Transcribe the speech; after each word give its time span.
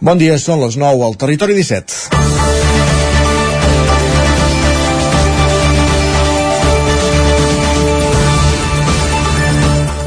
Bon 0.00 0.16
dia, 0.16 0.38
són 0.40 0.62
les 0.62 0.78
9 0.80 1.02
al 1.04 1.16
Territori 1.20 1.52
17. 1.52 2.20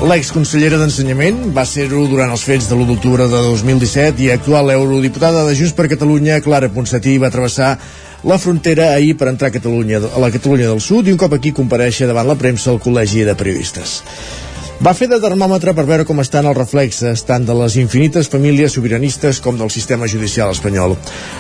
L'exconsellera 0.09 0.79
d'Ensenyament 0.81 1.37
va 1.53 1.67
ser-ho 1.69 2.07
durant 2.09 2.33
els 2.33 2.41
fets 2.41 2.71
de 2.71 2.73
l'1 2.73 2.87
d'octubre 2.89 3.27
de 3.29 3.41
2017 3.45 4.25
i 4.25 4.31
actual 4.33 4.73
eurodiputada 4.73 5.45
de 5.45 5.53
Junts 5.59 5.76
per 5.78 5.85
Catalunya, 5.92 6.39
Clara 6.41 6.71
Ponsatí, 6.73 7.13
va 7.21 7.29
travessar 7.29 7.75
la 8.25 8.39
frontera 8.41 8.96
ahir 8.96 9.13
per 9.19 9.29
entrar 9.29 9.51
a 9.51 9.55
Catalunya, 9.60 10.01
a 10.10 10.23
la 10.25 10.31
Catalunya 10.33 10.71
del 10.73 10.81
Sud 10.81 11.05
i 11.05 11.13
un 11.13 11.21
cop 11.21 11.37
aquí 11.37 11.53
compareixer 11.53 12.10
davant 12.10 12.33
la 12.33 12.39
premsa 12.41 12.73
al 12.73 12.81
Col·legi 12.81 13.28
de 13.29 13.37
Periodistes. 13.37 13.99
Va 14.84 14.92
fer 14.92 15.06
de 15.08 15.15
termòmetre 15.24 15.72
per 15.72 15.86
veure 15.88 16.04
com 16.04 16.18
estan 16.20 16.44
els 16.50 16.58
reflexes 16.58 17.22
tant 17.23 17.45
de 17.48 17.54
les 17.55 17.77
infinites 17.80 18.27
famílies 18.27 18.73
sobiranistes 18.76 19.38
com 19.40 19.55
del 19.55 19.70
sistema 19.72 20.09
judicial 20.12 20.50
espanyol. 20.52 20.98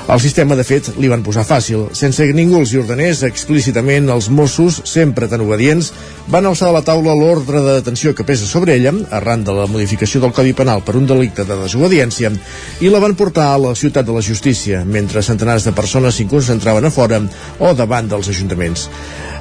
El 0.07 0.21
sistema, 0.23 0.55
de 0.55 0.63
fet, 0.63 0.87
li 0.95 1.09
van 1.11 1.25
posar 1.25 1.43
fàcil. 1.43 1.89
Sense 1.91 2.23
que 2.23 2.37
ningú 2.37 2.61
els 2.61 2.71
hi 2.71 2.79
ordenés 2.79 3.25
explícitament, 3.27 4.07
els 4.15 4.29
Mossos, 4.31 4.77
sempre 4.87 5.27
tan 5.27 5.43
obedients, 5.43 5.91
van 6.31 6.47
alçar 6.47 6.69
de 6.69 6.77
la 6.77 6.85
taula 6.87 7.17
l'ordre 7.19 7.59
de 7.65 7.75
detenció 7.81 8.15
que 8.15 8.23
pesa 8.23 8.47
sobre 8.47 8.77
ella, 8.77 8.95
arran 9.11 9.43
de 9.43 9.57
la 9.57 9.67
modificació 9.67 10.23
del 10.23 10.31
Codi 10.31 10.55
Penal 10.55 10.85
per 10.87 10.95
un 10.95 11.09
delicte 11.09 11.43
de 11.43 11.59
desobediència, 11.65 12.31
i 12.79 12.93
la 12.93 13.03
van 13.03 13.17
portar 13.19 13.49
a 13.51 13.59
la 13.59 13.75
ciutat 13.75 14.07
de 14.07 14.15
la 14.15 14.23
justícia, 14.23 14.85
mentre 14.87 15.19
centenars 15.19 15.67
de 15.67 15.75
persones 15.75 16.15
s'hi 16.15 16.29
concentraven 16.31 16.87
a 16.87 16.95
fora 16.95 17.19
o 17.59 17.75
davant 17.75 18.07
dels 18.07 18.31
ajuntaments. 18.31 18.87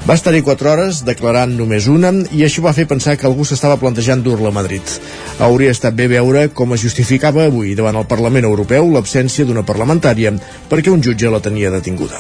Va 0.03 0.17
estar-hi 0.19 0.41
4 0.43 0.67
hores 0.67 1.01
declarant 1.07 1.53
només 1.55 1.85
una 1.87 2.11
i 2.35 2.41
això 2.43 2.65
va 2.65 2.73
fer 2.75 2.89
pensar 2.91 3.13
que 3.15 3.29
algú 3.29 3.45
s'estava 3.47 3.77
plantejant 3.79 4.25
dur-la 4.27 4.51
a 4.51 4.57
Madrid. 4.57 4.83
Hauria 5.39 5.71
estat 5.71 5.95
bé 5.95 6.09
veure 6.11 6.49
com 6.51 6.75
es 6.75 6.83
justificava 6.83 7.45
avui 7.47 7.77
davant 7.79 8.01
el 8.01 8.09
Parlament 8.11 8.49
Europeu 8.49 8.91
l'absència 8.91 9.47
d'una 9.47 9.63
parlamentària 9.63 10.35
perquè 10.73 10.91
un 10.91 11.07
jutge 11.07 11.31
la 11.31 11.41
tenia 11.45 11.71
detinguda. 11.71 12.19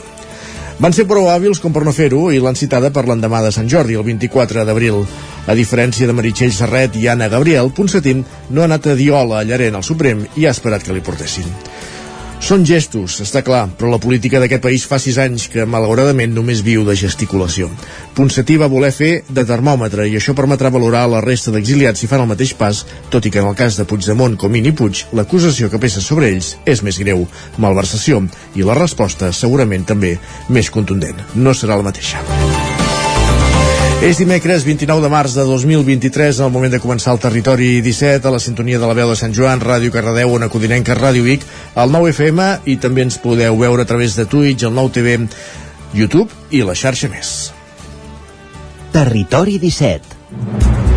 Van 0.78 0.94
ser 0.94 1.08
prou 1.10 1.26
hàbils 1.26 1.58
com 1.58 1.74
per 1.74 1.82
no 1.82 1.92
fer-ho 1.96 2.22
i 2.30 2.38
l'han 2.38 2.58
citada 2.58 2.92
per 2.94 3.04
l'endemà 3.08 3.42
de 3.42 3.50
Sant 3.50 3.66
Jordi, 3.68 3.98
el 3.98 4.06
24 4.06 4.62
d'abril. 4.64 5.02
A 5.50 5.58
diferència 5.58 6.06
de 6.06 6.14
Meritxell 6.14 6.54
Serret 6.54 6.94
i 7.02 7.08
Anna 7.10 7.28
Gabriel, 7.28 7.74
Ponsatint 7.74 8.22
no 8.50 8.62
ha 8.62 8.70
anat 8.70 8.86
a 8.86 8.94
Diola 8.94 9.42
a 9.42 9.46
Llarena 9.46 9.82
al 9.82 9.86
Suprem 9.86 10.22
i 10.38 10.46
ha 10.46 10.54
esperat 10.54 10.86
que 10.86 10.94
li 10.94 11.02
portessin. 11.02 11.50
Són 12.42 12.64
gestos, 12.66 13.20
està 13.22 13.38
clar, 13.46 13.68
però 13.78 13.92
la 13.92 14.00
política 14.02 14.40
d'aquest 14.42 14.64
país 14.64 14.82
fa 14.90 14.98
sis 14.98 15.14
anys 15.22 15.44
que, 15.52 15.62
malauradament, 15.62 16.32
només 16.34 16.64
viu 16.66 16.82
de 16.82 16.96
gesticulació. 16.98 17.68
Ponsatí 18.16 18.56
va 18.58 18.68
voler 18.72 18.90
fer 18.96 19.12
de 19.30 19.44
termòmetre 19.46 20.08
i 20.10 20.16
això 20.18 20.34
permetrà 20.34 20.72
valorar 20.74 21.04
la 21.06 21.22
resta 21.22 21.54
d'exiliats 21.54 22.02
si 22.02 22.10
fan 22.10 22.24
el 22.24 22.30
mateix 22.32 22.56
pas, 22.58 22.82
tot 23.14 23.22
i 23.22 23.30
que 23.30 23.38
en 23.38 23.52
el 23.52 23.54
cas 23.54 23.78
de 23.78 23.86
Puigdemont, 23.86 24.34
Comín 24.34 24.66
i 24.66 24.74
Puig, 24.74 25.04
l'acusació 25.14 25.70
que 25.70 25.80
pesa 25.86 26.02
sobre 26.02 26.32
ells 26.34 26.56
és 26.66 26.82
més 26.82 26.98
greu, 26.98 27.28
malversació, 27.62 28.24
i 28.58 28.66
la 28.66 28.78
resposta 28.80 29.30
segurament 29.30 29.86
també 29.86 30.16
més 30.50 30.74
contundent. 30.74 31.22
No 31.38 31.54
serà 31.54 31.78
la 31.78 31.86
mateixa. 31.92 32.26
És 34.02 34.18
dimecres 34.18 34.64
29 34.66 34.98
de 34.98 35.08
març 35.12 35.36
de 35.38 35.44
2023, 35.46 36.40
en 36.40 36.48
el 36.48 36.50
moment 36.50 36.72
de 36.74 36.80
començar 36.82 37.12
el 37.14 37.20
territori 37.22 37.76
17, 37.86 38.26
a 38.26 38.32
la 38.34 38.40
sintonia 38.42 38.80
de 38.82 38.88
la 38.90 38.96
veu 38.98 39.12
de 39.12 39.14
Sant 39.14 39.30
Joan, 39.30 39.62
Ràdio 39.62 39.94
Cardedeu, 39.94 40.34
on 40.34 40.48
Codinenca, 40.50 40.96
Ràdio 40.98 41.22
Vic, 41.22 41.46
el 41.78 41.94
9 41.94 42.10
FM, 42.10 42.48
i 42.66 42.76
també 42.82 43.06
ens 43.06 43.20
podeu 43.22 43.54
veure 43.62 43.86
a 43.86 43.86
través 43.86 44.18
de 44.18 44.26
Twitch, 44.26 44.66
el 44.66 44.74
9 44.74 44.90
TV, 44.98 45.14
YouTube 45.94 46.34
i 46.50 46.64
la 46.66 46.74
xarxa 46.74 47.12
més. 47.14 47.52
Territori 48.90 49.60
17 49.62 50.91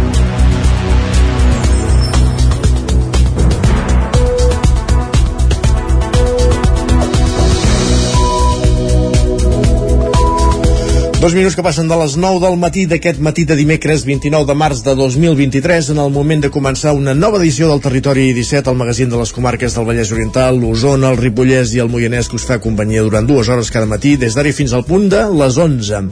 Dos 11.26 11.34
minuts 11.34 11.56
que 11.58 11.64
passen 11.66 11.88
de 11.90 11.96
les 11.98 12.14
9 12.22 12.38
del 12.38 12.56
matí 12.62 12.84
d'aquest 12.86 13.18
matí 13.18 13.48
de 13.50 13.56
dimecres 13.58 14.04
29 14.06 14.46
de 14.46 14.54
març 14.54 14.84
de 14.86 14.94
2023 14.94 15.88
en 15.96 15.98
el 16.04 16.12
moment 16.14 16.44
de 16.44 16.52
començar 16.54 16.92
una 16.94 17.16
nova 17.18 17.40
edició 17.40 17.66
del 17.66 17.80
Territori 17.82 18.28
17, 18.38 18.70
el 18.70 18.78
magazín 18.78 19.10
de 19.10 19.18
les 19.18 19.32
comarques 19.34 19.74
del 19.74 19.88
Vallès 19.88 20.12
Oriental, 20.14 20.60
l'Osona, 20.62 21.10
el 21.10 21.18
Ripollès 21.18 21.74
i 21.74 21.82
el 21.82 21.90
Moianès 21.90 22.30
que 22.30 22.38
us 22.38 22.46
fa 22.46 22.60
companyia 22.62 23.02
durant 23.02 23.26
dues 23.26 23.50
hores 23.50 23.72
cada 23.74 23.90
matí 23.90 24.12
des 24.22 24.38
d'ara 24.38 24.52
fins 24.54 24.76
al 24.78 24.86
punt 24.86 25.08
de 25.10 25.24
les 25.40 25.58
11. 25.58 26.04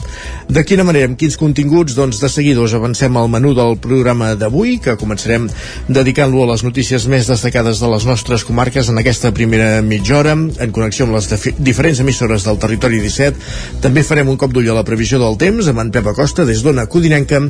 De 0.50 0.64
quina 0.66 0.82
manera, 0.82 1.12
amb 1.12 1.20
quins 1.22 1.38
continguts? 1.38 1.94
Doncs 1.94 2.18
de 2.18 2.32
seguida 2.34 2.66
us 2.66 2.74
avancem 2.74 3.14
al 3.14 3.30
menú 3.30 3.54
del 3.54 3.78
programa 3.78 4.32
d'avui, 4.34 4.80
que 4.82 4.98
començarem 4.98 5.46
dedicant-lo 5.94 6.42
a 6.42 6.50
les 6.56 6.66
notícies 6.66 7.06
més 7.06 7.30
destacades 7.30 7.84
de 7.86 7.92
les 7.94 8.10
nostres 8.10 8.48
comarques 8.50 8.90
en 8.90 8.98
aquesta 8.98 9.30
primera 9.30 9.78
mitja 9.86 10.18
hora, 10.24 10.34
en 10.34 10.74
connexió 10.74 11.06
amb 11.06 11.20
les 11.20 11.54
diferents 11.62 12.02
emissores 12.02 12.50
del 12.50 12.58
Territori 12.58 13.06
17. 13.06 13.80
També 13.86 14.02
farem 14.02 14.34
un 14.34 14.42
cop 14.42 14.50
d'ull 14.50 14.74
a 14.74 14.82
la 14.82 14.82
previsió 14.82 15.03
previsió 15.04 15.18
del 15.20 15.36
temps 15.36 15.68
amb 15.68 15.82
en 15.82 15.90
Pep 15.92 16.06
Acosta 16.08 16.46
des 16.48 16.62
d'Ona 16.64 16.86
Codinenca 16.88 17.42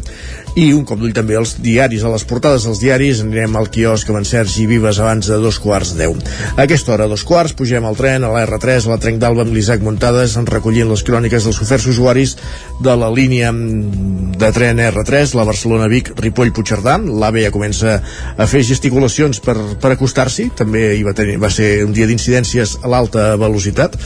i 0.58 0.64
un 0.74 0.82
cop 0.90 0.98
d'ull 0.98 1.12
també 1.14 1.36
als 1.38 1.52
diaris, 1.62 2.02
a 2.02 2.10
les 2.10 2.24
portades 2.26 2.64
dels 2.66 2.80
diaris 2.82 3.20
anirem 3.22 3.54
al 3.60 3.68
quiosc 3.70 4.10
amb 4.10 4.24
en 4.24 4.26
Sergi 4.26 4.66
Vives 4.66 4.98
abans 4.98 5.28
de 5.30 5.38
dos 5.38 5.60
quarts 5.62 5.92
de 5.94 6.00
deu. 6.02 6.16
A 6.56 6.64
aquesta 6.64 6.96
hora, 6.96 7.06
dos 7.12 7.22
quarts, 7.22 7.54
pugem 7.54 7.86
al 7.86 7.98
tren 8.00 8.26
a 8.26 8.32
la 8.34 8.42
R3, 8.48 8.88
a 8.88 8.94
la 8.96 8.98
Trenc 9.04 9.22
d'Alba 9.22 9.46
amb 9.46 9.54
l'Isaac 9.54 9.86
Muntades, 9.86 10.34
recollint 10.50 10.90
les 10.90 11.04
cròniques 11.06 11.46
dels 11.46 11.60
oferts 11.62 11.86
usuaris 11.94 12.34
de 12.82 12.98
la 12.98 13.12
línia 13.14 13.54
de 13.54 14.52
tren 14.58 14.82
R3, 14.88 15.36
la 15.38 15.46
Barcelona-Vic, 15.52 16.16
Ripoll-Puigcerdà. 16.26 16.98
L'AVE 17.06 17.46
ja 17.46 17.54
comença 17.54 18.00
a 18.02 18.50
fer 18.50 18.64
gesticulacions 18.66 19.44
per, 19.46 19.60
per 19.78 19.94
acostar-s'hi, 19.94 20.50
també 20.58 20.88
hi 20.98 21.06
va, 21.06 21.14
tenir, 21.14 21.38
va 21.38 21.54
ser 21.54 21.84
un 21.86 21.94
dia 21.94 22.10
d'incidències 22.10 22.80
a 22.82 22.94
l'alta 22.96 23.30
velocitat 23.38 24.00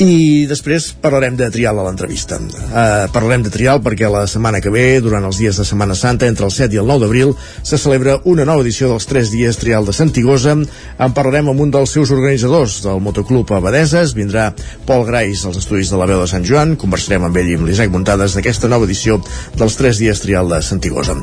i 0.00 0.46
després 0.48 0.90
parlarem 0.96 1.36
de 1.36 1.50
trial 1.52 1.78
a 1.78 1.84
l'entrevista. 1.84 2.38
Uh, 2.40 3.08
parlarem 3.12 3.42
de 3.44 3.52
trial 3.52 3.82
perquè 3.84 4.08
la 4.08 4.22
setmana 4.30 4.62
que 4.64 4.72
ve, 4.72 5.00
durant 5.04 5.24
els 5.28 5.40
dies 5.40 5.58
de 5.60 5.66
Setmana 5.66 5.96
Santa, 5.98 6.28
entre 6.30 6.46
el 6.46 6.54
7 6.54 6.76
i 6.76 6.80
el 6.80 6.88
9 6.88 7.04
d'abril, 7.04 7.34
se 7.62 7.78
celebra 7.78 8.18
una 8.24 8.46
nova 8.48 8.64
edició 8.64 8.88
dels 8.88 9.08
3 9.10 9.32
dies 9.34 9.60
trial 9.60 9.84
de 9.84 9.92
Santigosa. 9.96 10.54
En 10.56 11.16
parlarem 11.16 11.50
amb 11.52 11.60
un 11.60 11.72
dels 11.74 11.92
seus 11.92 12.12
organitzadors 12.14 12.78
del 12.84 13.02
Motoclub 13.04 13.52
Abadeses. 13.56 14.14
Vindrà 14.16 14.50
Pol 14.88 15.04
Grais 15.08 15.44
als 15.44 15.60
estudis 15.60 15.92
de 15.92 16.00
la 16.00 16.08
veu 16.08 16.22
de 16.22 16.30
Sant 16.30 16.46
Joan. 16.48 16.76
Conversarem 16.80 17.28
amb 17.28 17.36
ell 17.36 17.52
i 17.52 17.58
amb 17.58 17.68
l'Isaac 17.68 17.92
Muntades 17.92 18.38
d'aquesta 18.38 18.70
nova 18.72 18.88
edició 18.88 19.20
dels 19.58 19.76
3 19.80 20.00
dies 20.00 20.24
trial 20.24 20.48
de 20.48 20.62
Santigosa. 20.64 21.18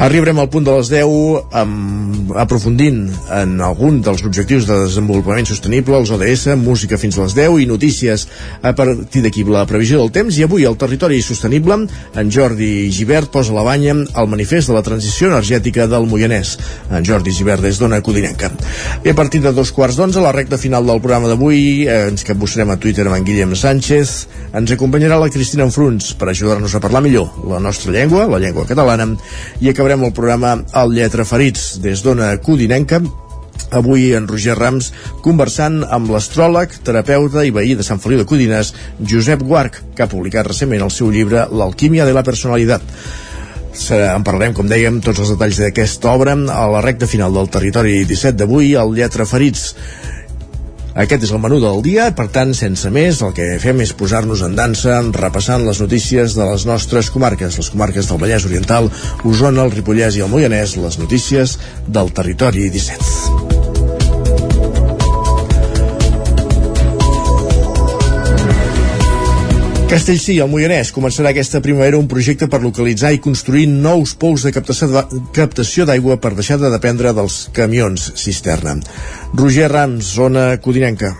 Arribarem 0.00 0.40
al 0.40 0.50
punt 0.50 0.66
de 0.66 0.74
les 0.78 0.90
10 0.90 1.54
amb, 1.60 2.34
aprofundint 2.40 3.04
en 3.36 3.58
algun 3.62 4.00
dels 4.02 4.24
objectius 4.26 4.66
de 4.66 4.82
desenvolupament 4.86 5.46
sostenible, 5.46 5.98
els 6.00 6.10
ODS, 6.14 6.48
música 6.58 6.98
fins 6.98 7.18
a 7.18 7.26
les 7.26 7.36
10 7.36 7.60
i 7.60 7.66
notícies 7.68 7.79
notícies 7.80 8.28
a 8.62 8.74
partir 8.76 9.24
d'aquí 9.24 9.40
la 9.48 9.64
previsió 9.64 9.96
del 9.98 10.12
temps. 10.12 10.36
I 10.36 10.44
avui 10.44 10.66
al 10.68 10.76
territori 10.76 11.22
sostenible 11.24 11.86
en 12.14 12.30
Jordi 12.30 12.90
Givert 12.92 13.32
posa 13.32 13.54
la 13.56 13.64
banya 13.64 13.94
al 14.12 14.28
manifest 14.28 14.68
de 14.68 14.76
la 14.76 14.84
transició 14.84 15.30
energètica 15.32 15.86
del 15.88 16.04
Moianès. 16.06 16.58
En 16.92 17.06
Jordi 17.06 17.32
Givert 17.32 17.64
des 17.64 17.80
d'Ona 17.80 18.02
Codinenca. 18.04 18.52
I 19.04 19.10
a 19.10 19.16
partir 19.16 19.40
de 19.40 19.54
dos 19.56 19.72
quarts 19.72 19.96
d'onze 19.96 20.20
la 20.20 20.32
recta 20.36 20.58
final 20.58 20.84
del 20.84 21.00
programa 21.00 21.30
d'avui 21.30 21.86
eh, 21.86 22.10
ens 22.10 22.26
capbussarem 22.26 22.70
a 22.70 22.76
Twitter 22.76 23.06
amb 23.08 23.16
en 23.16 23.24
Guillem 23.24 23.56
Sánchez. 23.56 24.28
Ens 24.52 24.76
acompanyarà 24.76 25.16
la 25.18 25.32
Cristina 25.32 25.64
Enfruns 25.64 26.12
per 26.20 26.28
ajudar-nos 26.28 26.74
a 26.76 26.84
parlar 26.84 27.00
millor 27.06 27.32
la 27.48 27.62
nostra 27.62 27.94
llengua, 27.96 28.28
la 28.28 28.42
llengua 28.42 28.68
catalana 28.68 29.08
i 29.60 29.72
acabarem 29.72 30.04
el 30.04 30.12
programa 30.12 30.58
al 30.76 30.92
Lletra 30.92 31.24
Ferits 31.24 31.78
des 31.80 32.04
d'Ona 32.04 32.34
Codinenca 32.44 33.00
Avui 33.76 34.10
en 34.16 34.28
Roger 34.30 34.56
Rams 34.58 34.90
conversant 35.24 35.80
amb 35.84 36.10
l'astròleg, 36.12 36.78
terapeuta 36.86 37.44
i 37.46 37.54
veí 37.54 37.74
de 37.78 37.86
Sant 37.86 38.02
Feliu 38.02 38.22
de 38.22 38.28
Codines, 38.28 38.74
Josep 39.00 39.42
Guarc, 39.46 39.80
que 39.96 40.04
ha 40.04 40.10
publicat 40.10 40.48
recentment 40.50 40.86
el 40.86 40.94
seu 40.94 41.10
llibre 41.12 41.46
L'alquímia 41.52 42.06
de 42.08 42.16
la 42.16 42.24
personalitat. 42.26 42.84
En 43.94 44.24
parlarem, 44.26 44.54
com 44.54 44.68
dèiem, 44.68 44.98
tots 45.04 45.22
els 45.22 45.34
detalls 45.36 45.60
d'aquesta 45.62 46.10
obra 46.10 46.34
a 46.34 46.64
la 46.72 46.80
recta 46.84 47.06
final 47.06 47.34
del 47.34 47.50
territori 47.54 48.00
17 48.04 48.42
d'avui, 48.42 48.74
al 48.76 48.96
Lletra 48.96 49.28
Ferits. 49.28 49.70
Aquest 51.00 51.22
és 51.22 51.30
el 51.30 51.38
menú 51.38 51.60
del 51.62 51.78
dia, 51.86 52.08
per 52.18 52.26
tant, 52.34 52.50
sense 52.58 52.90
més, 52.90 53.20
el 53.22 53.30
que 53.36 53.46
fem 53.62 53.78
és 53.84 53.92
posar-nos 53.94 54.42
en 54.42 54.56
dansa 54.58 54.98
repassant 55.14 55.62
les 55.66 55.78
notícies 55.80 56.34
de 56.34 56.48
les 56.50 56.66
nostres 56.66 57.12
comarques, 57.14 57.60
les 57.62 57.70
comarques 57.70 58.10
del 58.10 58.18
Vallès 58.18 58.48
Oriental, 58.50 58.90
Osona, 59.22 59.68
el 59.68 59.72
Ripollès 59.76 60.18
i 60.18 60.26
el 60.26 60.34
Moianès, 60.34 60.74
les 60.82 60.98
notícies 60.98 61.56
del 61.86 62.10
territori 62.18 62.68
17. 62.74 63.49
Castellcí, 69.90 70.36
el 70.38 70.46
Moianès, 70.46 70.92
començarà 70.94 71.32
aquesta 71.32 71.58
primavera 71.64 71.98
un 71.98 72.06
projecte 72.06 72.46
per 72.46 72.60
localitzar 72.62 73.10
i 73.10 73.18
construir 73.18 73.64
nous 73.66 74.12
pous 74.14 74.44
de 74.46 74.52
captació 74.54 75.86
d'aigua 75.88 76.14
per 76.22 76.30
deixar 76.36 76.60
de 76.62 76.70
dependre 76.70 77.10
dels 77.16 77.40
camions 77.56 78.12
cisterna. 78.14 78.76
Roger 79.34 79.66
Rams, 79.72 80.12
zona 80.14 80.52
Codinenca. 80.62 81.10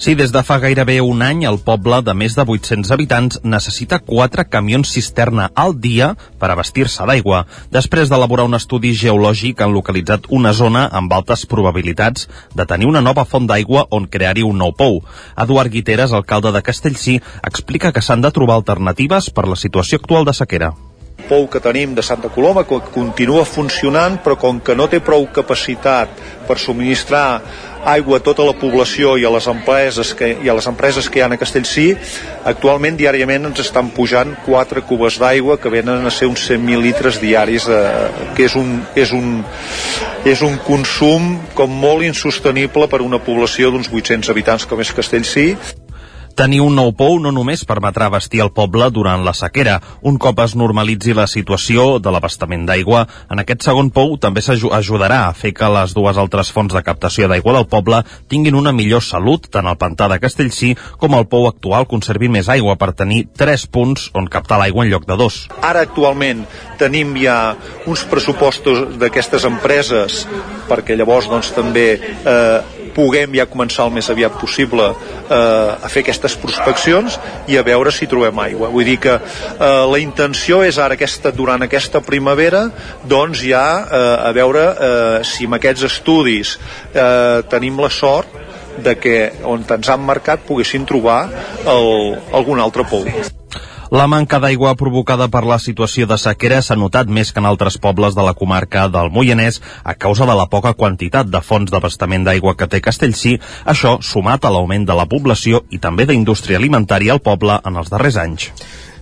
Sí, 0.00 0.14
des 0.16 0.30
de 0.32 0.40
fa 0.40 0.56
gairebé 0.56 0.94
un 1.04 1.20
any 1.20 1.42
el 1.44 1.58
poble 1.60 1.98
de 2.00 2.14
més 2.16 2.32
de 2.32 2.46
800 2.48 2.88
habitants 2.94 3.42
necessita 3.44 3.98
4 4.06 4.46
camions 4.48 4.94
cisterna 4.96 5.50
al 5.52 5.74
dia 5.76 6.14
per 6.40 6.48
abastir-se 6.54 7.04
d'aigua. 7.04 7.42
Després 7.68 8.08
d'elaborar 8.08 8.48
un 8.48 8.56
estudi 8.56 8.94
geològic 8.96 9.60
han 9.60 9.76
localitzat 9.76 10.30
una 10.32 10.54
zona 10.56 10.86
amb 10.88 11.12
altes 11.12 11.44
probabilitats 11.44 12.30
de 12.56 12.64
tenir 12.64 12.88
una 12.88 13.04
nova 13.04 13.28
font 13.28 13.44
d'aigua 13.44 13.90
on 13.92 14.08
crear-hi 14.08 14.48
un 14.48 14.56
nou 14.64 14.72
pou. 14.72 15.02
Eduard 15.36 15.68
Guiteres, 15.68 16.16
alcalde 16.16 16.56
de 16.56 16.64
Castellcí, 16.64 17.20
explica 17.44 17.92
que 17.92 18.00
s'han 18.00 18.24
de 18.24 18.32
trobar 18.32 18.56
alternatives 18.56 19.28
per 19.28 19.50
la 19.52 19.64
situació 19.68 20.00
actual 20.00 20.24
de 20.24 20.32
sequera 20.32 20.72
pou 21.30 21.46
que 21.46 21.60
tenim 21.62 21.92
de 21.94 22.02
Santa 22.02 22.26
Coloma 22.34 22.64
que 22.66 22.80
continua 22.90 23.44
funcionant 23.46 24.16
però 24.24 24.34
com 24.40 24.58
que 24.64 24.74
no 24.74 24.88
té 24.90 24.98
prou 25.04 25.28
capacitat 25.30 26.16
per 26.48 26.56
subministrar 26.58 27.42
aigua 27.84 28.18
a 28.18 28.24
tota 28.24 28.44
la 28.44 28.54
població 28.56 29.16
i 29.18 29.24
a 29.24 29.32
les 29.32 29.46
empreses 29.50 30.12
que, 30.16 30.30
i 30.44 30.48
a 30.50 30.56
les 30.56 30.68
empreses 30.70 31.08
que 31.08 31.20
hi 31.20 31.24
ha 31.24 31.30
a 31.32 31.38
Castellcí, 31.40 31.88
actualment 32.44 32.98
diàriament 32.98 33.50
ens 33.50 33.62
estan 33.64 33.90
pujant 33.96 34.34
4 34.46 34.84
cubes 34.88 35.18
d'aigua 35.20 35.58
que 35.60 35.72
venen 35.72 36.06
a 36.06 36.14
ser 36.14 36.28
uns 36.30 36.44
100.000 36.50 36.82
litres 36.84 37.20
diaris, 37.22 37.68
eh, 37.68 38.32
que 38.36 38.46
és 38.48 38.56
un, 38.56 38.80
és, 38.94 39.12
un, 39.16 39.44
és 40.28 40.42
un 40.46 40.58
consum 40.66 41.36
com 41.54 41.70
molt 41.70 42.04
insostenible 42.06 42.88
per 42.88 43.02
una 43.04 43.22
població 43.22 43.70
d'uns 43.70 43.88
800 43.92 44.32
habitants 44.32 44.66
com 44.68 44.80
és 44.80 44.92
Castellcí. 44.96 45.54
Tenir 46.40 46.62
un 46.64 46.72
nou 46.72 46.94
pou 46.96 47.18
no 47.20 47.28
només 47.36 47.66
permetrà 47.68 48.06
vestir 48.08 48.40
el 48.40 48.48
poble 48.56 48.86
durant 48.96 49.20
la 49.26 49.34
sequera. 49.36 49.74
Un 50.08 50.14
cop 50.16 50.38
es 50.40 50.54
normalitzi 50.56 51.12
la 51.12 51.26
situació 51.28 51.98
de 52.00 52.08
l'abastament 52.14 52.64
d'aigua, 52.64 53.02
en 53.28 53.42
aquest 53.42 53.66
segon 53.66 53.90
pou 53.92 54.14
també 54.16 54.40
s'ajudarà 54.40 55.18
a 55.26 55.34
fer 55.36 55.50
que 55.52 55.68
les 55.68 55.92
dues 55.92 56.16
altres 56.16 56.48
fonts 56.56 56.72
de 56.72 56.80
captació 56.86 57.28
d'aigua 57.28 57.58
del 57.58 57.68
poble 57.68 58.00
tinguin 58.32 58.56
una 58.56 58.72
millor 58.72 59.04
salut, 59.04 59.50
tant 59.52 59.68
el 59.68 59.76
pantà 59.76 60.08
de 60.08 60.16
Castellcí 60.24 60.72
com 60.96 61.18
el 61.20 61.28
pou 61.28 61.44
actual 61.50 61.84
conservi 61.84 62.32
més 62.32 62.48
aigua 62.48 62.78
per 62.80 62.94
tenir 62.96 63.26
tres 63.36 63.68
punts 63.68 64.08
on 64.16 64.32
captar 64.32 64.62
l'aigua 64.64 64.88
en 64.88 64.94
lloc 64.94 65.04
de 65.04 65.20
dos. 65.20 65.42
Ara 65.60 65.84
actualment 65.84 66.46
tenim 66.80 67.12
ja 67.20 67.52
uns 67.84 68.08
pressupostos 68.08 68.96
d'aquestes 68.96 69.44
empreses 69.44 70.24
perquè 70.72 70.96
llavors 70.96 71.28
doncs 71.28 71.52
també 71.52 71.90
eh, 72.00 72.79
puguem 72.94 73.34
ja 73.38 73.46
començar 73.50 73.86
el 73.88 73.94
més 73.94 74.10
aviat 74.12 74.36
possible 74.40 74.90
eh, 74.90 75.34
a 75.34 75.90
fer 75.92 76.04
aquestes 76.04 76.36
prospeccions 76.40 77.18
i 77.50 77.58
a 77.58 77.64
veure 77.66 77.92
si 77.94 78.08
trobem 78.10 78.42
aigua. 78.44 78.70
Vull 78.72 78.88
dir 78.88 78.98
que 79.02 79.16
eh, 79.16 79.70
la 79.92 80.02
intenció 80.02 80.62
és 80.66 80.78
ara 80.78 80.98
aquesta, 80.98 81.32
durant 81.34 81.62
aquesta 81.66 82.02
primavera 82.04 82.66
doncs 83.08 83.44
ja 83.46 83.64
eh, 83.82 84.04
a 84.28 84.30
veure 84.36 84.66
eh, 84.70 85.18
si 85.26 85.48
amb 85.48 85.60
aquests 85.60 85.88
estudis 85.90 86.56
eh, 86.94 87.42
tenim 87.50 87.80
la 87.80 87.90
sort 87.90 88.38
de 88.80 88.96
que 88.96 89.18
on 89.44 89.66
ens 89.66 89.90
han 89.92 90.00
marcat 90.06 90.46
poguessin 90.46 90.86
trobar 90.88 91.20
el, 91.66 92.16
algun 92.32 92.62
altre 92.62 92.86
pou. 92.88 93.06
La 93.90 94.04
manca 94.06 94.38
d'aigua 94.38 94.76
provocada 94.78 95.26
per 95.26 95.40
la 95.50 95.56
situació 95.58 96.06
de 96.06 96.14
sequera 96.22 96.60
s'ha 96.62 96.76
notat 96.78 97.08
més 97.10 97.32
que 97.34 97.40
en 97.42 97.46
altres 97.48 97.76
pobles 97.86 98.14
de 98.14 98.22
la 98.22 98.36
comarca 98.38 98.84
del 98.96 99.10
Moianès 99.10 99.58
a 99.82 99.96
causa 100.04 100.28
de 100.30 100.36
la 100.38 100.44
poca 100.52 100.76
quantitat 100.78 101.26
de 101.26 101.40
fonts 101.42 101.72
d'abastament 101.74 102.22
d'aigua 102.28 102.54
que 102.54 102.68
té 102.70 102.78
Castellcí, 102.86 103.32
això 103.66 103.96
sumat 104.12 104.46
a 104.46 104.52
l'augment 104.54 104.86
de 104.86 104.94
la 104.94 105.08
població 105.10 105.64
i 105.74 105.82
també 105.82 106.06
d'indústria 106.06 106.62
alimentària 106.62 107.18
al 107.18 107.24
poble 107.26 107.58
en 107.66 107.82
els 107.82 107.90
darrers 107.90 108.20
anys. 108.22 108.52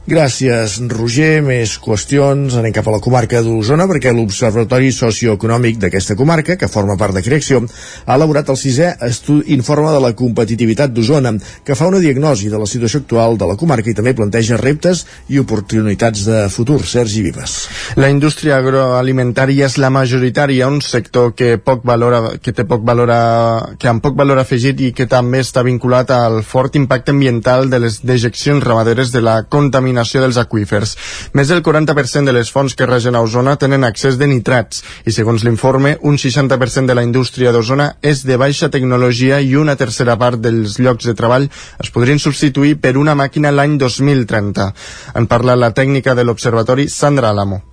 Gràcies, 0.09 0.79
Roger. 0.89 1.43
Més 1.45 1.75
qüestions. 1.85 2.55
Anem 2.57 2.73
cap 2.73 2.87
a 2.89 2.95
la 2.95 3.01
comarca 3.05 3.43
d'Osona 3.45 3.85
perquè 3.91 4.09
l'Observatori 4.17 4.89
Socioeconòmic 4.97 5.77
d'aquesta 5.83 6.15
comarca, 6.17 6.55
que 6.57 6.71
forma 6.73 6.95
part 6.97 7.13
de 7.13 7.21
Creació, 7.21 7.61
ha 8.07 8.17
elaborat 8.17 8.49
el 8.49 8.57
sisè 8.57 8.95
informe 9.53 9.93
de 9.93 10.01
la 10.01 10.15
competitivitat 10.17 10.95
d'Osona, 10.97 11.35
que 11.63 11.77
fa 11.77 11.91
una 11.93 12.01
diagnosi 12.01 12.49
de 12.49 12.57
la 12.57 12.65
situació 12.65 13.03
actual 13.03 13.37
de 13.37 13.51
la 13.51 13.57
comarca 13.61 13.91
i 13.91 13.95
també 13.99 14.15
planteja 14.17 14.57
reptes 14.57 15.05
i 15.29 15.43
oportunitats 15.43 16.25
de 16.25 16.41
futur. 16.49 16.81
Sergi 16.89 17.27
Vives. 17.27 17.59
La 18.01 18.09
indústria 18.09 18.57
agroalimentària 18.63 19.69
és 19.69 19.77
la 19.77 19.93
majoritària, 19.93 20.71
un 20.73 20.81
sector 20.81 21.35
que 21.37 21.59
poc 21.61 21.85
valora, 21.85 22.39
que 22.41 22.57
té 22.57 22.65
poc 22.65 22.81
valor 22.81 23.13
que 23.77 23.93
amb 23.93 24.01
poc 24.01 24.17
valor 24.17 24.41
afegit 24.41 24.81
i 24.81 24.91
que 24.97 25.05
també 25.05 25.45
està 25.45 25.61
vinculat 25.69 26.09
al 26.17 26.41
fort 26.49 26.81
impacte 26.81 27.13
ambiental 27.13 27.69
de 27.69 27.85
les 27.85 28.01
dejeccions 28.01 28.65
ramaderes 28.65 29.13
de 29.13 29.21
la 29.21 29.43
contaminació 29.45 29.98
contaminació 29.99 30.23
dels 30.23 30.39
aqüífers. 30.39 30.97
Més 31.35 31.49
del 31.49 31.63
40% 31.63 32.27
de 32.27 32.33
les 32.33 32.51
fonts 32.51 32.75
que 32.75 32.87
regen 32.87 33.17
a 33.17 33.23
Osona 33.23 33.57
tenen 33.59 33.85
accés 33.85 34.19
de 34.19 34.27
nitrats 34.27 34.83
i, 35.05 35.13
segons 35.13 35.45
l'informe, 35.45 35.97
un 36.03 36.17
60% 36.17 36.87
de 36.87 36.95
la 36.95 37.03
indústria 37.03 37.53
d'Osona 37.53 37.97
és 38.03 38.25
de 38.25 38.37
baixa 38.37 38.71
tecnologia 38.71 39.41
i 39.41 39.57
una 39.57 39.77
tercera 39.77 40.17
part 40.17 40.39
dels 40.41 40.79
llocs 40.79 41.07
de 41.07 41.15
treball 41.15 41.49
es 41.49 41.91
podrien 41.91 42.19
substituir 42.19 42.79
per 42.81 42.97
una 42.97 43.15
màquina 43.15 43.51
l'any 43.51 43.79
2030. 43.79 44.71
En 45.17 45.27
parla 45.27 45.57
la 45.57 45.73
tècnica 45.73 46.15
de 46.15 46.25
l'Observatori 46.25 46.89
Sandra 46.89 47.31
Alamo 47.31 47.65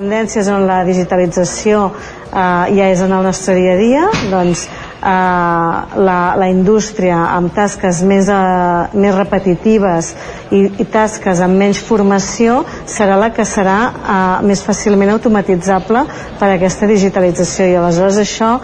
tendències 0.00 0.46
on 0.48 0.62
la 0.64 0.78
digitalització 0.86 1.90
eh, 1.92 2.70
ja 2.72 2.86
és 2.88 3.02
en 3.04 3.12
el 3.12 3.26
nostre 3.26 3.52
dia 3.58 3.74
a 3.74 3.80
dia, 3.80 4.04
doncs 4.30 4.62
eh, 5.00 6.00
la, 6.06 6.18
la 6.36 6.48
indústria 6.50 7.16
amb 7.36 7.54
tasques 7.56 8.02
més, 8.06 8.28
eh, 8.28 8.98
més 9.00 9.16
repetitives 9.16 10.12
i, 10.50 10.66
i 10.82 10.86
tasques 10.92 11.40
amb 11.44 11.58
menys 11.60 11.80
formació 11.84 12.60
serà 12.88 13.18
la 13.20 13.30
que 13.34 13.46
serà 13.48 13.78
eh, 13.90 14.46
més 14.46 14.62
fàcilment 14.66 15.14
automatitzable 15.16 16.04
per 16.40 16.52
aquesta 16.52 16.88
digitalització 16.90 17.70
i 17.70 17.76
aleshores 17.80 18.20
això 18.20 18.56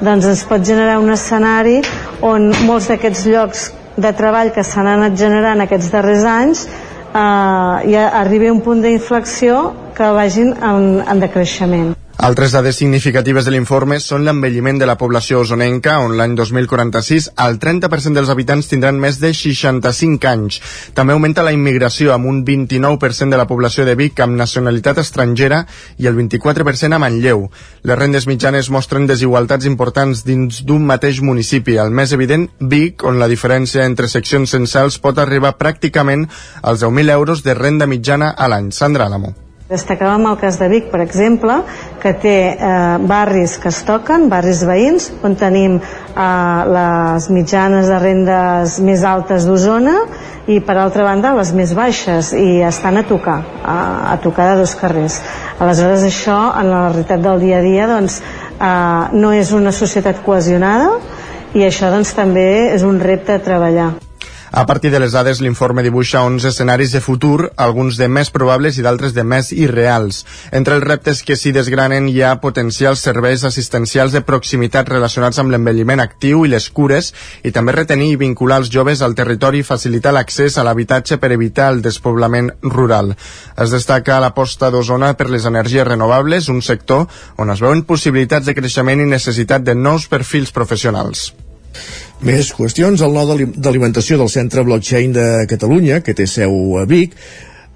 doncs, 0.00 0.26
ens 0.26 0.44
pot 0.48 0.64
generar 0.66 0.98
un 1.02 1.12
escenari 1.14 1.80
on 2.22 2.50
molts 2.66 2.90
d'aquests 2.90 3.26
llocs 3.30 3.70
de 3.96 4.10
treball 4.18 4.50
que 4.54 4.64
s'han 4.66 4.90
anat 4.90 5.14
generant 5.18 5.62
aquests 5.62 5.92
darrers 5.94 6.26
anys 6.26 6.66
eh, 6.66 7.90
i 7.90 7.98
arribi 8.04 8.50
a 8.50 8.56
un 8.56 8.62
punt 8.64 8.82
d'inflexió 8.82 9.66
que 9.94 10.14
vagin 10.16 10.56
en, 10.58 10.88
en 11.06 11.22
decreixement. 11.22 11.94
Altres 12.16 12.52
dades 12.54 12.76
significatives 12.78 13.44
de 13.44 13.50
l'informe 13.50 13.96
són 13.98 14.22
l'envelliment 14.22 14.78
de 14.78 14.86
la 14.86 14.94
població 14.94 15.40
osonenca, 15.42 15.96
on 15.98 16.14
l'any 16.14 16.36
2046 16.38 17.26
el 17.42 17.58
30% 17.58 18.14
dels 18.14 18.30
habitants 18.30 18.70
tindran 18.70 19.00
més 19.02 19.18
de 19.18 19.32
65 19.34 20.30
anys. 20.30 20.60
També 20.94 21.12
augmenta 21.12 21.42
la 21.42 21.52
immigració, 21.52 22.12
amb 22.14 22.30
un 22.30 22.44
29% 22.46 23.34
de 23.34 23.42
la 23.42 23.48
població 23.50 23.84
de 23.84 23.96
Vic 23.98 24.22
amb 24.22 24.38
nacionalitat 24.38 25.02
estrangera 25.02 25.64
i 25.98 26.06
el 26.06 26.14
24% 26.14 26.94
a 26.94 27.02
Manlleu. 27.02 27.48
Les 27.82 27.98
rendes 27.98 28.28
mitjanes 28.30 28.70
mostren 28.70 29.10
desigualtats 29.10 29.66
importants 29.66 30.22
dins 30.24 30.62
d'un 30.62 30.86
mateix 30.86 31.18
municipi. 31.20 31.80
El 31.82 31.90
més 31.90 32.14
evident, 32.14 32.46
Vic, 32.60 33.02
on 33.02 33.18
la 33.18 33.28
diferència 33.28 33.90
entre 33.90 34.08
seccions 34.08 34.54
censals 34.54 35.02
pot 35.02 35.18
arribar 35.18 35.56
pràcticament 35.58 36.28
als 36.62 36.86
10.000 36.86 37.18
euros 37.18 37.42
de 37.42 37.58
renda 37.58 37.90
mitjana 37.90 38.36
a 38.38 38.46
l'any. 38.48 38.70
Sandra 38.70 39.10
Alamo. 39.10 39.34
Destacàvem 39.64 40.26
el 40.28 40.34
cas 40.36 40.58
de 40.60 40.66
Vic, 40.68 40.90
per 40.92 41.00
exemple, 41.00 41.54
que 42.04 42.12
té 42.20 42.36
eh, 42.52 42.98
barris 43.08 43.56
que 43.56 43.70
es 43.72 43.80
toquen, 43.88 44.28
barris 44.28 44.60
veïns, 44.68 45.08
on 45.24 45.38
tenim 45.40 45.78
eh, 45.80 46.24
les 46.76 47.28
mitjanes 47.32 47.88
de 47.88 48.00
rendes 48.02 48.76
més 48.84 49.06
altes 49.08 49.46
d'Osona 49.48 49.96
i, 50.44 50.58
per 50.60 50.76
altra 50.76 51.06
banda, 51.08 51.32
les 51.38 51.54
més 51.56 51.72
baixes, 51.72 52.34
i 52.36 52.60
estan 52.68 53.00
a 53.00 53.06
tocar, 53.08 53.38
a, 53.64 53.78
a 54.12 54.18
tocar 54.20 54.50
de 54.52 54.60
dos 54.60 54.76
carrers. 54.76 55.16
Aleshores, 55.56 56.04
això, 56.04 56.38
en 56.60 56.68
la 56.74 56.86
realitat 56.90 57.24
del 57.24 57.40
dia 57.46 57.62
a 57.62 57.64
dia, 57.64 57.88
doncs, 57.88 58.20
eh, 58.52 59.16
no 59.16 59.32
és 59.32 59.56
una 59.56 59.72
societat 59.72 60.20
cohesionada 60.26 60.98
i 61.56 61.64
això 61.64 61.88
doncs, 61.88 62.12
també 62.12 62.74
és 62.74 62.84
un 62.84 63.00
repte 63.00 63.38
a 63.38 63.40
treballar. 63.40 63.94
A 64.56 64.66
partir 64.66 64.92
de 64.92 65.00
les 65.00 65.10
dades, 65.10 65.40
l'informe 65.42 65.82
dibuixa 65.82 66.20
11 66.22 66.46
escenaris 66.52 66.92
de 66.94 67.00
futur, 67.02 67.48
alguns 67.58 67.96
de 67.98 68.06
més 68.06 68.28
probables 68.30 68.76
i 68.78 68.84
d'altres 68.86 69.10
de 69.10 69.24
més 69.26 69.48
irreals. 69.50 70.20
Entre 70.54 70.76
els 70.78 70.84
reptes 70.86 71.24
que 71.26 71.34
s'hi 71.34 71.50
desgranen 71.50 72.06
hi 72.06 72.20
ha 72.22 72.36
potencials 72.38 73.02
serveis 73.02 73.42
assistencials 73.42 74.14
de 74.14 74.22
proximitat 74.22 74.92
relacionats 74.94 75.42
amb 75.42 75.50
l'envelliment 75.50 76.04
actiu 76.04 76.44
i 76.46 76.52
les 76.52 76.68
cures 76.70 77.10
i 77.42 77.50
també 77.50 77.74
retenir 77.74 78.12
i 78.12 78.20
vincular 78.20 78.60
els 78.62 78.70
joves 78.70 79.02
al 79.02 79.18
territori 79.18 79.64
i 79.64 79.66
facilitar 79.66 80.14
l'accés 80.14 80.54
a 80.54 80.62
l'habitatge 80.62 81.18
per 81.18 81.32
evitar 81.34 81.72
el 81.74 81.82
despoblament 81.82 82.52
rural. 82.62 83.10
Es 83.58 83.74
destaca 83.74 84.20
l'aposta 84.22 84.70
d'Osona 84.70 85.16
per 85.18 85.32
les 85.34 85.50
energies 85.50 85.88
renovables, 85.90 86.46
un 86.46 86.62
sector 86.62 87.08
on 87.42 87.50
es 87.50 87.58
veuen 87.58 87.82
possibilitats 87.82 88.46
de 88.46 88.54
creixement 88.54 89.02
i 89.02 89.10
necessitat 89.16 89.66
de 89.66 89.74
nous 89.74 90.06
perfils 90.06 90.54
professionals. 90.54 91.32
Més 92.24 92.54
qüestions. 92.56 93.02
El 93.04 93.12
nou 93.12 93.34
d'alimentació 93.36 94.16
del 94.16 94.30
Centre 94.32 94.62
Blockchain 94.64 95.12
de 95.12 95.26
Catalunya, 95.48 96.00
que 96.00 96.14
té 96.16 96.24
seu 96.30 96.78
a 96.80 96.86
Vic, 96.88 97.12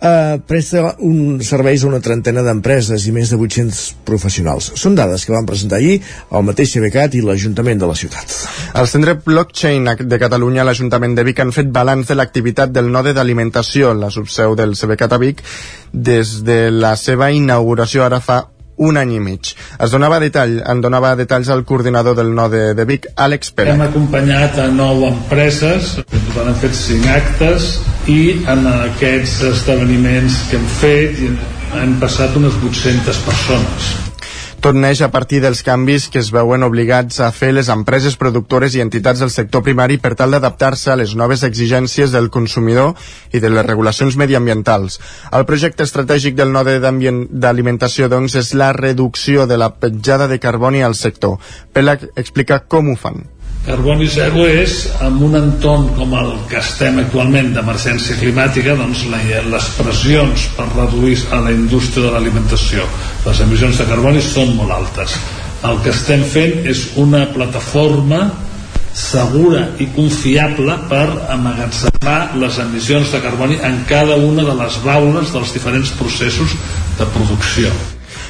eh, 0.00 0.38
presta 0.49 0.95
un 1.05 1.43
serveis 1.45 1.85
a 1.85 1.88
una 1.90 2.00
trentena 2.00 2.40
d'empreses 2.47 3.05
i 3.05 3.12
més 3.12 3.28
de 3.28 3.37
800 3.37 3.83
professionals. 4.09 4.71
Són 4.81 4.97
dades 4.97 5.26
que 5.26 5.37
van 5.37 5.45
presentar 5.45 5.83
ahir 5.83 5.99
el 6.00 6.49
mateix 6.49 6.73
CBCAT 6.73 7.19
i 7.19 7.23
l'Ajuntament 7.26 7.85
de 7.85 7.93
la 7.93 7.97
ciutat. 7.99 8.37
Al 8.73 8.88
Centre 8.88 9.19
Blockchain 9.25 9.93
de 10.00 10.19
Catalunya, 10.25 10.64
l'Ajuntament 10.64 11.19
de 11.19 11.28
Vic 11.28 11.45
han 11.45 11.52
fet 11.52 11.69
balanç 11.69 12.09
de 12.09 12.17
l'activitat 12.17 12.73
del 12.73 12.88
node 12.90 13.12
d'alimentació, 13.12 13.93
la 13.93 14.09
subseu 14.11 14.57
del 14.57 14.76
CBCAT 14.81 15.12
a 15.12 15.21
Vic, 15.21 15.43
des 15.93 16.38
de 16.45 16.71
la 16.71 16.97
seva 16.97 17.33
inauguració 17.37 18.09
ara 18.09 18.25
fa 18.25 18.47
un 18.79 18.97
any 19.01 19.17
i 19.17 19.21
mig. 19.23 19.53
Es 19.79 19.95
donava 19.95 20.21
detall, 20.23 20.59
en 20.63 20.83
donava 20.85 21.15
detalls 21.19 21.51
al 21.51 21.65
coordinador 21.69 22.17
del 22.19 22.33
Node 22.35 22.73
de 22.79 22.87
Vic, 22.89 23.11
Àlex 23.17 23.53
Pere. 23.55 23.75
Hem 23.75 23.87
acompanyat 23.89 24.59
a 24.63 24.69
nou 24.73 25.07
empreses, 25.09 25.97
han 26.39 26.59
fet 26.63 26.77
cinc 26.79 27.07
actes 27.11 27.71
i 28.09 28.21
en 28.49 28.67
aquests 28.71 29.41
esdeveniments 29.53 30.43
que 30.51 30.61
hem 30.61 30.69
fet 30.79 31.25
hem 31.77 31.97
passat 32.01 32.37
unes 32.39 32.55
800 32.65 33.25
persones 33.27 33.89
tot 34.61 34.75
neix 34.75 35.00
a 35.05 35.11
partir 35.15 35.38
dels 35.38 35.61
canvis 35.62 36.09
que 36.11 36.19
es 36.19 36.33
veuen 36.35 36.65
obligats 36.67 37.21
a 37.23 37.31
fer 37.31 37.53
les 37.55 37.69
empreses 37.71 38.17
productores 38.19 38.75
i 38.75 38.83
entitats 38.83 39.23
del 39.23 39.31
sector 39.31 39.62
primari 39.62 40.00
per 40.03 40.17
tal 40.19 40.35
d'adaptar-se 40.35 40.91
a 40.91 40.99
les 40.99 41.15
noves 41.15 41.45
exigències 41.47 42.11
del 42.11 42.27
consumidor 42.35 42.95
i 43.31 43.38
de 43.38 43.53
les 43.55 43.67
regulacions 43.67 44.19
mediambientals. 44.19 44.99
El 45.31 45.47
projecte 45.47 45.87
estratègic 45.87 46.35
del 46.35 46.53
node 46.53 46.79
d'alimentació, 46.83 48.11
doncs, 48.11 48.35
és 48.35 48.53
la 48.59 48.73
reducció 48.75 49.47
de 49.47 49.62
la 49.62 49.73
petjada 49.79 50.27
de 50.27 50.41
carboni 50.43 50.83
al 50.83 50.99
sector. 50.99 51.38
Pela 51.73 51.95
explica 52.17 52.65
com 52.67 52.91
ho 52.91 52.97
fan. 52.99 53.38
Carboni 53.69 54.07
zero 54.09 54.47
és, 54.49 54.87
en 55.05 55.19
un 55.27 55.37
entorn 55.37 55.91
com 55.93 56.15
el 56.17 56.31
que 56.49 56.57
estem 56.57 57.03
actualment 57.03 57.51
d'emergència 57.53 58.17
climàtica, 58.17 58.73
doncs 58.79 59.03
les 59.13 59.67
pressions 59.77 60.47
per 60.57 60.65
reduir 60.71 61.19
a 61.37 61.43
la 61.45 61.53
indústria 61.53 62.07
de 62.07 62.15
l'alimentació, 62.15 62.87
les 63.27 63.43
emissions 63.45 63.77
de 63.77 63.89
carboni 63.91 64.25
són 64.25 64.55
molt 64.57 64.73
altes. 64.73 65.19
El 65.69 65.83
que 65.85 65.93
estem 65.93 66.25
fent 66.25 66.65
és 66.73 66.87
una 67.05 67.27
plataforma 67.35 68.23
segura 68.97 69.67
i 69.85 69.91
confiable 69.93 70.79
per 70.89 71.05
amagatzemar 71.37 72.39
les 72.41 72.63
emissions 72.65 73.13
de 73.13 73.21
carboni 73.21 73.61
en 73.69 73.83
cada 73.93 74.17
una 74.17 74.49
de 74.49 74.57
les 74.65 74.81
baules 74.89 75.37
dels 75.37 75.53
diferents 75.61 75.93
processos 76.01 76.57
de 76.97 77.13
producció. 77.13 77.77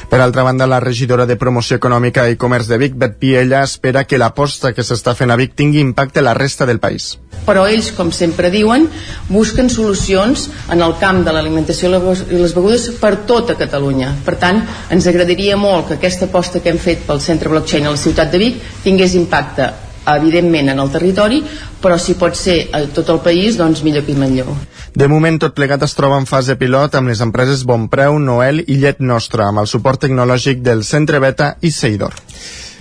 Per 0.09 0.19
altra 0.19 0.41
banda, 0.41 0.65
la 0.65 0.79
regidora 0.79 1.27
de 1.29 1.35
Promoció 1.37 1.77
Econòmica 1.77 2.23
i 2.31 2.37
Comerç 2.41 2.65
de 2.65 2.79
Vic, 2.81 2.95
Bet 2.97 3.19
Piella, 3.21 3.59
espera 3.61 4.07
que 4.09 4.17
l'aposta 4.17 4.71
que 4.73 4.81
s'està 4.81 5.13
fent 5.13 5.29
a 5.29 5.35
Vic 5.37 5.51
tingui 5.53 5.83
impacte 5.85 6.17
a 6.17 6.23
la 6.25 6.33
resta 6.33 6.65
del 6.65 6.79
país. 6.81 7.11
Però 7.45 7.67
ells, 7.69 7.91
com 7.93 8.09
sempre 8.09 8.49
diuen, 8.49 8.87
busquen 9.29 9.69
solucions 9.69 10.47
en 10.73 10.81
el 10.81 10.95
camp 10.97 11.21
de 11.27 11.35
l'alimentació 11.35 11.91
i 11.93 12.39
les 12.41 12.55
begudes 12.57 12.87
per 12.97 13.19
tota 13.29 13.53
Catalunya. 13.59 14.15
Per 14.25 14.33
tant, 14.41 14.63
ens 14.89 15.09
agradaria 15.13 15.59
molt 15.61 15.91
que 15.91 15.99
aquesta 15.99 16.25
aposta 16.25 16.63
que 16.63 16.73
hem 16.73 16.81
fet 16.81 17.05
pel 17.05 17.21
centre 17.21 17.53
blockchain 17.53 17.85
a 17.85 17.93
la 17.93 18.01
ciutat 18.01 18.33
de 18.33 18.41
Vic 18.41 18.65
tingués 18.87 19.13
impacte 19.13 19.69
evidentment 20.17 20.71
en 20.73 20.79
el 20.79 20.91
territori, 20.91 21.41
però 21.81 21.97
si 21.99 22.15
pot 22.19 22.35
ser 22.35 22.57
a 22.73 22.83
tot 22.95 23.09
el 23.13 23.21
país, 23.25 23.57
doncs 23.59 23.83
millor 23.83 24.05
que 24.07 24.15
millor. 24.17 24.49
De 24.95 25.07
moment, 25.07 25.37
tot 25.39 25.53
plegat 25.53 25.83
es 25.85 25.93
troba 25.97 26.17
en 26.17 26.25
fase 26.29 26.57
pilot 26.57 26.95
amb 26.97 27.11
les 27.11 27.21
empreses 27.21 27.65
Bonpreu, 27.67 28.17
Noel 28.19 28.63
i 28.65 28.79
Llet 28.81 28.99
Nostra, 28.99 29.47
amb 29.49 29.61
el 29.61 29.69
suport 29.69 30.01
tecnològic 30.05 30.63
del 30.65 30.83
Centre 30.83 31.19
Beta 31.19 31.55
i 31.61 31.71
Seidor. 31.71 32.17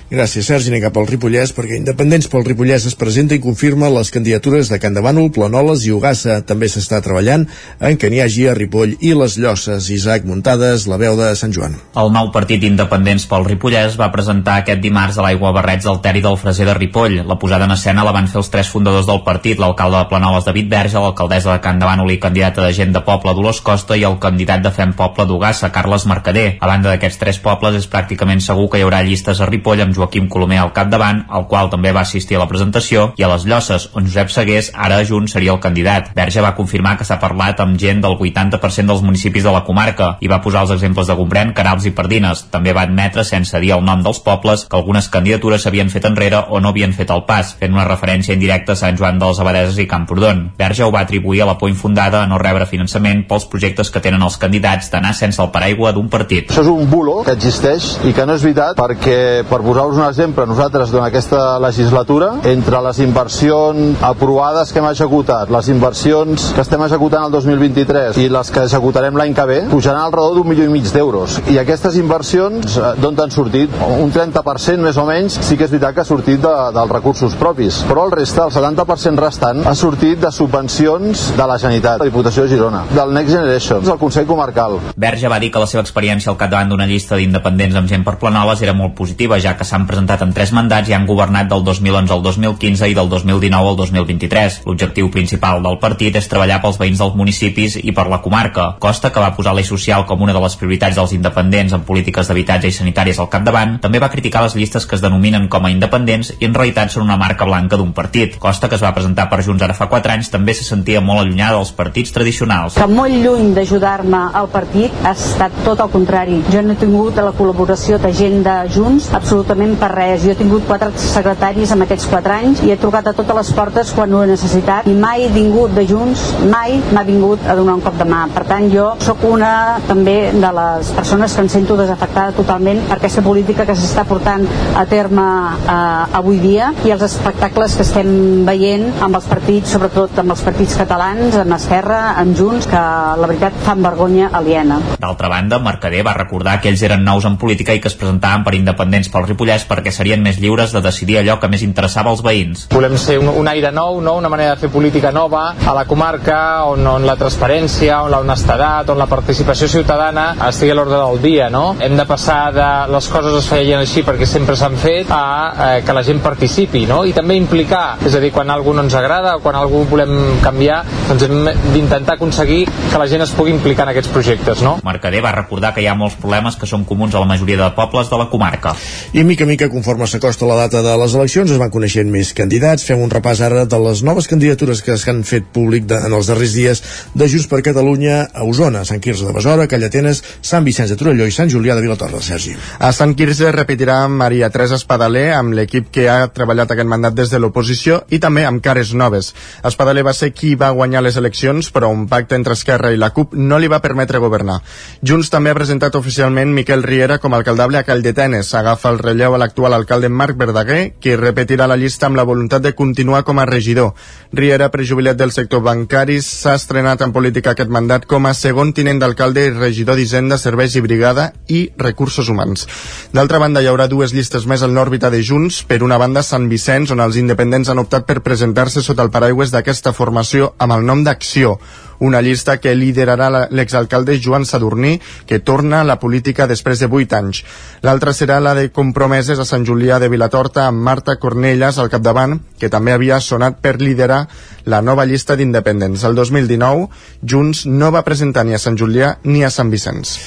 Gràcies, 0.09 0.47
Sergi. 0.49 0.71
Anem 0.71 0.81
cap 0.87 0.97
al 0.97 1.05
Ripollès, 1.05 1.51
perquè 1.53 1.77
Independents 1.77 2.31
pel 2.33 2.47
Ripollès 2.47 2.87
es 2.89 2.95
presenta 2.97 3.37
i 3.37 3.43
confirma 3.45 3.91
les 3.93 4.09
candidatures 4.09 4.71
de 4.73 4.79
Can 4.81 4.95
de 4.97 5.03
Bànol, 5.05 5.27
Planoles 5.37 5.83
i 5.85 5.91
Ugassa. 5.93 6.39
També 6.49 6.71
s'està 6.73 7.03
treballant 7.05 7.45
en 7.85 7.99
que 8.01 8.09
n'hi 8.09 8.23
hagi 8.25 8.47
a 8.49 8.55
Ripoll 8.57 8.95
i 9.05 9.11
les 9.13 9.37
Llosses. 9.37 9.91
Isaac 9.93 10.25
Muntades, 10.25 10.87
la 10.89 10.97
veu 10.97 11.13
de 11.19 11.29
Sant 11.37 11.53
Joan. 11.53 11.77
El 12.01 12.09
nou 12.15 12.31
partit 12.33 12.65
Independents 12.65 13.27
pel 13.29 13.45
Ripollès 13.51 13.99
va 14.01 14.09
presentar 14.15 14.55
aquest 14.63 14.81
dimarts 14.81 15.19
a 15.19 15.27
l'aigua 15.27 15.51
barrets 15.53 15.85
del 15.85 16.01
Teri 16.01 16.25
del 16.25 16.41
Freser 16.41 16.65
de 16.71 16.79
Ripoll. 16.81 17.19
La 17.29 17.37
posada 17.37 17.69
en 17.69 17.77
escena 17.77 18.07
la 18.09 18.17
van 18.17 18.33
fer 18.33 18.41
els 18.41 18.49
tres 18.49 18.73
fundadors 18.73 19.05
del 19.13 19.21
partit, 19.29 19.61
l'alcalde 19.61 20.01
de 20.01 20.09
Planoles 20.09 20.49
David 20.49 20.73
Verge, 20.73 20.97
l'alcaldessa 21.05 21.53
de 21.53 21.61
Can 21.61 21.85
de 21.85 21.91
Bànol 21.91 22.15
i 22.17 22.19
candidata 22.25 22.65
de 22.65 22.73
gent 22.73 22.97
de 22.97 23.05
poble 23.05 23.37
Dolors 23.37 23.61
Costa 23.61 24.01
i 24.01 24.09
el 24.09 24.17
candidat 24.25 24.65
de 24.65 24.73
Fem 24.73 24.97
Poble 24.97 25.29
d'Ugassa, 25.29 25.69
Carles 25.69 26.09
Mercader. 26.09 26.49
A 26.65 26.73
banda 26.73 26.95
d'aquests 26.95 27.21
tres 27.21 27.45
pobles 27.45 27.77
és 27.77 27.93
pràcticament 27.93 28.41
segur 28.41 28.71
que 28.73 28.81
hi 28.81 28.89
haurà 28.89 29.05
llistes 29.05 29.45
a 29.45 29.53
Ripoll 29.53 29.85
amb 29.85 29.98
Joaquim 29.99 30.29
Colomer 30.31 30.63
al 30.63 30.73
capdavant, 30.77 31.25
el 31.35 31.47
qual 31.51 31.71
també 31.73 31.93
va 31.93 32.05
assistir 32.07 32.39
a 32.39 32.43
la 32.45 32.49
presentació, 32.51 33.13
i 33.19 33.27
a 33.27 33.31
les 33.33 33.45
Llosses, 33.49 33.91
on 33.99 34.07
Josep 34.07 34.33
Segués, 34.33 34.71
ara 34.75 35.03
Junts, 35.05 35.35
seria 35.35 35.53
el 35.55 35.61
candidat. 35.61 36.13
Verge 36.17 36.45
va 36.45 36.55
confirmar 36.57 36.97
que 36.99 37.07
s'ha 37.09 37.21
parlat 37.21 37.61
amb 37.65 37.79
gent 37.81 38.03
del 38.05 38.17
80% 38.17 38.93
dels 38.93 39.05
municipis 39.05 39.45
de 39.45 39.53
la 39.55 39.65
comarca 39.67 40.15
i 40.25 40.31
va 40.31 40.41
posar 40.45 40.65
els 40.65 40.75
exemples 40.77 41.09
de 41.09 41.17
Gombrèn, 41.19 41.53
Carals 41.57 41.89
i 41.89 41.95
Pardines. 41.97 42.45
També 42.53 42.73
va 42.77 42.87
admetre, 42.87 43.25
sense 43.27 43.61
dir 43.61 43.75
el 43.77 43.85
nom 43.85 44.03
dels 44.07 44.23
pobles, 44.25 44.67
que 44.71 44.79
algunes 44.79 45.11
candidatures 45.13 45.67
s'havien 45.67 45.91
fet 45.91 46.07
enrere 46.09 46.45
o 46.49 46.61
no 46.63 46.73
havien 46.73 46.95
fet 46.95 47.11
el 47.15 47.25
pas, 47.29 47.55
fent 47.59 47.75
una 47.75 47.87
referència 47.89 48.37
indirecta 48.37 48.77
a 48.77 48.81
Sant 48.81 48.99
Joan 48.99 49.19
de 49.19 49.31
les 49.31 49.43
Abadeses 49.43 49.79
i 49.83 49.89
Camprodon. 49.91 50.45
Verge 50.59 50.87
ho 50.87 50.93
va 50.95 51.05
atribuir 51.07 51.43
a 51.43 51.51
la 51.51 51.59
por 51.59 51.71
infundada 51.73 52.23
a 52.23 52.31
no 52.31 52.39
rebre 52.39 52.67
finançament 52.71 53.25
pels 53.29 53.49
projectes 53.51 53.91
que 53.91 54.03
tenen 54.05 54.23
els 54.23 54.39
candidats 54.41 54.91
d'anar 54.93 55.15
sense 55.17 55.43
el 55.43 55.51
paraigua 55.55 55.93
d'un 55.97 56.09
partit. 56.13 56.53
Això 56.53 56.65
és 56.65 56.73
un 56.73 56.89
bulo 56.91 57.23
que 57.27 57.35
existeix 57.37 57.97
i 58.09 58.15
que 58.15 58.27
no 58.29 58.37
és 58.39 58.45
veritat 58.47 58.79
perquè, 58.79 59.45
per 59.49 59.61
posar-vos 59.89 59.97
un 59.97 60.09
exemple, 60.09 60.47
nosaltres 60.47 60.91
durant 60.91 61.07
aquesta 61.07 61.59
legislatura, 61.59 62.33
entre 62.45 62.81
les 62.85 62.99
inversions 63.01 64.03
aprovades 64.05 64.73
que 64.73 64.81
hem 64.81 64.89
executat, 64.91 65.51
les 65.51 65.69
inversions 65.73 66.51
que 66.55 66.63
estem 66.63 66.83
executant 66.85 67.25
el 67.27 67.33
2023 67.33 68.19
i 68.21 68.29
les 68.33 68.51
que 68.53 68.65
executarem 68.67 69.17
l'any 69.17 69.35
que 69.37 69.47
ve, 69.49 69.59
pujaran 69.71 70.03
al 70.05 70.13
redor 70.13 70.37
d'un 70.37 70.49
milió 70.49 70.67
i 70.67 70.73
mig 70.73 70.91
d'euros. 70.93 71.39
I 71.49 71.59
aquestes 71.63 71.97
inversions, 72.01 72.77
eh, 72.77 72.93
d'on 73.01 73.19
han 73.19 73.33
sortit? 73.33 73.73
Un 73.99 74.13
30% 74.13 74.85
més 74.85 74.99
o 74.99 75.07
menys 75.09 75.39
sí 75.43 75.57
que 75.57 75.65
és 75.65 75.73
veritat 75.73 75.95
que 75.95 76.05
ha 76.05 76.09
sortit 76.09 76.43
de, 76.43 76.55
dels 76.75 76.93
recursos 76.93 77.35
propis, 77.39 77.83
però 77.89 78.07
el 78.07 78.13
reste, 78.13 78.43
el 78.45 78.53
70% 78.53 79.25
restant, 79.25 79.65
ha 79.67 79.75
sortit 79.75 80.21
de 80.21 80.33
subvencions 80.33 81.33
de 81.37 81.47
la 81.47 81.59
Generalitat, 81.59 82.03
la 82.03 82.11
Diputació 82.11 82.45
de 82.45 82.53
Girona, 82.55 82.85
del 82.93 83.15
Next 83.15 83.33
Generation, 83.35 83.85
del 83.85 83.99
Consell 83.99 84.27
Comarcal. 84.27 84.79
Verge 84.97 85.29
va 85.29 85.41
dir 85.41 85.51
que 85.53 85.63
la 85.63 85.71
seva 85.71 85.83
experiència 85.87 86.31
al 86.31 86.39
capdavant 86.39 86.75
d'una 86.75 86.87
llista 86.87 87.17
d'independents 87.17 87.79
amb 87.79 87.89
gent 87.89 88.05
per 88.05 88.19
Planoles 88.19 88.63
era 88.63 88.77
molt 88.77 88.95
positiva, 88.99 89.41
ja 89.41 89.57
que 89.57 89.65
s'han 89.79 89.87
presentat 89.87 90.23
en 90.25 90.33
tres 90.35 90.51
mandats 90.53 90.91
i 90.91 90.95
han 90.97 91.07
governat 91.07 91.49
del 91.51 91.63
2011 91.63 92.13
al 92.13 92.23
2015 92.23 92.89
i 92.91 92.95
del 92.97 93.09
2019 93.09 93.71
al 93.71 93.77
2023. 93.79 94.63
L'objectiu 94.67 95.11
principal 95.15 95.63
del 95.63 95.79
partit 95.79 96.17
és 96.19 96.27
treballar 96.29 96.59
pels 96.63 96.79
veïns 96.81 96.99
dels 96.99 97.15
municipis 97.15 97.79
i 97.79 97.95
per 97.95 98.09
la 98.11 98.21
comarca. 98.25 98.73
Costa, 98.83 99.13
que 99.15 99.23
va 99.23 99.35
posar 99.37 99.55
l'eix 99.55 99.71
social 99.71 100.05
com 100.09 100.23
una 100.25 100.35
de 100.35 100.43
les 100.43 100.57
prioritats 100.59 100.99
dels 100.99 101.15
independents 101.15 101.77
en 101.77 101.85
polítiques 101.87 102.27
d'habitatge 102.27 102.73
i 102.73 102.75
sanitàries 102.75 103.21
al 103.23 103.31
capdavant, 103.31 103.77
també 103.85 104.03
va 104.03 104.11
criticar 104.11 104.43
les 104.43 104.57
llistes 104.59 104.87
que 104.87 104.97
es 104.99 105.05
denominen 105.05 105.47
com 105.49 105.65
a 105.65 105.71
independents 105.71 106.33
i 106.39 106.49
en 106.49 106.57
realitat 106.57 106.91
són 106.91 107.07
una 107.07 107.19
marca 107.21 107.47
blanca 107.47 107.79
d'un 107.79 107.93
partit. 107.95 108.39
Costa, 108.43 108.69
que 108.69 108.79
es 108.81 108.83
va 108.83 108.95
presentar 108.97 109.29
per 109.31 109.43
Junts 109.47 109.63
ara 109.63 109.77
fa 109.79 109.87
4 109.87 110.17
anys, 110.17 110.33
també 110.35 110.57
se 110.57 110.67
sentia 110.67 111.01
molt 111.05 111.23
allunyada 111.23 111.61
dels 111.61 111.73
partits 111.77 112.13
tradicionals. 112.17 112.75
Que 112.81 112.91
molt 112.91 113.15
lluny 113.15 113.55
d'ajudar-me 113.55 114.25
al 114.35 114.51
partit 114.51 114.93
ha 115.05 115.15
estat 115.15 115.55
tot 115.65 115.81
el 115.85 115.93
contrari. 115.93 116.43
Jo 116.51 116.65
no 116.65 116.75
he 116.75 116.81
tingut 116.81 117.21
la 117.23 117.35
col·laboració 117.37 117.99
de 118.03 118.13
gent 118.15 118.43
de 118.43 118.57
Junts 118.75 119.11
absolutament 119.15 119.68
per 119.79 119.93
res 119.95 120.09
res. 120.09 120.25
Jo 120.25 120.33
he 120.33 120.39
tingut 120.39 120.67
quatre 120.69 120.91
secretaris 120.99 121.73
en 121.75 121.85
aquests 121.85 122.09
quatre 122.11 122.35
anys 122.35 122.63
i 122.65 122.73
he 122.73 122.79
trucat 122.81 123.11
a 123.11 123.15
totes 123.17 123.37
les 123.39 123.51
portes 123.57 123.93
quan 123.97 124.13
ho 124.15 124.23
he 124.23 124.31
necessitat 124.31 124.89
i 124.89 124.95
mai 124.97 125.25
he 125.27 125.31
vingut 125.35 125.75
de 125.77 125.85
Junts, 125.89 126.25
mai 126.51 126.79
m'ha 126.93 127.05
vingut 127.07 127.45
a 127.47 127.57
donar 127.59 127.77
un 127.79 127.85
cop 127.85 127.99
de 127.99 128.07
mà. 128.09 128.25
Per 128.35 128.45
tant, 128.49 128.69
jo 128.73 128.91
sóc 129.05 129.25
una 129.29 129.53
també 129.89 130.17
de 130.33 130.53
les 130.59 130.93
persones 130.97 131.35
que 131.35 131.45
em 131.45 131.51
sento 131.53 131.77
desafectada 131.79 132.37
totalment 132.37 132.85
per 132.89 132.99
aquesta 132.99 133.25
política 133.25 133.67
que 133.69 133.77
s'està 133.79 134.05
portant 134.09 134.47
a 134.77 134.85
terme 134.89 135.27
eh, 135.59 136.19
avui 136.21 136.41
dia 136.43 136.73
i 136.87 136.95
els 136.95 137.05
espectacles 137.07 137.77
que 137.77 137.87
estem 137.87 138.45
veient 138.49 138.89
amb 139.05 139.19
els 139.19 139.29
partits, 139.31 139.75
sobretot 139.75 140.19
amb 140.23 140.35
els 140.35 140.45
partits 140.45 140.77
catalans, 140.79 141.37
amb 141.43 141.57
Esquerra, 141.59 142.01
amb 142.23 142.37
Junts, 142.39 142.69
que 142.71 142.85
la 143.23 143.31
veritat 143.31 143.57
fan 143.67 143.83
vergonya 143.85 144.31
aliena. 144.33 144.81
D'altra 144.99 145.31
banda, 145.33 145.61
Mercader 145.63 146.05
va 146.07 146.17
recordar 146.17 146.59
que 146.63 146.71
ells 146.73 146.83
eren 146.87 147.05
nous 147.05 147.27
en 147.29 147.39
política 147.41 147.75
i 147.75 147.83
que 147.83 147.91
es 147.91 147.99
presentaven 147.99 148.45
per 148.47 148.55
independents 148.59 149.11
pel 149.13 149.27
Ripollès 149.29 149.58
perquè 149.69 149.93
serien 149.95 150.23
més 150.23 150.39
lliures 150.43 150.73
de 150.75 150.83
decidir 150.85 151.19
allò 151.21 151.39
que 151.41 151.51
més 151.51 151.65
interessava 151.67 152.13
als 152.13 152.23
veïns. 152.25 152.67
Volem 152.75 152.97
ser 153.01 153.19
un, 153.23 153.31
un 153.41 153.49
aire 153.51 153.73
nou, 153.75 154.01
no? 154.05 154.17
una 154.21 154.31
manera 154.31 154.55
de 154.55 154.63
fer 154.63 154.71
política 154.73 155.13
nova 155.15 155.55
a 155.59 155.75
la 155.75 155.85
comarca 155.89 156.39
on, 156.69 156.87
on 156.87 157.07
la 157.07 157.17
transparència, 157.19 158.03
on 158.05 158.13
la 158.13 158.21
honestedat, 158.25 158.93
on 158.93 159.01
la 159.01 159.09
participació 159.11 159.69
ciutadana 159.71 160.31
estigui 160.49 160.75
a 160.75 160.79
l'ordre 160.79 161.01
del 161.01 161.23
dia. 161.23 161.49
No? 161.51 161.77
Hem 161.81 161.97
de 161.99 162.07
passar 162.09 162.41
de 162.55 162.69
les 162.93 163.09
coses 163.13 163.39
es 163.41 163.49
feien 163.51 163.83
així 163.83 164.05
perquè 164.07 164.29
sempre 164.29 164.57
s'han 164.59 164.77
fet 164.79 165.11
a 165.15 165.25
eh, 165.51 165.83
que 165.87 165.97
la 165.97 166.05
gent 166.07 166.23
participi 166.25 166.85
no? 166.91 167.03
i 167.09 167.15
també 167.17 167.39
implicar, 167.39 167.99
és 168.05 168.15
a 168.15 168.23
dir, 168.23 168.33
quan 168.35 168.51
algú 168.53 168.75
no 168.77 168.85
ens 168.87 168.97
agrada 168.99 169.37
o 169.39 169.43
quan 169.45 169.57
algú 169.59 169.85
volem 169.89 170.41
canviar 170.45 170.83
doncs 171.09 171.25
hem 171.25 171.51
d'intentar 171.73 172.19
aconseguir 172.19 172.65
que 172.69 173.01
la 173.01 173.09
gent 173.11 173.25
es 173.25 173.33
pugui 173.37 173.55
implicar 173.55 173.87
en 173.87 173.95
aquests 173.95 174.13
projectes. 174.13 174.63
No? 174.65 174.77
Mercader 174.85 175.23
va 175.25 175.33
recordar 175.35 175.73
que 175.75 175.85
hi 175.85 175.89
ha 175.89 175.97
molts 175.99 176.19
problemes 176.21 176.59
que 176.59 176.69
són 176.69 176.85
comuns 176.89 177.15
a 177.15 177.23
la 177.23 177.29
majoria 177.31 177.61
de 177.63 177.71
pobles 177.77 178.11
de 178.11 178.21
la 178.21 178.29
comarca. 178.33 178.75
I 179.13 179.25
mica 179.25 179.48
mica, 179.49 179.71
conforme 179.73 180.07
s'acosta 180.07 180.47
la 180.47 180.57
data 180.59 180.83
de 180.85 180.93
les 181.01 181.15
eleccions, 181.17 181.51
es 181.51 181.59
van 181.59 181.73
coneixent 181.73 182.11
més 182.13 182.35
candidats. 182.37 182.85
Fem 182.85 183.01
un 183.01 183.11
repàs 183.11 183.41
ara 183.43 183.65
de 183.65 183.79
les 183.81 184.03
noves 184.05 184.29
candidatures 184.29 184.83
que 184.85 184.99
s'han 185.01 185.25
fet 185.25 185.49
públic 185.55 185.87
de, 185.89 185.97
en 186.07 186.15
els 186.15 186.29
darrers 186.29 186.53
dies 186.55 186.83
de 187.17 187.29
Junts 187.33 187.49
per 187.49 187.63
Catalunya 187.65 188.19
a 188.29 188.45
Osona, 188.45 188.85
Sant 188.85 189.01
Quirze 189.03 189.27
de 189.27 189.33
Besora, 189.33 189.67
Callatenes, 189.71 190.21
Sant 190.45 190.67
Vicenç 190.69 190.93
de 190.93 190.99
Torelló 191.01 191.27
i 191.27 191.35
Sant 191.35 191.51
Julià 191.51 191.75
de 191.75 191.83
Vilatorra, 191.87 192.21
Sergi. 192.23 192.53
A 192.79 192.93
Sant 192.93 193.17
Quirze 193.17 193.51
repetirà 193.57 193.97
Maria 194.13 194.53
Teresa 194.53 194.77
Espadaler 194.77 195.31
amb 195.39 195.57
l'equip 195.57 195.89
que 195.95 196.07
ha 196.13 196.29
treballat 196.35 196.77
aquest 196.77 196.93
mandat 196.93 197.17
des 197.17 197.33
de 197.33 197.41
l'oposició 197.41 198.03
i 198.13 198.21
també 198.21 198.45
amb 198.45 198.63
cares 198.63 198.93
noves. 198.93 199.33
Espadaler 199.65 200.05
va 200.07 200.15
ser 200.15 200.31
qui 200.37 200.55
va 200.61 200.71
guanyar 200.77 201.03
les 201.07 201.17
eleccions, 201.17 201.73
però 201.73 201.89
un 201.95 202.05
pacte 202.07 202.37
entre 202.37 202.53
Esquerra 202.59 202.93
i 202.93 203.01
la 203.01 203.11
CUP 203.17 203.35
no 203.35 203.59
li 203.59 203.73
va 203.73 203.81
permetre 203.81 204.21
governar. 204.21 204.61
Junts 205.03 205.33
també 205.33 205.51
ha 205.51 205.59
presentat 205.59 205.97
oficialment 205.97 206.53
Miquel 206.55 206.85
Riera 206.85 207.19
com 207.19 207.33
a 207.33 207.41
alcaldable 207.41 207.81
a 207.81 207.87
Calldetenes. 207.89 208.53
Agafa 208.55 208.93
el 208.93 209.01
relleu 209.01 209.38
l'actual 209.39 209.73
alcalde 209.73 210.11
Marc 210.11 210.37
Verdaguer, 210.37 210.95
qui 211.01 211.15
repetirà 211.17 211.69
la 211.71 211.79
llista 211.81 212.09
amb 212.09 212.19
la 212.19 212.27
voluntat 212.29 212.63
de 212.65 212.75
continuar 212.77 213.23
com 213.25 213.39
a 213.39 213.47
regidor. 213.49 213.95
Riera, 214.33 214.69
prejubilat 214.75 215.17
del 215.17 215.33
sector 215.33 215.63
bancari, 215.65 216.19
s'ha 216.23 216.57
estrenat 216.59 217.03
en 217.07 217.15
política 217.17 217.55
aquest 217.55 217.73
mandat 217.73 218.05
com 218.11 218.27
a 218.27 218.35
segon 218.35 218.75
tinent 218.77 219.01
d'alcalde 219.01 219.47
i 219.47 219.55
regidor 219.57 219.97
d'Hisenda, 219.97 220.37
Serveis 220.39 220.77
i 220.77 220.85
Brigada 220.85 221.31
i 221.49 221.65
Recursos 221.79 222.29
Humans. 222.29 222.67
D'altra 223.15 223.41
banda, 223.41 223.63
hi 223.63 223.71
haurà 223.71 223.89
dues 223.89 224.13
llistes 224.13 224.47
més 224.47 224.63
en 224.67 224.75
l'òrbita 224.77 225.11
de 225.15 225.23
Junts. 225.23 225.63
Per 225.65 225.81
una 225.87 225.99
banda, 225.99 226.23
Sant 226.23 226.51
Vicenç, 226.53 226.93
on 226.93 227.01
els 227.01 227.17
independents 227.17 227.71
han 227.71 227.81
optat 227.81 228.07
per 228.07 228.21
presentar-se 228.27 228.85
sota 228.85 229.07
el 229.07 229.15
paraigües 229.15 229.55
d'aquesta 229.55 229.97
formació 229.97 230.53
amb 230.59 230.77
el 230.77 230.89
nom 230.89 231.07
d'Acció 231.07 231.59
una 231.99 232.21
llista 232.23 232.59
que 232.61 232.75
liderarà 232.75 233.49
l'exalcalde 233.51 234.19
Joan 234.23 234.47
Sadurní, 234.47 234.99
que 235.27 235.41
torna 235.41 235.81
a 235.81 235.89
la 235.89 235.99
política 235.99 236.47
després 236.47 236.81
de 236.81 236.89
8 236.91 237.17
anys. 237.19 237.43
L'altra 237.83 238.13
serà 238.13 238.39
la 238.41 238.55
de 238.55 238.69
compromeses 238.75 239.39
a 239.39 239.47
Sant 239.49 239.67
Julià 239.67 239.99
de 239.99 240.09
Vilatorta 240.09 240.67
amb 240.67 240.83
Marta 240.83 241.17
Cornelles 241.17 241.79
al 241.79 241.91
capdavant, 241.91 242.39
que 242.59 242.71
també 242.71 242.93
havia 242.93 243.21
sonat 243.21 243.61
per 243.63 243.79
liderar 243.81 244.27
la 244.67 244.83
nova 244.83 245.07
llista 245.07 245.37
d'independents. 245.37 246.05
El 246.05 246.15
2019, 246.15 246.89
Junts 247.23 247.67
no 247.67 247.91
va 247.95 248.05
presentar 248.07 248.45
ni 248.45 248.55
a 248.55 248.63
Sant 248.63 248.79
Julià 248.79 249.17
ni 249.25 249.45
a 249.45 249.51
Sant 249.51 249.71
Vicenç. 249.71 250.19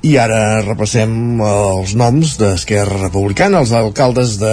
I 0.00 0.14
ara 0.16 0.62
repassem 0.64 1.10
els 1.44 1.90
noms 1.92 2.30
d'Esquerra 2.40 3.02
Republicana, 3.02 3.58
els 3.60 3.72
alcaldes 3.76 4.38
de, 4.40 4.52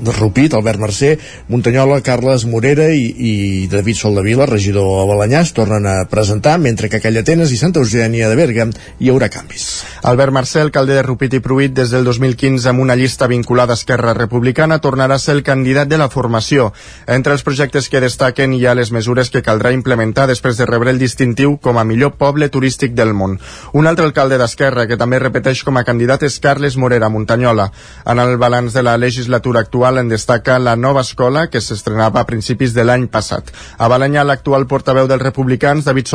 de 0.00 0.14
Rupit, 0.16 0.54
Albert 0.56 0.80
Mercè, 0.80 1.10
Muntanyola, 1.52 1.98
Carles 2.00 2.46
Morera 2.48 2.86
i, 2.88 3.02
i 3.04 3.32
David 3.68 4.00
Soldavila, 4.00 4.46
regidor 4.48 5.02
a 5.02 5.04
Balanyà, 5.10 5.42
es 5.44 5.52
tornen 5.52 5.84
a 5.84 5.96
presentar, 6.08 6.54
mentre 6.56 6.88
que 6.88 6.96
a 6.96 7.04
Callatenes 7.04 7.52
i 7.52 7.58
Santa 7.60 7.82
Eugènia 7.84 8.30
de 8.32 8.38
Berga 8.38 8.64
hi 8.96 9.10
haurà 9.12 9.28
canvis. 9.28 9.66
Albert 10.08 10.32
Mercè, 10.32 10.62
alcalde 10.64 10.96
de 10.96 11.04
Rupit 11.04 11.36
i 11.36 11.42
Pruit 11.44 11.76
des 11.76 11.92
del 11.92 12.08
2015 12.08 12.72
amb 12.72 12.80
una 12.86 12.96
llista 12.96 13.28
vinculada 13.28 13.76
a 13.76 13.80
Esquerra 13.80 14.16
Republicana, 14.16 14.80
tornarà 14.80 15.20
a 15.20 15.22
ser 15.22 15.36
el 15.36 15.44
candidat 15.44 15.92
de 15.92 16.00
la 16.00 16.08
formació. 16.08 16.70
Entre 17.04 17.36
els 17.36 17.44
projectes 17.44 17.90
que 17.92 18.00
destaquen 18.00 18.56
hi 18.56 18.64
ha 18.64 18.76
les 18.78 18.94
mesures 18.94 19.28
que 19.28 19.44
caldrà 19.44 19.74
implementar 19.76 20.30
després 20.32 20.56
de 20.56 20.64
rebre 20.64 20.96
el 20.96 21.02
distintiu 21.02 21.58
com 21.60 21.76
a 21.76 21.84
millor 21.84 22.16
poble 22.16 22.48
turístic 22.48 22.96
del 22.96 23.12
món. 23.12 23.36
Un 23.76 23.92
altre 23.92 24.08
alcalde 24.08 24.40
de 24.40 24.45
d'Esquerra, 24.46 24.86
que 24.86 24.96
també 24.96 25.18
repeteix 25.18 25.64
com 25.66 25.76
a 25.76 25.84
candidat, 25.84 26.22
és 26.26 26.38
Carles 26.40 26.76
Morera 26.78 27.10
Muntanyola. 27.10 27.66
En 28.06 28.22
el 28.22 28.36
balanç 28.38 28.76
de 28.76 28.84
la 28.86 28.96
legislatura 28.96 29.60
actual 29.66 29.98
en 29.98 30.08
destaca 30.08 30.60
la 30.62 30.76
nova 30.76 31.02
escola 31.02 31.48
que 31.50 31.60
s'estrenava 31.60 32.22
a 32.22 32.28
principis 32.28 32.74
de 32.76 32.84
l'any 32.86 33.08
passat. 33.10 33.50
A 33.78 33.88
Balanyà, 33.90 34.24
l'actual 34.24 34.68
portaveu 34.70 35.08
dels 35.10 35.22
republicans, 35.22 35.84
David 35.84 36.12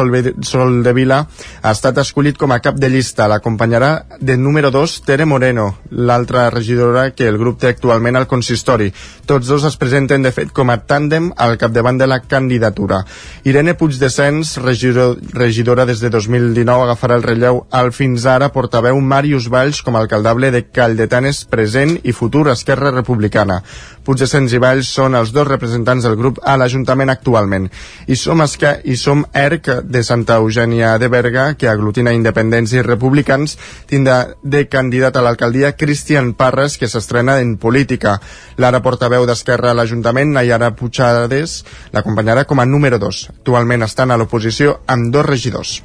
Soldevila, 0.47 1.19
ha 1.61 1.73
estat 1.75 1.99
escollit 2.01 2.39
com 2.39 2.51
a 2.55 2.61
cap 2.63 2.79
de 2.79 2.89
llista. 2.89 3.27
L'acompanyarà 3.27 3.91
de 4.19 4.37
número 4.37 4.71
2, 4.71 5.01
Tere 5.05 5.27
Moreno, 5.27 5.67
l'altra 5.91 6.49
regidora 6.49 7.09
que 7.11 7.27
el 7.27 7.37
grup 7.41 7.59
té 7.59 7.73
actualment 7.73 8.15
al 8.15 8.29
consistori. 8.31 8.91
Tots 9.27 9.51
dos 9.51 9.67
es 9.67 9.77
presenten, 9.77 10.23
de 10.23 10.31
fet, 10.31 10.53
com 10.55 10.71
a 10.71 10.79
tàndem 10.87 11.31
al 11.35 11.57
capdavant 11.59 11.99
de 11.99 12.07
la 12.07 12.21
candidatura. 12.23 13.03
Irene 13.43 13.75
Puigdescens, 13.75 14.55
regidor, 14.63 15.17
regidora 15.33 15.85
des 15.85 15.99
de 15.99 16.09
2019, 16.13 16.87
agafarà 16.87 17.19
el 17.19 17.27
relleu 17.27 17.65
al 17.71 17.91
fins 17.91 18.20
fins 18.21 18.29
ara 18.29 18.51
portaveu 18.53 18.99
Màrius 19.01 19.47
Valls 19.49 19.79
com 19.81 19.95
a 19.95 20.01
alcaldable 20.03 20.51
de 20.53 20.59
Calldetanes 20.69 21.39
present 21.49 21.95
i 22.05 22.13
futur 22.13 22.51
Esquerra 22.51 22.91
Republicana. 22.93 23.63
Puigdescens 24.05 24.53
i 24.53 24.59
Valls 24.61 24.89
són 24.93 25.15
els 25.17 25.31
dos 25.33 25.47
representants 25.47 26.05
del 26.05 26.17
grup 26.19 26.37
a 26.45 26.53
l'Ajuntament 26.57 27.09
actualment. 27.09 27.65
I 28.05 28.15
som, 28.15 28.43
Esque 28.45 28.75
i 28.85 28.93
som 28.95 29.23
ERC 29.33 29.71
de 29.89 30.03
Santa 30.05 30.37
Eugènia 30.37 30.93
de 31.01 31.09
Berga, 31.09 31.55
que 31.57 31.69
aglutina 31.69 32.13
independents 32.13 32.75
i 32.77 32.83
republicans, 32.85 33.57
tindrà 33.89 34.35
de 34.43 34.67
candidat 34.69 35.17
a 35.17 35.25
l'alcaldia 35.25 35.73
Cristian 35.73 36.33
Parres, 36.37 36.77
que 36.77 36.89
s'estrena 36.89 37.39
en 37.41 37.55
política. 37.57 38.19
L'ara 38.57 38.83
portaveu 38.85 39.25
d'Esquerra 39.25 39.71
a 39.71 39.77
l'Ajuntament, 39.77 40.35
Nayara 40.37 40.75
Puigades, 40.77 41.63
l'acompanyarà 41.93 42.45
com 42.45 42.61
a 42.61 42.69
número 42.69 43.01
2. 43.01 43.29
Actualment 43.39 43.87
estan 43.87 44.11
a 44.11 44.19
l'oposició 44.21 44.81
amb 44.85 45.09
dos 45.09 45.25
regidors. 45.25 45.79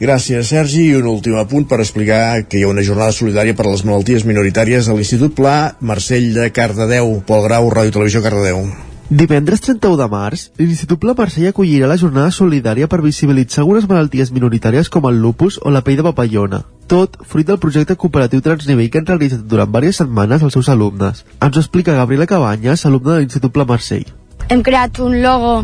Gràcies, 0.00 0.48
Sergi. 0.50 0.88
I 0.90 0.96
un 0.98 1.06
últim 1.06 1.36
apunt 1.38 1.68
per 1.70 1.78
explicar 1.78 2.42
que 2.48 2.58
hi 2.58 2.64
ha 2.64 2.70
una 2.72 2.82
jornada 2.82 3.14
solidària 3.14 3.54
per 3.54 3.68
a 3.68 3.70
les 3.70 3.84
malalties 3.86 4.24
minoritàries 4.26 4.88
a 4.88 4.96
l'Institut 4.96 5.36
Pla 5.38 5.76
Marcell 5.80 6.32
de 6.34 6.48
Cardedeu. 6.50 7.20
Pol 7.26 7.46
Grau, 7.46 7.70
Ràdio 7.70 7.94
Televisió, 7.94 8.22
Cardedeu. 8.24 8.66
Divendres 9.14 9.60
31 9.60 9.98
de 10.00 10.08
març, 10.10 10.48
l'Institut 10.58 10.98
Pla 10.98 11.14
Marcell 11.14 11.50
acollirà 11.50 11.86
la 11.86 11.98
jornada 12.00 12.32
solidària 12.34 12.88
per 12.90 13.02
visibilitzar 13.04 13.62
algunes 13.62 13.86
malalties 13.86 14.32
minoritàries 14.34 14.90
com 14.90 15.06
el 15.06 15.20
lupus 15.22 15.60
o 15.62 15.70
la 15.70 15.84
pell 15.84 16.00
de 16.00 16.06
papallona. 16.08 16.62
Tot 16.90 17.20
fruit 17.28 17.46
del 17.46 17.60
projecte 17.62 17.94
cooperatiu 17.94 18.42
Transnivell 18.42 18.90
que 18.90 18.98
han 18.98 19.06
realitzat 19.12 19.46
durant 19.46 19.70
diverses 19.70 20.02
setmanes 20.02 20.42
els 20.42 20.58
seus 20.58 20.72
alumnes. 20.72 21.22
Ens 21.38 21.54
ho 21.54 21.62
explica 21.62 21.94
Gabriela 21.94 22.26
Cabanyes, 22.26 22.82
alumna 22.88 23.14
de 23.14 23.22
l'Institut 23.22 23.54
Pla 23.54 23.68
Marcell. 23.68 24.08
Hem 24.48 24.64
creat 24.64 24.98
un 25.04 25.20
logo 25.22 25.54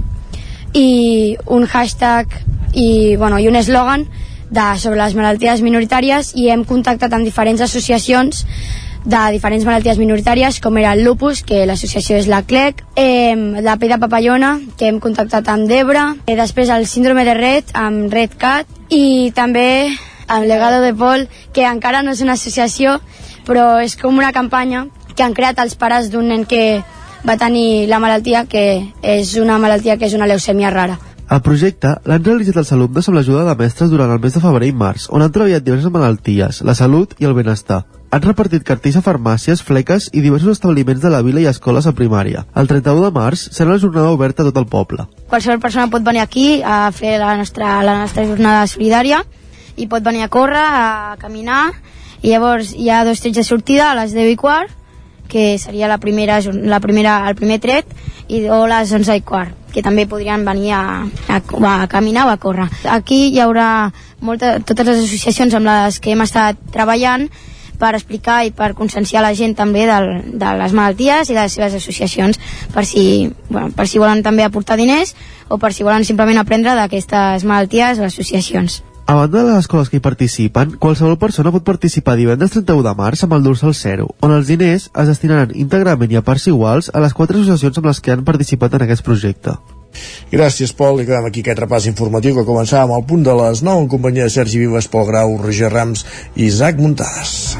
i 0.74 1.36
un 1.46 1.66
hashtag 1.66 2.28
i, 2.72 3.16
bueno, 3.16 3.38
i 3.38 3.48
un 3.48 3.56
eslògan 3.58 4.06
sobre 4.78 4.98
les 4.98 5.14
malalties 5.14 5.62
minoritàries 5.62 6.32
i 6.34 6.48
hem 6.50 6.64
contactat 6.66 7.12
amb 7.14 7.24
diferents 7.24 7.60
associacions 7.62 8.44
de 9.04 9.20
diferents 9.32 9.64
malalties 9.64 9.98
minoritàries 9.98 10.60
com 10.60 10.76
era 10.76 10.92
el 10.92 11.04
lupus, 11.04 11.42
que 11.46 11.64
l'associació 11.66 12.18
és 12.18 12.26
la 12.28 12.42
CLEC, 12.42 12.82
eh, 12.96 13.34
la 13.62 13.78
pell 13.80 13.94
de 13.94 13.98
papallona, 13.98 14.58
que 14.76 14.90
hem 14.90 15.00
contactat 15.00 15.48
amb 15.48 15.68
Debra, 15.68 16.16
eh, 16.26 16.36
després 16.36 16.68
el 16.68 16.86
síndrome 16.86 17.24
de 17.24 17.34
Red, 17.34 17.72
amb 17.72 18.12
Red 18.12 18.36
Cat, 18.36 18.66
i 18.90 19.32
també 19.34 19.88
amb 20.28 20.46
Legado 20.46 20.82
de 20.82 20.92
Pol, 20.94 21.28
que 21.52 21.64
encara 21.64 22.02
no 22.02 22.12
és 22.12 22.20
una 22.20 22.36
associació, 22.36 23.00
però 23.46 23.80
és 23.82 23.96
com 23.96 24.18
una 24.18 24.32
campanya 24.32 24.86
que 25.16 25.22
han 25.22 25.34
creat 25.34 25.58
els 25.58 25.74
pares 25.76 26.10
d'un 26.10 26.28
nen 26.28 26.44
que 26.44 26.82
va 27.26 27.36
tenir 27.36 27.86
la 27.88 28.00
malaltia, 28.00 28.46
que 28.48 28.92
és 29.02 29.36
una 29.40 29.58
malaltia 29.58 29.98
que 29.98 30.08
és 30.08 30.16
una 30.16 30.28
leucèmia 30.30 30.70
rara. 30.70 30.98
El 31.30 31.44
projecte 31.46 31.92
l'han 32.10 32.24
realitzat 32.26 32.56
els 32.58 32.72
alumnes 32.74 33.06
amb 33.06 33.16
l'ajuda 33.16 33.44
de 33.46 33.54
mestres 33.54 33.90
durant 33.92 34.10
el 34.10 34.18
mes 34.18 34.34
de 34.34 34.40
febrer 34.42 34.66
i 34.66 34.74
març, 34.74 35.06
on 35.14 35.22
han 35.22 35.30
treballat 35.30 35.62
diverses 35.62 35.92
malalties, 35.94 36.58
la 36.66 36.74
salut 36.74 37.14
i 37.22 37.28
el 37.28 37.36
benestar. 37.36 37.84
Han 38.10 38.24
repartit 38.24 38.64
cartells 38.66 38.96
a 38.98 39.02
farmàcies, 39.06 39.62
fleques 39.62 40.08
i 40.10 40.24
diversos 40.24 40.56
establiments 40.56 41.04
de 41.04 41.12
la 41.12 41.20
vila 41.22 41.44
i 41.44 41.46
escoles 41.46 41.86
a 41.86 41.92
primària. 41.94 42.42
El 42.58 42.66
31 42.66 43.04
de 43.04 43.12
març 43.14 43.44
serà 43.54 43.70
la 43.70 43.78
jornada 43.78 44.10
oberta 44.10 44.42
a 44.42 44.48
tot 44.48 44.58
el 44.58 44.66
poble. 44.66 45.06
Qualsevol 45.30 45.62
persona 45.62 45.86
pot 45.92 46.02
venir 46.02 46.24
aquí 46.24 46.48
a 46.66 46.90
fer 46.90 47.20
la 47.22 47.36
nostra, 47.38 47.76
la 47.86 48.00
nostra 48.00 48.26
jornada 48.26 48.66
solidària 48.66 49.22
i 49.76 49.86
pot 49.86 50.02
venir 50.02 50.26
a 50.26 50.32
córrer, 50.34 50.66
a 50.66 51.14
caminar, 51.22 51.68
i 52.22 52.34
llavors 52.34 52.74
hi 52.74 52.90
ha 52.90 53.04
dos 53.06 53.22
trets 53.22 53.38
de 53.38 53.46
sortida 53.46 53.92
a 53.92 53.96
les 54.02 54.10
10 54.18 54.34
i 54.34 54.36
quart, 54.40 54.74
que 55.30 55.54
seria 55.62 55.88
la 55.88 55.98
primera, 56.02 56.40
la 56.42 56.80
primera, 56.82 57.22
el 57.30 57.38
primer 57.38 57.60
tret, 57.62 57.86
i 58.28 58.42
o 58.50 58.64
les 58.70 58.92
11 58.92 59.16
i 59.16 59.24
quart 59.26 59.56
que 59.70 59.84
també 59.86 60.06
podrien 60.10 60.44
venir 60.44 60.72
a, 60.74 60.82
a, 61.30 61.38
a 61.38 61.86
caminar 61.86 62.26
o 62.26 62.32
a 62.32 62.40
córrer. 62.42 62.66
Aquí 62.90 63.28
hi 63.30 63.38
haurà 63.38 63.92
molta, 64.20 64.58
totes 64.66 64.86
les 64.88 65.04
associacions 65.04 65.54
amb 65.54 65.70
les 65.70 66.00
que 66.02 66.10
hem 66.10 66.24
estat 66.26 66.58
treballant 66.74 67.28
per 67.80 67.94
explicar 67.96 68.42
i 68.44 68.52
per 68.52 68.74
conscienciar 68.76 69.22
la 69.24 69.32
gent 69.38 69.54
també 69.56 69.86
del, 69.88 70.10
de 70.36 70.52
les 70.60 70.74
malalties 70.76 71.30
i 71.30 71.36
de 71.36 71.40
les 71.40 71.56
seves 71.56 71.78
associacions 71.78 72.40
per 72.74 72.84
si, 72.84 73.30
bueno, 73.48 73.70
per 73.72 73.88
si 73.88 74.02
volen 74.02 74.22
també 74.26 74.44
aportar 74.44 74.76
diners 74.76 75.14
o 75.48 75.58
per 75.58 75.72
si 75.72 75.86
volen 75.86 76.04
simplement 76.04 76.42
aprendre 76.42 76.76
d'aquestes 76.76 77.46
malalties 77.48 78.02
o 78.02 78.08
associacions. 78.10 78.82
A 79.10 79.14
banda 79.14 79.42
de 79.42 79.50
les 79.50 79.64
escoles 79.64 79.88
que 79.90 79.98
hi 79.98 80.02
participen, 80.04 80.76
qualsevol 80.78 81.16
persona 81.18 81.50
pot 81.50 81.64
participar 81.66 82.12
divendres 82.14 82.52
31 82.54 82.84
de 82.86 82.90
març 82.94 83.24
amb 83.26 83.32
el 83.34 83.42
Dorsal 83.42 83.72
Zero, 83.74 84.04
on 84.22 84.30
els 84.30 84.46
diners 84.46 84.84
es 84.86 85.08
destinaran 85.10 85.50
íntegrament 85.58 86.12
i 86.14 86.18
a 86.20 86.22
parts 86.22 86.44
iguals 86.46 86.92
a 86.94 87.02
les 87.02 87.16
quatre 87.18 87.40
associacions 87.40 87.80
amb 87.80 87.88
les 87.90 87.98
que 87.98 88.14
han 88.14 88.22
participat 88.28 88.76
en 88.78 88.84
aquest 88.86 89.02
projecte. 89.02 89.56
Gràcies, 90.30 90.70
Pol, 90.78 91.02
i 91.02 91.08
acabem 91.08 91.26
aquí 91.26 91.42
aquest 91.42 91.58
repàs 91.58 91.88
informatiu 91.90 92.38
que 92.38 92.46
començàvem 92.46 92.94
al 92.94 93.02
punt 93.10 93.26
de 93.26 93.34
les 93.40 93.64
9 93.66 93.82
en 93.82 93.90
companyia 93.96 94.28
de 94.28 94.34
Sergi 94.36 94.62
Vives, 94.62 94.86
Pol 94.86 95.10
Grau, 95.10 95.34
Roger 95.42 95.72
Rams 95.74 96.06
i 96.36 96.46
Isaac 96.46 96.78
Muntades. 96.78 97.56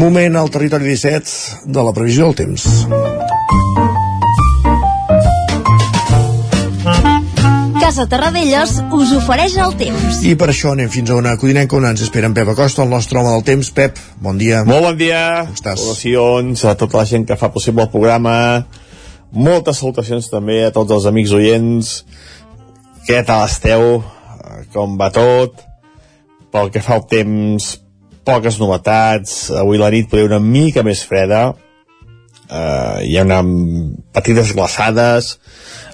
Moment 0.00 0.40
al 0.40 0.48
territori 0.48 0.88
17 0.96 1.68
de 1.76 1.84
la 1.84 1.92
previsió 1.92 2.32
del 2.32 2.40
temps. 2.40 3.63
Casa 7.84 8.06
Terradellos 8.08 8.78
us 8.96 9.10
ofereix 9.12 9.58
el 9.60 9.74
temps. 9.76 10.22
I 10.24 10.30
per 10.40 10.46
això 10.48 10.70
anem 10.72 10.88
fins 10.88 11.10
a 11.12 11.18
una 11.20 11.34
codinenca 11.36 11.76
on 11.76 11.84
ens 11.84 12.00
espera 12.06 12.30
en 12.30 12.32
Pep 12.32 12.48
Acosta, 12.48 12.80
el 12.80 12.88
nostre 12.88 13.18
home 13.20 13.28
del 13.34 13.42
temps. 13.44 13.68
Pep, 13.76 13.98
bon 14.24 14.38
dia. 14.40 14.62
Molt 14.64 14.86
bon 14.86 14.96
dia. 14.96 15.18
Com 15.44 15.58
estàs? 15.58 15.82
Salutacions 15.82 16.62
a 16.64 16.72
tota 16.80 17.02
la 17.02 17.04
gent 17.10 17.26
que 17.28 17.36
fa 17.36 17.50
possible 17.52 17.84
el 17.84 17.90
programa. 17.92 18.32
Moltes 19.36 19.82
salutacions 19.82 20.30
també 20.32 20.62
a 20.64 20.72
tots 20.72 20.96
els 20.96 21.04
amics 21.12 21.34
oients. 21.36 21.92
Què 23.04 23.20
tal 23.28 23.44
esteu? 23.50 24.00
Com 24.72 24.96
va 24.96 25.10
tot? 25.12 25.60
Pel 26.56 26.72
que 26.72 26.80
fa 26.80 26.96
al 26.96 27.04
temps, 27.04 27.68
poques 28.24 28.56
novetats. 28.64 29.50
Avui 29.60 29.76
la 29.76 29.92
nit 29.92 30.08
podria 30.08 30.32
una 30.32 30.40
mica 30.40 30.88
més 30.88 31.04
freda. 31.04 31.50
Uh, 32.44 33.00
hi 33.00 33.16
ha 33.16 33.24
una 33.24 33.40
petites 34.12 34.52
glaçades 34.52 35.30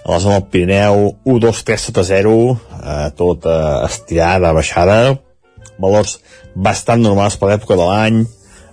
a 0.05 0.11
la 0.11 0.19
zona 0.19 0.41
del 0.41 0.49
Pirineu 0.51 1.03
1, 1.25 1.39
2, 1.45 1.63
3 1.69 1.85
sota 1.89 2.05
0 2.05 2.33
uh, 2.35 3.11
tot 3.17 3.47
uh, 3.47 3.83
estirada, 3.87 4.55
baixada. 4.57 5.19
Valors 5.81 6.19
bastant 6.55 7.03
normals 7.05 7.39
per 7.41 7.53
l'època 7.53 7.79
de 7.79 7.87
l'any. 7.89 8.23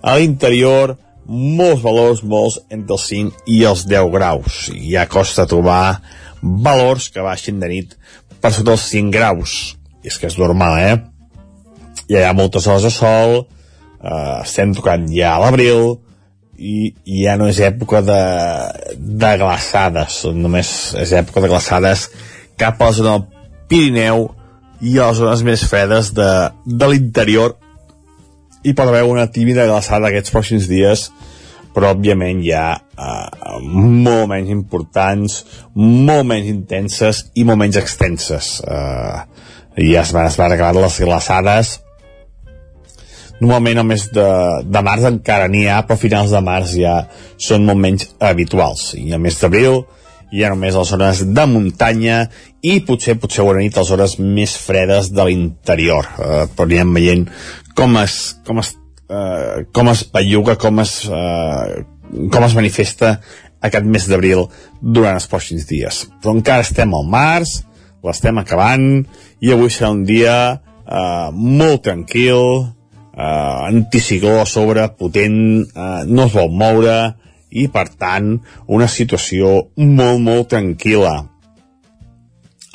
A 0.02 0.18
l'interior 0.18 0.96
molts 1.28 1.84
valors, 1.84 2.24
molts 2.24 2.58
entre 2.72 2.96
els 2.96 3.10
5 3.12 3.44
i 3.54 3.60
els 3.68 3.86
10 3.88 4.10
graus. 4.16 4.64
I 4.74 4.96
ja 4.96 5.08
costa 5.12 5.48
trobar 5.50 6.00
valors 6.42 7.12
que 7.12 7.26
baixin 7.26 7.62
de 7.62 7.70
nit 7.72 7.94
per 8.42 8.54
sota 8.56 8.74
els 8.78 8.90
5 8.90 9.14
graus. 9.14 9.60
I 10.04 10.12
és 10.12 10.18
que 10.18 10.30
és 10.32 10.40
normal, 10.40 10.80
eh? 10.80 10.98
ja 12.08 12.22
hi 12.22 12.28
ha 12.28 12.36
moltes 12.36 12.68
hores 12.68 12.86
de 12.88 12.92
sol 12.94 13.38
eh, 13.44 14.38
estem 14.42 14.74
tocant 14.76 15.08
ja 15.12 15.36
a 15.36 15.42
l'abril 15.44 15.98
i, 16.58 16.94
i 17.06 17.24
ja 17.24 17.38
no 17.38 17.48
és 17.52 17.60
època 17.64 18.02
de, 18.06 18.22
de 18.98 19.32
glaçades, 19.42 20.24
només 20.34 20.74
és 20.98 21.14
època 21.18 21.44
de 21.44 21.52
glaçades 21.52 22.08
cap 22.58 22.82
a 22.82 22.90
la 22.90 22.98
zona 22.98 23.16
del 23.16 23.26
Pirineu 23.70 24.28
i 24.82 24.98
a 24.98 25.10
les 25.10 25.22
zones 25.22 25.44
més 25.46 25.64
fredes 25.70 26.12
de, 26.18 26.30
de 26.66 26.90
l'interior 26.90 27.58
hi 28.64 28.74
pot 28.74 28.90
haver 28.90 29.06
una 29.08 29.28
tímida 29.32 29.68
glaçada 29.70 30.10
aquests 30.10 30.34
pròxims 30.34 30.70
dies 30.70 31.08
però 31.78 31.92
òbviament 31.94 32.42
ha 32.58 32.72
uh, 32.74 33.58
molt 33.62 34.26
menys 34.32 34.50
importants, 34.50 35.44
molt 35.78 36.26
menys 36.26 36.50
intenses 36.50 37.28
i 37.38 37.44
molt 37.46 37.62
menys 37.62 37.78
extenses. 37.78 38.56
Uh, 38.66 39.22
ja 39.78 40.02
es 40.02 40.14
van, 40.16 40.26
es 40.26 40.40
van 40.42 40.56
acabar 40.56 40.82
les 40.82 40.98
glaçades 41.06 41.76
normalment 43.40 43.82
al 43.82 43.88
mes 43.90 44.08
de, 44.14 44.28
de 44.66 44.82
març 44.86 45.06
encara 45.10 45.50
n'hi 45.52 45.68
ha, 45.70 45.84
però 45.86 45.98
a 45.98 46.02
finals 46.02 46.34
de 46.34 46.42
març 46.44 46.74
ja 46.80 46.98
són 47.38 47.68
molt 47.68 47.82
menys 47.84 48.10
habituals. 48.24 48.92
I 48.98 49.14
al 49.14 49.24
mes 49.24 49.38
d'abril 49.42 49.84
hi 50.34 50.44
ha 50.44 50.52
només 50.52 50.76
les 50.76 50.90
zones 50.92 51.22
de 51.36 51.46
muntanya 51.48 52.24
i 52.66 52.80
potser, 52.88 53.16
potser 53.22 53.46
bona 53.48 53.64
nit 53.64 53.78
les 53.78 53.92
hores 53.94 54.18
més 54.20 54.58
fredes 54.60 55.12
de 55.16 55.28
l'interior. 55.28 56.10
Eh, 56.18 56.44
però 56.56 56.68
anirem 56.68 56.96
veient 56.98 57.28
com 57.78 57.96
es, 58.02 58.18
com 58.48 58.60
es, 58.64 58.74
eh, 59.10 59.68
com 59.74 59.92
es 59.94 60.04
belluga, 60.14 60.58
com 60.60 60.82
es, 60.84 61.00
eh, 61.06 61.84
com 62.34 62.48
es 62.48 62.58
manifesta 62.58 63.18
aquest 63.62 63.88
mes 63.88 64.08
d'abril 64.10 64.48
durant 64.82 65.18
els 65.18 65.30
pròxims 65.30 65.68
dies. 65.70 66.06
Però 66.22 66.36
encara 66.36 66.66
estem 66.66 66.94
al 66.94 67.08
març, 67.10 67.62
l'estem 68.04 68.38
acabant, 68.42 69.06
i 69.42 69.54
avui 69.54 69.72
serà 69.74 69.92
un 69.94 70.04
dia 70.08 70.38
eh, 70.58 71.30
molt 71.32 71.86
tranquil, 71.88 72.74
eh, 73.18 73.68
anticicló 73.68 74.40
a 74.42 74.46
sobre, 74.46 74.88
potent, 74.98 75.66
eh, 75.74 76.04
no 76.06 76.28
es 76.28 76.36
vol 76.38 76.54
moure 76.54 76.98
i, 77.50 77.68
per 77.74 77.88
tant, 77.98 78.36
una 78.68 78.88
situació 78.88 79.72
molt, 79.82 80.22
molt 80.22 80.52
tranquil·la. 80.54 81.16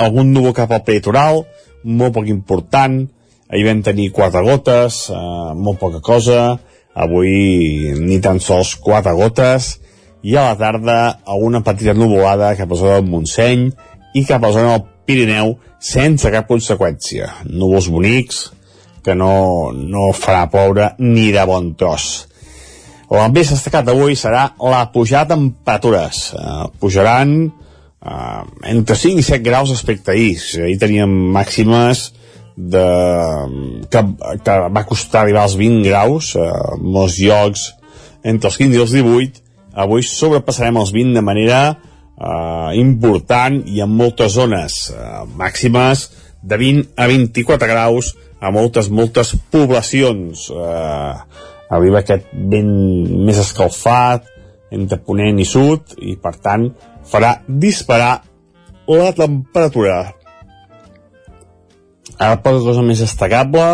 Algun 0.02 0.32
núvol 0.34 0.56
cap 0.56 0.72
al 0.74 0.82
peritoral, 0.86 1.44
molt 1.84 2.16
poc 2.16 2.28
important, 2.32 3.04
ahir 3.52 3.66
vam 3.68 3.82
tenir 3.86 4.10
quatre 4.16 4.42
gotes, 4.42 5.04
eh, 5.12 5.52
molt 5.54 5.78
poca 5.78 6.02
cosa, 6.02 6.58
avui 6.92 7.94
ni 8.00 8.18
tan 8.20 8.40
sols 8.40 8.74
quatre 8.76 9.14
gotes, 9.16 9.78
i 10.22 10.36
a 10.36 10.52
la 10.52 10.56
tarda 10.58 10.96
alguna 11.26 11.62
petita 11.66 11.94
nuvolada 11.94 12.54
cap 12.56 12.70
a 12.72 12.78
zona 12.78 13.00
del 13.00 13.10
Montseny 13.10 13.70
i 14.14 14.24
cap 14.24 14.44
a 14.44 14.52
zona 14.54 14.76
del 14.76 14.88
Pirineu 15.06 15.56
sense 15.82 16.30
cap 16.30 16.46
conseqüència. 16.46 17.26
Núvols 17.50 17.88
bonics, 17.90 18.44
que 19.04 19.14
no, 19.18 19.72
no 19.72 20.12
farà 20.16 20.46
ploure 20.50 20.92
ni 21.02 21.30
de 21.34 21.44
bon 21.48 21.72
tros. 21.78 22.28
El 23.12 23.34
més 23.34 23.50
destacat 23.52 23.90
avui 23.92 24.16
serà 24.16 24.46
la 24.72 24.86
pujada 24.92 25.34
de 25.34 25.34
temperatures. 25.34 26.22
Uh, 26.32 26.70
pujaran 26.80 27.34
uh, 27.44 28.42
entre 28.70 28.96
5 28.96 29.20
i 29.20 29.26
7 29.26 29.44
graus 29.44 29.72
respecte 29.74 30.12
a 30.12 30.16
ahir. 30.16 30.38
Ahir 30.64 30.78
teníem 30.80 31.12
màximes 31.34 32.06
de, 32.56 32.86
que, 33.92 34.02
que 34.44 34.56
va 34.72 34.86
costar 34.88 35.22
arribar 35.22 35.44
als 35.44 35.58
20 35.60 35.84
graus, 35.90 36.32
uh, 36.40 36.78
molts 36.80 37.20
llocs 37.20 37.68
entre 38.24 38.48
els 38.48 38.58
15 38.62 38.78
i 38.78 38.82
els 38.86 38.96
18. 38.96 39.44
Avui 39.84 40.04
sobrepassarem 40.08 40.80
els 40.80 40.92
20 40.96 41.16
de 41.18 41.24
manera 41.26 41.60
uh, 41.72 42.72
important 42.78 43.60
i 43.68 43.84
en 43.84 43.92
moltes 43.92 44.38
zones 44.38 44.86
uh, 44.92 45.24
màximes 45.36 46.08
de 46.42 46.58
20 46.58 46.94
a 46.96 47.12
24 47.12 47.68
graus 47.70 48.14
a 48.42 48.50
moltes, 48.50 48.90
moltes 48.90 49.36
poblacions. 49.54 50.48
Eh, 50.50 51.14
arriba 51.72 52.02
aquest 52.02 52.26
vent 52.34 52.72
més 53.24 53.38
escalfat 53.40 54.26
entre 54.74 54.98
Ponent 55.06 55.38
i 55.40 55.46
Sud 55.46 55.94
i, 56.00 56.16
per 56.20 56.34
tant, 56.42 56.66
farà 57.06 57.36
disparar 57.46 58.16
la 58.90 59.12
temperatura. 59.16 60.00
Ara 62.18 62.40
poca 62.42 62.60
cosa 62.64 62.84
més 62.84 63.00
destacable, 63.02 63.66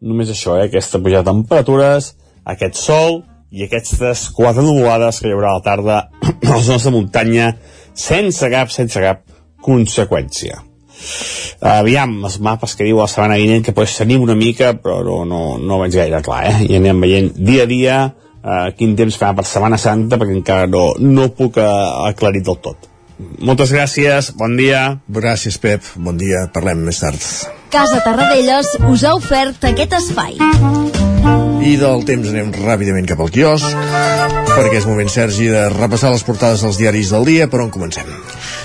només 0.00 0.32
això, 0.32 0.56
eh, 0.58 0.68
aquesta 0.68 1.00
pujada 1.02 1.26
de 1.26 1.34
temperatures, 1.34 2.14
aquest 2.48 2.80
sol 2.80 3.22
i 3.50 3.64
aquestes 3.64 4.28
quatre 4.36 4.64
nuvolades 4.64 5.20
que 5.20 5.28
hi 5.28 5.36
haurà 5.36 5.52
a 5.52 5.60
la 5.60 5.64
tarda 5.64 5.98
a 6.48 6.54
les 6.54 6.64
zones 6.64 6.84
de 6.84 6.94
muntanya 6.94 7.52
sense 7.94 8.50
cap, 8.52 8.72
sense 8.72 9.04
cap 9.04 9.22
conseqüència. 9.64 10.67
Aviam, 11.60 12.16
els 12.26 12.38
mapes 12.44 12.76
que 12.78 12.86
diu 12.86 13.00
la 13.00 13.08
Sabana 13.10 13.38
Guinent 13.40 13.64
que 13.66 13.74
pues, 13.74 13.96
s'anim 13.98 14.22
una 14.22 14.36
mica, 14.38 14.72
però 14.78 15.00
no, 15.06 15.24
no, 15.28 15.42
no 15.58 15.80
veig 15.82 15.98
gaire 15.98 16.22
clar, 16.24 16.44
eh? 16.50 16.56
I 16.68 16.78
anem 16.78 17.02
veient 17.06 17.32
dia 17.38 17.66
a 17.66 17.70
dia 17.70 17.98
eh, 18.42 18.68
quin 18.78 18.94
temps 18.98 19.18
farà 19.18 19.34
per 19.38 19.46
Setmana 19.48 19.78
Santa, 19.80 20.18
perquè 20.18 20.36
encara 20.36 20.70
no, 20.70 20.92
no 21.00 21.28
puc 21.34 21.60
eh, 21.62 21.66
aclarir 22.10 22.44
del 22.46 22.60
tot. 22.64 22.88
Moltes 23.18 23.72
gràcies, 23.74 24.30
bon 24.38 24.54
dia. 24.58 24.82
Gràcies, 25.10 25.58
Pep, 25.58 25.82
bon 25.98 26.20
dia, 26.20 26.46
parlem 26.54 26.86
més 26.86 27.02
tard. 27.02 27.28
Casa 27.74 28.00
Tarradellas 28.06 28.76
us 28.88 29.04
ha 29.04 29.14
ofert 29.18 29.70
aquest 29.72 29.98
espai. 29.98 30.38
I 31.58 31.74
del 31.76 32.04
temps 32.06 32.28
anem 32.30 32.52
ràpidament 32.54 33.06
cap 33.08 33.20
al 33.22 33.30
quiosc, 33.34 33.66
perquè 34.52 34.78
és 34.78 34.86
moment, 34.86 35.08
Sergi, 35.10 35.48
de 35.50 35.64
repassar 35.72 36.12
les 36.14 36.22
portades 36.26 36.62
dels 36.62 36.78
diaris 36.78 37.10
del 37.14 37.26
dia, 37.26 37.48
per 37.50 37.60
on 37.64 37.72
comencem? 37.74 38.06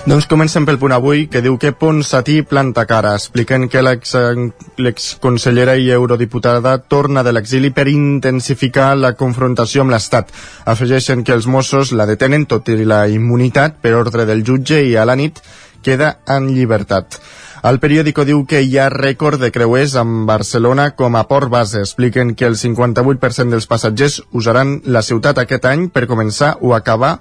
Doncs 0.06 0.28
comencem 0.28 0.66
pel 0.68 0.78
punt 0.82 0.92
avui, 0.94 1.28
que 1.32 1.42
diu 1.42 1.58
que 1.58 1.72
Ponsatí 1.80 2.42
planta 2.44 2.84
cara, 2.86 3.14
expliquen 3.18 3.70
que 3.72 3.82
l'exconsellera 3.82 5.78
i 5.80 5.90
eurodiputada 5.96 6.78
torna 6.92 7.24
de 7.24 7.32
l'exili 7.34 7.72
per 7.72 7.88
intensificar 7.88 8.98
la 9.00 9.14
confrontació 9.20 9.82
amb 9.86 9.96
l'Estat. 9.96 10.34
Afegeixen 10.66 11.24
que 11.24 11.34
els 11.34 11.48
Mossos 11.48 11.94
la 11.96 12.06
detenen 12.10 12.46
tot 12.52 12.68
i 12.70 12.84
la 12.84 13.08
immunitat 13.08 13.80
per 13.82 13.96
ordre 13.96 14.28
del 14.30 14.44
jutge 14.44 14.84
i 14.84 14.98
a 15.00 15.06
la 15.08 15.16
nit 15.16 15.40
queda 15.84 16.18
en 16.28 16.52
llibertat. 16.52 17.20
El 17.64 17.78
periòdico 17.80 18.26
diu 18.28 18.42
que 18.44 18.60
hi 18.60 18.74
ha 18.76 18.90
rècord 18.92 19.40
de 19.40 19.48
creuers 19.56 19.94
amb 19.96 20.26
Barcelona 20.28 20.90
com 21.00 21.16
a 21.16 21.22
port 21.30 21.48
base. 21.48 21.80
Expliquen 21.80 22.34
que 22.36 22.44
el 22.50 22.58
58% 22.60 23.56
dels 23.56 23.70
passatgers 23.72 24.18
usaran 24.36 24.74
la 24.84 25.00
ciutat 25.08 25.40
aquest 25.40 25.70
any 25.70 25.86
per 25.88 26.04
començar 26.10 26.58
o 26.60 26.74
acabar 26.76 27.14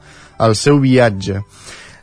el 0.43 0.57
seu 0.59 0.81
viatge. 0.83 1.45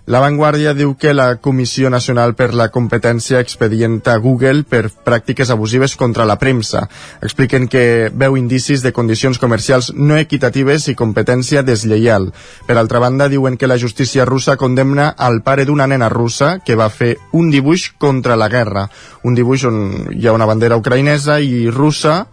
La 0.10 0.18
Vanguardia 0.18 0.72
diu 0.74 0.96
que 0.98 1.12
la 1.14 1.36
Comissió 1.38 1.90
Nacional 1.94 2.32
per 2.34 2.48
la 2.58 2.72
Competència 2.74 3.38
expedienta 3.46 4.16
Google 4.18 4.64
per 4.66 4.90
pràctiques 4.90 5.52
abusives 5.54 5.94
contra 6.02 6.26
la 6.26 6.40
premsa. 6.42 6.88
Expliquen 7.22 7.68
que 7.70 8.10
veu 8.10 8.40
indicis 8.40 8.82
de 8.82 8.90
condicions 8.90 9.38
comercials 9.38 9.92
no 9.94 10.18
equitatives 10.18 10.90
i 10.90 10.98
competència 10.98 11.62
deslleial. 11.62 12.32
Per 12.66 12.80
altra 12.82 12.98
banda, 13.06 13.30
diuen 13.30 13.54
que 13.54 13.70
la 13.70 13.78
justícia 13.78 14.26
russa 14.26 14.58
condemna 14.58 15.12
al 15.14 15.44
pare 15.46 15.70
d'una 15.70 15.86
nena 15.86 16.10
russa 16.10 16.56
que 16.66 16.74
va 16.74 16.90
fer 16.90 17.20
un 17.32 17.54
dibuix 17.54 17.92
contra 18.02 18.34
la 18.34 18.50
guerra. 18.50 18.90
Un 19.22 19.38
dibuix 19.38 19.70
on 19.70 19.84
hi 20.10 20.26
ha 20.26 20.34
una 20.34 20.50
bandera 20.50 20.82
ucraïnesa 20.82 21.38
i 21.38 21.68
russa 21.70 22.24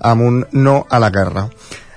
amb 0.00 0.24
un 0.24 0.46
no 0.56 0.86
a 0.88 1.04
la 1.04 1.12
guerra. 1.12 1.50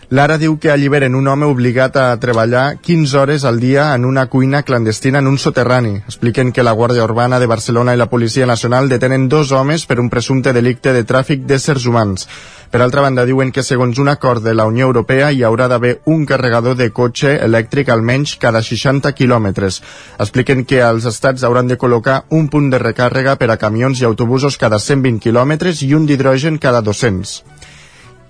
L'Ara 0.10 0.40
diu 0.42 0.56
que 0.58 0.72
alliberen 0.74 1.14
un 1.14 1.28
home 1.30 1.46
obligat 1.46 1.98
a 2.02 2.18
treballar 2.18 2.80
15 2.82 3.18
hores 3.20 3.44
al 3.46 3.60
dia 3.62 3.92
en 3.94 4.08
una 4.10 4.24
cuina 4.26 4.64
clandestina 4.66 5.20
en 5.22 5.28
un 5.30 5.38
soterrani. 5.38 6.00
Expliquen 6.10 6.50
que 6.52 6.64
la 6.66 6.74
Guàrdia 6.74 7.04
Urbana 7.06 7.38
de 7.38 7.46
Barcelona 7.46 7.94
i 7.94 8.00
la 8.02 8.08
Policia 8.10 8.48
Nacional 8.50 8.90
detenen 8.90 9.28
dos 9.30 9.52
homes 9.52 9.86
per 9.86 10.00
un 10.02 10.10
presumpte 10.10 10.50
delicte 10.52 10.96
de 10.98 11.04
tràfic 11.06 11.44
d'éssers 11.46 11.86
humans. 11.86 12.26
Per 12.72 12.82
altra 12.82 13.04
banda, 13.06 13.28
diuen 13.30 13.52
que 13.54 13.62
segons 13.62 14.02
un 14.02 14.10
acord 14.10 14.42
de 14.42 14.56
la 14.58 14.66
Unió 14.66 14.90
Europea 14.90 15.30
hi 15.30 15.44
haurà 15.44 15.68
d'haver 15.70 16.00
un 16.06 16.26
carregador 16.26 16.74
de 16.82 16.90
cotxe 16.90 17.36
elèctric 17.46 17.94
almenys 17.94 18.34
cada 18.42 18.64
60 18.66 19.14
quilòmetres. 19.14 19.78
Expliquen 20.18 20.66
que 20.66 20.82
els 20.90 21.06
estats 21.06 21.46
hauran 21.46 21.70
de 21.70 21.78
col·locar 21.78 22.24
un 22.30 22.50
punt 22.50 22.74
de 22.74 22.82
recàrrega 22.82 23.38
per 23.38 23.52
a 23.54 23.62
camions 23.62 24.02
i 24.02 24.10
autobusos 24.10 24.58
cada 24.58 24.82
120 24.82 25.22
quilòmetres 25.22 25.86
i 25.86 25.94
un 25.94 26.10
d'hidrogen 26.10 26.58
cada 26.58 26.82
200. 26.82 27.59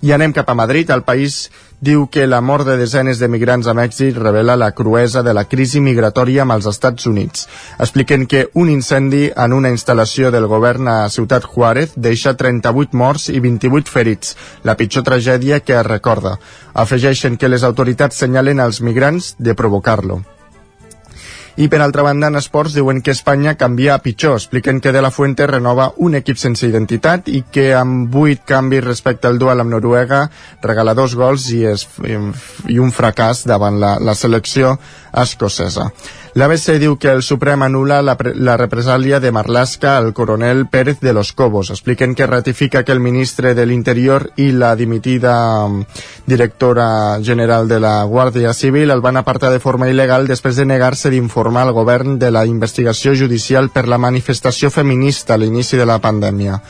I 0.02 0.14
anem 0.16 0.32
cap 0.32 0.50
a 0.50 0.56
Madrid. 0.56 0.90
El 0.90 1.04
país 1.04 1.50
diu 1.84 2.06
que 2.12 2.28
la 2.28 2.40
mort 2.42 2.68
de 2.68 2.78
desenes 2.80 3.20
de 3.20 3.28
migrants 3.28 3.68
a 3.68 3.76
Mèxic 3.76 4.16
revela 4.16 4.56
la 4.56 4.72
cruesa 4.72 5.24
de 5.24 5.34
la 5.34 5.46
crisi 5.52 5.82
migratòria 5.84 6.44
amb 6.46 6.56
els 6.56 6.70
Estats 6.72 7.08
Units. 7.08 7.48
Expliquen 7.80 8.26
que 8.26 8.48
un 8.54 8.72
incendi 8.72 9.28
en 9.36 9.54
una 9.54 9.72
instal·lació 9.76 10.32
del 10.32 10.48
govern 10.48 10.88
a 10.88 10.98
Ciutat 11.10 11.44
Juárez 11.44 11.96
deixa 11.96 12.36
38 12.40 12.96
morts 12.96 13.30
i 13.30 13.40
28 13.44 13.92
ferits, 13.92 14.36
la 14.64 14.76
pitjor 14.80 15.04
tragèdia 15.04 15.60
que 15.60 15.76
es 15.76 15.88
recorda. 15.88 16.38
Afegeixen 16.74 17.38
que 17.38 17.52
les 17.52 17.64
autoritats 17.64 18.24
senyalen 18.24 18.60
als 18.60 18.82
migrants 18.82 19.36
de 19.38 19.56
provocar-lo. 19.56 20.24
I 21.60 21.68
per 21.68 21.82
altra 21.84 22.06
banda, 22.06 22.30
en 22.32 22.40
esports 22.40 22.72
diuen 22.78 23.02
que 23.04 23.12
Espanya 23.12 23.58
canvia 23.60 23.98
a 23.98 24.00
pitjor. 24.00 24.38
Expliquen 24.38 24.78
que 24.80 24.94
De 24.96 25.02
La 25.04 25.12
Fuente 25.12 25.44
renova 25.48 25.90
un 25.98 26.16
equip 26.16 26.40
sense 26.40 26.64
identitat 26.64 27.28
i 27.28 27.42
que 27.52 27.74
amb 27.76 28.08
vuit 28.14 28.46
canvis 28.48 28.86
respecte 28.86 29.28
al 29.28 29.42
duel 29.42 29.60
amb 29.60 29.74
Noruega 29.74 30.22
regala 30.64 30.96
dos 30.96 31.18
gols 31.20 31.50
i, 31.52 31.66
es, 31.68 31.84
i 32.72 32.80
un 32.80 32.96
fracàs 32.96 33.44
davant 33.44 33.76
la, 33.82 33.98
la 34.00 34.16
selecció 34.16 34.78
escocesa. 35.12 35.90
L'ABC 36.40 36.78
diu 36.80 36.94
que 36.96 37.10
el 37.12 37.20
Suprem 37.20 37.66
anula 37.66 37.98
la, 38.00 38.14
la 38.40 38.54
represàlia 38.56 39.18
de 39.20 39.28
Marlaska 39.36 39.98
al 39.98 40.14
coronel 40.16 40.68
Pérez 40.72 41.02
de 41.02 41.12
los 41.12 41.34
Cobos. 41.34 41.68
Expliquen 41.70 42.14
que 42.16 42.28
ratifica 42.28 42.86
que 42.86 42.94
el 42.94 43.02
ministre 43.04 43.52
de 43.58 43.66
l'Interior 43.68 44.30
i 44.40 44.54
la 44.56 44.70
dimitida 44.80 45.34
um, 45.66 45.82
directora 46.32 47.20
general 47.22 47.68
de 47.68 47.82
la 47.84 48.06
Guàrdia 48.06 48.54
Civil 48.54 48.96
el 48.96 49.04
van 49.04 49.20
apartar 49.20 49.52
de 49.52 49.60
forma 49.60 49.90
il·legal 49.92 50.32
després 50.32 50.56
de 50.56 50.68
negar-se 50.70 51.12
d'informar 51.12 51.66
al 51.68 51.74
govern 51.76 52.16
de 52.24 52.32
la 52.32 52.46
investigació 52.48 53.18
judicial 53.20 53.68
per 53.68 53.90
la 53.92 54.00
manifestació 54.00 54.72
feminista 54.72 55.36
a 55.36 55.42
l'inici 55.44 55.76
de 55.76 55.90
la 55.92 56.00
pandèmia. 56.00 56.62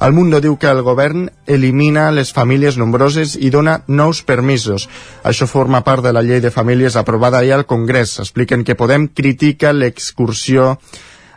El 0.00 0.14
Mundo 0.16 0.38
diu 0.40 0.54
que 0.56 0.70
el 0.72 0.78
govern 0.80 1.26
elimina 1.44 2.06
les 2.16 2.30
famílies 2.32 2.78
nombroses 2.80 3.34
i 3.36 3.50
dona 3.52 3.82
nous 3.86 4.22
permisos. 4.24 4.86
Això 5.28 5.44
forma 5.44 5.82
part 5.84 6.00
de 6.06 6.14
la 6.16 6.22
llei 6.24 6.40
de 6.40 6.52
famílies 6.54 6.96
aprovada 6.96 7.42
ahir 7.42 7.52
al 7.52 7.66
Congrés. 7.68 8.14
Expliquen 8.24 8.64
que 8.64 8.78
Podem 8.80 9.10
critica 9.12 9.74
l'excursió 9.76 10.78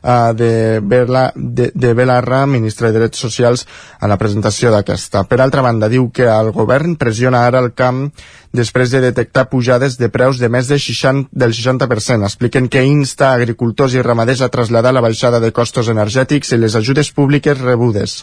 uh, 0.04 0.34
de, 0.36 0.80
Bela, 0.84 1.32
de, 1.36 1.72
de 1.74 1.94
Belarra, 1.94 2.46
ministre 2.46 2.92
de 2.92 3.00
Drets 3.00 3.20
Socials, 3.20 3.66
a 4.00 4.08
la 4.08 4.18
presentació 4.22 4.72
d'aquesta. 4.72 5.24
Per 5.30 5.40
altra 5.42 5.64
banda, 5.66 5.90
diu 5.90 6.10
que 6.14 6.28
el 6.30 6.52
govern 6.56 6.98
pressiona 7.00 7.46
ara 7.48 7.64
el 7.64 7.72
camp 7.74 8.06
després 8.54 8.92
de 8.94 9.02
detectar 9.02 9.50
pujades 9.50 9.98
de 9.98 10.10
preus 10.14 10.40
de 10.40 10.50
més 10.50 10.70
de 10.70 10.78
60, 10.80 11.30
del 11.32 11.56
60%. 11.58 12.28
Expliquen 12.30 12.70
que 12.70 12.84
insta 12.86 13.34
agricultors 13.34 13.96
i 13.96 14.04
ramaders 14.06 14.44
a 14.46 14.52
traslladar 14.54 14.94
la 14.94 15.02
baixada 15.02 15.40
de 15.40 15.52
costos 15.52 15.90
energètics 15.90 16.54
i 16.54 16.62
les 16.62 16.76
ajudes 16.76 17.12
públiques 17.12 17.60
rebudes. 17.62 18.22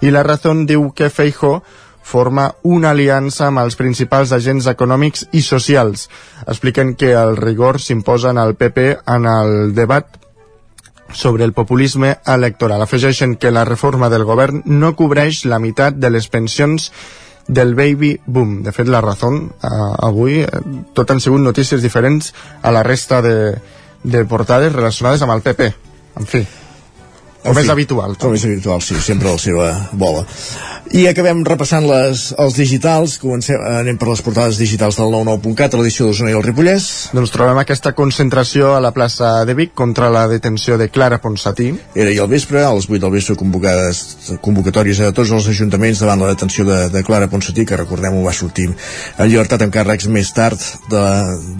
I 0.00 0.12
la 0.14 0.22
Razón 0.22 0.66
diu 0.66 0.92
que 0.94 1.10
Feijo 1.10 1.62
forma 2.04 2.50
una 2.62 2.90
aliança 2.92 3.48
amb 3.48 3.62
els 3.64 3.78
principals 3.80 4.34
agents 4.36 4.68
econòmics 4.70 5.24
i 5.32 5.40
socials. 5.42 6.08
Expliquen 6.46 6.92
que 7.00 7.14
el 7.16 7.38
rigor 7.40 7.80
s'imposa 7.80 8.34
en 8.34 8.42
el 8.42 8.54
PP 8.60 8.84
en 9.16 9.26
el 9.30 9.72
debat 9.74 10.20
sobre 11.12 11.44
el 11.44 11.52
populisme 11.52 12.18
electoral. 12.26 12.82
Afegeixen 12.82 13.36
que 13.36 13.52
la 13.52 13.64
reforma 13.64 14.08
del 14.10 14.24
govern 14.24 14.62
no 14.64 14.94
cobreix 14.96 15.44
la 15.44 15.60
meitat 15.60 15.98
de 16.00 16.10
les 16.10 16.28
pensions 16.28 16.90
del 17.46 17.74
baby 17.74 18.18
boom. 18.26 18.62
De 18.64 18.72
fet, 18.72 18.88
la 18.88 19.02
raó 19.04 19.30
eh, 19.36 19.70
avui, 20.08 20.40
eh, 20.42 20.60
tot 20.96 21.10
han 21.10 21.20
sigut 21.20 21.42
notícies 21.44 21.82
diferents 21.82 22.32
a 22.62 22.72
la 22.72 22.82
resta 22.82 23.20
de, 23.22 23.54
de 24.02 24.24
portades 24.24 24.72
relacionades 24.72 25.22
amb 25.22 25.36
el 25.36 25.44
PP. 25.44 25.72
En 26.14 26.30
fi, 26.30 26.44
o 27.44 27.52
més 27.52 27.68
habitual. 27.68 28.16
O 28.24 28.30
més 28.32 28.44
habitual, 28.46 28.80
sí, 28.80 28.96
sempre 29.04 29.28
la 29.28 29.40
seva 29.40 29.68
bola. 29.92 30.24
I 30.92 31.06
acabem 31.08 31.40
repassant 31.48 31.86
les, 31.88 32.26
els 32.36 32.56
digitals, 32.58 33.16
comencem, 33.22 33.56
anem 33.80 33.96
per 33.96 34.10
les 34.10 34.20
portades 34.22 34.58
digitals 34.60 34.98
del 35.00 35.14
99.cat, 35.14 35.72
a 35.72 35.80
l'edició 35.80 36.06
d'Osona 36.06 36.34
i 36.34 36.36
el 36.36 36.44
Ripollès. 36.44 36.88
Doncs 37.16 37.32
trobem 37.32 37.58
aquesta 37.62 37.94
concentració 37.96 38.74
a 38.74 38.82
la 38.84 38.92
plaça 38.92 39.30
de 39.48 39.56
Vic 39.56 39.72
contra 39.74 40.10
la 40.12 40.26
detenció 40.28 40.76
de 40.76 40.90
Clara 40.92 41.22
Ponsatí. 41.24 41.70
Era 41.96 42.12
ahir 42.12 42.20
al 42.20 42.28
vespre, 42.28 42.60
a 42.60 42.74
les 42.76 42.88
8 42.90 43.00
del 43.00 43.14
vespre, 43.16 43.36
convocades, 43.40 44.04
convocatòries 44.44 45.00
a 45.00 45.10
tots 45.16 45.32
els 45.32 45.48
ajuntaments 45.54 46.04
davant 46.04 46.20
la 46.20 46.32
detenció 46.34 46.68
de, 46.68 46.78
de 46.92 47.04
Clara 47.06 47.30
Ponsatí, 47.32 47.64
que 47.64 47.80
recordem-ho 47.80 48.20
va 48.26 48.36
sortir 48.36 48.68
en 48.68 49.28
llibertat 49.30 49.64
amb 49.64 49.72
càrrecs 49.74 50.10
més 50.12 50.34
tard 50.36 50.60
de, 50.92 51.04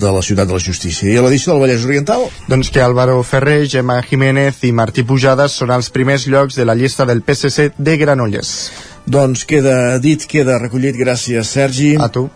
de 0.04 0.16
la 0.18 0.22
ciutat 0.22 0.52
de 0.52 0.58
la 0.58 0.62
justícia. 0.62 1.08
I 1.08 1.16
a 1.16 1.24
l'edició 1.24 1.54
del 1.54 1.64
Vallès 1.64 1.88
Oriental? 1.88 2.28
Doncs 2.52 2.68
que 2.70 2.84
Álvaro 2.84 3.22
Ferrer, 3.24 3.64
Gemma 3.72 4.02
Jiménez 4.04 4.60
i 4.68 4.74
Martí 4.76 5.02
Pujades 5.02 5.56
són 5.56 5.72
els 5.72 5.88
primers 5.94 6.28
llocs 6.28 6.60
de 6.60 6.68
la 6.68 6.76
llista 6.76 7.08
del 7.08 7.24
PSC 7.24 7.72
de 7.78 7.96
Granollers. 7.96 8.58
Doncs 9.06 9.44
queda 9.44 9.98
dit, 10.00 10.24
queda 10.28 10.58
recollit, 10.62 10.96
gràcies 10.96 11.50
Sergi. 11.50 11.94
A 12.00 12.08
tu. 12.08 12.28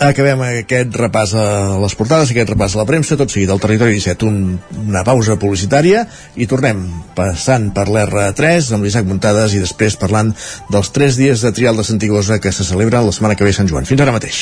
Acabem 0.00 0.40
aquest 0.40 0.94
repàs 0.96 1.34
a 1.36 1.44
les 1.82 1.92
portades, 1.92 2.30
aquest 2.32 2.48
repàs 2.48 2.72
a 2.72 2.80
la 2.80 2.86
premsa, 2.88 3.18
tot 3.20 3.32
seguit 3.32 3.50
al 3.52 3.60
Territori 3.60 3.98
17, 3.98 4.24
un, 4.24 4.54
una 4.86 5.02
pausa 5.04 5.36
publicitària 5.36 6.06
i 6.40 6.46
tornem 6.48 6.80
passant 7.16 7.68
per 7.76 7.84
l'R3 7.92 8.70
amb 8.72 8.88
l'Isaac 8.88 9.04
Muntades 9.08 9.52
i 9.52 9.60
després 9.60 9.98
parlant 10.00 10.32
dels 10.72 10.88
3 10.96 11.20
dies 11.20 11.44
de 11.44 11.52
trial 11.52 11.76
de 11.76 11.84
Santigosa 11.84 12.40
que 12.40 12.52
se 12.52 12.64
celebra 12.64 13.04
la 13.04 13.12
setmana 13.12 13.36
que 13.36 13.44
ve 13.44 13.52
a 13.52 13.58
Sant 13.60 13.68
Joan. 13.68 13.84
Fins 13.84 14.00
ara 14.00 14.16
mateix. 14.16 14.40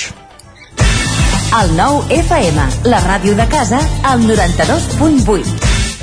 El 1.58 1.74
nou 1.74 2.04
FM, 2.12 2.68
la 2.92 3.02
ràdio 3.02 3.34
de 3.34 3.48
casa, 3.50 3.82
al 4.06 4.22
92.8. 4.28 5.77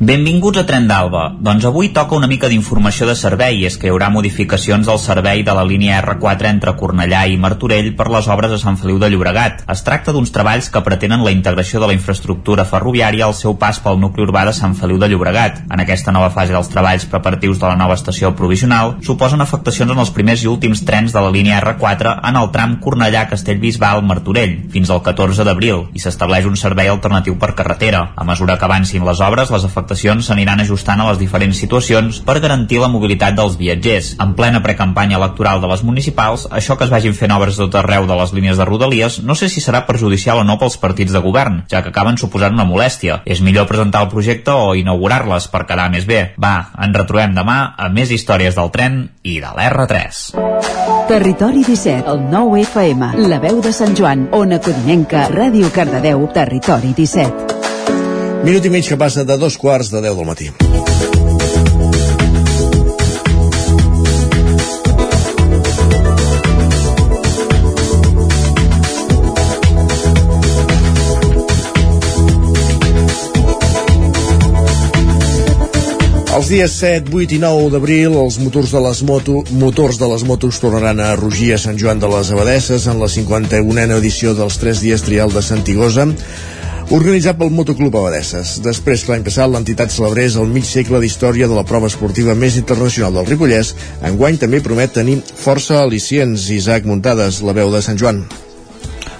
Benvinguts 0.00 0.56
a 0.56 0.62
Tren 0.64 0.86
d'Alba. 0.88 1.26
Doncs 1.44 1.66
avui 1.68 1.90
toca 1.92 2.16
una 2.16 2.26
mica 2.26 2.48
d'informació 2.48 3.04
de 3.04 3.12
servei, 3.12 3.66
és 3.68 3.74
que 3.76 3.84
hi 3.84 3.90
haurà 3.92 4.06
modificacions 4.08 4.86
del 4.88 4.96
servei 4.98 5.42
de 5.44 5.52
la 5.52 5.64
línia 5.68 5.98
R4 6.00 6.48
entre 6.48 6.72
Cornellà 6.72 7.26
i 7.28 7.34
Martorell 7.36 7.90
per 7.98 8.06
les 8.08 8.30
obres 8.32 8.54
a 8.56 8.58
Sant 8.62 8.78
Feliu 8.80 8.96
de 8.96 9.10
Llobregat. 9.12 9.60
Es 9.68 9.84
tracta 9.84 10.14
d'uns 10.16 10.32
treballs 10.32 10.70
que 10.72 10.80
pretenen 10.86 11.20
la 11.20 11.34
integració 11.34 11.82
de 11.82 11.90
la 11.90 11.96
infraestructura 11.98 12.64
ferroviària 12.70 13.26
al 13.26 13.36
seu 13.36 13.58
pas 13.60 13.76
pel 13.84 14.00
nucli 14.00 14.24
urbà 14.24 14.46
de 14.48 14.54
Sant 14.56 14.78
Feliu 14.78 14.96
de 14.96 15.10
Llobregat. 15.10 15.60
En 15.68 15.84
aquesta 15.84 16.16
nova 16.16 16.32
fase 16.32 16.56
dels 16.56 16.72
treballs 16.72 17.04
preparatius 17.04 17.60
de 17.60 17.68
la 17.68 17.76
nova 17.76 17.98
estació 18.00 18.32
provisional 18.40 18.96
suposen 19.04 19.44
afectacions 19.44 19.92
en 19.92 20.00
els 20.00 20.14
primers 20.16 20.46
i 20.46 20.48
últims 20.48 20.80
trens 20.80 21.12
de 21.12 21.20
la 21.20 21.34
línia 21.36 21.60
R4 21.60 22.16
en 22.30 22.40
el 22.40 22.50
tram 22.56 22.78
Cornellà-Castellbisbal-Martorell 22.88 24.56
fins 24.72 24.88
al 24.88 25.04
14 25.04 25.44
d'abril 25.44 25.90
i 25.92 26.00
s'estableix 26.00 26.48
un 26.48 26.56
servei 26.56 26.88
alternatiu 26.88 27.36
per 27.36 27.52
carretera. 27.52 28.06
A 28.16 28.24
mesura 28.24 28.56
que 28.56 28.64
avancin 28.64 29.04
les 29.04 29.20
obres, 29.28 29.52
les 29.52 29.68
afectacions 29.68 29.89
s'aniran 30.22 30.60
ajustant 30.60 31.00
a 31.00 31.08
les 31.10 31.18
diferents 31.18 31.58
situacions 31.58 32.20
per 32.26 32.38
garantir 32.40 32.78
la 32.80 32.88
mobilitat 32.92 33.34
dels 33.36 33.56
viatgers. 33.60 34.14
En 34.22 34.34
plena 34.38 34.62
precampanya 34.62 35.18
electoral 35.18 35.60
de 35.60 35.70
les 35.70 35.82
municipals, 35.86 36.46
això 36.50 36.76
que 36.76 36.86
es 36.86 36.92
vagin 36.92 37.16
fent 37.16 37.34
obres 37.34 37.58
tot 37.58 37.74
arreu 37.74 38.06
de 38.06 38.16
les 38.20 38.34
línies 38.36 38.58
de 38.60 38.66
Rodalies 38.68 39.20
no 39.22 39.34
sé 39.34 39.48
si 39.48 39.60
serà 39.60 39.84
perjudicial 39.86 40.40
o 40.40 40.44
no 40.44 40.58
pels 40.60 40.78
partits 40.80 41.12
de 41.12 41.22
govern, 41.24 41.64
ja 41.70 41.82
que 41.82 41.92
acaben 41.92 42.18
suposant 42.18 42.54
una 42.56 42.68
molèstia. 42.68 43.20
És 43.24 43.42
millor 43.42 43.68
presentar 43.70 44.04
el 44.04 44.12
projecte 44.12 44.54
o 44.54 44.74
inaugurar-les 44.78 45.48
per 45.52 45.66
quedar 45.68 45.90
més 45.92 46.06
bé. 46.08 46.22
Va, 46.40 46.70
ens 46.78 46.96
retrobem 46.96 47.34
demà 47.36 47.60
a 47.76 47.90
més 47.92 48.10
històries 48.14 48.56
del 48.58 48.72
tren 48.74 49.02
i 49.22 49.38
de 49.42 49.52
l'R3. 49.56 50.22
Territori 51.10 51.64
17, 51.66 52.06
el 52.10 52.26
9 52.30 52.64
FM, 52.68 53.14
la 53.26 53.40
veu 53.42 53.62
de 53.64 53.74
Sant 53.74 53.96
Joan, 53.98 54.28
Ona 54.36 54.60
Codinenca, 54.62 55.26
Ràdio 55.34 55.72
Cardedeu, 55.74 56.28
Territori 56.34 56.94
17. 56.96 57.49
Minut 58.40 58.64
i 58.64 58.70
mig 58.72 58.88
que 58.88 58.96
passa 58.96 59.24
de 59.24 59.36
dos 59.36 59.58
quarts 59.60 59.90
de 59.92 60.00
10 60.00 60.16
del 60.16 60.24
matí. 60.26 60.48
Els 76.30 76.48
dies 76.48 76.72
7, 76.80 77.12
8 77.12 77.34
i 77.36 77.38
9 77.42 77.68
d'abril, 77.74 78.14
els 78.16 78.38
motors 78.40 78.70
de 78.72 78.80
les 78.80 79.02
moto, 79.04 79.42
motors 79.60 79.98
de 80.00 80.08
les 80.08 80.24
motos 80.24 80.62
tornaran 80.62 81.02
a 81.04 81.12
rugir 81.18 81.52
a 81.52 81.60
Sant 81.60 81.76
Joan 81.76 82.00
de 82.00 82.08
les 82.08 82.30
Abadesses 82.32 82.86
en 82.88 83.02
la 83.02 83.10
51a 83.12 83.98
edició 83.98 84.32
dels 84.38 84.56
3 84.62 84.80
dies 84.86 85.04
trial 85.04 85.34
de 85.34 85.44
Santigosa 85.44 86.08
organitzat 86.90 87.38
pel 87.38 87.52
Motoclub 87.54 87.94
Abadesses. 88.00 88.56
Després 88.64 89.04
que 89.04 89.12
l'any 89.12 89.24
passat 89.26 89.50
l'entitat 89.50 89.94
celebrés 89.94 90.36
el 90.40 90.50
mig 90.50 90.66
segle 90.66 91.00
d'història 91.02 91.46
de 91.46 91.54
la 91.54 91.64
prova 91.66 91.90
esportiva 91.92 92.34
més 92.34 92.58
internacional 92.58 93.14
del 93.14 93.30
Ripollès, 93.30 93.74
enguany 94.10 94.42
també 94.42 94.62
promet 94.64 94.98
tenir 94.98 95.20
força 95.30 95.78
al·licients. 95.84 96.50
Isaac 96.58 96.90
Muntades, 96.90 97.44
la 97.46 97.54
veu 97.54 97.70
de 97.70 97.82
Sant 97.86 98.00
Joan. 98.00 98.24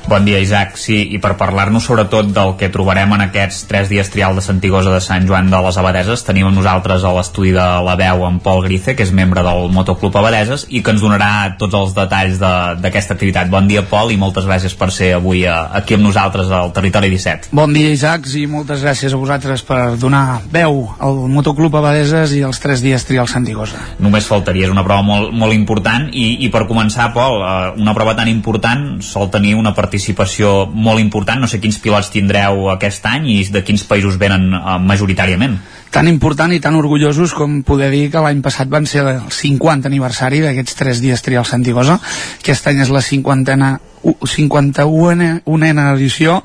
Bon 0.09 0.25
dia, 0.25 0.41
Isaac. 0.41 0.79
Sí, 0.81 0.97
i 1.13 1.19
per 1.21 1.35
parlar-nos 1.39 1.85
sobretot 1.85 2.31
del 2.33 2.55
que 2.59 2.71
trobarem 2.73 3.13
en 3.15 3.25
aquests 3.27 3.67
tres 3.69 3.91
dies 3.91 4.09
trial 4.11 4.35
de 4.35 4.43
Santigosa 4.43 4.95
de 4.95 5.01
Sant 5.05 5.27
Joan 5.29 5.51
de 5.53 5.61
les 5.61 5.77
Abadeses, 5.79 6.25
tenim 6.25 6.49
amb 6.49 6.57
nosaltres 6.57 7.05
a 7.05 7.13
l'estudi 7.15 7.53
de 7.53 7.67
la 7.85 7.97
veu 8.01 8.25
en 8.27 8.41
Pol 8.41 8.65
Grice, 8.65 8.95
que 8.97 9.05
és 9.05 9.13
membre 9.13 9.45
del 9.45 9.69
Motoclub 9.75 10.17
Abadeses, 10.17 10.65
i 10.71 10.81
que 10.83 10.95
ens 10.95 11.05
donarà 11.05 11.55
tots 11.61 11.77
els 11.77 11.93
detalls 11.95 12.41
d'aquesta 12.41 13.15
de, 13.15 13.19
activitat. 13.19 13.51
Bon 13.53 13.69
dia, 13.69 13.85
Pol, 13.87 14.15
i 14.15 14.19
moltes 14.21 14.49
gràcies 14.49 14.75
per 14.79 14.89
ser 14.95 15.13
avui 15.19 15.45
a, 15.45 15.59
aquí 15.79 15.99
amb 15.99 16.09
nosaltres 16.09 16.49
al 16.49 16.73
Territori 16.75 17.13
17. 17.13 17.53
Bon 17.53 17.73
dia, 17.77 17.93
Isaac, 17.93 18.27
i 18.41 18.47
moltes 18.51 18.83
gràcies 18.87 19.13
a 19.13 19.21
vosaltres 19.21 19.65
per 19.69 19.83
donar 20.01 20.41
veu 20.51 20.83
al 20.99 21.23
Motoclub 21.29 21.77
Abadeses 21.77 22.35
i 22.39 22.43
els 22.47 22.63
tres 22.63 22.83
dies 22.83 23.05
trial 23.05 23.29
Santigosa. 23.29 23.85
Només 24.01 24.27
faltaria, 24.27 24.67
és 24.67 24.73
una 24.73 24.87
prova 24.87 25.05
molt, 25.05 25.37
molt 25.37 25.55
important, 25.55 26.09
i, 26.11 26.41
i 26.47 26.51
per 26.51 26.65
començar, 26.71 27.13
Pol, 27.15 27.45
eh, 27.45 27.79
una 27.85 27.95
prova 27.95 28.17
tan 28.17 28.33
important 28.33 29.05
sol 29.05 29.29
tenir 29.31 29.55
una 29.61 29.75
participació 29.77 29.89
participació 29.90 30.68
molt 30.70 31.03
important. 31.03 31.42
No 31.42 31.50
sé 31.50 31.59
quins 31.62 31.81
pilots 31.83 32.12
tindreu 32.14 32.68
aquest 32.70 33.07
any 33.11 33.26
i 33.35 33.38
de 33.50 33.64
quins 33.66 33.83
països 33.88 34.18
venen 34.20 34.53
uh, 34.55 34.79
majoritàriament. 34.79 35.59
Tan 35.90 36.07
important 36.07 36.53
i 36.55 36.61
tan 36.62 36.76
orgullosos 36.79 37.35
com 37.35 37.62
poder 37.66 37.90
dir 37.90 38.07
que 38.12 38.22
l'any 38.22 38.42
passat 38.44 38.70
van 38.70 38.87
ser 38.87 39.03
el 39.03 39.31
50 39.35 39.90
aniversari 39.90 40.38
d'aquests 40.44 40.79
tres 40.79 41.00
dies 41.03 41.22
trial 41.26 41.48
Santigosa. 41.48 41.98
Aquest 42.38 42.68
any 42.70 42.85
és 42.85 42.92
la 42.94 43.03
50 43.03 43.57
51a 44.00 45.92
edició 45.94 46.38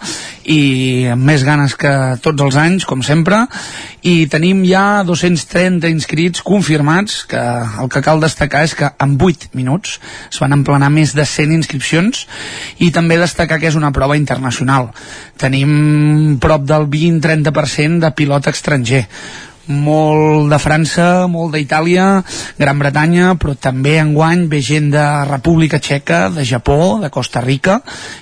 i 0.51 1.08
amb 1.10 1.23
més 1.25 1.43
ganes 1.47 1.75
que 1.79 1.91
tots 2.21 2.41
els 2.43 2.55
anys, 2.60 2.86
com 2.86 3.01
sempre. 3.03 3.45
I 4.05 4.27
tenim 4.29 4.63
ja 4.67 5.03
230 5.08 5.89
inscrits 5.89 6.43
confirmats, 6.45 7.23
que 7.25 7.39
el 7.39 7.89
que 7.89 8.03
cal 8.05 8.21
destacar 8.21 8.63
és 8.67 8.75
que 8.77 8.91
en 9.01 9.15
8 9.17 9.55
minuts 9.58 9.99
es 10.29 10.39
van 10.41 10.53
emplenar 10.53 10.91
més 10.93 11.15
de 11.15 11.25
100 11.25 11.55
inscripcions 11.55 12.27
i 12.77 12.91
també 12.91 13.17
destacar 13.17 13.60
que 13.60 13.71
és 13.71 13.79
una 13.79 13.93
prova 13.95 14.17
internacional. 14.19 14.91
Tenim 15.39 16.38
prop 16.43 16.67
del 16.67 16.86
20-30% 16.91 17.99
de 18.03 18.12
pilot 18.19 18.47
estranger 18.51 19.05
molt 19.67 20.51
de 20.51 20.60
França, 20.62 21.25
molt 21.32 21.56
d'Itàlia, 21.56 22.06
Gran 22.60 22.80
Bretanya, 22.82 23.34
però 23.41 23.56
també 23.58 23.97
enguany 24.01 24.45
ve 24.51 24.62
gent 24.65 24.91
de 24.93 25.06
República 25.30 25.80
Txeca, 25.80 26.30
de 26.36 26.45
Japó, 26.45 26.99
de 27.01 27.10
Costa 27.13 27.41
Rica 27.41 27.80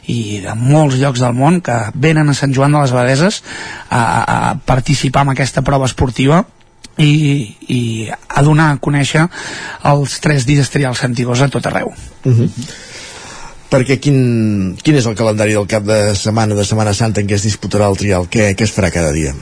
i 0.08 0.42
de 0.46 0.56
molts 0.60 0.98
llocs 1.02 1.24
del 1.24 1.36
món 1.38 1.62
que 1.66 1.78
venen 1.96 2.30
a 2.30 2.38
Sant 2.38 2.56
Joan 2.56 2.76
de 2.76 2.84
les 2.84 2.96
Abadeses 2.96 3.42
a, 3.90 4.04
a 4.04 4.56
participar 4.66 5.26
en 5.28 5.34
aquesta 5.34 5.66
prova 5.66 5.90
esportiva 5.90 6.44
i, 6.98 7.56
i 7.74 7.82
a 8.10 8.44
donar 8.46 8.72
a 8.72 8.80
conèixer 8.82 9.28
els 9.90 10.20
tres 10.24 10.46
dies 10.46 10.70
trials 10.70 11.04
antigos 11.04 11.42
a 11.42 11.50
tot 11.50 11.66
arreu. 11.72 11.94
Uh 12.26 12.34
-huh 12.34 12.50
perquè 13.74 13.98
quin, 13.98 14.78
quin 14.78 15.00
és 15.00 15.08
el 15.10 15.16
calendari 15.18 15.56
del 15.58 15.66
cap 15.66 15.82
de 15.84 16.14
setmana 16.14 16.54
de 16.54 16.66
Setmana 16.68 16.94
Santa 16.94 17.22
en 17.22 17.28
què 17.28 17.40
es 17.40 17.48
disputarà 17.48 17.90
el 17.90 17.98
trial? 17.98 18.30
Què, 18.30 18.54
què 18.54 18.68
es 18.68 18.76
farà 18.76 18.92
cada 18.94 19.12
dia? 19.16 19.34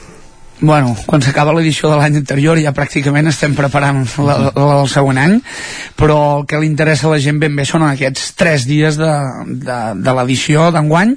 Bueno, 0.62 0.94
quan 1.06 1.20
s'acaba 1.20 1.52
l'edició 1.56 1.90
de 1.90 1.96
l'any 1.98 2.20
anterior 2.20 2.58
ja 2.62 2.70
pràcticament 2.74 3.26
estem 3.28 3.56
preparant 3.58 4.04
la, 4.22 4.36
la, 4.46 4.52
el 4.78 4.88
següent 4.90 5.18
any 5.18 5.34
però 5.98 6.18
el 6.38 6.46
que 6.46 6.60
li 6.62 6.70
interessa 6.70 7.08
a 7.08 7.12
la 7.16 7.18
gent 7.22 7.40
ben 7.42 7.56
bé 7.58 7.66
són 7.66 7.84
aquests 7.88 8.30
tres 8.38 8.64
dies 8.70 8.96
de, 9.00 9.10
de, 9.66 9.78
de 9.98 10.14
l'edició 10.16 10.70
d'enguany 10.72 11.16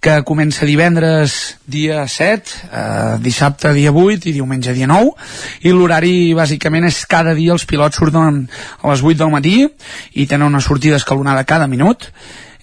que 0.00 0.22
comença 0.24 0.66
divendres 0.66 1.58
dia 1.68 2.06
7, 2.08 2.56
eh, 2.72 3.14
dissabte 3.20 3.74
dia 3.76 3.92
8 3.92 4.30
i 4.30 4.34
diumenge 4.38 4.72
dia 4.72 4.88
9 4.88 5.68
i 5.68 5.76
l'horari 5.76 6.32
bàsicament 6.38 6.88
és 6.88 7.04
cada 7.10 7.36
dia 7.36 7.52
els 7.52 7.68
pilots 7.68 8.00
surten 8.00 8.44
a 8.48 8.90
les 8.90 9.04
8 9.04 9.20
del 9.20 9.34
matí 9.36 9.56
i 10.16 10.26
tenen 10.26 10.48
una 10.48 10.64
sortida 10.64 10.96
escalonada 10.96 11.44
cada 11.44 11.68
minut 11.68 12.08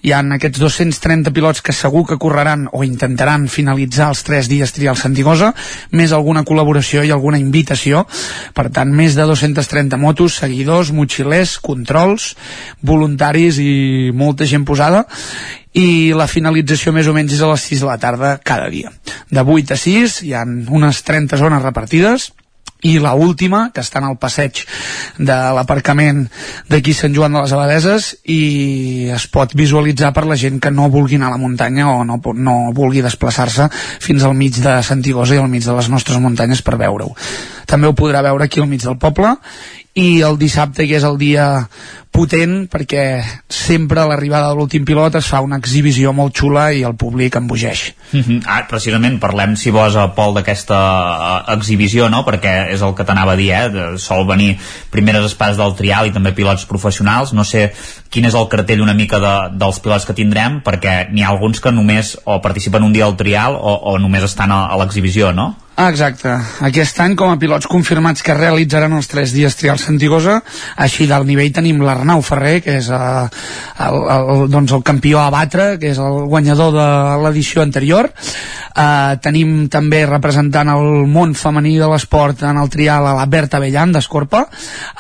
hi 0.06 0.12
ha 0.14 0.20
aquests 0.36 0.62
230 0.62 1.32
pilots 1.34 1.64
que 1.66 1.74
segur 1.74 2.04
que 2.06 2.20
correran 2.22 2.68
o 2.78 2.84
intentaran 2.86 3.48
finalitzar 3.50 4.12
els 4.14 4.22
3 4.28 4.50
dies 4.52 4.74
trials 4.76 5.02
Santigosa, 5.02 5.50
més 5.98 6.14
alguna 6.14 6.44
col·laboració 6.46 7.02
i 7.02 7.14
alguna 7.14 7.42
invitació. 7.42 8.04
Per 8.54 8.68
tant, 8.70 8.94
més 8.94 9.18
de 9.18 9.26
230 9.26 9.98
motos, 9.98 10.38
seguidors, 10.44 10.94
motxilers, 10.94 11.58
controls, 11.58 12.36
voluntaris 12.86 13.58
i 13.58 14.14
molta 14.14 14.46
gent 14.46 14.68
posada 14.70 15.08
i 15.74 16.14
la 16.16 16.30
finalització 16.30 16.94
més 16.94 17.10
o 17.10 17.18
menys 17.18 17.34
és 17.36 17.42
a 17.42 17.50
les 17.50 17.66
6 17.74 17.82
de 17.82 17.90
la 17.90 17.98
tarda 17.98 18.38
cada 18.46 18.70
dia. 18.70 18.94
De 19.34 19.42
8 19.42 19.74
a 19.74 19.82
6 19.82 20.22
hi 20.22 20.38
ha 20.38 20.46
unes 20.46 21.02
30 21.02 21.42
zones 21.42 21.66
repartides 21.66 22.30
i 22.86 22.98
la 23.02 23.16
última, 23.18 23.70
que 23.74 23.82
està 23.82 24.02
en 24.02 24.10
el 24.12 24.18
passeig 24.22 24.62
de 25.18 25.38
l'aparcament 25.58 26.26
d'aquí 26.70 26.94
Sant 26.94 27.16
Joan 27.16 27.34
de 27.34 27.44
les 27.46 27.56
Abadeses 27.56 28.12
i 28.30 29.10
es 29.16 29.26
pot 29.34 29.56
visualitzar 29.58 30.12
per 30.14 30.26
la 30.30 30.38
gent 30.40 30.60
que 30.62 30.74
no 30.74 30.90
vulgui 30.94 31.18
anar 31.20 31.32
a 31.32 31.36
la 31.36 31.42
muntanya 31.42 31.90
o 31.92 32.04
no, 32.06 32.20
no 32.36 32.58
vulgui 32.78 33.02
desplaçar-se 33.06 33.70
fins 33.74 34.24
al 34.24 34.38
mig 34.38 34.62
de 34.62 34.78
Santigosa 34.86 35.38
i 35.38 35.42
al 35.42 35.50
mig 35.50 35.66
de 35.66 35.74
les 35.78 35.90
nostres 35.90 36.22
muntanyes 36.22 36.62
per 36.66 36.78
veure-ho. 36.82 37.16
També 37.66 37.90
ho 37.90 37.98
podrà 37.98 38.22
veure 38.26 38.46
aquí 38.46 38.62
al 38.62 38.70
mig 38.70 38.86
del 38.86 39.00
poble 39.02 39.34
i 39.96 40.22
el 40.28 40.36
dissabte, 40.36 40.84
que 40.84 40.98
és 40.98 41.06
el 41.08 41.16
dia 41.16 41.46
potent, 42.16 42.66
perquè 42.72 43.04
sempre 43.52 44.02
a 44.02 44.06
l'arribada 44.08 44.50
de 44.52 44.58
l'últim 44.58 44.84
pilot 44.88 45.16
es 45.20 45.28
fa 45.32 45.40
una 45.44 45.56
exhibició 45.60 46.12
molt 46.16 46.36
xula 46.36 46.66
i 46.76 46.84
el 46.88 46.96
públic 47.00 47.36
embogeix. 47.40 47.94
Mm 48.12 48.20
-hmm. 48.20 48.42
Ah, 48.46 48.68
precisament, 48.68 49.20
parlem, 49.20 49.56
si 49.56 49.72
vols, 49.72 49.96
a 49.96 50.08
Pol, 50.16 50.34
d'aquesta 50.34 50.80
uh, 51.48 51.54
exhibició, 51.54 52.10
no?, 52.10 52.26
perquè 52.26 52.74
és 52.74 52.82
el 52.82 52.94
que 52.94 53.04
t'anava 53.04 53.34
a 53.34 53.36
dir, 53.36 53.52
eh?, 53.52 53.98
sol 53.98 54.28
venir 54.28 54.58
primeres 54.90 55.26
espades 55.26 55.58
del 55.58 55.76
trial 55.76 56.08
i 56.08 56.12
també 56.12 56.32
pilots 56.32 56.66
professionals, 56.66 57.34
no 57.34 57.44
sé 57.44 57.72
quin 58.10 58.26
és 58.26 58.34
el 58.34 58.48
cartell 58.48 58.82
una 58.82 58.94
mica 58.94 59.20
de, 59.20 59.58
dels 59.58 59.80
pilots 59.80 60.06
que 60.06 60.14
tindrem, 60.14 60.62
perquè 60.62 61.10
n'hi 61.12 61.24
ha 61.24 61.30
alguns 61.30 61.60
que 61.60 61.72
només 61.72 62.18
o 62.26 62.42
participen 62.42 62.84
un 62.84 62.94
dia 62.94 63.06
al 63.06 63.16
trial 63.16 63.56
o, 63.56 63.74
o 63.92 63.98
només 63.98 64.24
estan 64.24 64.52
a, 64.52 64.66
a 64.68 64.78
l'exhibició, 64.78 65.32
no? 65.32 65.56
Ah, 65.78 65.90
exacte. 65.92 66.32
Aquest 66.64 67.02
any, 67.04 67.18
com 67.20 67.34
a 67.34 67.36
pilots 67.36 67.68
confirmats 67.68 68.24
que 68.24 68.34
realitzaran 68.38 68.94
els 68.96 69.10
tres 69.12 69.34
dies 69.36 69.58
trials 69.60 69.84
Santigosa, 69.84 70.38
així 70.80 71.04
del 71.10 71.26
nivell 71.28 71.52
tenim 71.52 71.82
l'Arnau 71.84 72.22
Ferrer, 72.24 72.62
que 72.64 72.78
és 72.80 72.88
uh, 72.96 73.26
el, 73.84 73.98
el, 74.14 74.46
doncs 74.54 74.72
el 74.72 74.86
campió 74.88 75.20
a 75.20 75.28
batre, 75.36 75.74
que 75.82 75.92
és 75.92 76.00
el 76.00 76.30
guanyador 76.32 76.72
de 76.78 76.86
l'edició 77.26 77.60
anterior. 77.66 78.08
Uh, 78.76 79.18
tenim 79.24 79.68
també 79.72 80.06
representant 80.08 80.72
el 80.72 81.04
món 81.12 81.36
femení 81.36 81.76
de 81.80 81.92
l'esport 81.92 82.46
en 82.48 82.62
el 82.62 82.72
trial 82.72 83.08
a 83.08 83.18
la 83.20 83.28
Berta 83.28 83.60
Bellan 83.60 83.92
d'Escorpa, 83.96 84.46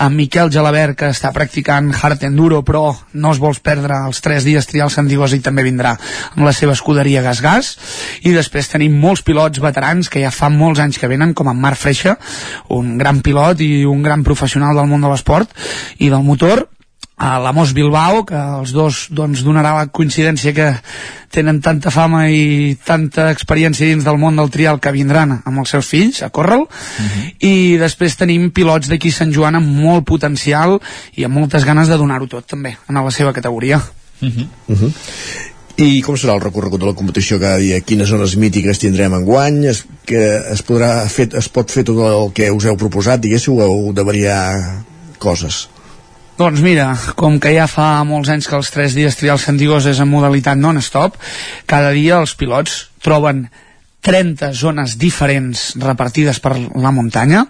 en 0.03 0.19
Miquel 0.19 0.51
Gelabert, 0.51 0.99
que 0.99 1.13
està 1.15 1.31
practicant 1.35 1.93
hard 1.95 2.27
enduro, 2.27 2.65
però 2.67 2.83
no 3.15 3.31
es 3.31 3.39
vols 3.39 3.63
perdre 3.63 4.01
els 4.09 4.19
tres 4.19 4.43
dies 4.43 4.67
trial 4.67 4.91
Santigosa 4.91 5.39
i 5.39 5.43
també 5.43 5.63
vindrà 5.63 5.95
amb 6.33 6.43
la 6.43 6.55
seva 6.55 6.75
escuderia 6.75 7.23
Gas 7.23 7.39
Gas. 7.43 7.73
I 8.27 8.35
després 8.35 8.73
tenim 8.75 8.99
molts 8.99 9.23
pilots 9.23 9.63
veterans 9.63 10.11
que 10.11 10.19
ja 10.19 10.35
fa 10.35 10.51
molt 10.51 10.64
molts 10.65 10.81
anys 10.83 10.99
que 11.01 11.09
venen, 11.11 11.33
com 11.37 11.49
en 11.51 11.61
Marc 11.61 11.79
Freixa, 11.79 12.17
un 12.75 12.95
gran 13.01 13.21
pilot 13.25 13.61
i 13.61 13.85
un 13.85 14.01
gran 14.05 14.25
professional 14.27 14.75
del 14.75 14.89
món 14.89 15.05
de 15.05 15.13
l'esport 15.13 15.53
i 15.99 16.09
del 16.09 16.25
motor, 16.25 16.67
a 17.17 17.39
l'Amos 17.39 17.71
Bilbao, 17.71 18.25
que 18.27 18.35
els 18.35 18.73
dos 18.75 19.05
doncs, 19.15 19.43
donarà 19.47 19.71
la 19.77 19.87
coincidència 19.87 20.51
que 20.55 20.67
tenen 21.31 21.61
tanta 21.63 21.91
fama 21.91 22.25
i 22.31 22.75
tanta 22.87 23.29
experiència 23.31 23.87
dins 23.87 24.03
del 24.03 24.19
món 24.19 24.35
del 24.39 24.51
trial 24.51 24.81
que 24.83 24.91
vindran 24.95 25.37
amb 25.37 25.63
els 25.63 25.71
seus 25.71 25.87
fills 25.87 26.21
a 26.23 26.29
córrer 26.29 26.59
uh 26.59 26.67
-huh. 26.67 27.23
i 27.39 27.77
després 27.77 28.15
tenim 28.15 28.51
pilots 28.51 28.87
d'aquí 28.87 29.11
Sant 29.11 29.33
Joan 29.33 29.55
amb 29.55 29.67
molt 29.67 30.05
potencial 30.05 30.79
i 31.15 31.23
amb 31.23 31.35
moltes 31.35 31.65
ganes 31.65 31.87
de 31.87 31.97
donar-ho 31.97 32.27
tot 32.27 32.47
també 32.47 32.77
en 32.87 32.95
la 32.95 33.11
seva 33.11 33.33
categoria 33.33 33.77
uh 33.77 34.27
-huh. 34.27 34.47
Uh 34.67 34.75
-huh. 34.75 34.93
I 35.75 35.99
com 36.05 36.15
serà 36.15 36.37
el 36.37 36.43
recorregut 36.43 36.79
de 36.79 36.87
la 36.87 36.95
competició 36.95 37.35
cada 37.35 37.59
dia? 37.59 37.81
Quines 37.83 38.07
zones 38.07 38.37
mítiques 38.39 38.79
tindrem 38.79 39.11
en 39.17 39.25
guany? 39.27 39.57
Es, 39.67 39.81
que 40.07 40.21
es, 40.53 40.61
podrà 40.63 41.03
fer, 41.11 41.27
es 41.35 41.49
pot 41.51 41.71
fer 41.71 41.83
tot 41.83 41.99
el 41.99 42.29
que 42.37 42.47
us 42.55 42.67
heu 42.69 42.77
proposat, 42.79 43.19
diguéssiu, 43.19 43.57
o 43.59 43.65
heu 43.65 43.89
de 43.95 44.05
variar 44.07 44.39
coses? 45.19 45.65
Doncs 46.39 46.63
mira, 46.63 46.93
com 47.19 47.41
que 47.43 47.51
ja 47.55 47.67
fa 47.67 47.89
molts 48.07 48.31
anys 48.31 48.47
que 48.47 48.55
els 48.55 48.71
3 48.71 48.95
dies 48.95 49.19
trials 49.19 49.43
Santigós 49.47 49.87
és 49.91 49.99
en 49.99 50.07
modalitat 50.11 50.59
non-stop, 50.59 51.19
cada 51.67 51.91
dia 51.95 52.21
els 52.23 52.37
pilots 52.39 52.85
troben 53.03 53.45
30 54.05 54.53
zones 54.55 54.95
diferents 55.01 55.73
repartides 55.81 56.39
per 56.39 56.55
la 56.55 56.91
muntanya 56.95 57.47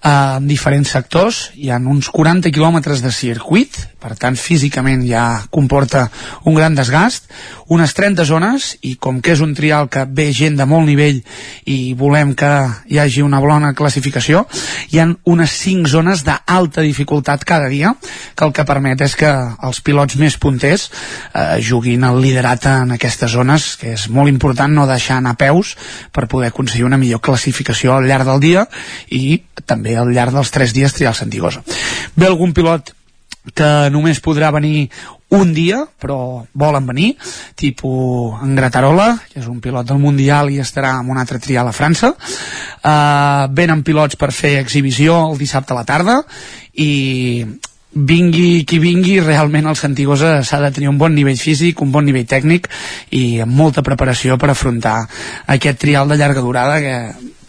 en 0.00 0.46
diferents 0.48 0.88
sectors 0.88 1.50
hi 1.60 1.68
ha 1.68 1.76
uns 1.76 2.08
40 2.08 2.48
quilòmetres 2.54 3.02
de 3.04 3.10
circuit 3.12 3.76
per 4.00 4.14
tant 4.16 4.36
físicament 4.40 5.02
ja 5.04 5.42
comporta 5.52 6.06
un 6.48 6.56
gran 6.56 6.74
desgast 6.74 7.28
unes 7.68 7.92
30 7.94 8.24
zones 8.24 8.70
i 8.80 8.94
com 8.96 9.20
que 9.20 9.34
és 9.34 9.42
un 9.44 9.52
trial 9.54 9.90
que 9.92 10.06
ve 10.08 10.30
gent 10.32 10.56
de 10.56 10.64
molt 10.64 10.88
nivell 10.88 11.20
i 11.68 11.92
volem 12.00 12.32
que 12.32 12.48
hi 12.88 13.00
hagi 13.02 13.20
una 13.20 13.42
bona 13.44 13.74
classificació 13.76 14.46
hi 14.88 15.02
han 15.02 15.18
unes 15.28 15.52
5 15.60 15.92
zones 15.92 16.24
d'alta 16.24 16.80
dificultat 16.80 17.44
cada 17.44 17.68
dia 17.68 17.92
que 18.34 18.48
el 18.48 18.56
que 18.56 18.64
permet 18.64 19.04
és 19.04 19.18
que 19.20 19.28
els 19.68 19.82
pilots 19.84 20.16
més 20.16 20.38
punters 20.40 20.88
eh, 20.88 21.60
juguin 21.60 22.08
el 22.08 22.22
liderat 22.24 22.70
en 22.72 22.96
aquestes 22.96 23.36
zones 23.36 23.74
que 23.76 23.92
és 23.98 24.08
molt 24.08 24.32
important 24.32 24.72
no 24.72 24.88
deixar 24.88 25.20
anar 25.20 25.36
peus 25.36 25.76
per 26.08 26.24
poder 26.24 26.54
aconseguir 26.54 26.88
una 26.88 27.00
millor 27.00 27.20
classificació 27.20 27.98
al 27.98 28.08
llarg 28.08 28.24
del 28.24 28.40
dia 28.40 28.66
i 29.12 29.42
també 29.68 29.89
al 29.98 30.12
llarg 30.14 30.34
dels 30.36 30.50
3 30.54 30.74
dies 30.76 30.96
trial 30.96 31.16
Santigosa. 31.16 31.62
Ve 32.16 32.28
algun 32.28 32.54
pilot 32.56 32.94
que 33.56 33.70
només 33.90 34.20
podrà 34.20 34.50
venir 34.52 34.90
un 35.30 35.54
dia, 35.54 35.84
però 36.02 36.44
volen 36.52 36.86
venir, 36.86 37.14
tipus 37.54 38.42
en 38.42 38.56
Gratarola, 38.58 39.14
que 39.30 39.40
és 39.40 39.48
un 39.48 39.60
pilot 39.62 39.86
del 39.86 40.02
Mundial 40.02 40.50
i 40.50 40.58
estarà 40.60 40.96
en 41.00 41.10
un 41.10 41.18
altre 41.22 41.38
trial 41.38 41.70
a 41.70 41.74
França. 41.74 42.12
Uh, 42.82 43.46
venen 43.54 43.84
pilots 43.86 44.18
per 44.18 44.32
fer 44.34 44.58
exhibició 44.60 45.16
el 45.30 45.38
dissabte 45.38 45.72
a 45.72 45.80
la 45.80 45.86
tarda 45.86 46.20
i 46.74 46.90
vingui 47.90 48.64
qui 48.66 48.78
vingui, 48.78 49.18
realment 49.22 49.66
el 49.66 49.78
Santigosa 49.78 50.40
s'ha 50.46 50.60
de 50.62 50.70
tenir 50.74 50.90
un 50.90 50.98
bon 50.98 51.14
nivell 51.14 51.38
físic, 51.38 51.80
un 51.82 51.90
bon 51.90 52.06
nivell 52.06 52.26
tècnic 52.26 52.68
i 53.10 53.40
amb 53.42 53.54
molta 53.54 53.82
preparació 53.82 54.38
per 54.38 54.52
afrontar 54.52 55.00
aquest 55.46 55.80
trial 55.82 56.08
de 56.08 56.18
llarga 56.18 56.44
durada 56.44 56.78
que 56.82 56.94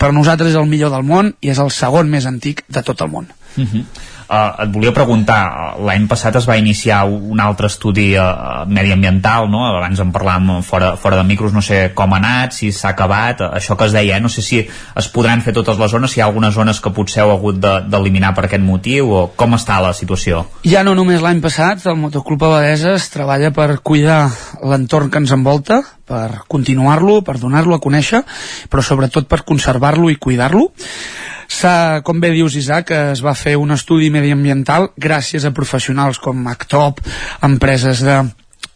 per 0.01 0.09
nosaltres 0.17 0.55
és 0.55 0.57
el 0.57 0.69
millor 0.69 0.89
del 0.93 1.05
món 1.05 1.35
i 1.45 1.51
és 1.53 1.59
el 1.61 1.69
segon 1.73 2.09
més 2.09 2.25
antic 2.29 2.63
de 2.73 2.81
tot 2.85 3.03
el 3.05 3.11
món. 3.13 3.27
Uh 3.55 3.65
-huh. 3.65 3.83
Uh, 4.31 4.63
et 4.63 4.69
volia 4.71 4.93
preguntar, 4.95 5.75
l'any 5.83 6.05
passat 6.07 6.37
es 6.39 6.45
va 6.47 6.55
iniciar 6.55 7.01
un 7.03 7.41
altre 7.43 7.67
estudi 7.67 8.13
uh, 8.15 8.61
mediambiental, 8.63 9.49
no? 9.51 9.65
abans 9.67 9.99
en 9.99 10.13
parlàvem 10.15 10.61
fora, 10.63 10.93
fora 10.95 11.17
de 11.19 11.25
micros, 11.27 11.51
no 11.51 11.59
sé 11.59 11.81
com 11.91 12.15
ha 12.15 12.19
anat, 12.21 12.55
si 12.55 12.69
s'ha 12.71 12.93
acabat, 12.93 13.43
això 13.59 13.75
que 13.75 13.89
es 13.89 13.91
deia, 13.91 14.15
eh? 14.15 14.23
no 14.23 14.31
sé 14.31 14.39
si 14.45 14.61
es 14.63 15.09
podran 15.11 15.43
fer 15.43 15.51
totes 15.57 15.81
les 15.81 15.91
zones, 15.91 16.13
si 16.13 16.21
hi 16.21 16.23
ha 16.23 16.29
algunes 16.29 16.55
zones 16.55 16.79
que 16.79 16.93
potser 16.95 17.25
heu 17.25 17.33
hagut 17.33 17.59
d'eliminar 17.59 18.31
de, 18.31 18.37
per 18.37 18.45
aquest 18.47 18.63
motiu, 18.63 19.11
o 19.11 19.25
com 19.35 19.57
està 19.57 19.81
la 19.83 19.91
situació? 19.97 20.45
Ja 20.63 20.85
no 20.87 20.95
només 20.95 21.19
l'any 21.19 21.43
passat, 21.43 21.83
el 21.91 21.99
Motoclub 21.99 22.45
Abadesa 22.47 22.95
es 22.95 23.09
treballa 23.11 23.51
per 23.51 23.81
cuidar 23.83 24.21
l'entorn 24.63 25.11
que 25.11 25.19
ens 25.19 25.35
envolta, 25.35 25.81
per 26.07 26.45
continuar-lo, 26.47 27.19
per 27.19 27.35
donar-lo 27.39 27.75
a 27.75 27.83
conèixer, 27.83 28.23
però 28.71 28.79
sobretot 28.79 29.27
per 29.27 29.43
conservar-lo 29.43 30.07
i 30.07 30.15
cuidar-lo 30.15 30.69
com 32.03 32.21
bé 32.23 32.31
dius 32.31 32.55
Isaac, 32.55 32.93
es 33.13 33.21
va 33.23 33.35
fer 33.35 33.57
un 33.59 33.73
estudi 33.75 34.09
mediambiental 34.13 34.91
gràcies 34.95 35.45
a 35.45 35.51
professionals 35.51 36.19
com 36.21 36.47
Actop, 36.47 37.01
empreses 37.43 38.03
de 38.05 38.21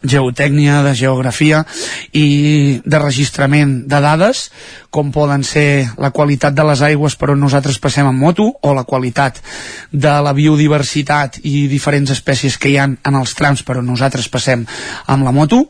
geotècnia, 0.06 0.82
de 0.84 0.94
geografia 0.94 1.64
i 2.12 2.80
de 2.84 2.98
registrament 3.00 3.86
de 3.88 4.00
dades, 4.00 4.50
com 4.90 5.10
poden 5.12 5.44
ser 5.44 5.88
la 5.98 6.12
qualitat 6.14 6.54
de 6.54 6.64
les 6.68 6.82
aigües 6.84 7.16
per 7.16 7.32
on 7.34 7.40
nosaltres 7.40 7.80
passem 7.82 8.06
en 8.06 8.16
moto, 8.16 8.48
o 8.62 8.74
la 8.74 8.84
qualitat 8.84 9.40
de 9.90 10.12
la 10.22 10.34
biodiversitat 10.36 11.40
i 11.44 11.66
diferents 11.72 12.12
espècies 12.14 12.58
que 12.58 12.70
hi 12.70 12.78
han 12.78 12.98
en 13.04 13.18
els 13.18 13.34
trams 13.34 13.64
per 13.66 13.80
on 13.80 13.88
nosaltres 13.88 14.28
passem 14.28 14.66
amb 15.06 15.26
la 15.26 15.34
moto, 15.34 15.64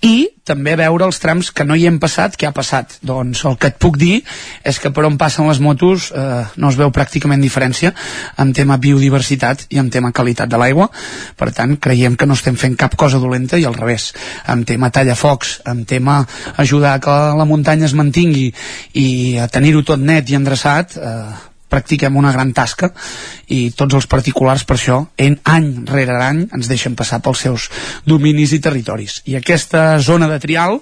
i 0.00 0.30
també 0.44 0.74
veure 0.78 1.06
els 1.06 1.20
trams 1.22 1.52
que 1.54 1.64
no 1.66 1.76
hi 1.78 1.86
hem 1.86 1.98
passat, 2.02 2.34
què 2.38 2.48
ha 2.48 2.54
passat. 2.54 2.96
Doncs 3.06 3.44
el 3.46 3.56
que 3.62 3.70
et 3.70 3.78
puc 3.82 3.98
dir 4.00 4.22
és 4.66 4.80
que 4.82 4.90
per 4.94 5.04
on 5.06 5.18
passen 5.20 5.46
les 5.46 5.60
motos 5.62 6.08
eh, 6.10 6.42
no 6.56 6.72
es 6.72 6.78
veu 6.80 6.90
pràcticament 6.94 7.42
diferència 7.42 7.92
en 8.42 8.50
tema 8.56 8.78
biodiversitat 8.82 9.68
i 9.70 9.78
en 9.82 9.90
tema 9.94 10.10
qualitat 10.10 10.50
de 10.50 10.58
l'aigua. 10.58 10.88
Per 11.38 11.50
tant, 11.54 11.76
creiem 11.78 12.18
que 12.18 12.26
no 12.26 12.34
estem 12.38 12.58
fent 12.58 12.74
cap 12.80 12.98
cosa 12.98 13.22
dolenta 13.22 13.60
i 13.60 13.68
al 13.68 13.78
revés. 13.78 14.10
En 14.50 14.66
tema 14.66 14.90
tallafocs, 14.90 15.60
en 15.70 15.84
tema 15.86 16.22
ajudar 16.56 16.98
que 17.02 17.16
la 17.38 17.46
muntanya 17.46 17.86
es 17.86 17.94
mantingui 17.94 18.50
i 18.98 19.08
a 19.38 19.46
tenir-ho 19.46 19.86
tot 19.86 20.02
net 20.02 20.30
i 20.30 20.38
endreçat, 20.38 20.98
eh, 20.98 21.51
practiquem 21.72 22.18
una 22.20 22.32
gran 22.34 22.52
tasca 22.56 22.92
i 23.52 23.70
tots 23.76 23.96
els 23.98 24.08
particulars 24.10 24.66
per 24.68 24.76
això 24.76 25.00
en 25.16 25.38
any 25.48 25.70
rere 25.88 26.18
any 26.20 26.44
ens 26.52 26.68
deixen 26.70 26.96
passar 26.98 27.22
pels 27.24 27.46
seus 27.46 27.70
dominis 28.06 28.52
i 28.52 28.60
territoris. 28.62 29.22
I 29.26 29.38
aquesta 29.40 29.96
zona 29.98 30.28
de 30.30 30.38
trial 30.42 30.78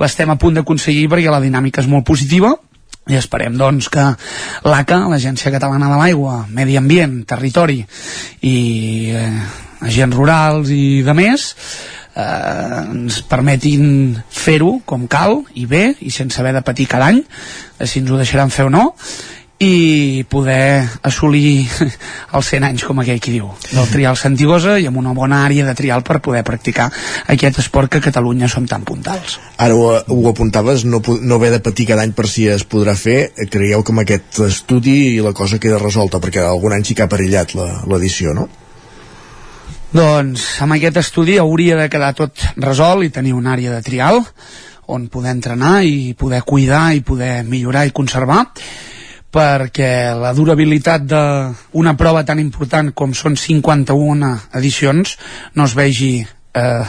l'estem 0.00 0.32
a 0.32 0.38
punt 0.40 0.58
d'aconseguir 0.58 1.08
perquè 1.12 1.30
la 1.32 1.42
dinàmica 1.44 1.84
és 1.84 1.90
molt 1.90 2.08
positiva 2.08 2.54
i 3.10 3.16
esperem 3.18 3.56
doncs 3.58 3.88
que 3.90 4.02
l'ACA, 4.68 5.00
l'Agència 5.10 5.52
Catalana 5.52 5.88
de 5.90 5.98
l'Aigua, 5.98 6.44
Medi 6.52 6.76
Ambient, 6.78 7.22
Territori 7.28 7.80
i 8.46 8.56
eh, 9.16 9.32
agents 9.80 10.16
rurals 10.16 10.70
i 10.74 11.00
de 11.06 11.14
més 11.16 11.48
eh, 12.14 12.84
ens 12.84 13.20
permetin 13.30 14.14
fer-ho 14.30 14.78
com 14.86 15.08
cal 15.10 15.40
i 15.58 15.66
bé 15.70 15.90
i 16.00 16.12
sense 16.14 16.40
haver 16.40 16.54
de 16.58 16.64
patir 16.66 16.88
cada 16.90 17.10
any 17.10 17.22
si 17.80 18.02
ens 18.02 18.12
ho 18.12 18.20
deixaran 18.20 18.52
fer 18.52 18.68
o 18.68 18.72
no 18.72 18.90
i 19.60 20.24
poder 20.24 20.88
assolir 21.04 21.68
els 22.36 22.48
100 22.48 22.64
anys, 22.64 22.84
com 22.88 23.02
aquell 23.02 23.20
qui 23.20 23.34
diu, 23.34 23.50
del 23.68 23.90
trial 23.92 24.16
Santigosa 24.16 24.78
i 24.80 24.86
amb 24.88 24.96
una 24.96 25.12
bona 25.16 25.42
àrea 25.44 25.66
de 25.66 25.74
trial 25.76 26.00
per 26.06 26.22
poder 26.24 26.40
practicar 26.48 26.88
aquest 27.28 27.60
esport 27.60 27.92
que 27.92 28.00
a 28.00 28.06
Catalunya 28.06 28.48
som 28.48 28.64
tan 28.66 28.86
puntals. 28.88 29.36
Ara 29.60 29.76
ho, 29.76 29.90
ho 30.00 30.20
apuntaves, 30.30 30.86
no, 30.88 31.02
no 31.04 31.36
haver 31.36 31.52
de 31.52 31.60
patir 31.60 31.90
cada 31.90 32.06
any 32.08 32.14
per 32.16 32.24
si 32.30 32.46
es 32.48 32.64
podrà 32.64 32.96
fer, 32.96 33.34
creieu 33.52 33.84
que 33.84 33.92
amb 33.92 34.02
aquest 34.06 34.40
estudi 34.48 35.20
la 35.20 35.34
cosa 35.36 35.60
queda 35.60 35.82
resolta, 35.82 36.22
perquè 36.24 36.40
algun 36.40 36.78
any 36.78 36.88
sí 36.88 36.96
que 36.96 37.04
ha 37.04 37.12
perillat 37.12 37.52
l'edició, 37.54 38.32
no? 38.32 38.48
Doncs 39.92 40.46
amb 40.64 40.78
aquest 40.78 41.02
estudi 41.02 41.36
hauria 41.42 41.76
de 41.76 41.88
quedar 41.92 42.14
tot 42.16 42.48
resolt 42.62 43.04
i 43.04 43.12
tenir 43.12 43.34
una 43.36 43.52
àrea 43.58 43.74
de 43.74 43.82
trial 43.84 44.22
on 44.90 45.08
poder 45.12 45.34
entrenar 45.36 45.82
i 45.84 46.14
poder 46.18 46.40
cuidar 46.46 46.94
i 46.94 47.04
poder 47.04 47.42
millorar 47.44 47.84
i 47.86 47.92
conservar 47.94 48.46
perquè 49.30 50.12
la 50.18 50.32
durabilitat 50.34 51.06
d'una 51.06 51.94
prova 51.98 52.24
tan 52.26 52.42
important 52.42 52.90
com 52.94 53.14
són 53.14 53.38
51 53.38 54.30
edicions 54.58 55.16
no 55.54 55.68
es 55.68 55.76
vegi 55.78 56.12
eh, 56.20 56.86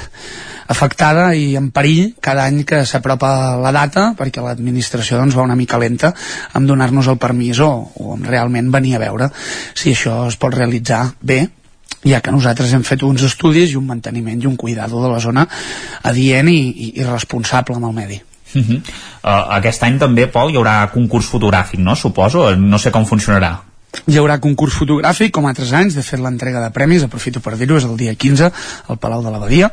afectada 0.71 1.31
i 1.35 1.55
en 1.59 1.69
perill 1.75 2.15
cada 2.23 2.47
any 2.47 2.63
que 2.67 2.81
s'apropa 2.87 3.31
la 3.61 3.73
data 3.75 4.11
perquè 4.17 4.43
l'administració 4.43 5.19
doncs, 5.19 5.37
va 5.37 5.45
una 5.45 5.59
mica 5.59 5.79
lenta 5.81 6.13
en 6.57 6.67
donar-nos 6.67 7.11
el 7.11 7.19
permís 7.21 7.59
o, 7.61 7.71
o 7.93 8.15
en 8.17 8.25
realment 8.25 8.71
venir 8.73 8.95
a 8.97 9.03
veure 9.03 9.29
si 9.73 9.93
això 9.93 10.23
es 10.31 10.39
pot 10.41 10.55
realitzar 10.57 11.03
bé 11.21 11.43
ja 12.05 12.21
que 12.21 12.33
nosaltres 12.33 12.73
hem 12.73 12.85
fet 12.87 13.03
uns 13.05 13.21
estudis 13.27 13.75
i 13.75 13.77
un 13.77 13.85
manteniment 13.85 14.41
i 14.41 14.49
un 14.49 14.57
cuidado 14.57 15.03
de 15.03 15.11
la 15.11 15.21
zona 15.21 15.45
adient 16.09 16.49
i, 16.49 16.61
i, 16.71 16.91
i 16.97 17.05
responsable 17.05 17.77
amb 17.77 17.91
el 17.91 17.97
medi. 17.99 18.21
Uh 18.53 18.61
-huh. 18.61 18.81
uh, 19.23 19.55
aquest 19.57 19.83
any 19.83 19.97
també, 19.99 20.27
Pol, 20.27 20.51
hi 20.51 20.57
haurà 20.57 20.89
concurs 20.93 21.25
fotogràfic, 21.25 21.79
no? 21.79 21.95
Suposo, 21.95 22.55
no 22.55 22.77
sé 22.77 22.91
com 22.91 23.05
funcionarà. 23.05 23.59
Hi 24.07 24.17
haurà 24.17 24.39
concurs 24.39 24.73
fotogràfic, 24.73 25.31
com 25.31 25.45
altres 25.45 25.71
anys, 25.73 25.95
de 25.95 26.03
fet 26.03 26.19
l'entrega 26.19 26.61
de 26.63 26.69
premis, 26.71 27.03
aprofito 27.03 27.39
per 27.39 27.57
dir-ho, 27.57 27.77
és 27.77 27.83
el 27.83 27.97
dia 27.97 28.15
15, 28.15 28.51
al 28.87 28.97
Palau 28.97 29.23
de 29.23 29.29
l'Abadia, 29.29 29.71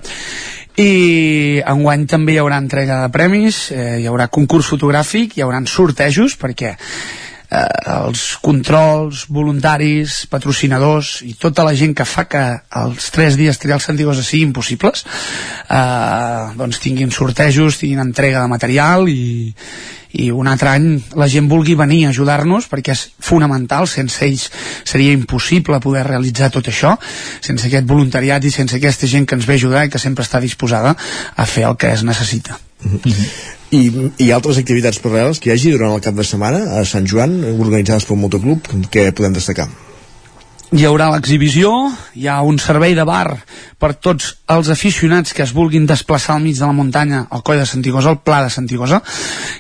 i 0.79 1.61
enguany 1.67 2.07
també 2.07 2.35
hi 2.35 2.39
haurà 2.39 2.59
entrega 2.59 3.01
de 3.03 3.13
premis, 3.15 3.71
eh, 3.71 4.01
hi 4.03 4.07
haurà 4.07 4.29
concurs 4.29 4.67
fotogràfic, 4.67 5.37
hi 5.37 5.43
haurà 5.43 5.63
sortejos, 5.67 6.37
perquè 6.39 6.77
eh, 7.51 7.65
els 7.95 8.25
controls 8.45 9.25
voluntaris, 9.33 10.25
patrocinadors 10.31 11.19
i 11.27 11.35
tota 11.41 11.65
la 11.67 11.75
gent 11.77 11.95
que 11.97 12.07
fa 12.09 12.27
que 12.29 12.45
els 12.83 13.11
tres 13.15 13.39
dies 13.41 13.61
trials 13.61 13.89
Santigosa 13.89 14.25
siguin 14.25 14.53
possibles 14.53 15.05
eh, 15.05 16.45
doncs 16.59 16.83
tinguin 16.85 17.13
sortejos, 17.15 17.81
tinguin 17.81 18.05
entrega 18.05 18.43
de 18.45 18.53
material 18.53 19.09
i, 19.09 19.57
i 20.21 20.31
un 20.33 20.49
altre 20.49 20.75
any 20.77 20.89
la 21.21 21.29
gent 21.29 21.49
vulgui 21.51 21.77
venir 21.79 22.05
a 22.07 22.13
ajudar-nos 22.13 22.69
perquè 22.71 22.95
és 22.97 23.09
fonamental, 23.25 23.89
sense 23.89 24.25
ells 24.25 24.49
seria 24.85 25.17
impossible 25.17 25.81
poder 25.85 26.07
realitzar 26.07 26.53
tot 26.55 26.69
això 26.69 26.95
sense 27.01 27.67
aquest 27.67 27.89
voluntariat 27.89 28.45
i 28.45 28.55
sense 28.55 28.77
aquesta 28.77 29.11
gent 29.11 29.29
que 29.29 29.39
ens 29.39 29.49
ve 29.49 29.59
ajudar 29.59 29.87
i 29.87 29.93
que 29.93 30.01
sempre 30.01 30.27
està 30.27 30.41
disposada 30.41 30.95
a 31.37 31.47
fer 31.47 31.69
el 31.69 31.77
que 31.81 31.93
es 31.93 32.05
necessita 32.05 32.68
i, 33.75 33.83
i 34.23 34.31
altres 34.35 34.61
activitats 34.61 35.01
paral·leles 35.03 35.43
que 35.43 35.51
hi 35.51 35.57
hagi 35.57 35.75
durant 35.75 35.97
el 35.97 36.05
cap 36.05 36.17
de 36.19 36.27
setmana 36.27 36.79
a 36.79 36.85
Sant 36.89 37.09
Joan 37.11 37.37
organitzades 37.57 38.09
pel 38.09 38.21
Motoclub 38.23 38.71
que 38.93 39.11
podem 39.13 39.37
destacar 39.37 39.69
hi 40.69 40.85
haurà 40.85 41.07
l'exhibició, 41.15 41.71
hi 42.13 42.27
ha 42.29 42.43
un 42.45 42.59
servei 42.61 42.93
de 42.93 43.05
bar 43.09 43.39
per 43.81 43.95
tots 44.05 44.35
els 44.53 44.69
aficionats 44.69 45.33
que 45.33 45.45
es 45.45 45.55
vulguin 45.57 45.87
desplaçar 45.89 46.35
al 46.35 46.43
mig 46.45 46.59
de 46.59 46.67
la 46.67 46.77
muntanya 46.77 47.23
al 47.31 47.45
coll 47.47 47.61
de 47.63 47.65
Santigosa, 47.67 48.11
al 48.11 48.21
pla 48.21 48.43
de 48.45 48.51
Santigosa 48.53 48.99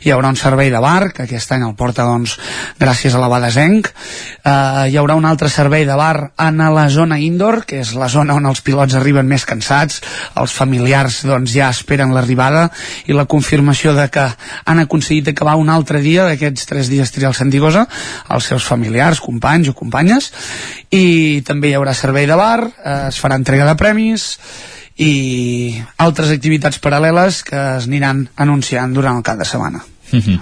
hi 0.04 0.12
haurà 0.12 0.28
un 0.28 0.36
servei 0.36 0.68
de 0.74 0.80
bar 0.84 1.12
que 1.16 1.24
aquest 1.24 1.54
any 1.54 1.64
el 1.64 1.76
porta 1.78 2.04
doncs 2.04 2.34
gràcies 2.80 3.14
a 3.14 3.22
la 3.22 3.30
Badesenc 3.32 3.88
eh, 3.88 4.90
hi 4.90 4.98
haurà 5.00 5.16
un 5.16 5.24
altre 5.28 5.48
servei 5.48 5.86
de 5.88 5.96
bar 5.96 6.32
en 6.44 6.60
la 6.74 6.88
zona 6.92 7.18
indoor 7.24 7.62
que 7.68 7.80
és 7.80 7.94
la 7.96 8.10
zona 8.12 8.36
on 8.36 8.48
els 8.50 8.60
pilots 8.64 8.96
arriben 8.98 9.28
més 9.28 9.44
cansats. 9.48 10.00
Els 10.38 10.52
familiars 10.54 11.22
doncs 11.28 11.52
ja 11.54 11.70
esperen 11.72 12.12
l'arribada 12.14 12.68
i 13.06 13.16
la 13.16 13.26
confirmació 13.30 13.94
de 13.96 14.08
que 14.12 14.26
han 14.64 14.82
aconseguit 14.84 15.32
acabar 15.32 15.56
un 15.60 15.70
altre 15.72 16.02
dia 16.04 16.26
d'aquests 16.28 16.68
tres 16.68 16.92
dies 16.92 17.12
trial 17.14 17.36
Santigosa 17.38 17.86
els 18.34 18.50
seus 18.50 18.66
familiars, 18.66 19.22
companys 19.24 19.70
o 19.72 19.76
companyes. 19.78 20.32
i 20.90 20.97
també 21.46 21.70
hi 21.70 21.76
haurà 21.78 21.94
servei 21.96 22.26
de 22.28 22.36
bar, 22.38 22.60
eh, 22.66 22.98
es 23.08 23.20
farà 23.22 23.38
entrega 23.38 23.66
de 23.68 23.76
premis 23.78 24.32
i 24.98 25.78
altres 26.02 26.32
activitats 26.34 26.80
paral·leles 26.82 27.44
que 27.46 27.58
es 27.78 27.86
aniran 27.86 28.26
anunciant 28.36 28.94
durant 28.94 29.20
el 29.20 29.26
cap 29.26 29.38
de 29.38 29.46
setmana. 29.46 29.84
Mm 30.10 30.20
-hmm. 30.20 30.40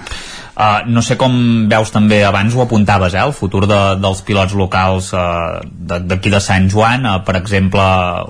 Uh, 0.57 0.87
no 0.89 1.03
sé 1.05 1.19
com 1.21 1.35
veus 1.69 1.91
també, 1.93 2.23
abans 2.25 2.55
ho 2.57 2.63
apuntaves, 2.63 3.13
eh, 3.13 3.21
el 3.21 3.35
futur 3.37 3.67
de, 3.69 3.81
dels 4.01 4.23
pilots 4.25 4.55
locals 4.57 5.11
uh, 5.13 5.61
d'aquí 5.61 6.31
de, 6.31 6.39
de 6.39 6.41
Sant 6.41 6.71
Joan, 6.73 7.05
uh, 7.05 7.19
per 7.27 7.35
exemple, 7.37 7.83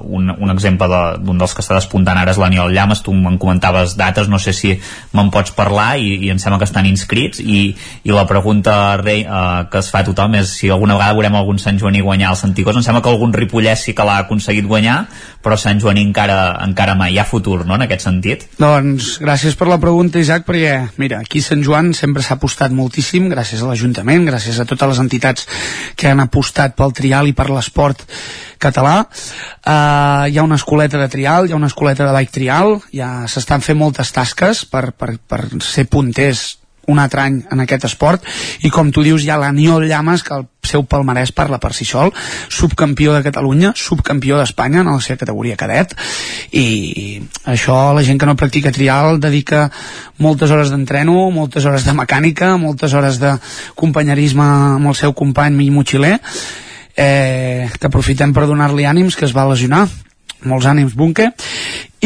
un, 0.02 0.32
un 0.34 0.50
exemple 0.50 0.88
d'un 0.90 1.22
de, 1.22 1.36
dels 1.38 1.54
que 1.54 1.62
està 1.62 1.76
despuntant 1.78 2.18
ara 2.18 2.34
és 2.34 2.40
l'Aniol 2.42 2.74
Llames, 2.74 3.04
tu 3.06 3.14
me'n 3.14 3.38
comentaves 3.38 3.94
dates, 3.94 4.26
no 4.26 4.40
sé 4.42 4.56
si 4.58 4.74
me'n 5.14 5.30
pots 5.30 5.54
parlar 5.54 6.00
i, 6.02 6.16
i 6.26 6.32
em 6.34 6.40
sembla 6.42 6.58
que 6.58 6.66
estan 6.66 6.88
inscrits 6.90 7.38
i, 7.38 7.60
i 8.02 8.10
la 8.10 8.26
pregunta 8.26 8.96
rei, 8.98 9.22
uh, 9.22 9.70
que 9.70 9.78
es 9.78 9.92
fa 9.94 10.02
a 10.02 10.08
tothom 10.10 10.34
és 10.40 10.50
si 10.58 10.72
alguna 10.74 10.98
vegada 10.98 11.14
veurem 11.14 11.38
algun 11.38 11.62
Sant 11.62 11.78
Joaní 11.78 12.02
guanyar 12.02 12.34
el 12.34 12.40
Santicós, 12.42 12.74
em 12.74 12.82
sembla 12.82 13.04
que 13.06 13.14
algun 13.14 13.38
Ripollès 13.38 13.86
sí 13.86 13.94
que 13.94 14.02
l'ha 14.02 14.18
aconseguit 14.24 14.66
guanyar, 14.66 15.04
però 15.46 15.54
Sant 15.54 15.78
Joaní 15.78 16.02
encara, 16.08 16.58
encara 16.66 16.98
mai, 16.98 17.14
hi 17.14 17.22
ha 17.22 17.28
futur, 17.28 17.60
no?, 17.62 17.78
en 17.78 17.86
aquest 17.86 18.02
sentit. 18.08 18.48
Doncs 18.58 19.20
gràcies 19.22 19.54
per 19.54 19.70
la 19.70 19.78
pregunta, 19.78 20.18
Isaac, 20.18 20.42
perquè, 20.48 20.74
mira, 20.98 21.22
aquí 21.22 21.38
Sant 21.44 21.62
Joan 21.62 21.94
sempre 21.94 22.15
sempre 22.16 22.24
s'ha 22.24 22.36
apostat 22.38 22.72
moltíssim 22.72 23.28
gràcies 23.28 23.60
a 23.60 23.68
l'Ajuntament, 23.68 24.24
gràcies 24.24 24.56
a 24.58 24.64
totes 24.64 24.88
les 24.88 25.00
entitats 25.02 25.46
que 25.96 26.08
han 26.08 26.22
apostat 26.22 26.72
pel 26.76 26.94
trial 26.96 27.28
i 27.28 27.34
per 27.36 27.50
l'esport 27.50 28.06
català. 28.58 29.04
Uh, 29.60 30.24
hi 30.30 30.38
ha 30.38 30.44
una 30.46 30.56
escoleta 30.56 30.96
de 30.96 31.08
trial 31.12 31.46
hi 31.46 31.52
ha 31.52 31.58
una 31.60 31.68
escoleta 31.68 32.06
de 32.06 32.14
bike 32.16 32.32
trial 32.32 32.78
ja 32.94 33.26
s'estan 33.28 33.60
fent 33.60 33.76
moltes 33.76 34.12
tasques 34.16 34.64
per, 34.64 34.92
per, 34.96 35.18
per 35.28 35.42
ser 35.60 35.84
punters 35.92 36.56
un 36.86 36.98
altre 36.98 37.22
any 37.22 37.40
en 37.52 37.62
aquest 37.62 37.86
esport. 37.88 38.24
I 38.66 38.70
com 38.70 38.92
tu 38.92 39.04
dius 39.06 39.24
hi 39.24 39.30
ha 39.30 39.40
l'Aniol 39.40 39.86
Llames 39.88 40.24
que 40.26 40.34
el 40.36 40.46
seu 40.66 40.82
palmarès 40.82 41.32
parla 41.32 41.60
per 41.62 41.72
si 41.74 41.86
sol. 41.86 42.12
Subcampió 42.50 43.14
de 43.14 43.22
Catalunya, 43.22 43.72
subcampió 43.76 44.38
d'Espanya 44.40 44.82
en 44.82 44.90
la 44.90 45.00
seva 45.00 45.20
categoria 45.22 45.58
cadet. 45.58 45.94
I 46.52 47.22
això 47.46 47.78
la 47.94 48.04
gent 48.06 48.18
que 48.18 48.28
no 48.28 48.36
practica 48.38 48.74
trial 48.74 49.20
dedica 49.22 49.66
moltes 50.18 50.50
hores 50.50 50.72
d'entreno 50.72 51.30
moltes 51.30 51.66
hores 51.68 51.84
de 51.84 51.92
mecànica 51.96 52.54
moltes 52.60 52.94
hores 52.96 53.20
de 53.20 53.34
companyerisme 53.76 54.46
amb 54.46 54.90
el 54.90 54.96
seu 54.96 55.12
company 55.12 55.60
i 55.66 55.70
motxiler 55.70 56.16
eh, 56.96 57.68
que 57.78 57.88
aprofitem 57.90 58.32
per 58.32 58.46
donar-li 58.48 58.88
ànims 58.88 59.16
que 59.16 59.28
es 59.28 59.36
va 59.36 59.46
lesionar 59.50 59.86
molts 60.44 60.68
ànims 60.68 60.96
Bunke 60.98 61.30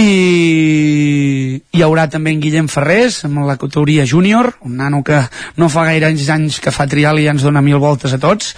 i 0.01 1.61
hi 1.75 1.83
haurà 1.83 2.05
també 2.11 2.31
en 2.31 2.41
Guillem 2.41 2.69
Ferrés 2.71 3.19
amb 3.27 3.43
la 3.45 3.57
categoria 3.59 4.05
júnior 4.07 4.53
un 4.65 4.77
nano 4.79 5.03
que 5.05 5.19
no 5.59 5.69
fa 5.73 5.85
gaire 5.89 6.07
anys, 6.07 6.61
que 6.63 6.71
fa 6.71 6.87
trial 6.91 7.19
i 7.19 7.27
ja 7.27 7.35
ens 7.35 7.43
dona 7.43 7.63
mil 7.65 7.81
voltes 7.83 8.15
a 8.15 8.21
tots. 8.23 8.55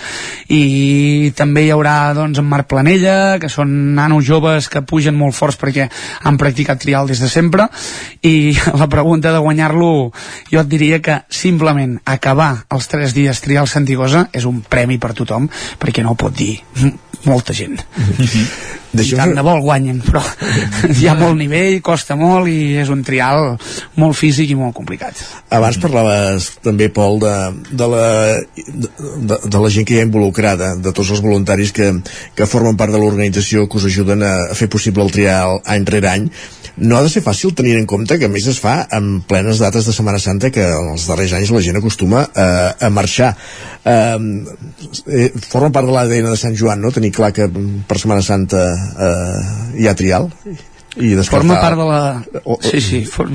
I 0.53 1.33
també 1.37 1.65
hi 1.65 1.73
haurà 1.73 2.13
doncs 2.17 2.43
en 2.43 2.49
Marc 2.51 2.69
Planella 2.71 3.39
que 3.41 3.51
són 3.53 3.95
nanos 3.97 4.27
joves 4.29 4.69
que 4.69 4.85
pugen 4.85 5.17
molt 5.19 5.37
forts 5.37 5.59
perquè 5.61 5.89
han 6.23 6.39
practicat 6.39 6.83
trial 6.85 7.09
des 7.09 7.23
de 7.23 7.31
sempre. 7.33 7.69
I 8.23 8.53
la 8.83 8.91
pregunta 8.93 9.33
de 9.33 9.41
guanyar-lo 9.43 10.13
jo 10.53 10.61
et 10.61 10.69
diria 10.69 11.01
que 11.01 11.23
simplement 11.33 11.97
acabar 12.05 12.67
els 12.71 12.93
tres 12.93 13.17
dies 13.17 13.41
trial 13.41 13.71
Santigosa 13.71 14.29
és 14.33 14.45
un 14.45 14.61
premi 14.63 15.01
per 15.01 15.15
tothom 15.17 15.49
perquè 15.81 16.05
no 16.05 16.13
ho 16.13 16.21
pot 16.21 16.37
dir 16.37 16.61
molta 17.29 17.55
gent. 17.57 17.81
I 18.93 19.07
tant 19.17 19.33
de 19.33 19.43
bo 19.45 19.55
el 19.57 19.63
guanyen, 19.65 20.03
però 20.05 20.21
hi 20.99 21.07
ha 21.09 21.15
molt 21.17 21.39
nivell, 21.39 21.79
costa 21.85 22.17
molt 22.19 22.51
i 22.53 22.75
és 22.83 22.91
un 22.93 23.01
trial 23.07 23.55
molt 23.97 24.19
físic 24.19 24.53
i 24.53 24.59
molt 24.59 24.77
complicat. 24.77 25.17
Abans 25.57 25.79
parlaves 25.81 26.51
també, 26.65 26.91
Pol, 26.93 27.17
de, 27.23 27.35
de, 27.73 27.89
la, 27.89 28.07
de, 28.53 29.39
de 29.47 29.63
la 29.65 29.73
gent 29.73 29.89
que 29.89 29.97
hi 29.97 30.03
ha 30.03 30.09
involucrada, 30.09 30.75
de 30.77 30.93
tots 30.93 31.15
els 31.15 31.25
voluntaris 31.25 31.73
que, 31.73 31.89
que 32.37 32.49
formen 32.51 32.77
part 32.77 32.93
de 32.93 33.01
l'organització 33.01 33.65
que 33.65 33.81
us 33.81 33.89
ajuden 33.89 34.27
a, 34.29 34.35
a 34.53 34.59
fer 34.59 34.69
possible 34.73 35.07
el 35.07 35.15
trial 35.15 35.63
any 35.65 35.89
rere 35.89 36.13
any 36.13 36.29
no 36.77 36.97
ha 36.97 37.03
de 37.05 37.11
ser 37.13 37.23
fàcil 37.25 37.55
tenir 37.57 37.77
en 37.77 37.87
compte 37.87 38.19
que 38.19 38.29
a 38.29 38.33
més 38.33 38.47
es 38.49 38.61
fa 38.63 38.87
en 38.97 39.21
plenes 39.29 39.61
dates 39.61 39.87
de 39.89 39.95
Setmana 39.95 40.21
Santa 40.23 40.51
que 40.55 40.65
en 40.65 40.93
els 40.95 41.07
darrers 41.11 41.35
anys 41.37 41.53
la 41.53 41.63
gent 41.65 41.79
acostuma 41.81 42.25
a, 42.25 42.49
a 42.81 42.91
marxar. 42.91 43.33
Eh, 43.85 45.31
forma 45.49 45.73
part 45.75 45.89
de 45.89 45.95
l'ADN 45.95 46.31
de 46.33 46.41
Sant 46.41 46.57
Joan 46.59 46.81
no? 46.81 46.93
tenir 46.95 47.13
clar 47.13 47.33
que 47.37 47.49
per 47.49 47.99
Setmana 48.01 48.25
Santa 48.25 48.67
eh, 48.73 49.41
hi 49.83 49.89
ha 49.89 49.99
trial 49.99 50.31
i 50.97 51.15
descartar... 51.17 51.47
Forma 51.47 51.61
part 51.61 51.79
de 51.79 51.87
la... 51.89 52.59
Sí, 52.61 52.81
sí, 52.85 53.01
for, 53.09 53.29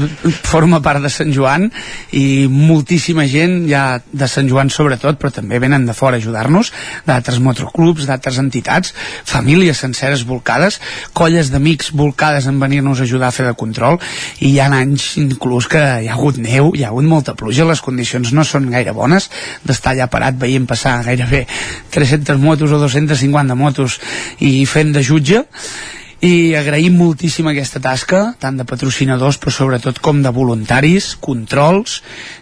forma 0.46 0.80
part 0.86 1.02
de 1.02 1.10
Sant 1.10 1.32
Joan 1.34 1.66
i 2.14 2.46
moltíssima 2.52 3.26
gent 3.30 3.64
ja 3.70 3.98
de 3.98 4.28
Sant 4.30 4.50
Joan 4.50 4.70
sobretot, 4.74 5.18
però 5.18 5.32
també 5.34 5.58
venen 5.64 5.88
de 5.88 5.96
fora 5.98 6.20
a 6.20 6.22
ajudar-nos, 6.22 6.70
d'altres 7.08 7.40
motoclubs, 7.42 8.06
d'altres 8.10 8.38
entitats, 8.44 8.94
famílies 9.26 9.82
senceres 9.82 10.26
volcades, 10.30 10.80
colles 11.18 11.50
d'amics 11.54 11.92
volcades 11.98 12.46
en 12.46 12.62
venir-nos 12.62 13.02
a 13.02 13.08
ajudar 13.08 13.32
a 13.32 13.36
fer 13.36 13.48
de 13.50 13.56
control 13.58 13.98
i 14.40 14.54
hi 14.54 14.62
ha 14.62 14.70
anys 14.70 15.10
inclús 15.18 15.70
que 15.72 15.82
hi 15.82 16.12
ha 16.12 16.16
hagut 16.18 16.38
neu, 16.42 16.72
hi 16.76 16.86
ha 16.86 16.94
hagut 16.94 17.10
molta 17.10 17.34
pluja, 17.38 17.66
les 17.66 17.82
condicions 17.82 18.34
no 18.38 18.46
són 18.46 18.70
gaire 18.74 18.94
bones 18.94 19.32
d'estar 19.66 19.96
allà 19.96 20.12
parat 20.12 20.38
veient 20.38 20.68
passar 20.70 21.00
gairebé 21.08 21.46
300 21.96 22.38
motos 22.42 22.72
o 22.72 22.82
250 22.86 23.58
motos 23.58 23.98
i 24.44 24.60
fent 24.70 24.94
de 24.94 25.06
jutge 25.06 25.46
i 26.26 26.56
agraïm 26.58 26.96
moltíssim 26.98 27.46
aquesta 27.52 27.78
tasca 27.78 28.22
tant 28.42 28.56
de 28.58 28.66
patrocinadors 28.66 29.38
però 29.38 29.52
sobretot 29.54 30.00
com 30.02 30.24
de 30.26 30.32
voluntaris, 30.34 31.12
controls 31.22 32.00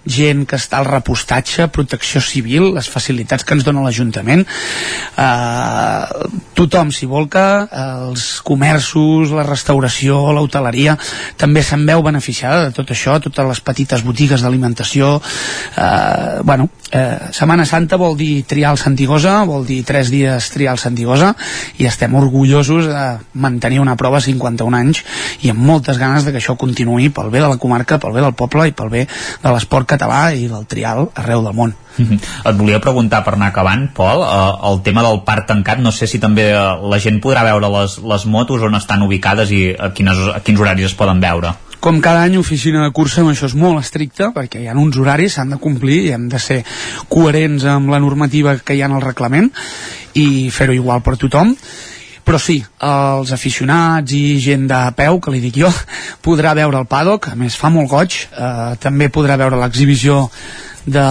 gent 0.08 0.46
que 0.48 0.56
està 0.56 0.80
al 0.80 0.88
repostatge 0.88 1.68
protecció 1.76 2.22
civil, 2.24 2.70
les 2.78 2.88
facilitats 2.88 3.44
que 3.44 3.56
ens 3.58 3.66
dona 3.68 3.84
l'Ajuntament. 3.84 4.46
Eh, 4.46 6.30
tothom 6.56 6.94
s'hi 6.96 7.10
volca 7.10 7.46
els 7.68 8.40
comerços, 8.48 9.34
la 9.36 9.44
restauració 9.44 10.22
l'hoteleria, 10.32 10.96
també 11.36 11.64
se'n 11.66 11.84
veu 11.90 12.04
beneficiada 12.06 12.70
de 12.70 12.76
tot 12.76 12.96
això, 12.96 13.18
totes 13.20 13.50
les 13.50 13.64
petites 13.66 14.06
botigues 14.08 14.46
d'alimentació. 14.46 15.18
Eh, 15.76 16.40
bueno, 16.48 16.70
eh, 16.92 17.28
Setmana 17.36 17.66
Santa 17.68 18.00
vol 18.00 18.16
dir 18.16 18.46
trial 18.48 18.80
Santigosa, 18.80 19.42
vol 19.44 19.68
dir 19.68 19.84
tres 19.84 20.14
dies 20.14 20.50
trial 20.54 20.80
Santigosa 20.80 21.34
i 21.82 21.90
estem 21.90 22.16
orgullosos 22.16 22.88
de 22.88 23.06
mantenir 23.34 23.65
una 23.82 23.96
prova 23.98 24.18
a 24.22 24.26
51 24.26 24.78
anys 24.78 25.02
i 25.42 25.52
amb 25.54 25.60
moltes 25.60 25.98
ganes 25.98 26.26
de 26.26 26.32
que 26.32 26.42
això 26.42 26.56
continuï 26.58 27.10
pel 27.10 27.32
bé 27.34 27.42
de 27.42 27.50
la 27.50 27.58
comarca, 27.58 28.00
pel 28.00 28.14
bé 28.14 28.22
del 28.22 28.38
poble 28.38 28.70
i 28.70 28.76
pel 28.76 28.92
bé 28.94 29.06
de 29.08 29.52
l'esport 29.52 29.88
català 29.90 30.30
i 30.34 30.48
del 30.52 30.66
trial 30.70 31.10
arreu 31.16 31.44
del 31.44 31.58
món. 31.58 31.74
Et 31.98 32.56
volia 32.58 32.82
preguntar 32.84 33.24
per 33.24 33.36
anar 33.36 33.52
acabant, 33.54 33.88
Pol, 33.96 34.24
eh, 34.24 34.56
el 34.70 34.82
tema 34.84 35.04
del 35.06 35.22
parc 35.28 35.48
tancat, 35.52 35.80
no 35.80 35.94
sé 35.96 36.08
si 36.12 36.20
també 36.20 36.50
eh, 36.52 36.64
la 36.92 37.00
gent 37.00 37.22
podrà 37.24 37.46
veure 37.48 37.72
les, 37.80 38.00
les 38.04 38.26
motos 38.26 38.66
on 38.68 38.76
estan 38.76 39.06
ubicades 39.06 39.54
i 39.56 39.70
a, 39.74 39.94
quines, 39.96 40.20
a 40.36 40.42
quins 40.44 40.60
horaris 40.60 40.92
es 40.92 40.98
poden 40.98 41.24
veure. 41.24 41.56
Com 41.86 42.00
cada 42.02 42.24
any 42.26 42.38
oficina 42.40 42.82
de 42.82 42.92
cursa 42.98 43.22
amb 43.22 43.30
això 43.30 43.46
és 43.46 43.56
molt 43.62 43.78
estricte 43.78 44.32
perquè 44.36 44.64
hi 44.64 44.70
ha 44.70 44.78
uns 44.80 44.98
horaris, 44.98 45.36
s'han 45.38 45.54
de 45.54 45.60
complir 45.62 46.00
i 46.08 46.14
hem 46.16 46.28
de 46.32 46.40
ser 46.42 46.64
coherents 47.14 47.68
amb 47.70 47.94
la 47.94 48.02
normativa 48.02 48.56
que 48.58 48.74
hi 48.74 48.82
ha 48.82 48.90
en 48.90 48.98
el 48.98 49.06
reglament 49.06 49.52
i 50.18 50.50
fer-ho 50.50 50.74
igual 50.74 51.04
per 51.06 51.20
tothom 51.22 51.54
però 52.26 52.40
sí, 52.42 52.58
els 52.82 53.32
aficionats 53.36 54.14
i 54.18 54.40
gent 54.42 54.66
de 54.72 54.80
peu, 54.98 55.20
que 55.22 55.34
li 55.34 55.42
dic 55.44 55.60
jo, 55.62 55.70
podrà 56.26 56.56
veure 56.58 56.82
el 56.82 56.90
paddock, 56.90 57.30
a 57.32 57.40
més 57.40 57.58
fa 57.60 57.70
molt 57.74 57.92
goig, 57.92 58.18
eh, 58.34 58.72
també 58.82 59.12
podrà 59.14 59.38
veure 59.38 59.62
l'exhibició 59.62 60.26
de 60.86 61.06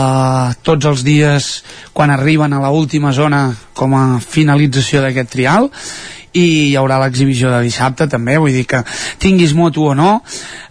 tots 0.62 0.86
els 0.86 1.02
dies 1.06 1.48
quan 1.94 2.10
arriben 2.14 2.52
a 2.54 2.60
la 2.62 2.70
última 2.70 3.12
zona 3.12 3.48
com 3.74 3.94
a 3.98 4.04
finalització 4.22 5.02
d'aquest 5.02 5.32
trial. 5.32 5.70
I 6.34 6.44
hi 6.70 6.76
haurà 6.78 6.98
l'exhibició 6.98 7.50
de 7.50 7.62
dissabte 7.62 8.08
també, 8.10 8.36
vull 8.42 8.54
dir 8.54 8.66
que 8.66 8.82
tinguis 9.22 9.54
moto 9.54 9.86
o 9.90 9.94
no. 9.94 10.18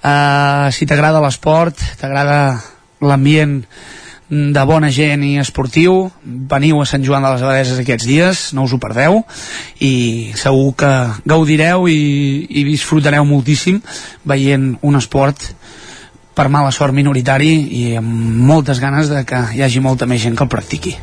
Eh, 0.04 0.68
si 0.76 0.88
t'agrada 0.88 1.24
l'esport 1.24 1.80
t'agrada 2.00 2.60
l'ambient 3.04 3.62
de 4.30 4.64
bona 4.66 4.90
gent 4.94 5.24
i 5.26 5.38
esportiu 5.42 6.12
veniu 6.24 6.80
a 6.82 6.86
Sant 6.90 7.04
Joan 7.06 7.26
de 7.26 7.34
les 7.34 7.44
Abadeses 7.44 7.82
aquests 7.82 8.08
dies 8.08 8.44
no 8.58 8.64
us 8.68 8.74
ho 8.74 8.80
perdeu 8.82 9.22
i 9.84 10.32
segur 10.40 10.72
que 10.80 10.94
gaudireu 11.28 11.90
i, 11.92 12.00
i 12.50 12.64
disfrutareu 12.68 13.26
moltíssim 13.28 13.82
veient 14.26 14.74
un 14.82 15.00
esport 15.00 15.52
per 16.34 16.48
mala 16.50 16.72
sort 16.74 16.96
minoritari 16.96 17.52
i 17.80 17.84
amb 18.00 18.10
moltes 18.48 18.80
ganes 18.82 19.12
de 19.12 19.22
que 19.28 19.44
hi 19.54 19.62
hagi 19.62 19.84
molta 19.84 20.10
més 20.10 20.24
gent 20.24 20.38
que 20.38 20.48
el 20.48 20.50
practiqui. 20.50 20.96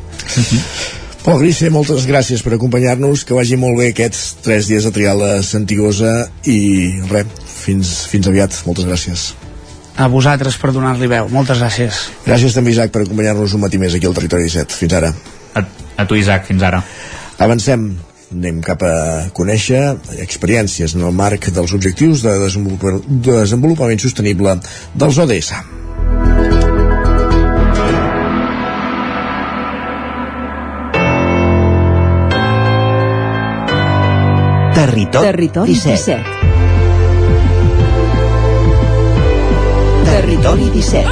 Pol 1.21 1.37
Grisse, 1.37 1.69
moltes 1.69 2.07
gràcies 2.09 2.41
per 2.41 2.55
acompanyar-nos, 2.55 3.23
que 3.23 3.37
vagi 3.37 3.59
molt 3.61 3.77
bé 3.77 3.91
aquests 3.91 4.41
tres 4.41 4.67
dies 4.71 4.87
de 4.87 4.91
trial 4.95 5.21
a 5.21 5.35
Santigosa 5.45 6.15
i 6.49 6.57
res, 7.11 7.29
fins, 7.45 7.93
fins 8.09 8.27
aviat, 8.31 8.57
moltes 8.65 8.89
gràcies. 8.89 9.29
A 9.99 10.07
vosaltres 10.07 10.55
per 10.57 10.71
donar-li 10.71 11.09
veu, 11.11 11.27
moltes 11.33 11.59
gràcies. 11.59 12.05
Gràcies 12.25 12.55
també, 12.55 12.71
Isaac, 12.71 12.93
per 12.93 13.03
acompanyar-nos 13.03 13.57
un 13.57 13.65
matí 13.65 13.81
més 13.81 13.95
aquí 13.97 14.07
al 14.07 14.15
Territori 14.17 14.47
17. 14.47 14.77
Fins 14.77 14.95
ara. 14.97 15.11
A, 15.53 15.65
a 15.97 16.07
tu, 16.07 16.15
Isaac, 16.15 16.47
fins 16.47 16.63
ara. 16.63 16.79
Avancem, 17.41 17.89
anem 18.31 18.61
cap 18.65 18.83
a 18.87 18.95
conèixer 19.35 19.81
experiències 20.23 20.95
en 20.95 21.03
el 21.07 21.15
marc 21.15 21.51
dels 21.51 21.75
objectius 21.75 22.23
de 22.23 22.37
desenvolupament 23.27 24.01
sostenible 24.01 24.57
dels 24.95 25.19
ODS. 25.25 25.53
Territori, 34.81 35.27
Territori 35.27 35.75
17. 35.75 36.15
17. 36.15 36.40
Territori 40.21 40.69
17. 40.69 41.09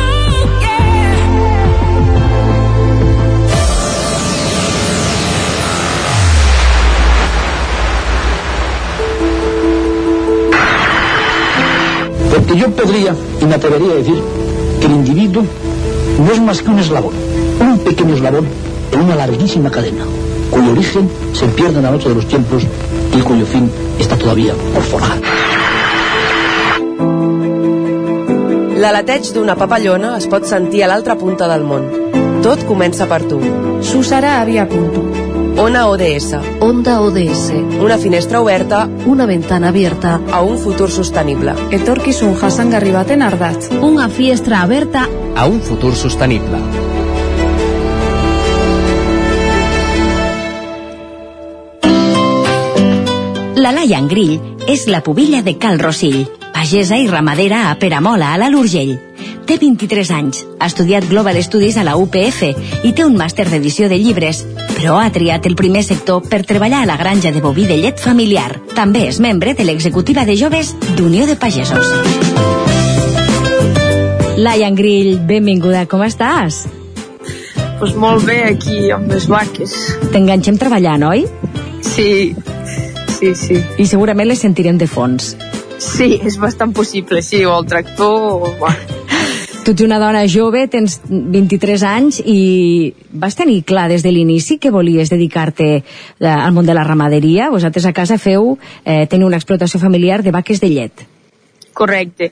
Porque 12.30 12.56
yo 12.56 12.70
podría 12.70 13.16
y 13.42 13.46
me 13.46 13.56
atrevería 13.56 13.94
a 13.94 13.96
decir 13.96 14.22
que 14.80 14.86
el 14.86 14.92
individuo 14.92 15.44
no 16.24 16.32
es 16.32 16.40
más 16.40 16.62
que 16.62 16.70
un 16.70 16.78
eslabón, 16.78 17.14
un 17.60 17.80
pequeño 17.80 18.14
eslabón 18.14 18.46
en 18.92 19.02
una 19.02 19.16
larguísima 19.16 19.72
cadena, 19.72 20.06
cuyo 20.52 20.72
origen 20.72 21.10
se 21.34 21.48
pierde 21.48 21.78
en 21.78 21.84
la 21.84 21.92
noche 21.92 22.10
de 22.10 22.16
los 22.16 22.28
tiempos 22.28 22.64
i 23.18 23.22
cuyo 23.26 23.46
fin 23.50 23.66
està 23.98 24.18
todavía 24.22 24.54
por 24.74 24.84
forjar. 24.84 25.39
L'aleteig 28.80 29.28
d'una 29.36 29.56
papallona 29.60 30.14
es 30.18 30.28
pot 30.32 30.46
sentir 30.48 30.84
a 30.86 30.88
l'altra 30.92 31.16
punta 31.20 31.48
del 31.52 31.66
món. 31.68 31.88
Tot 32.46 32.62
comença 32.70 33.08
per 33.12 33.22
tu. 33.28 33.40
Susara 33.84 34.38
havia 34.42 34.66
punto. 34.72 35.04
Ona 35.60 35.82
ODS. 35.92 36.30
Onda 36.64 37.00
ODS. 37.04 37.50
Una 37.84 37.98
finestra 37.98 38.40
oberta 38.42 38.86
Una 39.06 39.26
ventana 39.26 39.70
abierta. 39.74 40.20
a 40.32 40.42
un 40.42 40.58
futur 40.58 40.90
sostenible. 40.90 41.56
Etorkizun 41.72 42.36
jasangarri 42.40 42.92
baten 42.96 43.22
ardatz. 43.22 43.70
Una 43.82 44.08
fiestra 44.08 44.62
aberta 44.62 45.08
a 45.36 45.46
un 45.48 45.60
futur 45.62 45.96
sostenible. 45.96 46.64
La 53.60 53.72
Laia 53.76 54.00
Grill 54.08 54.40
és 54.72 54.86
la 54.88 55.02
pubilla 55.04 55.42
de 55.44 55.58
Cal 55.60 55.80
Rossill, 55.84 56.22
pagesa 56.60 56.98
i 56.98 57.08
ramadera 57.08 57.70
a 57.72 57.76
Peramola, 57.80 58.34
a 58.34 58.38
l'Alt 58.38 58.58
Urgell. 58.60 58.98
Té 59.48 59.56
23 59.62 60.10
anys, 60.12 60.42
ha 60.60 60.68
estudiat 60.68 61.06
Global 61.08 61.38
Studies 61.40 61.78
a 61.80 61.86
la 61.88 61.94
UPF 61.96 62.42
i 62.84 62.92
té 62.92 63.06
un 63.08 63.16
màster 63.16 63.46
d'edició 63.48 63.88
de 63.88 63.96
llibres, 63.96 64.42
però 64.74 64.98
ha 65.00 65.08
triat 65.08 65.48
el 65.48 65.56
primer 65.56 65.86
sector 65.88 66.28
per 66.28 66.42
treballar 66.44 66.82
a 66.84 66.90
la 66.90 66.98
granja 67.00 67.32
de 67.32 67.40
boví 67.40 67.64
de 67.64 67.78
llet 67.80 68.04
familiar. 68.04 68.60
També 68.76 69.06
és 69.08 69.22
membre 69.24 69.54
de 69.56 69.64
l'executiva 69.64 70.26
de 70.28 70.36
joves 70.36 70.74
d'Unió 70.98 71.30
de 71.32 71.38
Pagesos. 71.40 71.94
Laia 74.36 74.70
Grill, 74.76 75.16
benvinguda, 75.32 75.86
com 75.88 76.04
estàs? 76.04 76.66
Pues 77.80 77.96
molt 77.96 78.28
bé 78.28 78.42
aquí 78.50 78.90
amb 78.92 79.08
les 79.16 79.30
vaques. 79.32 79.78
T'enganxem 80.12 80.60
treballant, 80.60 81.08
oi? 81.08 81.24
Sí, 81.88 82.36
sí, 83.16 83.32
sí. 83.48 83.64
I 83.80 83.88
segurament 83.88 84.28
les 84.28 84.44
sentirem 84.44 84.76
de 84.76 84.92
fons. 84.92 85.38
Sí, 85.80 86.20
és 86.24 86.38
bastant 86.40 86.74
possible, 86.76 87.22
sí, 87.24 87.46
o 87.46 87.60
el 87.60 87.68
tractor... 87.68 88.50
O... 88.50 88.56
Bueno. 88.60 89.00
tu 89.70 89.74
ets 89.76 89.84
una 89.86 90.00
dona 90.02 90.24
jove, 90.26 90.64
tens 90.72 90.98
23 91.06 91.84
anys 91.86 92.20
i 92.26 92.94
vas 93.12 93.36
tenir 93.38 93.62
clar 93.70 93.88
des 93.92 94.02
de 94.02 94.10
l'inici 94.12 94.58
que 94.58 94.72
volies 94.74 95.12
dedicar-te 95.12 95.68
eh, 95.76 95.84
al 96.26 96.54
món 96.56 96.66
de 96.66 96.74
la 96.74 96.84
ramaderia. 96.88 97.52
Vosaltres 97.54 97.86
a 97.86 97.94
casa 97.94 98.18
feu 98.18 98.58
eh, 98.84 99.06
tenir 99.08 99.28
una 99.28 99.38
explotació 99.38 99.80
familiar 99.80 100.24
de 100.24 100.34
vaques 100.34 100.62
de 100.64 100.72
llet. 100.74 101.06
Correcte. 101.74 102.32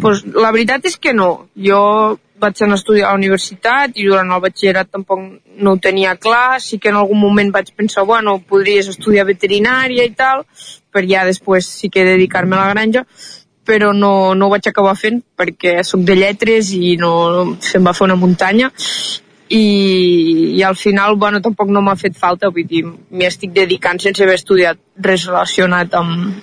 Pues, 0.00 0.22
la 0.32 0.52
veritat 0.54 0.86
és 0.86 0.96
que 0.96 1.12
no. 1.12 1.48
Jo 1.58 2.18
vaig 2.40 2.62
anar 2.62 2.76
a 2.76 2.80
estudiar 2.80 3.08
a 3.08 3.12
la 3.12 3.20
universitat 3.20 3.96
i 3.98 4.06
durant 4.06 4.30
el 4.34 4.42
batxillerat 4.44 4.90
tampoc 4.94 5.24
no 5.58 5.74
ho 5.74 5.80
tenia 5.82 6.16
clar. 6.16 6.60
Sí 6.62 6.78
que 6.78 6.92
en 6.92 7.00
algun 7.00 7.20
moment 7.20 7.52
vaig 7.54 7.72
pensar, 7.76 8.06
bueno, 8.06 8.38
podries 8.40 8.88
estudiar 8.94 9.26
veterinària 9.28 10.06
i 10.06 10.14
tal, 10.16 10.44
per 10.92 11.04
ja 11.10 11.26
després 11.28 11.66
sí 11.80 11.90
que 11.90 12.06
dedicar-me 12.06 12.56
a 12.56 12.64
la 12.64 12.72
granja, 12.74 13.04
però 13.68 13.92
no, 13.92 14.34
no 14.34 14.46
ho 14.46 14.54
vaig 14.54 14.68
acabar 14.70 14.96
fent 14.96 15.20
perquè 15.36 15.82
sóc 15.84 16.04
de 16.08 16.16
lletres 16.16 16.72
i 16.72 16.96
no 17.00 17.12
se'm 17.60 17.84
va 17.84 17.92
fer 17.96 18.06
una 18.08 18.16
muntanya 18.16 18.70
i, 19.48 20.54
i 20.56 20.62
al 20.62 20.76
final 20.76 21.16
bueno, 21.16 21.40
tampoc 21.44 21.68
no 21.72 21.82
m'ha 21.84 21.96
fet 22.00 22.16
falta 22.16 22.48
vull 22.54 22.68
dir, 22.68 22.84
m'hi 22.84 23.28
estic 23.28 23.52
dedicant 23.56 24.00
sense 24.00 24.24
haver 24.24 24.38
estudiat 24.40 24.80
res 25.04 25.26
relacionat 25.28 25.96
amb, 26.00 26.40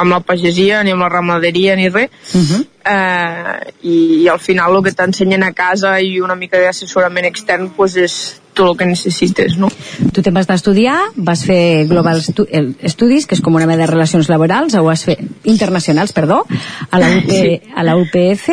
amb 0.00 0.16
la 0.16 0.20
pagesia, 0.24 0.82
ni 0.84 0.94
amb 0.94 1.04
la 1.04 1.10
ramaderia, 1.12 1.76
ni 1.76 1.88
res. 1.88 2.10
Uh 2.34 2.40
-huh. 2.40 2.66
eh, 2.84 3.72
i, 3.82 4.22
I 4.22 4.28
al 4.28 4.40
final 4.40 4.76
el 4.76 4.82
que 4.82 4.92
t'ensenyen 4.92 5.42
a 5.42 5.52
casa 5.52 6.00
i 6.00 6.20
una 6.20 6.34
mica 6.34 6.58
d'assessorament 6.58 7.26
extern 7.26 7.70
pues, 7.76 7.96
és 7.96 8.40
tot 8.54 8.68
el 8.68 8.76
que 8.76 8.86
necessites, 8.86 9.56
no? 9.56 9.68
Tu 10.12 10.22
te'n 10.22 10.34
vas 10.34 10.46
d'estudiar, 10.46 10.98
vas 11.16 11.44
fer 11.46 11.86
Global 11.88 12.18
Estu 12.18 12.46
Studies, 12.84 13.26
que 13.26 13.34
és 13.34 13.40
com 13.40 13.54
una 13.54 13.66
mena 13.66 13.84
de 13.84 13.90
relacions 13.92 14.28
laborals, 14.28 14.74
o 14.74 14.84
vas 14.84 15.04
fer 15.04 15.18
internacionals, 15.44 16.12
perdó, 16.12 16.44
a 16.90 16.98
la, 16.98 17.10
UP, 17.16 17.30
sí. 17.30 17.60
a 17.74 17.82
la 17.82 17.96
UPF, 17.96 18.48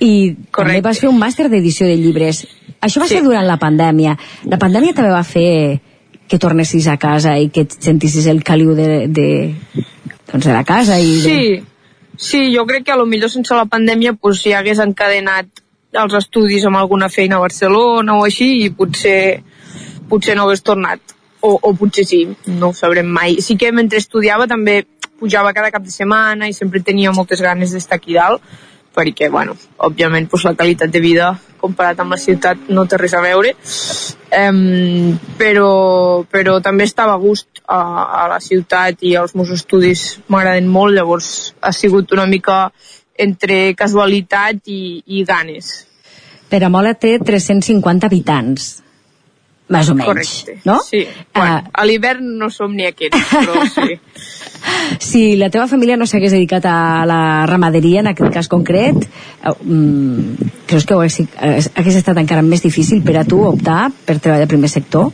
i 0.00 0.34
Correcte. 0.50 0.56
també 0.56 0.80
vas 0.80 0.98
fer 0.98 1.08
un 1.08 1.18
màster 1.18 1.48
d'edició 1.48 1.86
de 1.86 1.96
llibres. 1.96 2.46
Això 2.80 3.00
va 3.00 3.06
sí. 3.06 3.14
ser 3.14 3.22
durant 3.22 3.46
la 3.46 3.58
pandèmia. 3.58 4.18
La 4.44 4.58
pandèmia 4.58 4.94
també 4.94 5.10
va 5.10 5.24
fer 5.24 5.80
que 6.28 6.38
tornessis 6.38 6.86
a 6.86 6.98
casa 7.00 7.38
i 7.40 7.48
que 7.48 7.64
et 7.64 7.78
sentissis 7.80 8.26
el 8.28 8.42
caliu 8.44 8.74
de, 8.76 9.06
de, 9.08 9.28
doncs 10.30 10.46
de 10.46 10.52
la 10.52 10.64
casa 10.64 10.98
i... 11.00 11.14
Sí, 11.24 11.40
sí, 12.16 12.42
jo 12.54 12.66
crec 12.66 12.84
que 12.86 12.92
a 12.92 13.00
lo 13.00 13.06
millor 13.06 13.30
sense 13.32 13.56
la 13.56 13.68
pandèmia 13.70 14.14
pues, 14.14 14.42
si 14.42 14.52
hagués 14.52 14.82
encadenat 14.84 15.64
els 15.98 16.14
estudis 16.18 16.66
amb 16.68 16.76
alguna 16.76 17.08
feina 17.08 17.38
a 17.38 17.44
Barcelona 17.44 18.18
o 18.18 18.26
així 18.26 18.50
i 18.66 18.70
potser, 18.76 19.42
potser 20.08 20.36
no 20.36 20.44
hagués 20.46 20.62
tornat. 20.62 21.00
O, 21.40 21.54
o 21.54 21.72
potser 21.78 22.04
sí, 22.04 22.24
no 22.50 22.72
ho 22.72 22.76
sabrem 22.76 23.06
mai. 23.06 23.38
Sí 23.44 23.56
que 23.56 23.70
mentre 23.72 24.00
estudiava 24.02 24.48
també 24.50 24.82
pujava 25.18 25.54
cada 25.54 25.70
cap 25.74 25.82
de 25.82 25.94
setmana 25.94 26.48
i 26.48 26.54
sempre 26.54 26.82
tenia 26.84 27.12
moltes 27.14 27.40
ganes 27.42 27.72
d'estar 27.74 27.98
aquí 27.98 28.18
dalt 28.18 28.42
perquè, 28.98 29.30
bueno, 29.30 29.54
òbviament 29.86 30.26
pues, 30.30 30.44
la 30.48 30.56
qualitat 30.58 30.90
de 30.90 31.02
vida 31.04 31.32
comparat 31.58 32.00
amb 32.02 32.14
la 32.14 32.20
ciutat 32.20 32.68
no 32.74 32.84
té 32.86 32.98
res 32.98 33.14
a 33.14 33.22
veure. 33.22 33.54
Um, 34.38 35.14
però, 35.38 36.24
però 36.30 36.58
també 36.64 36.84
estava 36.84 37.14
a 37.16 37.22
gust 37.22 37.62
a, 37.64 37.78
a 38.22 38.26
la 38.30 38.40
ciutat 38.44 39.06
i 39.06 39.14
els 39.18 39.34
meus 39.38 39.54
estudis 39.54 40.18
m'agraden 40.28 40.68
molt 40.68 40.94
llavors 40.98 41.30
ha 41.62 41.72
sigut 41.72 42.12
una 42.16 42.26
mica 42.28 42.66
entre 43.18 43.72
casualitat 43.78 44.68
i, 44.70 45.00
i 45.06 45.24
ganes. 45.26 45.72
Peramola 46.48 46.94
té 46.96 47.16
350 47.20 48.06
habitants 48.08 48.68
més 49.68 49.88
o 49.90 49.94
menys, 49.94 50.08
Correcte. 50.08 50.60
no? 50.64 50.78
Sí, 50.84 51.02
bueno, 51.34 51.56
uh, 51.58 51.70
a 51.72 51.84
l'hivern 51.84 52.36
no 52.40 52.48
som 52.50 52.72
ni 52.74 52.86
aquests, 52.88 53.32
però 53.34 53.64
sí. 53.76 53.98
si 55.04 55.22
la 55.36 55.50
teva 55.52 55.68
família 55.68 55.98
no 56.00 56.06
s'hagués 56.08 56.32
dedicat 56.32 56.64
a 56.70 57.04
la 57.08 57.20
ramaderia, 57.50 58.00
en 58.00 58.12
aquest 58.12 58.32
cas 58.34 58.48
concret, 58.48 59.04
um, 59.60 60.36
creus 60.68 60.88
que 60.88 60.96
hagués, 60.96 61.20
hagués 61.74 62.00
estat 62.00 62.20
encara 62.24 62.44
més 62.46 62.64
difícil 62.64 63.04
per 63.04 63.18
a 63.20 63.26
tu 63.28 63.42
optar 63.44 63.90
per 64.06 64.18
treballar 64.18 64.48
al 64.48 64.54
primer 64.54 64.72
sector? 64.72 65.12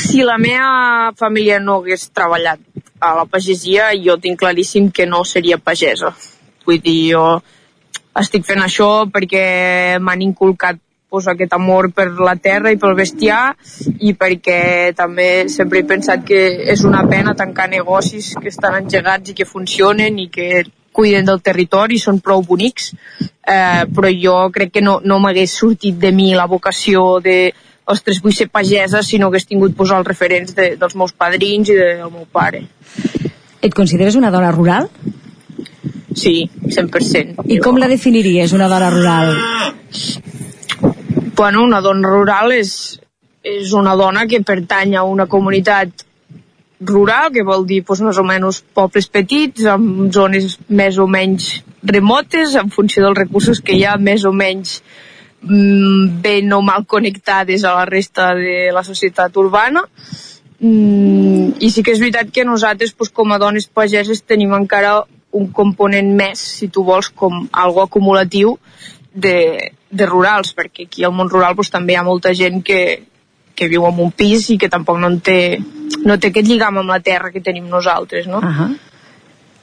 Si 0.00 0.24
la 0.26 0.36
meva 0.38 1.12
família 1.18 1.60
no 1.62 1.78
hagués 1.80 2.10
treballat 2.10 2.60
a 3.00 3.14
la 3.16 3.24
pagesia, 3.30 3.92
jo 3.94 4.18
tinc 4.20 4.38
claríssim 4.42 4.90
que 4.90 5.06
no 5.06 5.22
seria 5.24 5.58
pagesa. 5.58 6.12
Vull 6.66 6.82
dir, 6.82 7.14
jo 7.14 7.24
estic 8.20 8.44
fent 8.44 8.60
això 8.62 9.06
perquè 9.10 9.98
m'han 10.02 10.22
inculcat 10.26 10.80
pues, 11.10 11.28
aquest 11.28 11.52
amor 11.56 11.90
per 11.92 12.08
la 12.16 12.36
terra 12.40 12.72
i 12.72 12.78
pel 12.80 12.96
bestiar 12.98 13.56
i 13.98 14.14
perquè 14.18 14.94
també 14.96 15.48
sempre 15.52 15.82
he 15.82 15.88
pensat 15.88 16.24
que 16.26 16.40
és 16.72 16.84
una 16.86 17.02
pena 17.10 17.36
tancar 17.36 17.68
negocis 17.68 18.32
que 18.40 18.48
estan 18.48 18.78
engegats 18.84 19.32
i 19.32 19.36
que 19.36 19.48
funcionen 19.48 20.18
i 20.22 20.30
que 20.32 20.64
cuiden 20.92 21.26
del 21.26 21.42
territori, 21.42 21.98
són 22.02 22.18
prou 22.20 22.42
bonics, 22.42 22.90
eh, 23.46 23.86
però 23.86 24.10
jo 24.10 24.36
crec 24.54 24.72
que 24.74 24.82
no, 24.82 24.98
no 25.04 25.20
m'hagués 25.22 25.54
sortit 25.62 25.98
de 25.98 26.10
mi 26.12 26.32
la 26.34 26.48
vocació 26.50 27.20
de 27.22 27.52
ostres, 27.90 28.20
vull 28.22 28.34
ser 28.36 28.48
pagesa 28.50 29.02
si 29.02 29.18
no 29.18 29.30
hagués 29.30 29.46
tingut 29.48 29.74
pues, 29.76 29.92
els 29.94 30.06
referents 30.06 30.54
de, 30.54 30.74
dels 30.80 30.96
meus 30.98 31.14
padrins 31.16 31.70
i 31.70 31.78
del 31.78 32.10
meu 32.10 32.26
pare. 32.30 32.64
Et 33.60 33.74
consideres 33.74 34.16
una 34.18 34.30
dona 34.34 34.52
rural? 34.54 34.88
Sí, 36.16 36.50
100%. 36.66 37.46
I 37.46 37.58
com 37.62 37.78
la 37.78 37.88
definiries, 37.90 38.54
una 38.56 38.68
dona 38.70 38.90
rural? 38.92 39.34
Bueno, 41.40 41.62
una 41.64 41.80
dona 41.80 42.04
rural 42.04 42.52
és, 42.52 42.70
és 43.40 43.70
una 43.72 43.94
dona 43.96 44.26
que 44.28 44.42
pertany 44.44 44.90
a 44.92 45.06
una 45.08 45.24
comunitat 45.24 46.02
rural, 46.90 47.30
que 47.32 47.44
vol 47.48 47.64
dir 47.70 47.78
doncs, 47.80 48.02
més 48.04 48.18
o 48.20 48.24
menys 48.28 48.58
pobles 48.76 49.08
petits, 49.08 49.64
amb 49.64 50.10
zones 50.12 50.58
més 50.68 50.98
o 51.00 51.06
menys 51.08 51.46
remotes, 51.92 52.58
en 52.60 52.68
funció 52.68 53.06
dels 53.06 53.16
recursos 53.22 53.64
que 53.64 53.72
hi 53.72 53.86
ha, 53.88 53.96
més 53.96 54.28
o 54.28 54.34
menys 54.36 54.82
mm, 55.40 56.20
ben 56.28 56.52
o 56.52 56.60
mal 56.60 56.84
connectades 56.84 57.64
a 57.64 57.72
la 57.78 57.88
resta 57.88 58.34
de 58.36 58.68
la 58.76 58.84
societat 58.84 59.40
urbana. 59.40 59.86
Mm, 60.60 61.56
I 61.56 61.72
sí 61.72 61.80
que 61.80 61.96
és 61.96 62.04
veritat 62.04 62.36
que 62.36 62.44
nosaltres, 62.44 62.92
doncs, 62.92 63.16
com 63.16 63.32
a 63.32 63.40
dones 63.40 63.64
pageses, 63.64 64.26
tenim 64.28 64.52
encara 64.60 64.98
un 65.32 65.48
component 65.56 66.12
més, 66.20 66.48
si 66.60 66.68
tu 66.68 66.84
vols, 66.84 67.08
com 67.08 67.46
algo 67.64 67.88
acumulatiu 67.88 68.58
de, 69.16 69.38
de 69.90 70.06
rurals, 70.06 70.54
perquè 70.54 70.86
aquí 70.86 71.04
al 71.04 71.14
món 71.14 71.30
rural 71.30 71.56
doncs, 71.58 71.70
també 71.70 71.94
hi 71.94 71.98
ha 72.00 72.06
molta 72.06 72.32
gent 72.36 72.62
que, 72.66 72.80
que 73.54 73.68
viu 73.68 73.86
en 73.88 73.98
un 74.06 74.12
pis 74.12 74.48
i 74.54 74.58
que 74.58 74.70
tampoc 74.72 75.00
no 75.02 75.10
en 75.10 75.18
té, 75.24 75.40
no 76.06 76.18
té 76.18 76.30
aquest 76.30 76.48
lligam 76.48 76.78
amb 76.80 76.94
la 76.94 77.00
terra 77.04 77.32
que 77.34 77.42
tenim 77.44 77.66
nosaltres, 77.68 78.26
no? 78.26 78.38
Uh 78.38 78.54
-huh. 78.60 78.70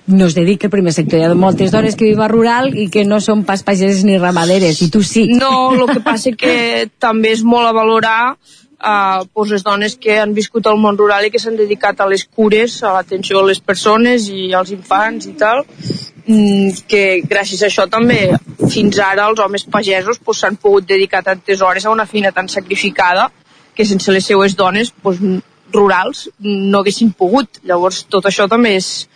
No 0.07 0.25
es 0.25 0.35
dedica 0.35 0.67
al 0.67 0.71
primer 0.71 0.93
sector. 0.93 1.19
Hi 1.19 1.23
ha 1.23 1.33
moltes 1.35 1.71
dones 1.71 1.95
que 1.95 2.05
viuen 2.05 2.29
rural 2.29 2.77
i 2.77 2.89
que 2.89 3.03
no 3.03 3.19
són 3.19 3.43
pas 3.43 3.63
pageses 3.63 4.05
ni 4.05 4.17
ramaderes, 4.17 4.81
i 4.81 4.89
tu 4.89 5.03
sí. 5.03 5.27
No, 5.27 5.73
el 5.73 5.85
que 5.93 5.99
passa 5.99 6.31
que 6.31 6.89
també 7.05 7.31
és 7.31 7.43
molt 7.43 7.67
a 7.67 7.73
valorar 7.73 8.37
uh, 8.83 9.25
pues 9.33 9.49
les 9.51 9.63
dones 9.63 9.95
que 9.95 10.19
han 10.19 10.33
viscut 10.33 10.67
al 10.67 10.77
món 10.81 10.97
rural 10.97 11.25
i 11.25 11.31
que 11.33 11.39
s'han 11.41 11.57
dedicat 11.57 11.99
a 12.01 12.07
les 12.09 12.25
cures, 12.25 12.81
a 12.83 12.93
l'atenció 12.97 13.41
a 13.41 13.47
les 13.47 13.59
persones 13.59 14.29
i 14.29 14.51
als 14.53 14.71
infants 14.75 15.27
i 15.27 15.33
tal, 15.39 15.63
mm, 16.25 16.85
que 16.87 17.03
gràcies 17.25 17.63
a 17.63 17.71
això 17.71 17.87
també 17.89 18.31
fins 18.69 18.99
ara 18.99 19.27
els 19.29 19.39
homes 19.39 19.65
pagesos 19.65 20.17
s'han 20.17 20.55
pues, 20.55 20.61
pogut 20.61 20.87
dedicar 20.87 21.23
tantes 21.23 21.61
hores 21.61 21.85
a 21.85 21.91
una 21.91 22.05
feina 22.05 22.31
tan 22.31 22.49
sacrificada 22.49 23.31
que 23.75 23.85
sense 23.85 24.11
les 24.11 24.25
seues 24.25 24.55
dones 24.55 24.91
pues, 24.91 25.19
rurals 25.71 26.29
no 26.39 26.79
haguessin 26.79 27.13
pogut. 27.13 27.61
Llavors 27.63 28.05
tot 28.09 28.25
això 28.25 28.47
també 28.49 28.75
és, 28.77 29.07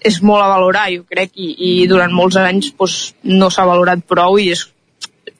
és 0.00 0.22
molt 0.22 0.42
a 0.42 0.48
valorar, 0.50 0.88
jo 0.90 1.04
crec, 1.08 1.32
i, 1.36 1.52
i 1.56 1.86
durant 1.86 2.12
molts 2.12 2.36
anys 2.40 2.72
pues, 2.76 3.14
no 3.22 3.50
s'ha 3.50 3.66
valorat 3.68 4.02
prou 4.08 4.40
i 4.42 4.50
és, 4.50 4.66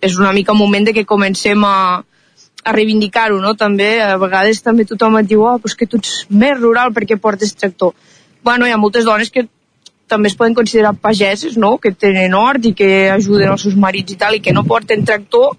és 0.01 0.19
una 0.21 0.33
mica 0.33 0.55
moment 0.55 0.87
de 0.87 0.95
que 0.95 1.05
comencem 1.05 1.65
a, 1.67 2.05
a 2.67 2.73
reivindicar-ho, 2.75 3.39
no? 3.41 3.55
També, 3.55 4.01
a 4.03 4.17
vegades 4.19 4.63
també 4.65 4.87
tothom 4.89 5.21
et 5.21 5.29
diu, 5.31 5.45
oh, 5.47 5.59
pues 5.63 5.77
que 5.79 5.87
tu 5.87 6.01
ets 6.03 6.25
més 6.29 6.59
rural 6.59 6.91
perquè 6.97 7.19
portes 7.23 7.55
tractor. 7.55 7.95
Bueno, 8.43 8.67
hi 8.67 8.75
ha 8.75 8.81
moltes 8.81 9.07
dones 9.07 9.31
que 9.31 9.47
també 10.11 10.31
es 10.31 10.37
poden 10.39 10.55
considerar 10.55 10.95
pageses, 11.03 11.57
no? 11.57 11.77
Que 11.83 11.93
tenen 11.95 12.35
hort 12.35 12.67
i 12.67 12.75
que 12.79 13.09
ajuden 13.15 13.53
els 13.55 13.67
seus 13.67 13.77
marits 13.79 14.15
i 14.15 14.19
tal, 14.19 14.39
i 14.39 14.43
que 14.43 14.55
no 14.55 14.67
porten 14.67 15.07
tractor, 15.07 15.55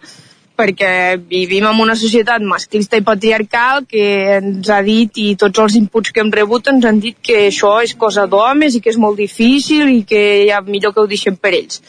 perquè 0.57 0.91
vivim 1.29 1.67
en 1.69 1.79
una 1.83 1.95
societat 1.95 2.43
masclista 2.43 2.97
i 2.97 3.05
patriarcal 3.05 3.85
que 3.87 4.03
ens 4.39 4.71
ha 4.73 4.81
dit 4.83 5.21
i 5.21 5.27
tots 5.39 5.61
els 5.63 5.77
inputs 5.79 6.11
que 6.11 6.23
hem 6.23 6.33
rebut 6.33 6.71
ens 6.73 6.87
han 6.89 6.99
dit 7.03 7.19
que 7.21 7.45
això 7.51 7.75
és 7.85 7.93
cosa 7.95 8.25
d'homes 8.27 8.75
i 8.75 8.81
que 8.81 8.89
és 8.89 8.99
molt 8.99 9.19
difícil 9.21 9.93
i 9.93 10.01
que 10.09 10.23
ja 10.49 10.63
millor 10.65 10.95
que 10.95 11.03
ho 11.03 11.11
deixem 11.11 11.37
per 11.37 11.53
ells. 11.53 11.79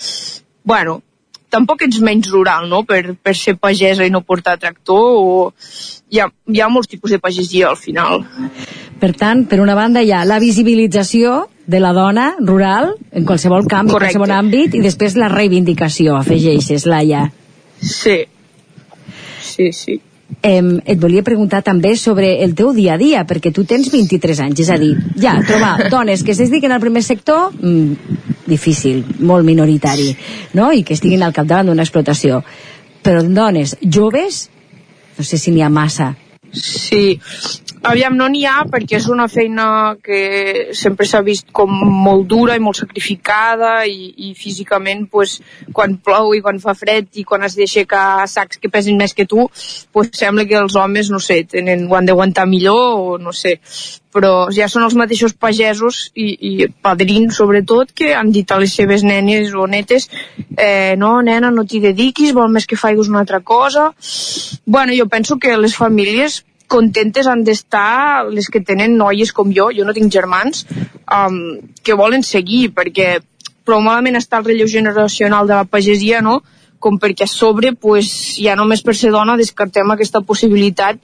Bueno, 0.62 1.00
tampoc 1.50 1.84
ets 1.86 2.00
menys 2.04 2.30
rural, 2.32 2.68
no?, 2.70 2.82
per, 2.88 3.14
per 3.22 3.34
ser 3.36 3.56
pagesa 3.60 4.06
i 4.06 4.12
no 4.14 4.24
portar 4.26 4.58
tractor 4.60 5.20
o... 5.20 5.52
Hi 6.08 6.22
ha, 6.22 6.30
hi 6.48 6.60
ha 6.64 6.70
molts 6.72 6.88
tipus 6.88 7.12
de 7.12 7.18
pagesia 7.20 7.68
al 7.68 7.76
final. 7.76 8.22
Per 8.98 9.10
tant, 9.12 9.42
per 9.50 9.58
una 9.60 9.74
banda 9.76 10.00
hi 10.00 10.12
ha 10.16 10.22
la 10.24 10.38
visibilització 10.40 11.42
de 11.68 11.82
la 11.84 11.92
dona 11.92 12.30
rural 12.40 12.94
en 13.12 13.26
qualsevol 13.28 13.68
camp, 13.68 13.90
Correcte. 13.92 14.16
en 14.16 14.22
qualsevol 14.22 14.32
àmbit, 14.38 14.78
i 14.78 14.80
després 14.80 15.18
la 15.20 15.28
reivindicació, 15.28 16.16
afegeixes, 16.16 16.88
Laia. 16.88 17.26
Sí, 17.78 18.22
sí, 19.44 19.68
sí. 19.76 20.00
Eh, 20.42 20.62
et 20.84 21.00
volia 21.00 21.24
preguntar 21.24 21.62
també 21.64 21.94
sobre 21.96 22.44
el 22.44 22.54
teu 22.54 22.74
dia 22.76 22.94
a 22.94 23.00
dia, 23.00 23.24
perquè 23.26 23.50
tu 23.54 23.64
tens 23.64 23.88
23 23.90 24.42
anys, 24.44 24.60
és 24.60 24.70
a 24.70 24.76
dir, 24.78 24.92
ja, 25.16 25.38
trobar 25.46 25.88
dones 25.90 26.22
que 26.22 26.34
es 26.34 26.42
dediquen 26.42 26.72
al 26.72 26.82
primer 26.84 27.02
sector, 27.02 27.50
mm, 27.56 28.46
difícil, 28.46 29.04
molt 29.18 29.44
minoritari, 29.44 30.12
no? 30.54 30.70
i 30.72 30.84
que 30.84 30.94
estiguin 30.94 31.24
al 31.24 31.32
capdavant 31.32 31.72
d'una 31.72 31.82
explotació. 31.82 32.42
Però 33.02 33.22
dones 33.24 33.76
joves, 33.80 34.48
no 35.16 35.24
sé 35.24 35.38
si 35.38 35.50
n'hi 35.50 35.62
ha 35.62 35.72
massa. 35.72 36.14
Sí, 36.52 37.18
aviam, 37.82 38.16
no 38.16 38.28
n'hi 38.32 38.44
ha 38.48 38.62
perquè 38.70 38.96
és 38.98 39.08
una 39.12 39.28
feina 39.28 39.96
que 40.04 40.70
sempre 40.76 41.06
s'ha 41.06 41.20
vist 41.26 41.50
com 41.52 41.70
molt 42.04 42.26
dura 42.30 42.56
i 42.56 42.62
molt 42.62 42.80
sacrificada 42.80 43.84
i, 43.86 44.12
i 44.28 44.32
físicament 44.38 45.06
pues, 45.12 45.38
quan 45.76 45.98
plou 46.04 46.32
i 46.36 46.42
quan 46.44 46.60
fa 46.62 46.74
fred 46.78 47.20
i 47.20 47.26
quan 47.28 47.44
has 47.44 47.58
d'aixecar 47.58 48.26
sacs 48.30 48.60
que 48.62 48.72
pesin 48.72 48.98
més 48.98 49.14
que 49.14 49.28
tu 49.28 49.46
pues, 49.92 50.10
sembla 50.16 50.46
que 50.48 50.58
els 50.58 50.76
homes, 50.76 51.12
no 51.12 51.20
sé, 51.22 51.42
tenen, 51.44 51.86
ho 51.88 51.96
han 51.98 52.08
d'aguantar 52.08 52.48
millor 52.48 52.84
o 52.98 53.18
no 53.22 53.36
sé 53.36 53.58
però 54.14 54.48
ja 54.54 54.68
són 54.72 54.86
els 54.86 54.96
mateixos 54.96 55.34
pagesos 55.36 56.08
i, 56.14 56.28
i 56.50 56.68
padrins 56.82 57.36
sobretot 57.36 57.92
que 57.94 58.14
han 58.16 58.32
dit 58.32 58.50
a 58.50 58.58
les 58.60 58.74
seves 58.74 59.04
nenes 59.04 59.52
o 59.54 59.66
netes 59.68 60.08
eh, 60.56 60.96
no 60.96 61.18
nena 61.22 61.50
no 61.52 61.66
t'hi 61.68 61.82
dediquis 61.84 62.32
vol 62.36 62.52
més 62.52 62.66
que 62.66 62.80
faigues 62.80 63.08
una 63.12 63.20
altra 63.24 63.40
cosa 63.40 63.90
bueno 64.64 64.96
jo 64.96 65.08
penso 65.12 65.36
que 65.36 65.56
les 65.56 65.76
famílies 65.76 66.42
contentes 66.68 67.26
han 67.26 67.42
d'estar 67.42 68.28
les 68.30 68.46
que 68.52 68.60
tenen 68.60 68.96
noies 69.00 69.32
com 69.32 69.50
jo, 69.56 69.70
jo 69.74 69.88
no 69.88 69.96
tinc 69.96 70.12
germans, 70.12 70.66
um, 71.08 71.58
que 71.82 71.96
volen 71.98 72.22
seguir, 72.22 72.68
perquè 72.76 73.16
prou 73.66 73.82
malament 73.84 74.20
està 74.20 74.38
el 74.38 74.46
relleu 74.46 74.68
generacional 74.70 75.48
de 75.48 75.56
la 75.58 75.66
pagesia, 75.66 76.22
no?, 76.22 76.42
com 76.78 76.94
perquè 77.02 77.26
a 77.26 77.30
sobre, 77.30 77.72
pues, 77.74 78.08
ja 78.38 78.54
només 78.54 78.84
per 78.86 78.94
ser 78.94 79.10
dona 79.10 79.34
descartem 79.40 79.90
aquesta 79.90 80.20
possibilitat 80.22 81.00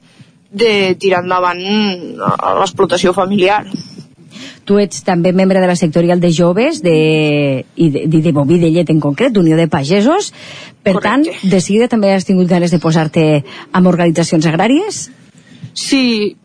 de 0.54 0.94
tirar 1.00 1.24
endavant 1.24 1.60
l'explotació 2.60 3.12
familiar. 3.16 3.64
Tu 4.64 4.78
ets 4.80 5.02
també 5.04 5.34
membre 5.36 5.60
de 5.60 5.68
la 5.68 5.76
sectorial 5.76 6.22
de 6.22 6.30
joves 6.32 6.80
de, 6.82 7.64
i 7.76 7.90
de, 7.90 8.06
de, 8.10 8.20
de 8.24 8.32
Boví 8.32 8.58
de 8.62 8.70
Llet 8.72 8.90
en 8.90 9.02
concret, 9.02 9.34
d'Unió 9.34 9.58
de 9.60 9.68
Pagesos. 9.68 10.32
Per 10.82 10.94
Correcte. 10.96 11.34
tant, 11.34 11.50
de 11.52 11.60
seguida 11.60 11.90
també 11.92 12.14
has 12.14 12.26
tingut 12.28 12.48
ganes 12.48 12.72
de 12.72 12.80
posar-te 12.80 13.26
amb 13.72 13.90
organitzacions 13.90 14.46
agràries? 14.48 15.04
Sí, 15.74 16.36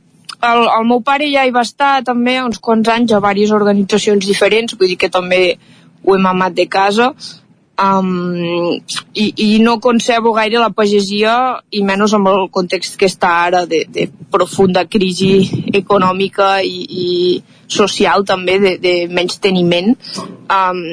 el, 0.41 0.61
el 0.67 0.87
meu 0.87 1.01
pare 1.05 1.29
ja 1.31 1.45
hi 1.45 1.53
va 1.55 1.63
estar 1.67 1.99
també 2.07 2.37
uns 2.43 2.59
quants 2.63 2.91
anys 2.91 3.13
a 3.13 3.19
diverses 3.19 3.55
organitzacions 3.55 4.25
diferents, 4.25 4.75
vull 4.79 4.91
dir 4.91 4.99
que 4.99 5.11
també 5.11 5.57
ho 6.03 6.15
hem 6.15 6.27
amat 6.31 6.55
de 6.55 6.67
casa, 6.71 7.13
um, 7.79 8.79
i, 9.13 9.25
i 9.37 9.59
no 9.63 9.79
concebo 9.79 10.33
gaire 10.35 10.59
la 10.59 10.71
pagesia 10.75 11.35
i 11.71 11.83
menys 11.85 12.15
amb 12.17 12.31
el 12.31 12.49
context 12.53 12.97
que 12.99 13.09
està 13.09 13.31
ara 13.45 13.65
de, 13.69 13.85
de 13.87 14.09
profunda 14.31 14.85
crisi 14.85 15.63
econòmica 15.81 16.57
i, 16.65 16.83
i 17.03 17.07
social 17.69 18.25
també 18.27 18.59
de, 18.59 18.75
de 18.81 18.95
menys 19.11 19.39
teniment 19.43 19.93
um, 19.93 20.83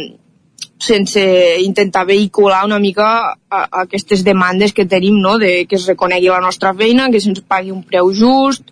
sense 0.78 1.22
intentar 1.64 2.05
vehicular 2.07 2.64
una 2.64 2.78
mica 2.78 3.07
a, 3.32 3.61
a 3.64 3.82
aquestes 3.87 4.22
demandes 4.24 4.72
que 4.76 4.84
tenim, 4.84 5.16
no? 5.20 5.39
de 5.39 5.64
que 5.66 5.76
es 5.76 5.87
reconegui 5.89 6.28
la 6.28 6.43
nostra 6.45 6.74
feina, 6.76 7.09
que 7.11 7.20
se'ns 7.20 7.41
pagui 7.49 7.72
un 7.72 7.82
preu 7.82 8.12
just, 8.14 8.68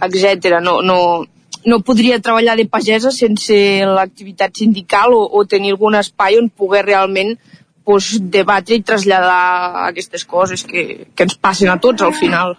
etc. 0.00 0.58
No, 0.64 0.80
no, 0.82 1.26
no 1.64 1.80
podria 1.86 2.20
treballar 2.20 2.56
de 2.58 2.66
pagesa 2.66 3.12
sense 3.14 3.54
l'activitat 3.86 4.56
sindical 4.58 5.14
o, 5.14 5.22
o 5.38 5.44
tenir 5.46 5.74
algun 5.74 5.98
espai 5.98 6.38
on 6.40 6.48
poder 6.48 6.84
realment 6.86 7.36
pues, 7.84 8.16
debatre 8.34 8.78
i 8.78 8.84
traslladar 8.86 9.86
aquestes 9.88 10.24
coses 10.24 10.64
que, 10.66 11.06
que 11.14 11.26
ens 11.28 11.38
passen 11.38 11.70
a 11.70 11.78
tots 11.82 12.02
al 12.02 12.14
final. 12.18 12.56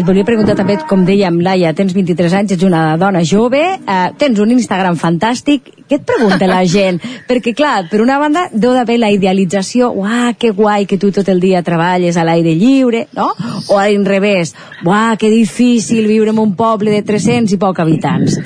Et 0.00 0.06
volia 0.06 0.24
preguntar 0.24 0.54
també, 0.56 0.78
com 0.88 1.02
dèiem, 1.04 1.42
Laia, 1.44 1.74
tens 1.76 1.90
23 1.92 2.32
anys, 2.38 2.54
ets 2.54 2.64
una 2.64 2.94
dona 2.96 3.20
jove, 3.20 3.60
eh, 3.60 3.96
tens 4.16 4.38
un 4.40 4.54
Instagram 4.54 4.96
fantàstic, 4.96 5.68
què 5.90 5.98
et 5.98 6.06
pregunta 6.08 6.48
la 6.48 6.62
gent? 6.74 7.02
Perquè, 7.28 7.52
clar, 7.58 7.82
per 7.90 8.00
una 8.00 8.16
banda, 8.22 8.46
deu 8.48 8.72
d'haver 8.72 8.96
la 9.02 9.10
idealització, 9.12 9.90
uah, 10.00 10.32
que 10.40 10.54
guai 10.56 10.88
que 10.88 10.96
tu 10.96 11.12
tot 11.12 11.28
el 11.28 11.44
dia 11.44 11.60
treballes 11.66 12.16
a 12.16 12.24
l'aire 12.24 12.56
lliure, 12.56 13.04
no? 13.12 13.28
O 13.68 13.76
a 13.76 13.90
l'inrevés, 13.90 14.54
uah, 14.88 15.18
que 15.20 15.28
difícil 15.28 16.08
viure 16.08 16.32
en 16.32 16.40
un 16.40 16.56
poble 16.56 16.96
de 16.96 17.04
300 17.04 17.52
i 17.52 17.60
poc 17.60 17.84
habitants. 17.84 18.40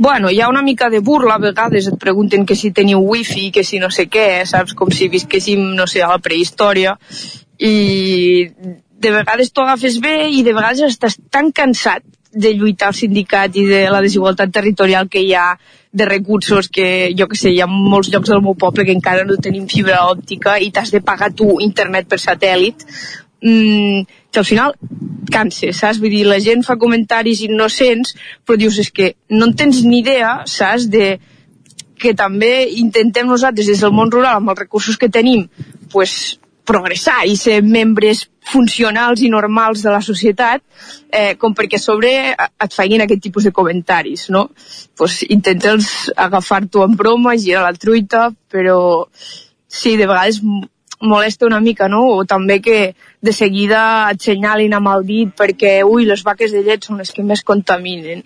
Bueno, 0.00 0.32
hi 0.32 0.40
ha 0.40 0.48
una 0.48 0.64
mica 0.64 0.88
de 0.88 1.04
burla, 1.04 1.36
a 1.36 1.44
vegades 1.44 1.92
et 1.92 2.00
pregunten 2.00 2.48
que 2.48 2.56
si 2.56 2.72
teniu 2.72 3.04
wifi, 3.04 3.50
que 3.52 3.68
si 3.68 3.84
no 3.84 3.92
sé 3.92 4.08
què, 4.08 4.46
saps? 4.48 4.72
Com 4.72 4.88
si 4.88 5.12
visquéssim, 5.12 5.74
no 5.76 5.84
sé, 5.84 6.00
a 6.00 6.14
la 6.14 6.22
prehistòria, 6.24 6.96
i 7.58 8.48
de 9.06 9.14
vegades 9.14 9.52
t'ho 9.54 9.64
agafes 9.64 10.00
bé 10.02 10.18
i 10.34 10.42
de 10.46 10.54
vegades 10.56 10.84
estàs 10.90 11.18
tan 11.30 11.52
cansat 11.54 12.04
de 12.36 12.52
lluitar 12.52 12.90
al 12.90 12.98
sindicat 12.98 13.54
i 13.56 13.64
de 13.68 13.86
la 13.92 14.02
desigualtat 14.04 14.52
territorial 14.52 15.08
que 15.08 15.22
hi 15.24 15.32
ha 15.34 15.54
de 15.96 16.04
recursos 16.04 16.68
que, 16.68 17.14
jo 17.16 17.28
que 17.30 17.38
sé, 17.40 17.52
hi 17.54 17.62
ha 17.64 17.68
molts 17.70 18.10
llocs 18.12 18.28
del 18.28 18.42
meu 18.44 18.56
poble 18.60 18.84
que 18.84 18.92
encara 18.92 19.24
no 19.24 19.38
tenim 19.40 19.64
fibra 19.70 20.02
òptica 20.10 20.58
i 20.60 20.68
t'has 20.74 20.92
de 20.92 21.00
pagar 21.00 21.30
tu 21.38 21.56
internet 21.64 22.10
per 22.10 22.18
satèl·lit 22.20 22.84
mm, 23.40 24.02
que 24.30 24.42
al 24.42 24.48
final 24.48 24.74
canses, 25.32 25.78
saps? 25.80 26.02
Vull 26.02 26.12
dir, 26.12 26.26
la 26.28 26.38
gent 26.42 26.66
fa 26.66 26.76
comentaris 26.80 27.40
innocents, 27.46 28.12
però 28.44 28.58
dius, 28.60 28.76
és 28.82 28.92
que 28.92 29.14
no 29.32 29.48
en 29.48 29.56
tens 29.56 29.80
ni 29.86 30.02
idea, 30.02 30.42
saps, 30.50 30.90
de 30.92 31.16
que 31.96 32.12
també 32.12 32.66
intentem 32.76 33.28
nosaltres 33.28 33.70
des 33.70 33.80
del 33.80 33.94
món 33.96 34.12
rural, 34.12 34.42
amb 34.42 34.52
els 34.52 34.60
recursos 34.60 35.00
que 35.00 35.08
tenim, 35.08 35.46
pues, 35.92 36.36
progressar 36.66 37.24
i 37.30 37.36
ser 37.38 37.60
membres 37.64 38.26
funcionals 38.46 39.22
i 39.22 39.30
normals 39.32 39.82
de 39.82 39.90
la 39.94 40.02
societat 40.04 40.62
eh, 41.10 41.34
com 41.40 41.54
perquè 41.54 41.80
a 41.80 41.82
sobre 41.82 42.12
et 42.36 42.74
facin 42.74 43.02
aquest 43.02 43.22
tipus 43.22 43.48
de 43.48 43.54
comentaris, 43.54 44.28
no? 44.34 44.48
Pues 44.98 45.22
intenta'ls 45.26 46.12
agafar-t'ho 46.28 46.84
en 46.86 46.96
broma, 46.98 47.36
girar 47.38 47.66
la 47.66 47.74
truita, 47.74 48.30
però 48.50 48.78
sí, 49.66 49.96
de 49.96 50.06
vegades 50.06 50.42
molesta 51.00 51.46
una 51.46 51.60
mica, 51.60 51.88
no? 51.88 52.02
O 52.16 52.24
també 52.24 52.60
que 52.64 52.94
de 53.20 53.32
seguida 53.32 54.08
et 54.12 54.22
senyalin 54.22 54.74
amb 54.78 54.92
el 54.94 55.04
dit 55.06 55.34
perquè, 55.36 55.80
ui, 55.84 56.06
les 56.08 56.22
vaques 56.24 56.54
de 56.54 56.62
llet 56.64 56.86
són 56.86 57.02
les 57.02 57.12
que 57.12 57.24
més 57.26 57.42
contaminen. 57.44 58.24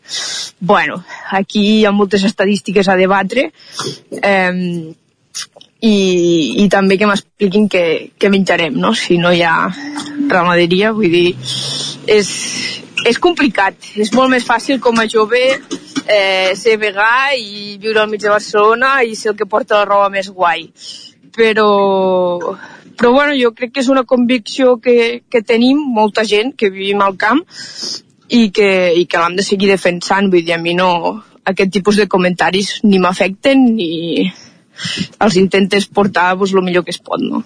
Bueno, 0.61 1.03
aquí 1.31 1.65
hi 1.81 1.85
ha 1.85 1.93
moltes 1.97 2.25
estadístiques 2.29 2.89
a 2.89 2.97
debatre. 3.01 3.51
Eh, 4.23 4.95
i, 5.81 6.63
i 6.63 6.69
també 6.73 6.99
que 7.01 7.09
m'expliquin 7.09 7.69
què, 7.73 7.85
què 8.21 8.31
menjarem, 8.33 8.77
no? 8.77 8.93
Si 8.97 9.17
no 9.21 9.33
hi 9.33 9.43
ha 9.47 9.55
ramaderia, 10.31 10.93
vull 10.97 11.13
dir, 11.13 11.31
és, 12.11 12.33
és 13.09 13.21
complicat. 13.23 13.79
És 13.97 14.13
molt 14.17 14.33
més 14.33 14.45
fàcil 14.47 14.81
com 14.83 15.01
a 15.01 15.09
jove 15.09 15.41
eh, 15.51 16.53
ser 16.59 16.77
vegà 16.81 17.33
i 17.37 17.79
viure 17.81 18.03
al 18.03 18.11
mig 18.11 18.23
de 18.23 18.33
Barcelona 18.33 19.01
i 19.03 19.17
ser 19.17 19.33
el 19.33 19.39
que 19.39 19.49
porta 19.49 19.81
la 19.81 19.89
roba 19.89 20.11
més 20.13 20.29
guai. 20.29 20.69
Però, 21.31 21.71
però 22.99 23.13
bueno, 23.15 23.33
jo 23.39 23.55
crec 23.57 23.73
que 23.75 23.85
és 23.85 23.89
una 23.89 24.05
convicció 24.05 24.77
que, 24.83 25.23
que 25.31 25.45
tenim 25.47 25.81
molta 25.81 26.27
gent 26.27 26.53
que 26.59 26.73
vivim 26.75 27.01
al 27.01 27.17
camp 27.17 27.43
i 28.29 28.51
que, 28.55 28.71
i 29.01 29.07
que 29.07 29.23
l'hem 29.23 29.39
de 29.39 29.47
seguir 29.47 29.71
defensant. 29.71 30.29
Vull 30.29 30.45
dir, 30.45 30.59
a 30.59 30.63
mi 30.63 30.77
no, 30.77 30.91
aquest 31.49 31.73
tipus 31.73 31.97
de 32.03 32.09
comentaris 32.11 32.81
ni 32.85 33.01
m'afecten 33.01 33.65
ni, 33.79 34.29
els 35.21 35.37
intentes 35.41 35.87
portar 35.87 36.33
pues, 36.39 36.55
el 36.55 36.65
millor 36.67 36.85
que 36.85 36.95
es 36.95 37.01
pot, 37.03 37.23
no? 37.23 37.45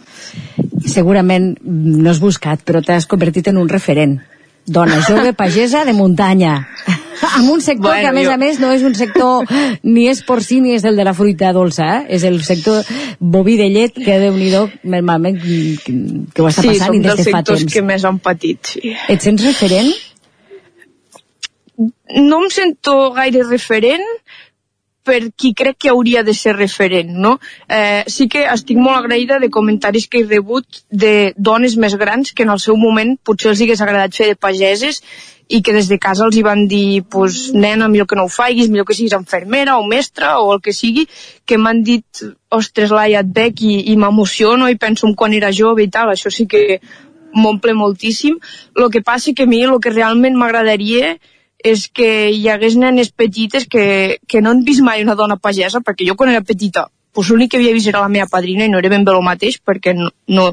Segurament 0.87 1.55
no 1.65 2.11
has 2.11 2.21
buscat, 2.21 2.63
però 2.65 2.83
t'has 2.85 3.09
convertit 3.11 3.49
en 3.53 3.59
un 3.61 3.69
referent. 3.69 4.19
Dona 4.65 5.03
jove 5.05 5.35
pagesa 5.37 5.85
de 5.85 5.93
muntanya. 5.93 6.63
amb 7.33 7.51
un 7.51 7.61
sector 7.61 7.91
bueno, 7.91 8.01
que, 8.01 8.09
a 8.09 8.13
més 8.13 8.27
jo... 8.27 8.33
a 8.33 8.37
més, 8.41 8.61
no 8.61 8.71
és 8.75 8.83
un 8.87 8.95
sector 8.97 9.49
ni 9.83 10.07
és 10.11 10.23
porcí 10.27 10.61
ni 10.63 10.75
és 10.77 10.85
el 10.89 10.97
de 10.99 11.07
la 11.07 11.15
fruita 11.17 11.53
dolça, 11.57 11.87
eh? 11.99 12.17
és 12.17 12.25
el 12.29 12.41
sector 12.45 12.85
boví 13.19 13.57
de 13.61 13.69
llet 13.73 13.95
que, 13.97 14.19
déu 14.23 14.35
nhi 14.37 14.51
normalment, 14.83 15.39
que, 15.41 15.99
que 16.35 16.43
ho 16.43 16.49
està 16.51 16.65
sí, 16.65 16.73
passant 16.73 16.97
i 16.97 17.05
des 17.05 17.23
de 17.23 17.29
fa 17.31 17.43
temps. 17.43 17.61
Sí, 17.61 17.61
som 17.61 17.61
dels 17.61 17.63
sectors 17.63 17.69
que 17.75 17.85
més 17.87 18.09
han 18.09 18.21
patit, 18.25 18.75
sí. 18.75 18.95
Et 19.13 19.25
sents 19.25 19.45
referent? 19.45 19.93
No 22.15 22.45
em 22.45 22.51
sento 22.55 22.95
gaire 23.17 23.43
referent, 23.49 24.05
per 25.05 25.21
qui 25.37 25.53
crec 25.55 25.77
que 25.85 25.93
hauria 25.93 26.23
de 26.25 26.35
ser 26.35 26.57
referent, 26.57 27.13
no? 27.27 27.37
Eh, 27.69 28.03
sí 28.09 28.27
que 28.33 28.47
estic 28.49 28.81
molt 28.81 29.03
agraïda 29.03 29.39
de 29.43 29.51
comentaris 29.53 30.09
que 30.09 30.23
he 30.23 30.27
rebut 30.27 30.83
de 30.91 31.33
dones 31.37 31.77
més 31.77 31.95
grans 32.01 32.33
que 32.33 32.47
en 32.47 32.55
el 32.55 32.63
seu 32.63 32.79
moment 32.81 33.15
potser 33.23 33.53
els 33.53 33.63
hagués 33.63 33.85
agradat 33.85 34.17
fer 34.17 34.33
de 34.33 34.41
pageses 34.41 35.03
i 35.49 35.61
que 35.63 35.75
des 35.77 35.91
de 35.93 35.99
casa 36.01 36.25
els 36.25 36.37
hi 36.37 36.43
van 36.43 36.65
dir 36.69 37.03
pues, 37.05 37.53
nena, 37.53 37.89
millor 37.89 38.09
que 38.09 38.17
no 38.17 38.25
ho 38.25 38.33
faiguis, 38.33 38.71
millor 38.73 38.89
que 38.89 38.97
siguis 38.97 39.13
enfermera 39.13 39.77
o 39.77 39.85
mestra 39.87 40.39
o 40.41 40.55
el 40.55 40.63
que 40.65 40.73
sigui, 40.73 41.05
que 41.45 41.59
m'han 41.61 41.83
dit 41.85 42.25
ostres, 42.49 42.91
Laia, 42.91 43.21
et 43.21 43.35
veig 43.37 43.61
i, 43.61 43.75
i 43.93 43.99
m'emociono 44.01 44.71
i 44.73 44.81
penso 44.81 45.07
en 45.07 45.15
quan 45.15 45.37
era 45.37 45.53
jove 45.53 45.85
i 45.85 45.91
tal, 45.93 46.15
això 46.15 46.33
sí 46.33 46.49
que 46.49 46.81
m'omple 47.35 47.75
moltíssim. 47.75 48.39
El 48.77 48.91
que 48.91 49.03
passa 49.03 49.35
que 49.35 49.45
a 49.45 49.51
mi 49.51 49.63
el 49.65 49.81
que 49.83 49.93
realment 49.93 50.39
m'agradaria 50.39 51.15
és 51.15 51.34
que 51.89 52.31
hi 52.31 52.49
hagués 52.53 52.77
nenes 52.77 53.11
petites 53.11 53.65
que, 53.71 54.19
que 54.29 54.43
no 54.45 54.53
han 54.53 54.65
vist 54.65 54.85
mai 54.85 55.03
una 55.03 55.17
dona 55.17 55.39
pagesa, 55.41 55.81
perquè 55.81 56.07
jo 56.09 56.17
quan 56.19 56.33
era 56.35 56.45
petita 56.45 56.89
pues 57.15 57.31
l'únic 57.31 57.53
que 57.53 57.61
havia 57.61 57.73
vist 57.73 57.89
era 57.89 58.03
la 58.03 58.11
meva 58.11 58.27
padrina 58.29 58.67
i 58.67 58.71
no 58.73 58.81
era 58.83 58.91
ben 58.91 59.05
bé 59.07 59.13
el 59.15 59.23
mateix 59.23 59.61
perquè 59.63 59.95
no, 59.95 60.11
no, 60.27 60.49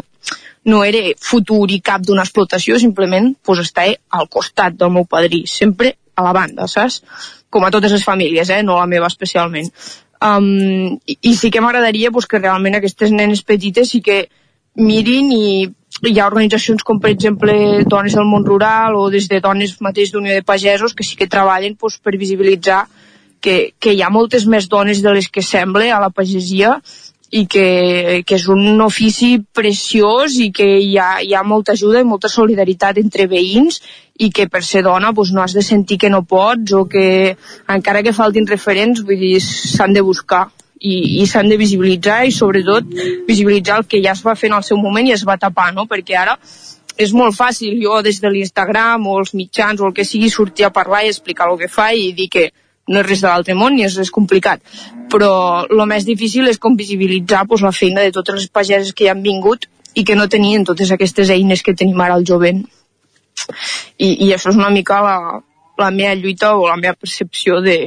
no 0.70 0.84
era 0.86 1.01
futur 1.20 1.66
i 1.74 1.82
cap 1.82 2.05
d'una 2.05 2.24
explotació, 2.28 2.78
simplement 2.80 3.34
pues, 3.43 3.64
estar 3.66 3.88
al 4.09 4.30
costat 4.30 4.78
del 4.78 4.93
meu 4.93 5.07
padrí, 5.09 5.43
sempre 5.49 5.95
a 6.16 6.28
la 6.28 6.34
banda, 6.38 6.68
saps? 6.70 7.01
Com 7.49 7.66
a 7.66 7.72
totes 7.74 7.91
les 7.97 8.05
famílies, 8.05 8.53
eh? 8.53 8.62
no 8.64 8.78
la 8.78 8.88
meva 8.88 9.09
especialment. 9.09 9.72
um, 10.22 10.99
i, 11.09 11.18
i 11.22 11.36
sí 11.36 11.49
que 11.49 11.62
m'agradaria 11.66 12.12
pues, 12.14 12.28
que 12.30 12.39
realment 12.39 12.78
aquestes 12.78 13.12
nenes 13.12 13.41
petites 13.41 13.89
sí 13.89 14.03
que 14.05 14.28
mirin 14.78 15.32
i 15.34 15.45
hi 16.10 16.18
ha 16.20 16.28
organitzacions 16.28 16.84
com 16.84 16.99
per 16.99 17.12
exemple 17.12 17.54
Dones 17.86 18.16
del 18.18 18.26
món 18.26 18.45
rural 18.45 18.97
o 18.97 19.10
des 19.14 19.28
de 19.30 19.39
Dones 19.43 19.76
mateix 19.86 20.12
d'Unió 20.12 20.34
de 20.34 20.41
Pagesos 20.41 20.95
que 20.97 21.06
sí 21.06 21.16
que 21.16 21.30
treballen 21.30 21.76
pues, 21.76 21.99
per 22.02 22.18
visibilitzar 22.18 22.88
que, 23.41 23.74
que 23.80 23.93
hi 23.93 24.02
ha 24.02 24.10
moltes 24.10 24.47
més 24.49 24.68
dones 24.70 25.02
de 25.02 25.14
les 25.14 25.30
que 25.30 25.43
sembla 25.45 25.89
a 25.93 26.02
la 26.02 26.10
pagesia 26.10 26.80
i 27.32 27.45
que, 27.47 28.24
que 28.28 28.36
és 28.36 28.47
un 28.52 28.82
ofici 28.84 29.38
preciós 29.56 30.36
i 30.43 30.49
que 30.52 30.68
hi 30.84 30.97
ha, 30.99 31.22
hi 31.24 31.34
ha 31.34 31.43
molta 31.47 31.78
ajuda 31.78 32.02
i 32.02 32.08
molta 32.08 32.30
solidaritat 32.30 32.97
entre 32.99 33.30
veïns 33.32 33.80
i 34.20 34.30
que 34.36 34.49
per 34.52 34.64
ser 34.68 34.84
dona 34.84 35.14
doncs, 35.14 35.32
no 35.32 35.41
has 35.41 35.54
de 35.56 35.64
sentir 35.64 35.97
que 36.02 36.10
no 36.10 36.26
pots 36.28 36.74
o 36.76 36.84
que 36.89 37.38
encara 37.70 38.04
que 38.04 38.14
faltin 38.14 38.49
referents 38.49 39.06
vull 39.06 39.22
dir 39.22 39.38
s'han 39.45 39.93
de 39.95 40.04
buscar 40.04 40.49
i, 40.82 41.21
i 41.21 41.25
s'han 41.29 41.49
de 41.49 41.57
visibilitzar 41.61 42.23
i 42.25 42.34
sobretot 42.34 42.88
visibilitzar 43.27 43.77
el 43.82 43.88
que 43.89 44.01
ja 44.03 44.15
es 44.17 44.23
va 44.25 44.36
fer 44.36 44.49
en 44.49 44.57
el 44.57 44.65
seu 44.65 44.79
moment 44.82 45.07
i 45.07 45.13
es 45.13 45.25
va 45.27 45.38
tapar, 45.38 45.69
no? 45.75 45.86
perquè 45.89 46.17
ara 46.17 46.38
és 47.01 47.13
molt 47.17 47.38
fàcil 47.38 47.77
jo 47.82 48.01
des 48.05 48.19
de 48.21 48.29
l'Instagram 48.29 49.05
o 49.07 49.19
els 49.21 49.36
mitjans 49.38 49.82
o 49.82 49.88
el 49.88 49.93
que 49.97 50.05
sigui 50.05 50.29
sortir 50.29 50.65
a 50.65 50.73
parlar 50.73 51.03
i 51.05 51.11
explicar 51.13 51.49
el 51.51 51.59
que 51.61 51.69
fa 51.71 51.91
i 51.93 52.11
dir 52.17 52.27
que 52.34 52.49
no 52.89 52.99
és 53.01 53.07
res 53.07 53.21
de 53.21 53.29
l'altre 53.29 53.55
món 53.57 53.77
ni 53.77 53.86
és 53.86 53.95
res 53.99 54.11
complicat 54.11 54.61
però 55.13 55.32
el 55.69 55.86
més 55.88 56.07
difícil 56.07 56.49
és 56.49 56.59
com 56.59 56.75
visibilitzar 56.77 57.45
pues, 57.47 57.61
la 57.61 57.71
feina 57.71 58.01
de 58.01 58.11
totes 58.17 58.41
les 58.41 58.49
pageses 58.49 58.93
que 58.93 59.05
hi 59.05 59.11
han 59.13 59.23
vingut 59.23 59.69
i 59.93 60.03
que 60.07 60.15
no 60.15 60.29
tenien 60.32 60.65
totes 60.65 60.91
aquestes 60.91 61.29
eines 61.29 61.61
que 61.61 61.77
tenim 61.77 61.99
ara 62.01 62.17
al 62.17 62.25
jovent 62.27 62.63
i, 63.97 64.09
i 64.25 64.34
això 64.34 64.51
és 64.51 64.57
una 64.59 64.71
mica 64.73 65.01
la, 65.05 65.17
la 65.77 65.91
meva 65.91 66.15
lluita 66.15 66.55
o 66.57 66.67
la 66.67 66.77
meva 66.79 66.97
percepció 66.97 67.61
de, 67.61 67.77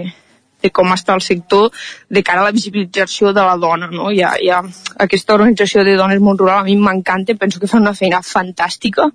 de 0.65 0.73
com 0.75 0.93
està 0.95 1.15
el 1.15 1.25
sector 1.25 1.71
de 2.09 2.23
cara 2.27 2.43
a 2.43 2.49
la 2.49 2.55
visibilització 2.57 3.33
de 3.37 3.45
la 3.45 3.57
dona. 3.61 3.91
No? 3.93 4.11
Hi, 4.11 4.23
ha, 4.25 4.35
hi 4.41 4.51
ha 4.51 4.63
aquesta 5.07 5.37
organització 5.37 5.85
de 5.85 5.97
dones 6.01 6.23
món 6.25 6.41
rural, 6.41 6.63
a 6.63 6.69
mi 6.69 6.77
m'encanta, 6.81 7.37
penso 7.41 7.61
que 7.61 7.71
fan 7.71 7.85
una 7.85 7.97
feina 7.97 8.23
fantàstica 8.25 9.11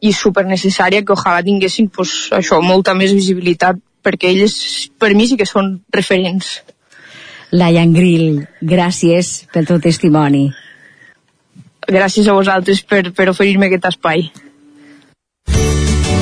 i 0.00 0.12
super 0.16 0.46
necessària 0.48 1.04
que 1.04 1.14
ojalà 1.14 1.44
tinguessin 1.44 1.90
pues, 1.92 2.30
això, 2.36 2.60
molta 2.64 2.94
més 2.96 3.12
visibilitat 3.16 3.80
perquè 4.02 4.30
elles 4.32 4.54
per 4.98 5.12
mi 5.14 5.28
sí 5.28 5.36
que 5.36 5.48
són 5.48 5.74
referents. 5.92 6.60
Laia 7.52 7.82
Grill, 7.90 8.44
gràcies 8.62 9.32
pel 9.52 9.66
teu 9.68 9.80
testimoni. 9.82 10.46
Gràcies 11.90 12.28
a 12.30 12.36
vosaltres 12.36 12.84
per, 12.86 13.02
per 13.16 13.28
oferir-me 13.32 13.66
aquest 13.66 13.88
espai. 13.90 14.28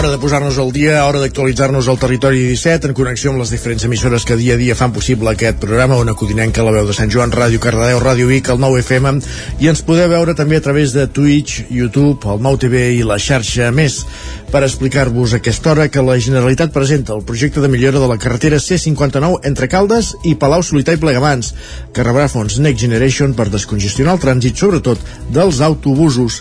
Hora 0.00 0.08
de 0.08 0.16
posar-nos 0.16 0.56
al 0.56 0.70
dia, 0.72 1.02
hora 1.04 1.20
d'actualitzar-nos 1.20 1.84
al 1.92 1.98
territori 2.00 2.38
17 2.40 2.88
en 2.88 2.94
connexió 2.96 3.34
amb 3.34 3.42
les 3.42 3.50
diferents 3.52 3.82
emissores 3.84 4.24
que 4.24 4.38
dia 4.40 4.54
a 4.56 4.56
dia 4.56 4.72
fan 4.72 4.94
possible 4.96 5.28
aquest 5.28 5.58
programa, 5.60 5.98
on 6.00 6.08
acudinem 6.08 6.54
que 6.56 6.64
la 6.64 6.72
veu 6.72 6.88
de 6.88 6.96
Sant 6.96 7.12
Joan, 7.12 7.34
Ràdio 7.36 7.60
Cardedeu, 7.60 8.00
Ràdio 8.00 8.30
Vic, 8.30 8.48
el 8.48 8.62
9 8.62 8.80
FM 8.80 9.12
i 9.60 9.68
ens 9.68 9.84
podeu 9.84 10.08
veure 10.08 10.32
també 10.38 10.56
a 10.56 10.64
través 10.64 10.96
de 10.96 11.04
Twitch, 11.04 11.66
YouTube, 11.68 12.24
el 12.32 12.40
9 12.40 12.62
TV 12.64 12.86
i 12.96 13.04
la 13.04 13.20
xarxa 13.20 13.68
més 13.76 14.00
per 14.48 14.64
explicar-vos 14.64 15.36
aquesta 15.36 15.74
hora 15.74 15.90
que 15.92 16.08
la 16.08 16.16
Generalitat 16.16 16.72
presenta 16.72 17.12
el 17.12 17.20
projecte 17.28 17.60
de 17.60 17.68
millora 17.68 18.00
de 18.00 18.08
la 18.08 18.16
carretera 18.16 18.56
C59 18.56 19.44
entre 19.52 19.68
Caldes 19.68 20.14
i 20.24 20.32
Palau 20.32 20.64
Solità 20.64 20.96
i 20.96 21.04
Plegamans, 21.04 21.52
que 21.92 22.08
rebrà 22.08 22.30
fons 22.32 22.56
Next 22.56 22.88
Generation 22.88 23.36
per 23.36 23.50
descongestionar 23.52 24.16
el 24.16 24.24
trànsit, 24.24 24.56
sobretot 24.56 25.08
dels 25.28 25.60
autobusos. 25.60 26.40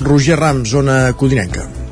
Roger 0.00 0.40
Rams, 0.40 0.72
zona 0.72 1.02
codinenca. 1.12 1.83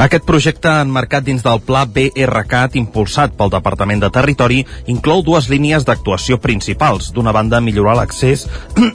Aquest 0.00 0.24
projecte, 0.24 0.70
enmarcat 0.80 1.24
dins 1.26 1.42
del 1.44 1.60
Pla 1.62 1.82
BRCAT 1.84 2.78
impulsat 2.80 3.34
pel 3.36 3.50
Departament 3.52 4.00
de 4.00 4.08
Territori, 4.10 4.62
inclou 4.88 5.20
dues 5.22 5.50
línies 5.52 5.84
d'actuació 5.84 6.38
principals. 6.40 7.10
D'una 7.12 7.34
banda, 7.36 7.60
millorar 7.60 7.98
l'accés 7.98 8.46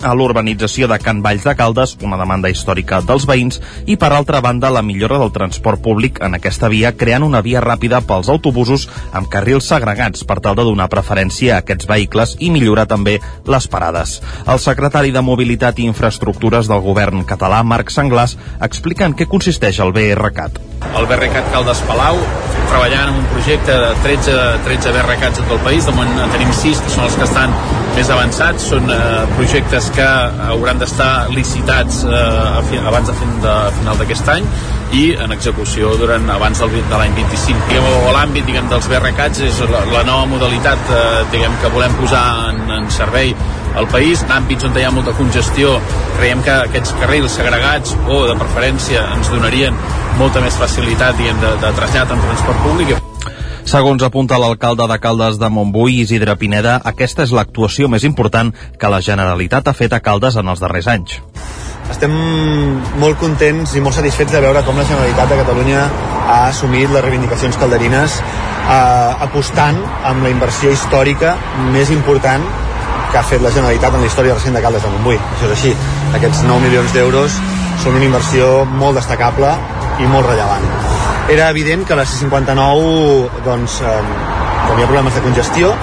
a 0.01 0.15
l'urbanització 0.17 0.89
de 0.89 0.97
Can 0.99 1.21
Valls 1.21 1.45
de 1.45 1.53
Caldes, 1.55 1.93
una 2.01 2.17
demanda 2.17 2.49
històrica 2.49 3.03
dels 3.05 3.27
veïns, 3.29 3.61
i 3.85 3.95
per 3.95 4.09
altra 4.11 4.41
banda, 4.41 4.73
la 4.73 4.81
millora 4.81 5.19
del 5.21 5.31
transport 5.35 5.83
públic 5.85 6.17
en 6.25 6.39
aquesta 6.39 6.67
via, 6.73 6.95
creant 6.97 7.27
una 7.27 7.43
via 7.45 7.61
ràpida 7.61 8.01
pels 8.01 8.31
autobusos 8.33 8.87
amb 9.13 9.29
carrils 9.29 9.69
segregats 9.69 10.25
per 10.25 10.39
tal 10.41 10.57
de 10.57 10.65
donar 10.65 10.89
preferència 10.89 11.55
a 11.55 11.61
aquests 11.61 11.87
vehicles 11.87 12.35
i 12.39 12.49
millorar 12.49 12.87
també 12.89 13.19
les 13.45 13.69
parades. 13.69 14.17
El 14.47 14.59
secretari 14.59 15.13
de 15.13 15.21
Mobilitat 15.21 15.77
i 15.77 15.87
Infraestructures 15.87 16.67
del 16.67 16.81
govern 16.81 17.21
català, 17.23 17.61
Marc 17.63 17.93
Senglàs, 17.93 18.35
explica 18.65 19.05
en 19.05 19.13
què 19.13 19.29
consisteix 19.29 19.79
el 19.83 19.93
BRCAT 19.93 20.86
el 20.95 21.07
BRCAT 21.09 21.51
Caldes 21.53 21.81
Palau, 21.87 22.19
treballant 22.67 23.11
en 23.11 23.19
un 23.21 23.27
projecte 23.33 23.73
de 23.73 23.91
13, 24.05 24.37
13 24.67 24.93
BRCATs 24.95 25.41
en 25.41 25.49
tot 25.49 25.57
el 25.57 25.63
país, 25.65 25.85
de 25.85 25.95
moment 25.97 26.23
en 26.23 26.33
tenim 26.35 26.53
6 26.61 26.83
que 26.85 26.95
són 26.95 27.05
els 27.07 27.17
que 27.19 27.27
estan 27.27 27.53
més 27.97 28.11
avançats, 28.13 28.69
són 28.71 28.89
eh, 28.93 28.99
projectes 29.35 29.91
que 29.95 30.07
hauran 30.51 30.81
d'estar 30.81 31.11
licitats 31.33 32.03
eh, 32.05 32.81
abans 32.83 33.09
de, 33.09 33.15
fin, 33.21 33.37
de 33.43 33.55
final 33.79 34.03
d'aquest 34.03 34.35
any 34.35 34.51
i 34.95 35.03
en 35.19 35.33
execució 35.35 35.91
durant 35.99 36.29
abans 36.31 36.59
del, 36.63 36.75
de 36.77 36.99
l'any 36.99 37.15
25. 37.17 37.67
Diguem, 37.67 37.87
o 38.07 38.13
l'àmbit 38.15 38.47
diguem, 38.47 38.69
dels 38.71 38.87
BRCATs 38.91 39.43
és 39.47 39.61
la, 39.71 39.83
la 39.91 40.03
nova 40.07 40.27
modalitat 40.31 40.91
eh, 40.95 41.01
diguem, 41.33 41.57
que 41.61 41.71
volem 41.73 41.97
posar 41.99 42.23
en, 42.51 42.61
en 42.77 42.87
servei 42.93 43.33
al 43.77 43.89
país, 43.91 44.23
en 44.25 44.31
àmbits 44.39 44.65
on 44.65 44.77
hi 44.77 44.85
ha 44.87 44.93
molta 44.93 45.13
congestió 45.17 45.75
creiem 46.17 46.41
que 46.45 46.55
aquests 46.69 46.95
carrils 47.01 47.35
segregats 47.37 47.93
o 48.07 48.23
de 48.29 48.37
preferència 48.39 49.03
ens 49.17 49.29
donarien 49.33 49.75
molta 50.17 50.41
més 50.41 50.57
facilitat 50.57 51.19
diguem, 51.19 51.37
de, 51.43 51.53
de 51.61 51.75
trasllat 51.77 52.15
en 52.15 52.23
transport 52.23 52.65
públic 52.65 52.97
Segons 53.67 53.99
apunta 54.05 54.37
l'alcalde 54.39 54.85
de 54.87 54.95
Caldes 55.03 55.35
de 55.41 55.49
Montbui, 55.51 55.97
Isidre 56.05 56.37
Pineda, 56.39 56.77
aquesta 56.87 57.25
és 57.27 57.33
l'actuació 57.35 57.89
més 57.91 58.05
important 58.07 58.53
que 58.79 58.91
la 58.93 59.01
Generalitat 59.03 59.67
ha 59.67 59.75
fet 59.75 59.91
a 59.91 59.99
Caldes 59.99 60.39
en 60.39 60.47
els 60.47 60.63
darrers 60.63 60.87
anys. 60.87 61.17
Estem 61.91 62.13
molt 62.99 63.17
contents 63.21 63.73
i 63.77 63.81
molt 63.83 63.95
satisfets 63.95 64.33
de 64.35 64.41
veure 64.43 64.61
com 64.67 64.77
la 64.77 64.85
Generalitat 64.87 65.31
de 65.31 65.39
Catalunya 65.39 65.83
ha 66.27 66.39
assumit 66.49 66.91
les 66.91 67.03
reivindicacions 67.05 67.57
calderines 67.61 68.19
eh, 68.19 69.25
apostant 69.27 69.79
amb 70.09 70.25
la 70.25 70.31
inversió 70.33 70.73
històrica 70.75 71.35
més 71.71 71.91
important 71.95 72.43
que 73.11 73.19
ha 73.19 73.23
fet 73.23 73.41
la 73.43 73.53
Generalitat 73.55 73.95
en 73.95 74.03
la 74.03 74.09
història 74.11 74.35
recent 74.35 74.57
de 74.57 74.63
Caldes 74.65 74.83
de 74.83 74.91
Montbui. 74.91 75.15
Això 75.37 75.47
és 75.47 75.55
així. 75.55 75.71
Aquests 76.19 76.43
9 76.47 76.65
milions 76.67 76.91
d'euros 76.95 77.39
són 77.83 77.95
una 77.95 78.07
inversió 78.09 78.51
molt 78.67 78.99
destacable 78.99 79.53
i 80.03 80.11
molt 80.11 80.27
rellevant. 80.27 80.67
Era 81.31 81.49
evident 81.51 81.87
que 81.87 81.95
la 81.95 82.05
C-59, 82.07 83.41
doncs, 83.47 83.79
eh, 83.81 83.97
com 84.67 84.77
hi 84.77 84.83
ha 84.83 84.91
problemes 84.91 85.15
de 85.15 85.23
congestió, 85.23 85.73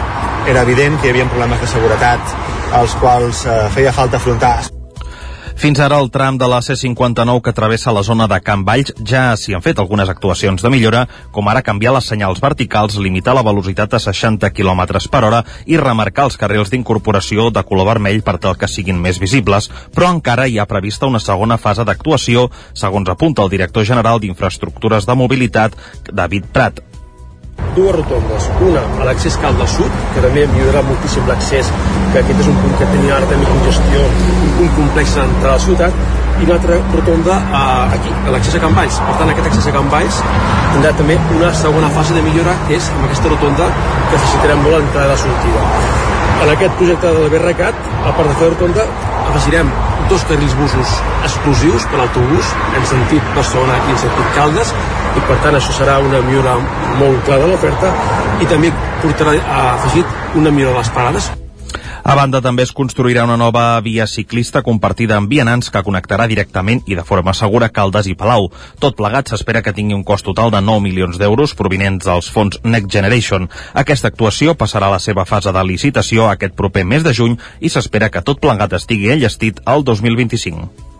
era 0.47 0.63
evident 0.69 1.01
que 1.01 1.09
hi 1.09 1.17
havia 1.17 1.29
problemes 1.33 1.61
de 1.65 1.73
seguretat 1.75 2.39
als 2.85 2.97
quals 3.01 3.47
eh, 3.49 3.61
feia 3.73 3.93
falta 3.93 4.21
afrontar 4.21 4.57
fins 5.57 5.81
ara 5.81 5.99
el 6.03 6.11
tram 6.11 6.37
de 6.39 6.49
la 6.51 6.59
C59 6.61 7.41
que 7.43 7.53
travessa 7.53 7.93
la 7.93 8.03
zona 8.03 8.27
de 8.29 8.41
Can 8.41 8.65
Valls 8.67 8.93
ja 9.07 9.37
s'hi 9.39 9.55
han 9.55 9.63
fet 9.65 9.79
algunes 9.79 10.11
actuacions 10.11 10.63
de 10.63 10.71
millora, 10.71 11.05
com 11.33 11.49
ara 11.49 11.63
canviar 11.63 11.95
les 11.95 12.09
senyals 12.11 12.41
verticals, 12.43 12.97
limitar 12.99 13.35
la 13.35 13.45
velocitat 13.47 13.95
a 13.95 14.01
60 14.03 14.51
km 14.51 14.85
per 15.11 15.23
hora 15.25 15.43
i 15.67 15.79
remarcar 15.81 16.27
els 16.29 16.37
carrils 16.37 16.73
d'incorporació 16.73 17.51
de 17.51 17.63
color 17.65 17.89
vermell 17.93 18.23
per 18.23 18.39
tal 18.39 18.59
que 18.59 18.69
siguin 18.69 19.01
més 19.01 19.21
visibles, 19.23 19.71
però 19.95 20.11
encara 20.11 20.49
hi 20.49 20.59
ha 20.59 20.67
prevista 20.67 21.07
una 21.07 21.23
segona 21.23 21.59
fase 21.59 21.85
d'actuació, 21.85 22.51
segons 22.73 23.09
apunta 23.09 23.43
el 23.43 23.55
director 23.55 23.85
general 23.85 24.21
d'Infraestructures 24.21 25.07
de 25.07 25.15
Mobilitat, 25.15 25.79
David 26.13 26.51
Prat. 26.53 26.83
Dues 27.75 27.95
rotondes, 27.95 28.51
una 28.63 28.83
a 29.01 29.07
l'accés 29.09 29.39
Caldes 29.43 29.79
Sud, 29.79 30.03
que 30.15 30.23
també 30.23 30.47
millorarà 30.51 30.83
moltíssim 30.87 31.27
l'accés, 31.31 31.71
que 32.15 32.21
aquest 32.23 32.41
és 32.45 32.49
un 32.51 32.59
punt 32.63 32.75
que 32.79 32.87
tenia 32.87 33.17
ara 33.17 33.27
també 33.27 33.47
congestió, 33.49 34.03
un 34.47 34.53
punt 34.59 34.69
complex 34.77 35.17
a 35.19 35.25
la 35.43 35.57
ciutat, 35.65 35.97
i 36.39 36.47
una 36.47 36.55
altra 36.57 36.77
rotonda 36.93 37.39
a, 37.51 37.63
aquí, 37.97 38.13
a 38.27 38.35
l'accés 38.35 38.55
a 38.59 38.61
Can 38.63 38.77
Valls. 38.77 39.01
Per 39.07 39.15
tant, 39.19 39.33
aquest 39.33 39.51
accés 39.51 39.67
a 39.71 39.75
Can 39.75 39.91
Valls 39.91 40.21
tindrà 40.75 40.93
també 41.01 41.17
una 41.35 41.51
segona 41.59 41.91
fase 41.97 42.15
de 42.15 42.23
millora, 42.23 42.55
que 42.69 42.79
és 42.79 42.91
amb 42.95 43.09
aquesta 43.09 43.35
rotonda 43.35 43.67
que 44.13 44.21
facilitarem 44.21 44.63
molt 44.63 44.79
l'entrada 44.79 45.09
i 45.09 45.13
la 45.13 45.19
sortida. 45.25 45.67
En 46.45 46.55
aquest 46.55 46.79
projecte 46.79 47.13
del 47.19 47.29
BRCAT, 47.35 47.85
a 48.05 48.15
part 48.15 48.31
de 48.31 48.39
fer 48.41 48.55
rotonda, 48.55 48.87
afegirem 49.25 49.71
dos 50.09 50.25
carrils 50.31 50.55
busos 50.59 50.97
exclusius 51.27 51.87
per 51.91 52.03
l'autobús 52.03 52.51
en 52.79 52.91
sentit 52.91 53.31
Barcelona 53.35 53.79
i 53.89 53.95
en 53.95 54.03
sentit 54.03 54.35
Caldes 54.37 54.75
i 55.17 55.23
per 55.31 55.39
tant 55.47 55.57
això 55.59 55.73
serà 55.79 55.97
una 56.05 56.21
millora 56.27 56.59
molt 56.99 57.25
clara 57.25 57.47
de 57.47 57.55
l'oferta 57.55 57.95
i 58.45 58.51
també 58.51 58.75
portarà 59.01 59.39
afegit 59.63 60.37
una 60.43 60.53
millora 60.53 60.77
de 60.77 60.85
les 60.85 60.93
parades 60.99 61.33
a 62.05 62.15
banda, 62.15 62.43
també 62.45 62.63
es 62.67 62.73
construirà 62.77 63.23
una 63.25 63.39
nova 63.41 63.81
via 63.81 64.05
ciclista 64.07 64.61
compartida 64.63 65.17
amb 65.17 65.31
vianants 65.33 65.71
que 65.73 65.83
connectarà 65.87 66.27
directament 66.29 66.83
i 66.85 66.99
de 66.99 67.05
forma 67.09 67.33
segura 67.33 67.71
Caldes 67.73 68.11
i 68.13 68.15
Palau. 68.15 68.51
Tot 68.79 68.99
plegat 68.99 69.33
s'espera 69.33 69.63
que 69.65 69.73
tingui 69.73 69.97
un 69.97 70.05
cost 70.05 70.29
total 70.29 70.53
de 70.53 70.61
9 70.61 70.85
milions 70.85 71.17
d'euros 71.19 71.57
provinents 71.57 72.05
dels 72.05 72.29
fons 72.29 72.61
Next 72.63 72.93
Generation. 72.93 73.49
Aquesta 73.73 74.13
actuació 74.13 74.53
passarà 74.55 74.93
a 74.93 74.99
la 74.99 75.03
seva 75.03 75.25
fase 75.25 75.53
de 75.53 75.65
licitació 75.65 76.29
aquest 76.29 76.53
proper 76.55 76.85
mes 76.85 77.09
de 77.09 77.17
juny 77.17 77.39
i 77.61 77.73
s'espera 77.73 78.13
que 78.13 78.23
tot 78.23 78.41
plegat 78.41 78.77
estigui 78.77 79.15
enllestit 79.17 79.65
al 79.65 79.89
2025. 79.89 80.94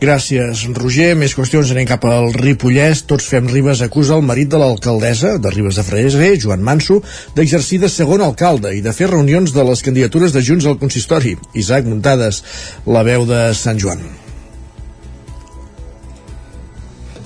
Gràcies, 0.00 0.62
Roger. 0.78 1.10
Més 1.18 1.34
qüestions 1.36 1.72
anem 1.74 1.88
cap 1.88 2.06
al 2.08 2.30
Ripollès. 2.36 3.02
Tots 3.10 3.26
fem 3.32 3.50
Ribes 3.50 3.82
acusa 3.84 4.16
el 4.16 4.24
marit 4.24 4.48
de 4.52 4.60
l'alcaldessa 4.62 5.34
de 5.42 5.52
Ribes 5.52 5.80
de 5.80 5.84
Freser, 5.84 6.30
Joan 6.40 6.64
Manso, 6.64 7.00
d'exercir 7.36 7.82
de 7.84 7.92
segon 7.92 8.24
alcalde 8.24 8.72
i 8.76 8.80
de 8.84 8.94
fer 8.96 9.10
reunions 9.12 9.52
de 9.52 9.66
les 9.72 9.84
candidatures 9.84 10.32
de 10.32 10.44
Junts 10.46 10.70
al 10.70 10.80
consistori. 10.80 11.36
Isaac 11.52 11.84
Muntades, 11.90 12.42
la 12.86 13.04
veu 13.04 13.28
de 13.28 13.44
Sant 13.56 13.80
Joan. 13.80 14.19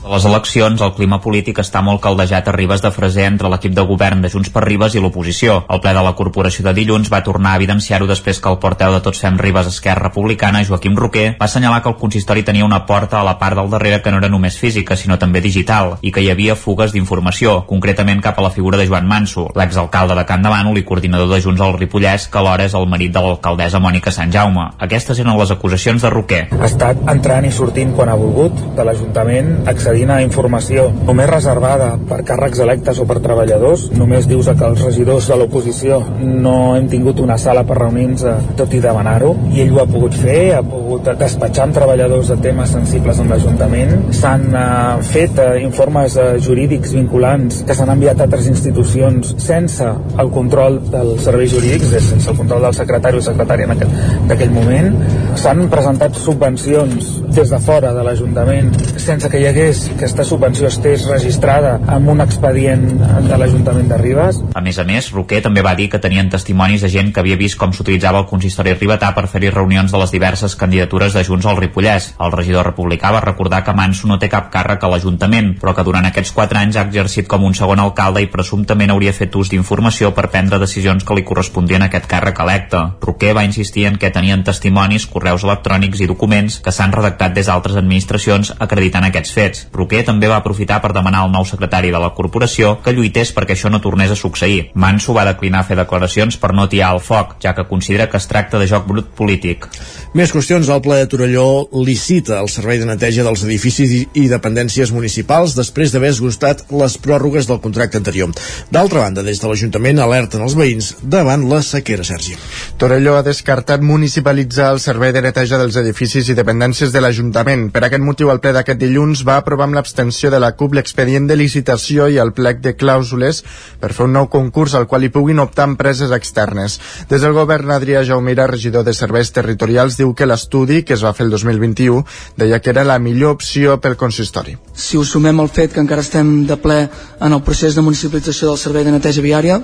De 0.05 0.11
les 0.13 0.25
eleccions, 0.29 0.83
el 0.85 0.91
clima 0.93 1.17
polític 1.25 1.63
està 1.63 1.81
molt 1.81 2.03
caldejat 2.05 2.51
a 2.51 2.53
Ribes 2.53 2.83
de 2.85 2.91
Freser 2.93 3.25
entre 3.25 3.49
l'equip 3.49 3.73
de 3.73 3.85
govern 3.89 4.21
de 4.21 4.29
Junts 4.29 4.51
per 4.53 4.61
Ribes 4.67 4.93
i 4.93 5.01
l'oposició. 5.01 5.55
El 5.73 5.81
ple 5.81 5.95
de 5.97 6.03
la 6.05 6.11
corporació 6.19 6.61
de 6.67 6.75
dilluns 6.77 7.09
va 7.09 7.23
tornar 7.25 7.55
a 7.55 7.57
evidenciar-ho 7.57 8.05
després 8.11 8.37
que 8.37 8.53
el 8.53 8.59
porteu 8.61 8.93
de 8.93 8.99
Tots 9.01 9.23
Fem 9.25 9.39
Ribes 9.41 9.71
Esquerra 9.71 10.11
Republicana, 10.11 10.61
Joaquim 10.69 10.99
Roquer, 11.01 11.39
va 11.39 11.47
assenyalar 11.47 11.79
que 11.81 11.89
el 11.89 11.97
consistori 11.97 12.43
tenia 12.45 12.67
una 12.67 12.83
porta 12.85 13.23
a 13.23 13.25
la 13.25 13.39
part 13.39 13.57
del 13.57 13.71
darrere 13.73 14.03
que 14.03 14.13
no 14.13 14.21
era 14.21 14.29
només 14.29 14.59
física, 14.61 14.93
sinó 14.95 15.17
també 15.17 15.41
digital, 15.41 15.95
i 16.03 16.13
que 16.13 16.21
hi 16.21 16.29
havia 16.29 16.59
fugues 16.67 16.93
d'informació, 16.93 17.63
concretament 17.65 18.21
cap 18.21 18.37
a 18.37 18.45
la 18.45 18.53
figura 18.53 18.77
de 18.77 18.85
Joan 18.91 19.09
Manso, 19.09 19.47
l'exalcalde 19.57 20.19
de 20.21 20.27
Can 20.29 20.45
Davant 20.45 20.69
i 20.77 20.85
coordinador 20.85 21.33
de 21.33 21.41
Junts 21.41 21.65
al 21.65 21.79
Ripollès, 21.79 22.29
que 22.29 22.43
alhora 22.43 22.69
és 22.69 22.77
el 22.77 22.85
marit 22.93 23.17
de 23.17 23.25
l'alcaldessa 23.25 23.81
Mònica 23.81 24.13
Sant 24.13 24.37
Jaume. 24.37 24.69
Aquestes 24.85 25.25
eren 25.25 25.33
les 25.41 25.57
acusacions 25.57 26.05
de 26.05 26.13
Roquer. 26.13 26.45
Ha 26.61 26.69
estat 26.69 27.01
entrant 27.09 27.49
i 27.49 27.57
sortint 27.57 27.97
quan 27.97 28.13
ha 28.13 28.21
volgut 28.21 28.61
de 28.77 28.85
l'Ajuntament, 28.85 29.55
accedint 29.65 29.94
a 30.03 30.21
informació 30.23 30.89
només 31.07 31.29
reservada 31.31 31.93
per 32.09 32.23
càrrecs 32.27 32.59
electes 32.65 32.99
o 32.99 33.07
per 33.07 33.21
treballadors. 33.23 33.87
Només 33.95 34.27
dius 34.27 34.49
que 34.51 34.67
els 34.67 34.83
regidors 34.83 35.29
de 35.31 35.37
l'oposició 35.39 36.01
no 36.21 36.75
hem 36.75 36.89
tingut 36.91 37.21
una 37.23 37.37
sala 37.39 37.63
per 37.65 37.79
reunir-nos 37.79 38.25
tot 38.59 38.75
i 38.75 38.81
demanar-ho 38.83 39.31
i 39.55 39.63
ell 39.63 39.73
ho 39.75 39.83
ha 39.83 39.87
pogut 39.87 40.17
fer, 40.19 40.57
ha 40.57 40.63
pogut 40.67 41.07
despatxar 41.21 41.69
amb 41.69 41.79
treballadors 41.79 42.33
de 42.33 42.39
temes 42.43 42.73
sensibles 42.75 43.21
amb 43.23 43.31
l'Ajuntament. 43.31 43.95
S'han 44.19 44.49
uh, 44.51 45.03
fet 45.07 45.39
uh, 45.39 45.55
informes 45.63 46.19
uh, 46.19 46.35
jurídics 46.43 46.95
vinculants 46.97 47.63
que 47.69 47.77
s'han 47.79 47.95
enviat 47.95 48.21
a 48.21 48.27
altres 48.27 48.51
institucions 48.51 49.35
sense 49.43 49.87
el 50.19 50.33
control 50.35 50.81
dels 50.91 51.23
serveis 51.25 51.55
jurídics, 51.55 51.95
sense 52.11 52.31
el 52.31 52.39
control 52.41 52.67
del 52.67 52.77
secretari 52.77 53.23
o 53.23 53.25
secretària 53.25 53.71
en 53.71 54.35
aquell 54.35 54.55
moment. 54.55 54.91
S'han 55.39 55.69
presentat 55.71 56.19
subvencions 56.19 57.15
des 57.35 57.51
de 57.51 57.63
fora 57.63 57.95
de 57.95 58.03
l'Ajuntament 58.07 58.73
sense 58.99 59.29
que 59.31 59.41
hi 59.41 59.47
hagués 59.51 59.84
aquesta 59.93 60.25
subvenció 60.25 60.69
estés 60.69 61.05
registrada 61.09 61.75
amb 61.91 62.09
un 62.13 62.23
expedient 62.25 62.85
de 63.29 63.37
l'Ajuntament 63.39 63.89
de 63.91 63.99
Ribes. 64.01 64.41
A 64.55 64.63
més 64.65 64.79
a 64.79 64.85
més, 64.89 65.11
Roquer 65.13 65.43
també 65.45 65.63
va 65.65 65.75
dir 65.79 65.89
que 65.93 66.01
tenien 66.03 66.31
testimonis 66.33 66.85
de 66.85 66.91
gent 66.93 67.13
que 67.13 67.21
havia 67.23 67.39
vist 67.41 67.59
com 67.61 67.73
s'utilitzava 67.73 68.23
el 68.23 68.29
consistori 68.31 68.75
ribetà 68.75 69.13
per 69.17 69.27
fer-hi 69.31 69.53
reunions 69.53 69.93
de 69.93 70.01
les 70.01 70.13
diverses 70.15 70.57
candidatures 70.61 71.15
de 71.15 71.25
Junts 71.27 71.47
al 71.47 71.59
Ripollès. 71.61 72.13
El 72.21 72.33
regidor 72.33 72.67
republicà 72.71 73.13
va 73.15 73.23
recordar 73.25 73.63
que 73.65 73.75
Manso 73.77 74.09
no 74.09 74.19
té 74.19 74.31
cap 74.33 74.51
càrrec 74.55 74.85
a 74.85 74.91
l'Ajuntament, 74.93 75.55
però 75.61 75.75
que 75.77 75.85
durant 75.87 76.09
aquests 76.09 76.33
quatre 76.37 76.61
anys 76.61 76.79
ha 76.79 76.87
exercit 76.89 77.29
com 77.29 77.45
un 77.45 77.55
segon 77.55 77.83
alcalde 77.83 78.23
i 78.25 78.31
presumptament 78.33 78.95
hauria 78.95 79.15
fet 79.17 79.37
ús 79.37 79.51
d'informació 79.53 80.13
per 80.15 80.31
prendre 80.31 80.61
decisions 80.63 81.05
que 81.05 81.19
li 81.19 81.27
correspondien 81.27 81.83
a 81.83 81.91
aquest 81.91 82.09
càrrec 82.11 82.41
electe. 82.45 82.81
Roquer 83.05 83.35
va 83.37 83.45
insistir 83.45 83.87
en 83.89 83.99
que 83.99 84.13
tenien 84.15 84.45
testimonis, 84.47 85.07
correus 85.11 85.45
electrònics 85.45 86.01
i 86.01 86.11
documents 86.11 86.61
que 86.65 86.73
s'han 86.73 86.95
redactat 86.95 87.35
des 87.37 87.51
d'altres 87.51 87.77
administracions 87.81 88.55
acreditant 88.59 89.09
aquests 89.09 89.35
fets. 89.35 89.67
Roquer 89.75 90.05
també 90.07 90.31
va 90.31 90.39
aprofitar 90.41 90.81
per 90.83 90.93
demanar 90.95 91.25
al 91.25 91.33
nou 91.35 91.45
secretari 91.49 91.91
de 91.91 92.01
la 92.01 92.13
corporació 92.15 92.77
que 92.85 92.95
lluités 92.95 93.35
perquè 93.35 93.57
això 93.57 93.71
no 93.73 93.83
tornés 93.83 94.13
a 94.15 94.19
succeir. 94.19 94.71
Manso 94.75 95.15
va 95.17 95.27
declinar 95.27 95.65
fer 95.67 95.77
declaracions 95.81 96.39
per 96.39 96.53
no 96.55 96.69
tiar 96.71 96.93
el 96.95 97.03
foc, 97.03 97.37
ja 97.43 97.55
que 97.55 97.67
considera 97.69 98.09
que 98.09 98.21
es 98.21 98.29
tracta 98.31 98.61
de 98.63 98.69
joc 98.71 98.87
brut 98.87 99.11
polític. 99.19 99.67
Més 100.15 100.31
qüestions. 100.31 100.69
El 100.71 100.79
ple 100.79 101.01
de 101.01 101.07
Torelló 101.11 101.67
licita 101.83 102.37
el 102.39 102.47
servei 102.47 102.79
de 102.79 102.87
neteja 102.87 103.25
dels 103.27 103.41
edificis 103.43 103.91
i, 104.15 104.27
dependències 104.31 104.93
municipals 104.95 105.57
després 105.59 105.91
d'haver 105.91 106.13
esgustat 106.15 106.61
les 106.71 106.95
pròrrogues 107.03 107.49
del 107.49 107.59
contracte 107.59 107.99
anterior. 107.99 108.31
D'altra 108.71 109.03
banda, 109.03 109.25
des 109.27 109.43
de 109.43 109.51
l'Ajuntament 109.51 109.99
alerten 109.99 110.45
els 110.47 110.55
veïns 110.55 110.93
davant 111.03 111.49
la 111.51 111.59
sequera, 111.67 112.07
Sergi. 112.07 112.37
Torelló 112.79 113.17
ha 113.19 113.25
descartat 113.27 113.83
municipalitzar 113.83 114.69
el 114.77 114.79
servei 114.85 115.11
de 115.17 115.25
neteja 115.25 115.59
dels 115.59 115.81
edificis 115.83 116.31
i 116.31 116.39
dependències 116.39 116.95
de 116.95 117.03
l'Ajuntament. 117.03 117.67
Per 117.75 117.83
aquest 117.83 118.07
motiu, 118.07 118.31
el 118.31 118.39
ple 118.39 118.55
d'aquest 118.55 118.79
dilluns 118.85 119.25
va 119.27 119.41
aprovar 119.43 119.67
amb 119.67 119.81
l'abstenció 119.81 120.31
de 120.31 120.39
la 120.39 120.53
CUP 120.55 120.79
l'expedient 120.79 121.27
de 121.27 121.41
licitació 121.43 122.07
i 122.07 122.21
el 122.23 122.31
plec 122.39 122.63
de 122.63 122.77
clàusules 122.79 123.43
per 123.83 123.91
fer 123.91 124.07
un 124.07 124.15
nou 124.21 124.31
concurs 124.31 124.79
al 124.79 124.87
qual 124.87 125.03
hi 125.03 125.11
puguin 125.11 125.43
optar 125.43 125.67
empreses 125.73 126.15
externes. 126.15 126.79
Des 127.11 127.27
del 127.27 127.35
govern, 127.35 127.75
Adrià 127.75 128.07
Jaumira, 128.07 128.47
regidor 128.47 128.87
de 128.87 128.95
Serveis 128.95 129.35
Territorials, 129.35 129.99
diu 129.99 130.04
que 130.13 130.27
l'estudi, 130.29 130.83
que 130.85 130.93
es 130.93 131.05
va 131.05 131.15
fer 131.17 131.25
el 131.25 131.33
2021, 131.33 132.03
deia 132.37 132.61
que 132.61 132.71
era 132.75 132.85
la 132.85 132.99
millor 132.99 133.39
opció 133.39 133.79
pel 133.81 133.97
consistori. 133.97 134.59
Si 134.75 134.99
us 135.01 135.15
sumem 135.15 135.41
el 135.41 135.49
fet 135.49 135.73
que 135.73 135.81
encara 135.81 136.05
estem 136.05 136.35
de 136.49 136.59
ple 136.61 136.81
en 136.85 137.33
el 137.33 137.43
procés 137.47 137.79
de 137.79 137.87
municipalització 137.87 138.51
del 138.51 138.61
servei 138.61 138.85
de 138.85 138.93
neteja 138.93 139.25
viària, 139.25 139.61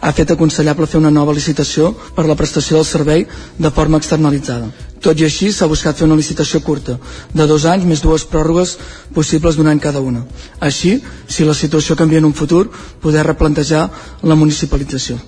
ha 0.00 0.12
fet 0.16 0.34
aconsellable 0.34 0.88
fer 0.90 0.98
una 0.98 1.12
nova 1.14 1.36
licitació 1.36 1.92
per 2.16 2.26
la 2.26 2.34
prestació 2.34 2.80
del 2.80 2.88
servei 2.88 3.28
de 3.58 3.70
forma 3.70 4.02
externalitzada. 4.02 4.72
Tot 5.04 5.20
i 5.20 5.26
així, 5.28 5.50
s'ha 5.52 5.68
buscat 5.68 5.98
fer 6.00 6.06
una 6.08 6.16
licitació 6.16 6.62
curta, 6.64 6.96
de 7.36 7.46
dos 7.46 7.66
anys 7.68 7.84
més 7.84 8.00
dues 8.00 8.24
pròrrogues 8.24 8.78
possibles 9.12 9.58
d'un 9.58 9.68
any 9.68 9.82
cada 9.84 10.00
una. 10.00 10.24
Així, 10.64 10.96
si 11.28 11.44
la 11.44 11.54
situació 11.54 11.96
canvia 12.00 12.24
en 12.24 12.30
un 12.30 12.32
futur, 12.32 12.70
poder 13.04 13.26
replantejar 13.28 13.90
la 14.22 14.34
municipalització. 14.34 15.20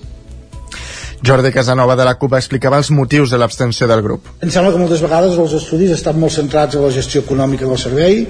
Jordi 1.25 1.51
Casanova 1.51 1.95
de 1.97 2.05
la 2.05 2.13
CUP 2.19 2.35
explicava 2.37 2.77
els 2.77 2.91
motius 2.93 3.31
de 3.33 3.39
l'abstenció 3.41 3.87
del 3.89 4.03
grup. 4.05 4.29
Em 4.43 4.51
sembla 4.53 4.71
que 4.73 4.81
moltes 4.81 5.01
vegades 5.01 5.37
els 5.37 5.55
estudis 5.57 5.95
estan 5.95 6.19
molt 6.21 6.35
centrats 6.35 6.77
en 6.77 6.85
la 6.85 6.93
gestió 6.93 7.23
econòmica 7.25 7.65
del 7.65 7.81
servei 7.81 8.21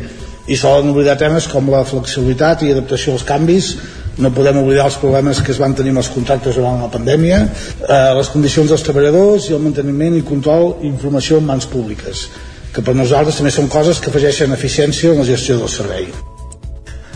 i 0.47 0.55
solen 0.55 0.93
oblidar 0.93 1.17
temes 1.19 1.49
com 1.51 1.67
la 1.71 1.83
flexibilitat 1.85 2.63
i 2.63 2.71
adaptació 2.71 3.17
als 3.17 3.25
canvis 3.27 3.73
no 4.17 4.31
podem 4.33 4.61
oblidar 4.63 4.87
els 4.89 4.97
problemes 5.01 5.41
que 5.43 5.51
es 5.53 5.59
van 5.61 5.75
tenir 5.77 5.93
amb 5.93 6.01
els 6.01 6.09
contractes 6.13 6.55
durant 6.57 6.79
la 6.81 6.89
pandèmia, 6.93 7.41
eh, 7.43 8.13
les 8.17 8.31
condicions 8.33 8.71
dels 8.71 8.85
treballadors 8.87 9.49
i 9.49 9.57
el 9.57 9.61
manteniment 9.61 10.15
i 10.17 10.23
control 10.25 10.77
i 10.81 10.87
informació 10.89 11.37
en 11.37 11.45
mans 11.51 11.69
públiques, 11.69 12.27
que 12.73 12.81
per 12.81 12.95
nosaltres 12.95 13.37
també 13.37 13.53
són 13.53 13.69
coses 13.69 13.99
que 14.01 14.09
afegeixen 14.09 14.57
eficiència 14.57 15.13
en 15.13 15.21
la 15.21 15.29
gestió 15.29 15.59
del 15.59 15.69
servei. 15.69 16.09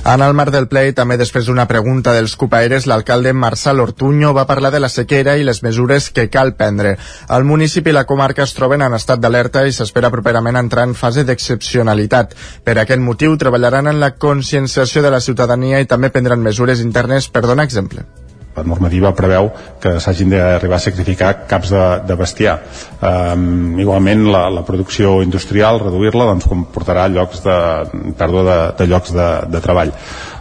En 0.03 0.21
el 0.25 0.33
marc 0.33 0.49
del 0.49 0.65
ple 0.65 0.81
també 0.97 1.13
després 1.19 1.45
d'una 1.45 1.67
pregunta 1.69 2.13
dels 2.15 2.33
cupaires, 2.35 2.87
l'alcalde 2.89 3.35
Marçal 3.37 3.79
Ortuño 3.83 4.31
va 4.33 4.47
parlar 4.49 4.71
de 4.73 4.79
la 4.81 4.89
sequera 4.89 5.35
i 5.37 5.45
les 5.45 5.61
mesures 5.61 6.09
que 6.09 6.25
cal 6.33 6.55
prendre. 6.57 6.95
El 7.29 7.45
municipi 7.45 7.93
i 7.93 7.93
la 7.93 8.07
comarca 8.09 8.41
es 8.41 8.55
troben 8.57 8.81
en 8.81 8.97
estat 8.97 9.21
d'alerta 9.21 9.61
i 9.67 9.75
s'espera 9.77 10.09
properament 10.09 10.57
entrar 10.57 10.87
en 10.89 10.97
fase 10.97 11.23
d'excepcionalitat. 11.27 12.33
Per 12.65 12.77
aquest 12.81 13.05
motiu 13.05 13.37
treballaran 13.37 13.93
en 13.93 14.01
la 14.01 14.15
conscienciació 14.17 15.05
de 15.05 15.13
la 15.13 15.21
ciutadania 15.21 15.79
i 15.85 15.85
també 15.93 16.09
prendran 16.09 16.41
mesures 16.41 16.81
internes 16.81 17.29
per 17.29 17.45
donar 17.45 17.69
exemple 17.69 18.07
la 18.55 18.63
normativa 18.67 19.13
preveu 19.15 19.49
que 19.81 19.95
s'hagin 20.03 20.33
d'arribar 20.33 20.77
a 20.79 20.83
sacrificar 20.83 21.31
caps 21.47 21.71
de, 21.71 21.85
de 22.07 22.17
bestiar. 22.19 22.57
Um, 23.01 23.79
igualment, 23.79 24.25
la, 24.33 24.47
la 24.53 24.65
producció 24.67 25.21
industrial, 25.25 25.79
reduir-la, 25.83 26.27
doncs, 26.33 26.49
comportarà 26.51 27.07
llocs 27.11 27.45
de, 27.45 27.57
pèrdua 28.19 28.43
de, 28.49 28.59
de 28.81 28.89
llocs 28.91 29.15
de, 29.15 29.29
de 29.51 29.63
treball 29.63 29.95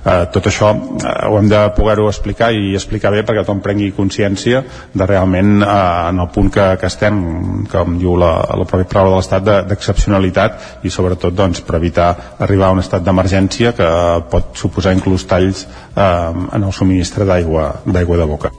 eh, 0.05 0.25
tot 0.33 0.47
això 0.51 0.71
eh, 0.75 1.15
ho 1.29 1.39
hem 1.39 1.49
de 1.51 1.61
poder-ho 1.77 2.09
explicar 2.11 2.51
i 2.55 2.75
explicar 2.79 3.13
bé 3.15 3.23
perquè 3.27 3.45
tothom 3.45 3.63
prengui 3.65 3.91
consciència 3.97 4.63
de 4.95 5.09
realment 5.09 5.61
eh, 5.63 5.69
en 6.11 6.23
el 6.25 6.31
punt 6.35 6.51
que, 6.55 6.67
que 6.81 6.91
estem 6.91 7.21
com 7.71 7.99
diu 8.01 8.17
la, 8.21 8.33
la 8.61 8.69
pròpia 8.69 8.89
paraula 8.91 9.17
de 9.17 9.21
l'estat 9.21 9.51
d'excepcionalitat 9.71 10.87
i 10.87 10.93
sobretot 10.93 11.37
doncs, 11.37 11.65
per 11.67 11.79
evitar 11.81 12.11
arribar 12.39 12.71
a 12.71 12.79
un 12.79 12.85
estat 12.85 13.05
d'emergència 13.05 13.75
que 13.77 13.91
pot 14.33 14.57
suposar 14.59 14.95
inclús 14.97 15.27
talls 15.31 15.67
eh, 15.67 16.03
en 16.03 16.63
el 16.63 16.73
subministre 16.73 17.29
d'aigua 17.29 17.71
d'aigua 17.85 18.21
de 18.21 18.29
boca. 18.29 18.55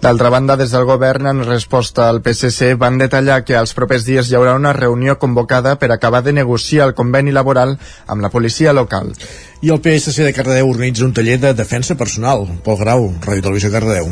D'altra 0.00 0.30
banda, 0.32 0.56
des 0.56 0.70
del 0.72 0.86
govern, 0.88 1.26
en 1.28 1.42
resposta 1.44 2.08
al 2.08 2.22
PSC, 2.24 2.72
van 2.80 2.96
detallar 2.96 3.42
que 3.44 3.56
als 3.58 3.74
propers 3.76 4.06
dies 4.08 4.30
hi 4.30 4.36
haurà 4.38 4.54
una 4.56 4.72
reunió 4.72 5.18
convocada 5.20 5.74
per 5.76 5.90
acabar 5.92 6.22
de 6.24 6.32
negociar 6.32 6.86
el 6.88 6.94
conveni 6.96 7.34
laboral 7.36 7.76
amb 8.06 8.24
la 8.24 8.30
policia 8.32 8.72
local. 8.72 9.12
I 9.60 9.68
el 9.68 9.82
PSC 9.84 10.24
de 10.24 10.32
Cardedeu 10.32 10.70
organitza 10.72 11.04
un 11.04 11.12
taller 11.12 11.36
de 11.42 11.52
defensa 11.52 11.98
personal. 12.00 12.46
Pol 12.64 12.80
Grau, 12.80 13.10
Ràdio 13.26 13.44
Televisió 13.44 13.68
Cardedeu. 13.74 14.08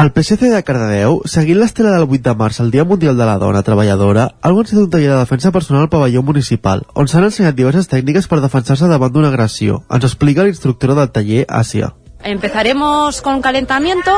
El 0.00 0.10
PSC 0.16 0.48
de 0.48 0.62
Cardedeu, 0.64 1.20
seguint 1.28 1.60
l'estela 1.60 1.92
del 1.92 2.08
8 2.08 2.24
de 2.24 2.34
març, 2.40 2.62
el 2.64 2.72
Dia 2.72 2.88
Mundial 2.88 3.20
de 3.20 3.28
la 3.28 3.36
Dona 3.40 3.62
Treballadora, 3.64 4.26
ha 4.40 4.54
organitzat 4.54 4.80
un 4.86 4.90
taller 4.96 5.12
de 5.12 5.20
defensa 5.20 5.52
personal 5.52 5.84
al 5.84 5.92
pavelló 5.92 6.24
municipal, 6.24 6.84
on 6.92 7.08
s'han 7.12 7.28
ensenyat 7.28 7.56
diverses 7.56 7.92
tècniques 7.92 8.28
per 8.28 8.40
defensar-se 8.40 8.88
davant 8.88 9.12
d'una 9.12 9.28
agressió. 9.32 9.82
Ens 9.88 10.08
explica 10.08 10.44
l'instructora 10.44 10.96
del 10.96 11.12
taller, 11.12 11.44
Àsia. 11.48 11.92
Empezaremos 12.24 13.22
con 13.22 13.40
calentamiento, 13.40 14.12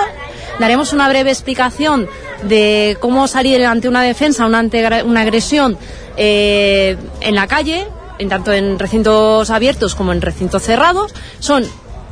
daremos 0.58 0.92
una 0.92 1.08
breve 1.08 1.30
explicación 1.30 2.08
de 2.42 2.96
cómo 3.00 3.28
salir 3.28 3.64
ante 3.64 3.88
una 3.88 4.02
defensa, 4.02 4.46
una, 4.46 4.58
ante 4.58 5.02
una 5.04 5.20
agresión 5.20 5.78
eh, 6.16 6.96
en 7.20 7.34
la 7.34 7.46
calle, 7.46 7.86
en 8.18 8.28
tanto 8.28 8.52
en 8.52 8.78
recintos 8.78 9.50
abiertos 9.50 9.94
como 9.94 10.12
en 10.12 10.20
recintos 10.20 10.62
cerrados. 10.62 11.14
Son 11.38 11.64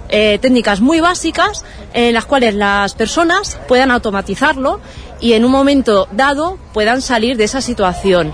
eh, 0.08 0.38
técnicas 0.40 0.80
muy 0.80 1.00
básicas 1.00 1.64
en 1.92 2.14
las 2.14 2.26
cuales 2.26 2.54
las 2.54 2.94
personas 2.94 3.58
puedan 3.66 3.90
automatizarlo 3.90 4.80
y 5.20 5.32
en 5.32 5.44
un 5.44 5.50
momento 5.50 6.06
dado 6.12 6.58
puedan 6.72 7.02
salir 7.02 7.36
de 7.36 7.44
esa 7.44 7.60
situación. 7.60 8.32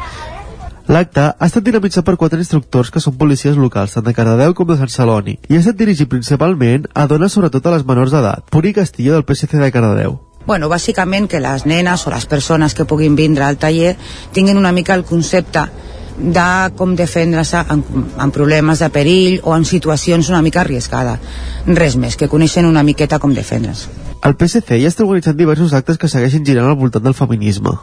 L'acte 0.93 1.23
ha 1.25 1.47
estat 1.47 1.65
dinamitzat 1.65 2.05
per 2.05 2.19
quatre 2.21 2.37
instructors 2.43 2.91
que 2.93 3.01
són 3.01 3.15
policies 3.17 3.57
locals, 3.57 3.95
tant 3.95 4.05
de 4.05 4.13
Cardedeu 4.13 4.53
com 4.53 4.67
de 4.69 4.75
Sant 4.77 4.91
Celoni, 4.93 5.39
i 5.49 5.57
ha 5.57 5.61
estat 5.63 5.79
dirigit 5.79 6.11
principalment 6.13 6.85
a 6.93 7.07
dones 7.09 7.33
sobretot 7.33 7.65
a 7.65 7.71
les 7.73 7.87
menors 7.89 8.13
d'edat. 8.13 8.43
Puri 8.53 8.75
Castillo 8.77 9.15
del 9.15 9.25
PSC 9.25 9.57
de 9.57 9.71
Cardedeu. 9.73 10.19
Bueno, 10.45 10.69
bàsicament 10.69 11.31
que 11.33 11.41
les 11.41 11.65
nenes 11.71 12.05
o 12.05 12.13
les 12.13 12.27
persones 12.29 12.77
que 12.77 12.85
puguin 12.85 13.17
vindre 13.17 13.47
al 13.47 13.57
taller 13.63 13.95
tinguin 14.37 14.61
una 14.61 14.75
mica 14.77 14.93
el 14.93 15.07
concepte 15.09 15.63
de 16.19 16.45
com 16.77 16.93
defendre-se 16.99 17.65
en, 17.73 17.87
en 18.21 18.35
problemes 18.37 18.85
de 18.85 18.91
perill 18.93 19.41
o 19.49 19.57
en 19.57 19.65
situacions 19.65 20.29
una 20.29 20.43
mica 20.45 20.61
arriscades. 20.61 21.25
Res 21.73 21.97
més, 21.97 22.21
que 22.21 22.29
coneixen 22.29 22.69
una 22.69 22.85
miqueta 22.85 23.23
com 23.23 23.33
defendre's. 23.33 23.87
El 24.21 24.37
PSC 24.37 24.77
ja 24.85 24.93
està 24.93 25.09
organitzant 25.09 25.41
diversos 25.41 25.73
actes 25.73 25.97
que 25.97 26.13
segueixen 26.13 26.45
girant 26.45 26.69
al 26.69 26.77
voltant 26.85 27.09
del 27.09 27.17
feminisme 27.17 27.79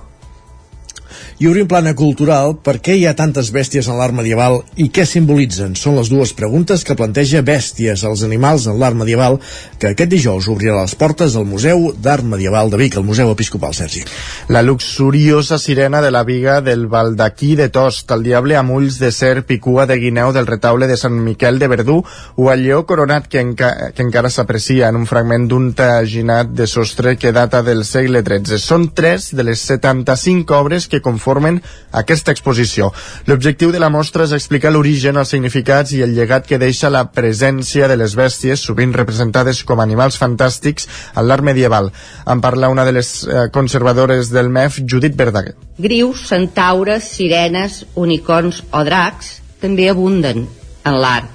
i 1.39 1.47
obrim 1.47 1.69
plana 1.71 1.93
cultural 1.95 2.57
per 2.59 2.81
què 2.83 2.97
hi 2.99 3.05
ha 3.07 3.13
tantes 3.15 3.47
bèsties 3.55 3.87
en 3.87 3.95
l'art 3.95 4.11
medieval 4.15 4.57
i 4.75 4.89
què 4.91 5.05
simbolitzen. 5.07 5.71
Són 5.79 5.95
les 5.95 6.09
dues 6.11 6.33
preguntes 6.35 6.83
que 6.83 6.97
planteja 6.99 7.39
Bèsties, 7.47 8.03
els 8.03 8.25
animals 8.27 8.65
en 8.67 8.75
l'art 8.79 8.97
medieval, 8.99 9.37
que 9.79 9.93
aquest 9.93 10.11
dijous 10.11 10.49
obrirà 10.51 10.81
les 10.81 10.95
portes 10.99 11.37
al 11.39 11.47
Museu 11.47 11.93
d'Art 11.95 12.27
Medieval 12.27 12.73
de 12.73 12.81
Vic, 12.81 12.97
el 12.99 13.05
Museu 13.07 13.31
Episcopal, 13.31 13.71
Sergi. 13.77 14.03
La 14.51 14.61
luxuriosa 14.61 15.57
sirena 15.63 16.01
de 16.03 16.11
la 16.11 16.25
viga 16.27 16.59
del 16.59 16.87
Baldaquí 16.91 17.53
de 17.55 17.69
Tost, 17.71 18.11
el 18.11 18.27
diable 18.27 18.59
amb 18.59 18.75
ulls 18.75 18.99
de 18.99 19.13
serp 19.15 19.55
i 19.55 19.61
cua 19.63 19.87
de 19.87 19.95
guineu 20.01 20.33
del 20.35 20.49
retaule 20.49 20.91
de 20.91 20.99
Sant 20.99 21.15
Miquel 21.23 21.59
de 21.59 21.71
Verdú 21.71 22.01
o 22.35 22.51
el 22.51 22.65
lleó 22.67 22.83
coronat 22.83 23.31
que, 23.31 23.39
enca 23.39 23.93
que 23.95 24.03
encara 24.03 24.27
s'aprecia 24.27 24.91
en 24.91 24.99
un 24.99 25.07
fragment 25.07 25.47
d'un 25.47 25.71
taginat 25.71 26.51
de 26.51 26.67
sostre 26.67 27.15
que 27.15 27.31
data 27.31 27.63
del 27.63 27.85
segle 27.87 28.25
XIII. 28.27 28.59
Són 28.59 28.91
tres 28.91 29.31
de 29.31 29.47
les 29.47 29.63
75 29.71 30.59
obres 30.59 30.91
que 30.91 30.99
conformen 30.99 31.28
conformen 31.29 31.61
aquesta 31.93 32.33
exposició. 32.33 32.89
L'objectiu 33.27 33.71
de 33.71 33.79
la 33.79 33.89
mostra 33.93 34.25
és 34.25 34.33
explicar 34.33 34.71
l'origen, 34.73 35.17
els 35.17 35.29
significats 35.29 35.93
i 35.93 36.01
el 36.01 36.15
llegat 36.17 36.47
que 36.47 36.57
deixa 36.57 36.89
la 36.89 37.05
presència 37.13 37.87
de 37.87 37.97
les 37.97 38.15
bèsties, 38.17 38.61
sovint 38.65 38.93
representades 38.93 39.63
com 39.63 39.79
animals 39.79 40.17
fantàstics, 40.17 40.87
en 41.15 41.27
l'art 41.27 41.45
medieval. 41.45 41.91
En 42.25 42.41
parla 42.41 42.69
una 42.69 42.85
de 42.85 42.95
les 42.97 43.11
eh, 43.27 43.47
conservadores 43.53 44.31
del 44.33 44.49
MEF, 44.49 44.81
Judit 44.89 45.15
Verdaguer. 45.15 45.55
Grius, 45.77 46.27
centaures, 46.29 47.11
sirenes, 47.15 47.83
unicorns 47.95 48.63
o 48.71 48.83
dracs 48.83 49.37
també 49.61 49.89
abunden 49.89 50.47
en 50.85 50.97
l'art 50.97 51.29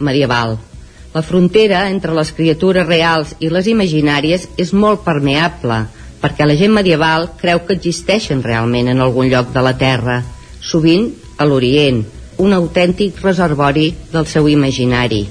medieval. 0.00 0.58
La 1.14 1.24
frontera 1.26 1.88
entre 1.90 2.14
les 2.14 2.30
criatures 2.36 2.86
reals 2.86 3.32
i 3.40 3.48
les 3.50 3.66
imaginàries 3.66 4.46
és 4.62 4.70
molt 4.72 5.02
permeable, 5.02 5.86
perquè 6.20 6.46
la 6.46 6.56
gent 6.60 6.72
medieval 6.76 7.30
creu 7.40 7.64
que 7.66 7.76
existeixen 7.78 8.44
realment 8.44 8.90
en 8.92 9.00
algun 9.00 9.30
lloc 9.32 9.52
de 9.54 9.64
la 9.64 9.76
Terra, 9.80 10.20
sovint 10.60 11.08
a 11.40 11.46
l'Orient, 11.48 12.02
un 12.40 12.56
autèntic 12.56 13.20
reservori 13.24 13.90
del 14.12 14.26
seu 14.26 14.48
imaginari. 14.48 15.26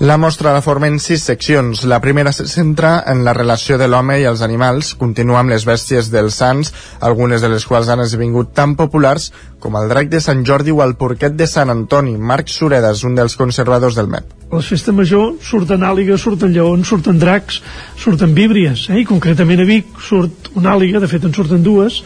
La 0.00 0.16
mostra 0.18 0.50
la 0.50 0.58
formen 0.58 0.96
sis 0.98 1.22
seccions. 1.22 1.84
La 1.86 2.00
primera 2.02 2.32
se 2.34 2.48
centra 2.50 2.96
en 3.06 3.20
la 3.22 3.32
relació 3.32 3.76
de 3.78 3.86
l'home 3.86 4.16
i 4.18 4.24
els 4.26 4.40
animals, 4.42 4.90
continua 4.98 5.38
amb 5.38 5.54
les 5.54 5.62
bèsties 5.68 6.08
dels 6.10 6.34
sants, 6.40 6.72
algunes 6.98 7.44
de 7.44 7.52
les 7.52 7.62
quals 7.64 7.88
han 7.88 8.02
esdevingut 8.02 8.50
tan 8.58 8.74
populars 8.74 9.30
com 9.62 9.78
el 9.78 9.86
drac 9.88 10.10
de 10.10 10.18
Sant 10.20 10.42
Jordi 10.44 10.74
o 10.74 10.82
el 10.82 10.96
porquet 10.98 11.38
de 11.38 11.46
Sant 11.46 11.70
Antoni. 11.70 12.16
Marc 12.18 12.50
Suredes, 12.50 13.04
un 13.06 13.14
dels 13.14 13.38
conservadors 13.38 13.94
del 13.94 14.10
MEP. 14.10 14.34
A 14.50 14.58
la 14.58 14.66
festa 14.66 14.92
major 14.92 15.36
surten 15.38 15.86
àligues, 15.86 16.26
surten 16.26 16.50
lleons, 16.52 16.90
surten 16.90 17.22
dracs, 17.22 17.62
surten 17.94 18.34
víbries, 18.34 18.88
eh? 18.90 19.04
i 19.04 19.06
concretament 19.06 19.62
a 19.62 19.68
Vic 19.70 19.94
surt 20.02 20.50
una 20.58 20.74
àliga, 20.74 20.98
de 20.98 21.10
fet 21.10 21.22
en 21.22 21.38
surten 21.38 21.62
dues, 21.62 22.02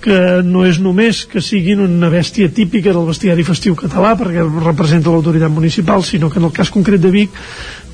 que 0.00 0.18
no 0.46 0.64
és 0.66 0.78
només 0.78 1.24
que 1.26 1.42
siguin 1.42 1.82
una 1.82 2.10
bèstia 2.12 2.52
típica 2.54 2.92
del 2.94 3.08
bestiari 3.08 3.44
festiu 3.46 3.74
català 3.78 4.14
perquè 4.18 4.44
representa 4.62 5.10
l'autoritat 5.10 5.50
municipal 5.50 6.04
sinó 6.06 6.30
que 6.30 6.38
en 6.38 6.48
el 6.48 6.54
cas 6.54 6.70
concret 6.70 7.02
de 7.02 7.10
Vic 7.10 7.34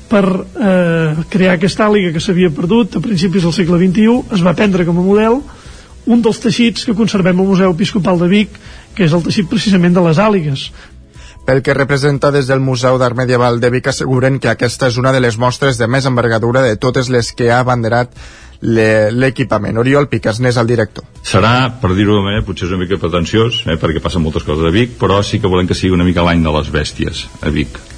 per 0.09 0.25
eh, 0.25 1.15
crear 1.33 1.55
aquesta 1.55 1.87
àliga 1.89 2.13
que 2.13 2.21
s'havia 2.21 2.53
perdut 2.53 2.97
a 2.97 3.03
principis 3.03 3.45
del 3.45 3.55
segle 3.57 3.79
XXI 3.81 4.35
es 4.37 4.45
va 4.45 4.53
prendre 4.57 4.85
com 4.85 5.01
a 5.01 5.05
model 5.05 5.39
un 6.05 6.21
dels 6.21 6.41
teixits 6.41 6.85
que 6.85 6.93
conservem 6.97 7.39
al 7.39 7.49
Museu 7.49 7.73
Episcopal 7.73 8.21
de 8.21 8.29
Vic 8.29 8.59
que 8.95 9.07
és 9.07 9.13
el 9.13 9.25
teixit 9.25 9.49
precisament 9.49 9.95
de 9.95 10.03
les 10.05 10.21
àligues. 10.21 10.69
Pel 11.45 11.61
que 11.61 11.75
representa 11.77 12.31
des 12.33 12.47
del 12.49 12.61
Museu 12.61 12.97
d'Art 12.97 13.17
Medieval 13.17 13.59
de 13.61 13.69
Vic 13.73 13.89
asseguren 13.91 14.39
que 14.41 14.49
aquesta 14.49 14.89
és 14.89 14.97
una 14.97 15.11
de 15.13 15.21
les 15.21 15.37
mostres 15.37 15.77
de 15.77 15.89
més 15.89 16.05
envergadura 16.09 16.63
de 16.65 16.77
totes 16.77 17.09
les 17.13 17.33
que 17.37 17.51
ha 17.51 17.59
abanderat 17.61 18.13
l'equipament. 18.65 19.77
Oriol 19.81 20.09
Piques 20.11 20.41
n'és 20.41 20.57
el 20.61 20.69
director. 20.69 21.05
Serà, 21.25 21.55
per 21.81 21.93
dir-ho 21.95 22.19
de 22.19 22.25
manera, 22.25 22.45
potser 22.45 22.69
una 22.71 22.81
mica 22.81 22.99
pretensiós, 23.01 23.63
eh, 23.65 23.79
perquè 23.81 24.03
passen 24.03 24.25
moltes 24.25 24.47
coses 24.47 24.65
a 24.65 24.73
Vic, 24.73 24.97
però 25.01 25.21
sí 25.23 25.39
que 25.39 25.51
volem 25.51 25.67
que 25.69 25.77
sigui 25.77 25.93
una 25.95 26.07
mica 26.07 26.25
l'any 26.25 26.43
de 26.43 26.55
les 26.59 26.71
bèsties 26.73 27.27
a 27.41 27.53
Vic. 27.53 27.94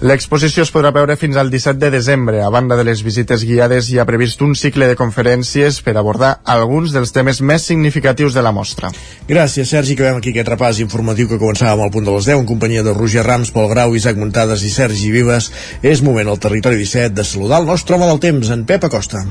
L'exposició 0.00 0.64
es 0.64 0.70
podrà 0.72 0.94
veure 0.96 1.12
fins 1.20 1.36
al 1.36 1.50
17 1.52 1.76
de 1.76 1.90
desembre. 1.92 2.38
A 2.40 2.48
banda 2.48 2.76
de 2.78 2.86
les 2.88 3.02
visites 3.04 3.42
guiades, 3.44 3.90
hi 3.90 3.98
ha 4.00 4.06
previst 4.08 4.40
un 4.40 4.54
cicle 4.56 4.88
de 4.88 4.96
conferències 4.96 5.82
per 5.84 5.92
abordar 6.00 6.38
alguns 6.48 6.94
dels 6.96 7.12
temes 7.12 7.42
més 7.44 7.66
significatius 7.68 8.32
de 8.32 8.40
la 8.40 8.54
mostra. 8.56 8.88
Gràcies, 9.28 9.68
Sergi, 9.68 9.98
veiem 10.00 10.22
aquí 10.22 10.32
aquest 10.32 10.48
repàs 10.48 10.80
informatiu 10.80 11.28
que 11.28 11.36
començàvem 11.42 11.84
al 11.84 11.92
punt 11.92 12.08
de 12.08 12.16
les 12.16 12.30
10 12.32 12.40
en 12.40 12.48
companyia 12.48 12.86
de 12.86 12.96
Roger 12.96 13.26
Rams, 13.28 13.52
Pol 13.52 13.68
Grau, 13.74 13.92
Isaac 13.92 14.16
Muntades 14.16 14.64
i 14.64 14.72
Sergi 14.72 15.12
Vives. 15.12 15.52
És 15.82 16.00
moment 16.00 16.32
al 16.32 16.40
territori 16.40 16.80
17 16.80 17.12
de 17.20 17.28
saludar 17.28 17.60
el 17.60 17.68
nostre 17.68 18.00
home 18.00 18.08
del 18.08 18.24
temps, 18.24 18.56
en 18.56 18.64
Pep 18.64 18.88
Acosta. 18.88 19.26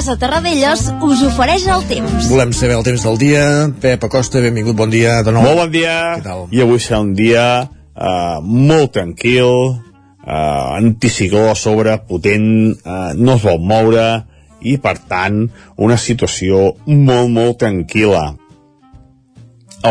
Casa 0.00 0.14
Terradellos 0.16 0.86
us 1.04 1.20
ofereix 1.28 1.66
el 1.68 1.82
temps. 1.84 2.30
Volem 2.32 2.54
saber 2.56 2.78
el 2.78 2.84
temps 2.86 3.02
del 3.04 3.18
dia. 3.20 3.42
Pep 3.82 4.06
Acosta, 4.06 4.40
benvingut, 4.40 4.72
bon 4.72 4.88
dia 4.88 5.18
de 5.20 5.34
nou. 5.36 5.44
Molt 5.44 5.60
bon 5.60 5.74
dia. 5.74 5.96
Què 6.16 6.24
tal? 6.24 6.46
I 6.56 6.62
avui 6.64 6.80
serà 6.80 7.02
un 7.04 7.10
dia 7.18 7.42
uh, 7.68 8.38
molt 8.40 8.94
tranquil, 8.96 9.52
uh, 10.24 10.32
anticicló 10.78 11.50
a 11.50 11.52
sobre, 11.52 11.98
potent, 12.08 12.48
uh, 12.80 13.12
no 13.12 13.36
es 13.36 13.44
vol 13.44 13.60
moure, 13.60 14.08
i 14.64 14.78
per 14.80 14.96
tant 15.04 15.42
una 15.76 16.00
situació 16.00 16.64
molt 16.88 17.28
molt 17.36 17.60
tranquil·la 17.60 18.24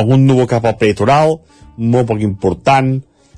algun 0.02 0.26
núvol 0.26 0.50
cap 0.50 0.66
al 0.66 0.80
peritoral 0.82 1.38
molt 1.78 2.10
poc 2.10 2.26
important 2.26 2.96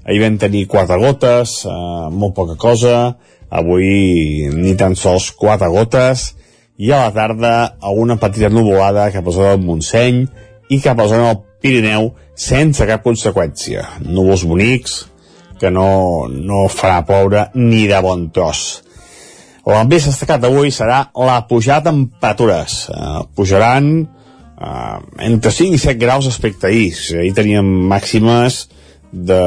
ahir 0.07 0.23
vam 0.23 0.39
tenir 0.39 0.69
quatre 0.72 0.95
gotes 1.03 1.61
eh, 1.68 2.07
molt 2.11 2.35
poca 2.35 2.56
cosa 2.60 3.18
avui 3.48 4.48
ni 4.56 4.76
tan 4.80 4.95
sols 4.95 5.34
quatre 5.35 5.68
gotes 5.72 6.31
i 6.77 6.91
a 6.91 7.03
la 7.06 7.11
tarda 7.15 7.53
alguna 7.81 8.18
petita 8.22 8.49
nuvolada 8.49 9.10
cap 9.14 9.27
a 9.27 9.34
zona 9.35 9.56
del 9.56 9.65
Montseny 9.65 10.23
i 10.69 10.80
cap 10.81 10.99
a 10.99 11.07
zona 11.11 11.31
del 11.31 11.41
Pirineu 11.61 12.11
sense 12.35 12.85
cap 12.89 13.03
conseqüència. 13.06 13.85
Núvols 14.07 14.45
bonics 14.49 15.02
que 15.61 15.69
no, 15.69 16.26
no 16.31 16.65
farà 16.73 17.03
ploure 17.06 17.49
ni 17.53 17.85
de 17.89 17.99
bon 18.02 18.30
tros. 18.34 18.81
El 19.61 19.85
més 19.85 20.07
destacat 20.10 20.41
d'avui 20.41 20.72
serà 20.73 21.03
la 21.14 21.38
pujada 21.45 21.91
de 21.91 21.91
temperatures. 21.91 22.77
Uh, 22.89 23.22
pujaran 23.38 23.91
uh, 24.02 24.98
entre 25.22 25.53
5 25.53 25.77
i 25.77 25.81
7 25.81 25.99
graus 26.02 26.26
respecte 26.26 26.65
a 26.65 26.72
ahir. 26.72 26.95
Ahir 27.22 27.35
teníem 27.38 27.69
màximes 27.91 28.64
de, 29.11 29.41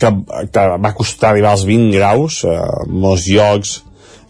que, 0.00 0.10
que 0.50 0.66
va 0.82 0.94
costar 0.98 1.30
arribar 1.30 1.54
als 1.54 1.62
20 1.68 1.94
graus, 1.94 2.42
uh, 2.48 2.82
molts 2.90 3.28
llocs 3.30 3.76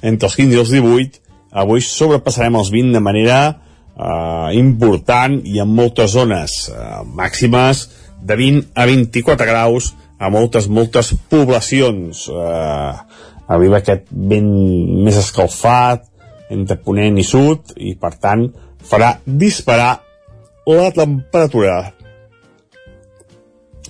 entre 0.04 0.28
els 0.28 0.36
15 0.36 0.52
i 0.52 0.60
els 0.60 0.74
18, 0.74 1.23
avui 1.54 1.82
sobrepassarem 1.84 2.58
els 2.58 2.70
20 2.74 2.96
de 2.96 3.02
manera 3.02 3.38
eh, 3.50 4.48
important 4.58 5.38
i 5.46 5.60
en 5.62 5.70
moltes 5.70 6.14
zones 6.16 6.56
eh, 6.68 7.02
màximes 7.14 7.86
de 8.24 8.36
20 8.40 8.72
a 8.74 8.86
24 8.90 9.46
graus 9.46 9.92
a 10.18 10.30
moltes, 10.30 10.68
moltes 10.68 11.12
poblacions. 11.30 12.26
Eh, 12.28 12.92
arriba 13.54 13.80
aquest 13.80 14.08
vent 14.10 14.50
més 15.04 15.18
escalfat 15.20 16.06
entre 16.54 16.78
Ponent 16.80 17.18
i 17.20 17.26
Sud 17.26 17.74
i 17.76 17.94
per 18.00 18.14
tant 18.20 18.48
farà 18.84 19.14
disparar 19.24 19.98
la 20.68 20.88
temperatura. 20.96 21.76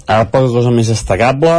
Ara 0.05 0.27
poca 0.28 0.51
cosa 0.53 0.73
més 0.74 0.91
destacable 0.91 1.55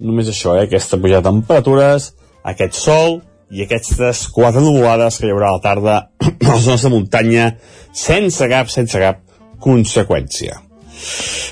només 0.00 0.28
això, 0.28 0.56
eh, 0.56 0.64
aquesta 0.64 0.98
pujada 0.98 1.22
de 1.22 1.30
temperatures, 1.30 2.12
aquest 2.42 2.74
sol 2.74 3.20
i 3.50 3.64
aquestes 3.64 4.26
quatre 4.34 4.62
nuvolades 4.62 5.18
que 5.18 5.28
hi 5.28 5.34
haurà 5.34 5.50
a 5.50 5.58
la 5.58 5.64
tarda 5.64 5.96
a 6.22 6.54
les 6.54 6.64
zones 6.64 6.86
de 6.86 6.92
muntanya 6.92 7.46
sense 7.92 8.48
cap, 8.50 8.70
sense 8.72 8.98
cap 9.02 9.22
conseqüència. 9.60 10.60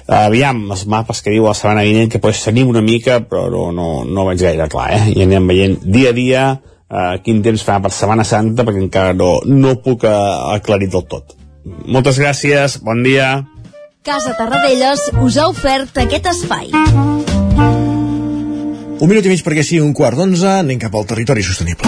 Aviam, 0.08 0.62
els 0.72 0.84
mapes 0.88 1.20
que 1.24 1.32
diu 1.32 1.48
la 1.48 1.54
setmana 1.56 1.84
vinent 1.84 2.10
que 2.12 2.20
pues, 2.22 2.40
tenim 2.44 2.70
una 2.70 2.84
mica, 2.84 3.18
però 3.24 3.46
no, 3.52 3.68
no, 3.72 3.88
no 4.04 4.26
veig 4.28 4.42
gaire 4.44 4.68
clar, 4.72 4.88
eh? 4.96 5.04
I 5.16 5.24
anem 5.24 5.48
veient 5.48 5.78
dia 5.84 6.12
a 6.12 6.16
dia 6.16 6.44
eh, 6.88 7.18
quin 7.24 7.42
temps 7.44 7.64
fa 7.64 7.78
per 7.84 7.92
Setmana 7.94 8.24
Santa, 8.28 8.64
perquè 8.64 8.82
encara 8.84 9.16
no, 9.16 9.38
no 9.48 9.76
puc 9.84 10.08
eh, 10.08 10.16
aclarir 10.56 10.90
del 10.94 11.06
tot. 11.10 11.36
Moltes 11.88 12.20
gràcies, 12.20 12.78
bon 12.84 13.04
dia. 13.04 13.44
Casa 14.08 14.32
Tarradellas 14.38 15.10
us 15.20 15.36
ha 15.36 15.48
ofert 15.52 16.04
aquest 16.04 16.32
espai. 16.32 16.72
Un 18.98 19.06
minut 19.06 19.26
i 19.26 19.30
mig 19.30 19.44
perquè 19.46 19.62
sigui 19.62 19.78
un 19.84 19.92
quart 19.94 20.18
d'onze, 20.18 20.48
anem 20.58 20.78
cap 20.82 20.94
al 20.98 21.04
territori 21.06 21.44
sostenible. 21.46 21.86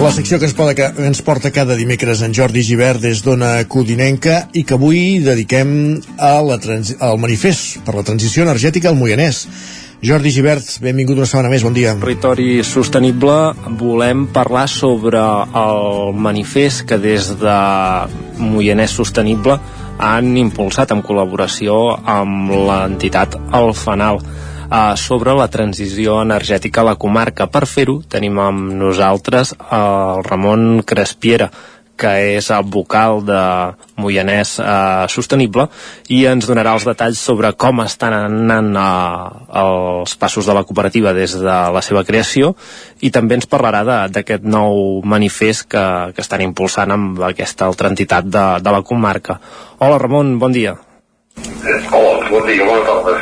La 0.00 0.10
secció 0.12 0.36
que 0.40 0.44
ens, 0.48 0.54
poda, 0.56 0.74
que 0.76 0.86
ens 1.08 1.20
porta 1.24 1.52
cada 1.52 1.76
dimecres 1.76 2.20
en 2.24 2.32
Jordi 2.36 2.60
Givert 2.64 3.00
des 3.04 3.20
d'Ona 3.24 3.64
Codinenca 3.68 4.42
i 4.56 4.64
que 4.64 4.76
avui 4.76 5.20
dediquem 5.24 5.72
a 6.20 6.34
la 6.44 6.60
trans, 6.60 6.94
al 7.00 7.20
manifest 7.20 7.80
per 7.84 7.96
la 7.96 8.04
transició 8.04 8.44
energètica 8.44 8.92
al 8.92 9.00
Moianès. 9.00 9.46
Jordi 10.04 10.32
Givert, 10.32 10.68
benvingut 10.84 11.20
una 11.20 11.28
setmana 11.28 11.52
més, 11.52 11.64
bon 11.64 11.76
dia. 11.76 11.92
Territori 12.00 12.62
sostenible, 12.64 13.36
volem 13.80 14.26
parlar 14.32 14.66
sobre 14.72 15.20
el 15.20 16.16
manifest 16.16 16.86
que 16.88 16.96
des 17.00 17.32
de 17.40 17.60
Moianès 18.40 18.96
Sostenible 18.96 19.60
han 20.00 20.36
impulsat 20.40 20.94
en 20.94 21.02
col·laboració 21.04 21.76
amb 22.08 22.52
l'entitat 22.54 23.36
El 23.56 23.74
Fanal 23.76 24.20
eh, 24.20 24.94
sobre 24.96 25.34
la 25.36 25.48
transició 25.52 26.20
energètica 26.24 26.82
a 26.82 26.88
la 26.90 26.96
comarca. 26.96 27.48
Per 27.52 27.66
fer-ho 27.68 28.00
tenim 28.08 28.40
amb 28.40 28.72
nosaltres 28.80 29.54
el 29.60 30.24
Ramon 30.26 30.82
Crespiera, 30.86 31.50
que 32.00 32.12
és 32.38 32.48
el 32.54 32.64
vocal 32.72 33.20
de 33.28 33.40
Moianès 34.00 34.54
eh, 34.62 35.06
Sostenible 35.12 35.66
i 36.08 36.22
ens 36.30 36.48
donarà 36.48 36.72
els 36.78 36.86
detalls 36.88 37.20
sobre 37.20 37.52
com 37.60 37.82
estan 37.84 38.16
anant 38.16 38.70
eh, 38.80 38.84
els 39.62 40.16
passos 40.20 40.48
de 40.48 40.56
la 40.56 40.64
cooperativa 40.68 41.12
des 41.16 41.36
de 41.36 41.58
la 41.76 41.84
seva 41.84 42.04
creació 42.08 42.54
i 43.04 43.12
també 43.12 43.36
ens 43.38 43.48
parlarà 43.50 44.06
d'aquest 44.08 44.46
nou 44.46 45.00
manifest 45.04 45.68
que, 45.70 45.84
que 46.16 46.24
estan 46.24 46.44
impulsant 46.46 46.96
amb 46.96 47.20
aquesta 47.30 47.68
altra 47.68 47.92
entitat 47.92 48.28
de, 48.28 48.46
de 48.64 48.74
la 48.74 48.82
comarca. 48.86 49.40
Hola 49.78 50.00
Ramon, 50.00 50.38
bon 50.40 50.56
dia. 50.56 50.76
Hola, 51.92 52.28
bon 52.30 52.48
dia, 52.48 52.64
bona 52.64 52.82
tarda. 52.88 53.18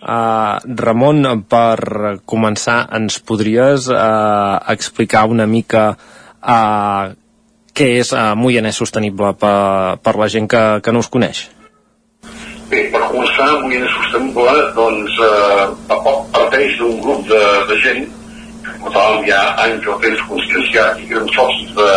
Uh, 0.00 0.56
Ramon, 0.80 1.26
per 1.44 2.16
començar, 2.24 2.86
ens 2.96 3.18
podries 3.20 3.90
uh, 3.92 4.56
explicar 4.72 5.26
una 5.28 5.44
mica 5.46 5.90
uh, 5.92 7.12
què 7.74 7.88
és 8.00 8.12
uh, 8.12 8.32
Moianès 8.36 8.78
Sostenible 8.80 9.32
per, 9.40 9.98
per 10.04 10.14
la 10.20 10.28
gent 10.32 10.48
que, 10.50 10.62
que 10.84 10.94
no 10.94 11.02
us 11.04 11.10
coneix? 11.12 11.48
Bé, 12.70 12.84
per 12.92 13.02
començar, 13.08 13.48
Moianès 13.64 13.92
Sostenible 13.96 14.54
doncs, 14.76 15.20
eh, 15.26 15.96
parteix 16.34 16.76
d'un 16.78 17.00
grup 17.02 17.26
de, 17.28 17.42
de 17.70 17.78
gent 17.84 18.06
que 18.64 18.76
portàvem 18.84 19.26
ja 19.28 19.40
anys 19.64 19.88
o 19.90 19.98
temps 20.04 20.22
conscienciat 20.30 21.02
i 21.02 21.08
que 21.10 21.24
socis 21.34 21.74
de 21.78 21.90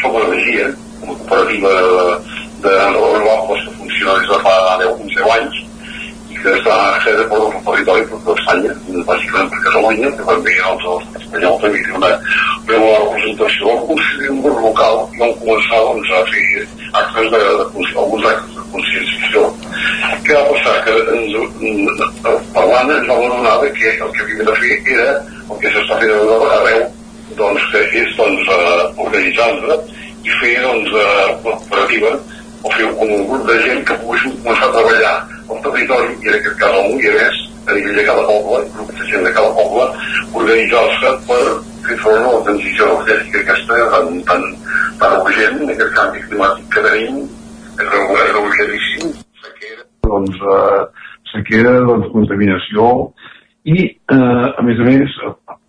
Som 0.00 0.18
Energia, 0.20 0.70
una 1.02 1.16
cooperativa 1.18 1.74
de, 1.80 2.06
de 2.66 2.74
renovables 2.78 3.66
que 3.66 3.76
funciona 3.80 4.18
des 4.20 4.30
de 4.30 4.40
fa 4.46 4.56
10-11 4.82 5.30
anys 5.38 5.60
i 5.60 5.63
que 6.44 6.52
està 6.58 6.74
sede 7.00 7.24
per 7.30 7.38
el 7.40 7.52
territori 7.64 8.02
per 8.08 8.18
tot 8.24 8.40
Espanya, 8.40 8.72
bàsicament 9.08 9.46
per 9.52 9.60
Catalunya, 9.66 10.10
que 10.16 10.26
també 10.28 10.56
els, 10.70 10.82
espanyols 11.20 11.62
també 11.62 11.80
té 11.86 11.94
una, 11.96 12.10
una 12.66 12.98
representació. 13.04 13.70
Vam 13.70 13.86
constituir 13.88 14.32
un 14.34 14.58
local 14.66 15.00
i 15.14 15.22
vam 15.22 15.32
començar 15.40 15.80
doncs, 15.86 16.12
a 16.12 16.20
fer 16.28 16.66
actes 17.00 17.30
de, 17.32 17.40
de, 17.40 17.86
alguns 18.02 18.28
actes 18.32 18.58
de 18.58 18.66
conscienciació. 18.74 19.46
Què 20.26 20.36
va 20.36 20.44
passar? 20.50 20.76
Que 20.84 20.98
ens, 21.16 22.04
parlant 22.58 22.92
ens 22.98 23.08
vam 23.08 23.24
adonar 23.30 23.56
que 23.80 23.96
el 23.96 24.12
que 24.12 24.26
havíem 24.26 24.44
de 24.50 24.60
fer 24.60 24.78
era 24.98 25.08
el 25.16 25.58
que 25.64 25.72
s'està 25.72 26.00
fent 26.04 26.46
arreu, 26.60 26.86
doncs, 27.40 27.68
que 27.72 27.84
és 28.04 28.16
doncs, 28.20 28.52
uh, 28.52 28.84
organitzar-nos 29.08 29.92
i 30.24 30.38
fer 30.42 30.54
doncs, 30.60 30.92
una 30.92 31.36
cooperativa 31.40 32.16
o 32.64 32.72
fer 32.72 32.86
com 32.98 33.10
un 33.12 33.26
grup 33.28 33.46
de 33.48 33.56
gent 33.64 33.82
que 33.88 33.96
poguessin 34.00 34.36
començar 34.40 34.70
a 34.70 34.74
treballar 34.76 35.14
al 35.52 35.60
territori 35.66 36.16
i 36.24 36.30
en 36.30 36.38
aquest 36.38 36.56
cas 36.62 36.78
al 36.78 36.88
Moianès 36.90 37.40
a 37.68 37.76
nivell 37.76 37.98
de 37.98 38.04
cada 38.08 38.24
poble, 38.28 38.60
grups 38.76 38.98
de 39.00 39.08
gent 39.10 39.24
de 39.28 39.32
cada 39.36 39.52
poble 39.58 39.86
organitzar-se 40.40 41.12
per 41.28 41.42
fer 41.86 41.98
front 42.02 42.24
a 42.24 42.32
la 42.34 42.42
transició 42.48 42.88
energètica 42.90 43.42
aquesta 43.44 43.80
tan, 43.94 44.20
tan, 44.30 44.46
tan 45.02 45.16
urgent, 45.20 45.64
aquest 45.74 45.94
canvi 45.98 46.24
climàtic 46.28 46.68
que 46.74 46.84
tenim 46.88 47.22
és 47.84 48.36
urgentíssim 48.40 49.14
sequera, 49.44 49.86
doncs, 50.08 50.42
eh, 50.56 50.82
sequera, 51.32 51.78
doncs, 51.88 52.12
contaminació 52.16 52.90
i 53.64 53.78
eh, 53.84 54.46
a 54.60 54.64
més 54.64 54.80
a 54.80 54.88
més 54.88 55.18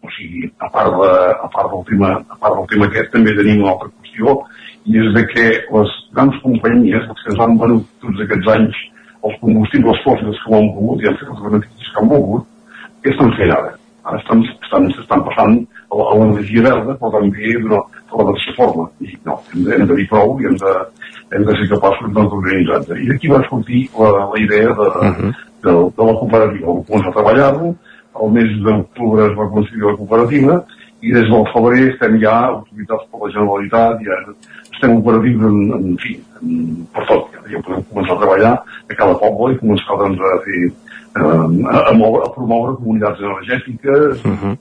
o 0.06 0.12
sigui, 0.16 0.46
a 0.62 0.70
part, 0.70 0.94
de, 1.00 1.12
a 1.34 1.48
part 1.52 1.72
del 1.72 1.84
tema, 1.90 2.12
a 2.30 2.38
part 2.40 2.60
del 2.60 2.70
tema 2.72 2.88
aquest 2.92 3.12
també 3.16 3.34
tenim 3.38 3.64
una 3.64 3.74
altra 3.74 3.92
qüestió 3.96 4.38
i 4.86 5.00
és 5.02 5.14
de 5.16 5.24
que 5.32 5.46
les 5.76 5.94
grans 6.14 6.36
companyies, 6.44 7.08
que 7.08 7.32
ens 7.32 7.40
han 7.42 7.58
venut 7.62 7.88
tots 8.04 8.22
aquests 8.26 8.52
anys 8.56 8.84
els 9.26 9.40
combustibles 9.42 10.04
fòssils 10.06 10.42
que 10.44 10.52
ho 10.52 10.60
han 10.60 10.70
pogut 10.76 11.02
i 11.02 11.10
han 11.10 11.18
fet 11.22 11.32
els 11.34 11.42
beneficis 11.48 11.90
que 11.94 12.02
han 12.02 12.12
volgut, 12.12 12.46
què 13.02 13.14
estan 13.14 13.34
fent 13.40 13.54
ara? 13.56 13.72
Ara 14.06 14.20
estan, 14.22 14.44
estan, 14.62 14.86
estan 15.02 15.24
passant 15.26 15.56
a, 15.90 15.98
l'energia 16.20 16.62
verda, 16.68 16.94
però 17.00 17.10
també 17.16 17.56
d'una 17.64 17.82
tercera 18.14 18.56
forma. 18.60 18.86
I 19.02 19.18
no, 19.26 19.40
hem 19.54 19.66
de, 19.66 19.74
hem 19.80 19.90
de 19.90 19.98
dir 19.98 20.06
prou 20.12 20.38
i 20.42 20.50
hem 20.50 20.60
de, 20.62 20.76
hem 21.34 21.48
de 21.50 21.58
ser 21.58 21.68
capaços 21.74 22.14
d'organitzar-nos. 22.14 23.02
I 23.02 23.10
d'aquí 23.10 23.34
va 23.34 23.42
sortir 23.50 23.82
la, 23.98 24.12
la 24.22 24.42
idea 24.44 24.70
de, 24.78 24.90
uh 24.94 25.10
-huh. 25.10 25.34
de, 25.66 25.74
de 25.98 26.10
la 26.10 26.18
cooperativa. 26.22 26.68
Vam 26.68 26.86
començar 26.92 27.10
a 27.10 27.18
treballar-lo, 27.18 27.76
el 28.22 28.32
mes 28.32 28.52
d'octubre 28.64 29.26
es 29.26 29.38
va 29.38 29.52
constituir 29.56 29.90
la 29.90 29.98
cooperativa 29.98 30.64
i 31.02 31.12
des 31.12 31.28
del 31.30 31.46
febrer 31.54 31.82
estem 31.90 32.20
ja 32.22 32.36
autoritats 32.50 33.10
per 33.12 33.20
la 33.22 33.32
Generalitat, 33.34 34.06
ja 34.08 34.16
estem 34.86 34.98
operatius 34.98 35.42
en, 35.42 35.74
en 35.74 35.98
fi, 35.98 36.14
en, 36.42 36.86
per 36.94 37.06
tot. 37.10 37.34
Ja, 37.34 37.44
ja 37.54 37.62
podem 37.66 37.86
començar 37.90 38.16
a 38.16 38.22
treballar 38.22 38.54
a 38.62 38.98
cada 39.00 39.18
poble 39.22 39.54
i 39.54 39.60
començar 39.62 39.98
doncs, 40.02 40.22
a 40.22 40.38
fer 40.46 40.62
eh, 40.66 41.24
a, 41.24 41.82
a, 41.82 41.94
moure, 41.98 42.24
a 42.26 42.32
promoure 42.36 42.78
comunitats 42.82 43.24
energètiques. 43.26 44.24
Uh 44.26 44.38
-huh. 44.44 44.56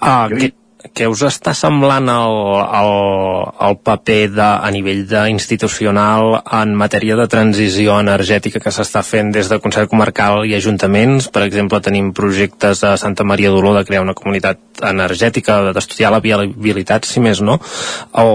Ah, 0.00 0.28
què, 0.30 0.52
què 0.94 1.08
us 1.10 1.24
està 1.26 1.52
semblant 1.58 2.06
el, 2.12 2.36
el, 2.78 2.92
el 3.66 3.76
paper 3.82 4.18
de, 4.30 4.44
a 4.44 4.70
nivell 4.70 5.02
de 5.10 5.24
institucional 5.32 6.36
en 6.54 6.74
matèria 6.78 7.16
de 7.18 7.26
transició 7.30 7.96
energètica 7.98 8.62
que 8.62 8.72
s'està 8.74 9.02
fent 9.02 9.32
des 9.34 9.50
de 9.50 9.58
Consell 9.62 9.88
Comarcal 9.90 10.44
i 10.46 10.54
Ajuntaments? 10.54 11.30
Per 11.34 11.42
exemple, 11.46 11.80
tenim 11.82 12.12
projectes 12.14 12.84
a 12.86 12.94
Santa 13.00 13.26
Maria 13.26 13.50
d'Oló 13.50 13.74
de 13.74 13.82
crear 13.88 14.04
una 14.04 14.14
comunitat 14.18 14.60
energètica, 14.86 15.58
d'estudiar 15.74 16.12
la 16.14 16.22
viabilitat, 16.22 17.08
si 17.10 17.22
més 17.24 17.42
no, 17.42 17.58
o, 17.58 18.28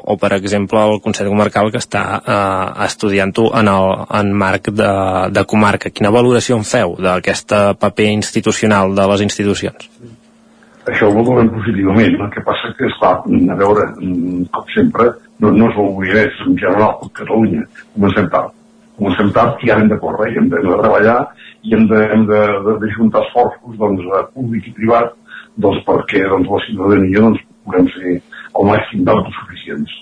o 0.00 0.16
per 0.20 0.32
exemple 0.38 0.80
el 0.80 1.02
Consell 1.04 1.28
Comarcal 1.28 1.68
que 1.74 1.82
està 1.84 2.04
eh, 2.20 2.86
estudiant-ho 2.86 3.50
en, 3.60 3.68
el, 3.74 3.92
en 4.22 4.32
marc 4.32 4.72
de, 4.72 4.94
de 5.36 5.44
comarca. 5.44 5.92
Quina 5.92 6.14
valoració 6.14 6.56
en 6.56 6.64
feu 6.64 6.96
d'aquest 6.96 7.52
paper 7.80 8.08
institucional 8.14 8.96
de 8.96 9.06
les 9.12 9.28
institucions? 9.28 9.90
Això 10.88 11.08
ho 11.08 11.16
valorem 11.16 11.50
positivament. 11.52 12.16
El 12.16 12.30
que 12.34 12.44
passa 12.46 12.72
que, 12.78 12.88
esclar, 12.88 13.18
a 13.24 13.58
veure, 13.60 13.86
com 14.54 14.72
sempre, 14.74 15.10
no, 15.42 15.52
no 15.52 15.68
és 15.68 15.78
el 15.82 15.92
Moianès 15.98 16.40
en 16.46 16.56
general, 16.62 16.96
com 17.00 17.12
Catalunya. 17.20 17.66
Comencem 17.94 18.28
tard. 18.32 18.56
Comencem 19.00 19.30
tard 19.36 19.62
i 19.64 19.70
ara 19.72 19.84
hem 19.84 19.92
de 19.92 20.00
córrer, 20.00 20.32
i 20.32 20.40
hem 20.40 20.50
de, 20.52 20.60
de 20.64 20.80
treballar 20.82 21.20
i 21.62 21.74
hem 21.76 21.86
de, 21.88 22.00
hem 22.14 22.26
de, 22.28 22.40
de, 22.66 22.76
de 22.82 22.92
juntar 22.96 23.24
esforços 23.26 23.78
doncs, 23.80 24.04
públic 24.34 24.68
i 24.68 24.76
privat 24.76 25.14
doncs, 25.60 25.80
perquè 25.86 26.24
doncs, 26.28 26.48
la 26.48 26.60
ciutadania 26.66 27.24
doncs, 27.26 27.42
puguem 27.64 27.88
ser 27.96 28.14
el 28.16 28.68
màxim 28.68 29.04
d'autosuficients. 29.08 29.96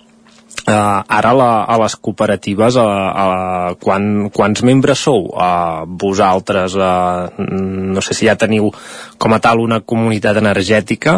Uh, 0.69 1.01
ara 1.09 1.31
la, 1.33 1.63
a 1.65 1.79
les 1.81 1.95
cooperatives 1.97 2.77
uh, 2.77 2.83
uh, 2.85 3.77
quan, 3.81 4.29
quants 4.29 4.61
membres 4.69 5.01
sou? 5.01 5.31
Uh, 5.33 5.87
vosaltres 5.89 6.75
uh, 6.77 7.31
no 7.41 8.03
sé 8.05 8.13
si 8.13 8.29
ja 8.29 8.35
teniu 8.37 8.69
com 9.17 9.33
a 9.33 9.39
tal 9.41 9.63
una 9.65 9.79
comunitat 9.81 10.37
energètica 10.43 11.15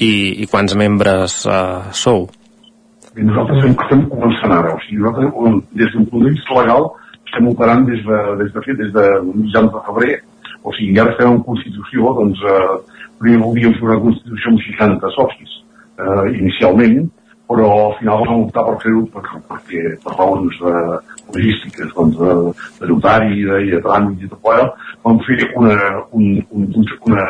i, 0.00 0.40
i 0.40 0.48
quants 0.48 0.72
membres 0.80 1.42
uh, 1.44 1.90
sou? 1.92 2.30
Bé, 3.12 3.26
nosaltres 3.28 3.66
estem 3.74 4.06
començant 4.08 4.56
ara 4.56 4.72
o 4.78 4.80
sigui, 4.86 5.02
nosaltres 5.04 5.60
des 5.82 5.92
d'un 5.92 6.08
punt 6.08 6.24
de 6.24 6.32
vista 6.32 6.58
legal 6.62 6.88
estem 7.26 7.52
operant 7.52 7.84
des 7.90 8.00
de, 8.08 8.22
des 8.40 8.56
de, 8.56 8.78
des 8.80 8.96
de 8.96 9.06
mitjans 9.34 9.68
de 9.74 9.84
febrer 9.90 10.18
o 10.64 10.72
sigui, 10.78 10.96
ara 10.96 11.12
estem 11.12 11.34
en 11.34 11.44
constitució 11.44 12.16
doncs, 12.22 12.40
uh, 12.40 13.04
primer 13.20 13.44
volíem 13.44 13.76
fer 13.76 13.90
una 13.90 14.00
constitució 14.08 14.54
amb 14.54 14.64
60 14.70 15.14
socis 15.20 15.60
uh, 16.00 16.24
inicialment 16.32 17.10
però 17.48 17.68
al 17.86 17.94
final 17.98 18.24
vam 18.26 18.44
optar 18.44 18.64
per 18.66 18.76
fer-ho 18.84 19.02
per, 19.14 19.24
perquè 19.50 19.96
per 20.04 20.14
raons 20.18 20.60
eh, 20.60 20.96
logístiques, 21.34 21.92
doncs, 21.96 22.18
de, 22.20 22.54
de 22.80 22.90
notari 22.92 23.44
de, 23.48 23.60
i 23.66 23.74
de 23.74 23.82
tràmit 23.84 24.24
i 24.24 24.30
tot 24.32 24.42
plegat, 24.44 24.88
vam 25.06 25.20
fer 25.26 25.40
una, 25.56 25.76
un, 26.12 26.42
un, 26.50 26.88
una, 27.08 27.28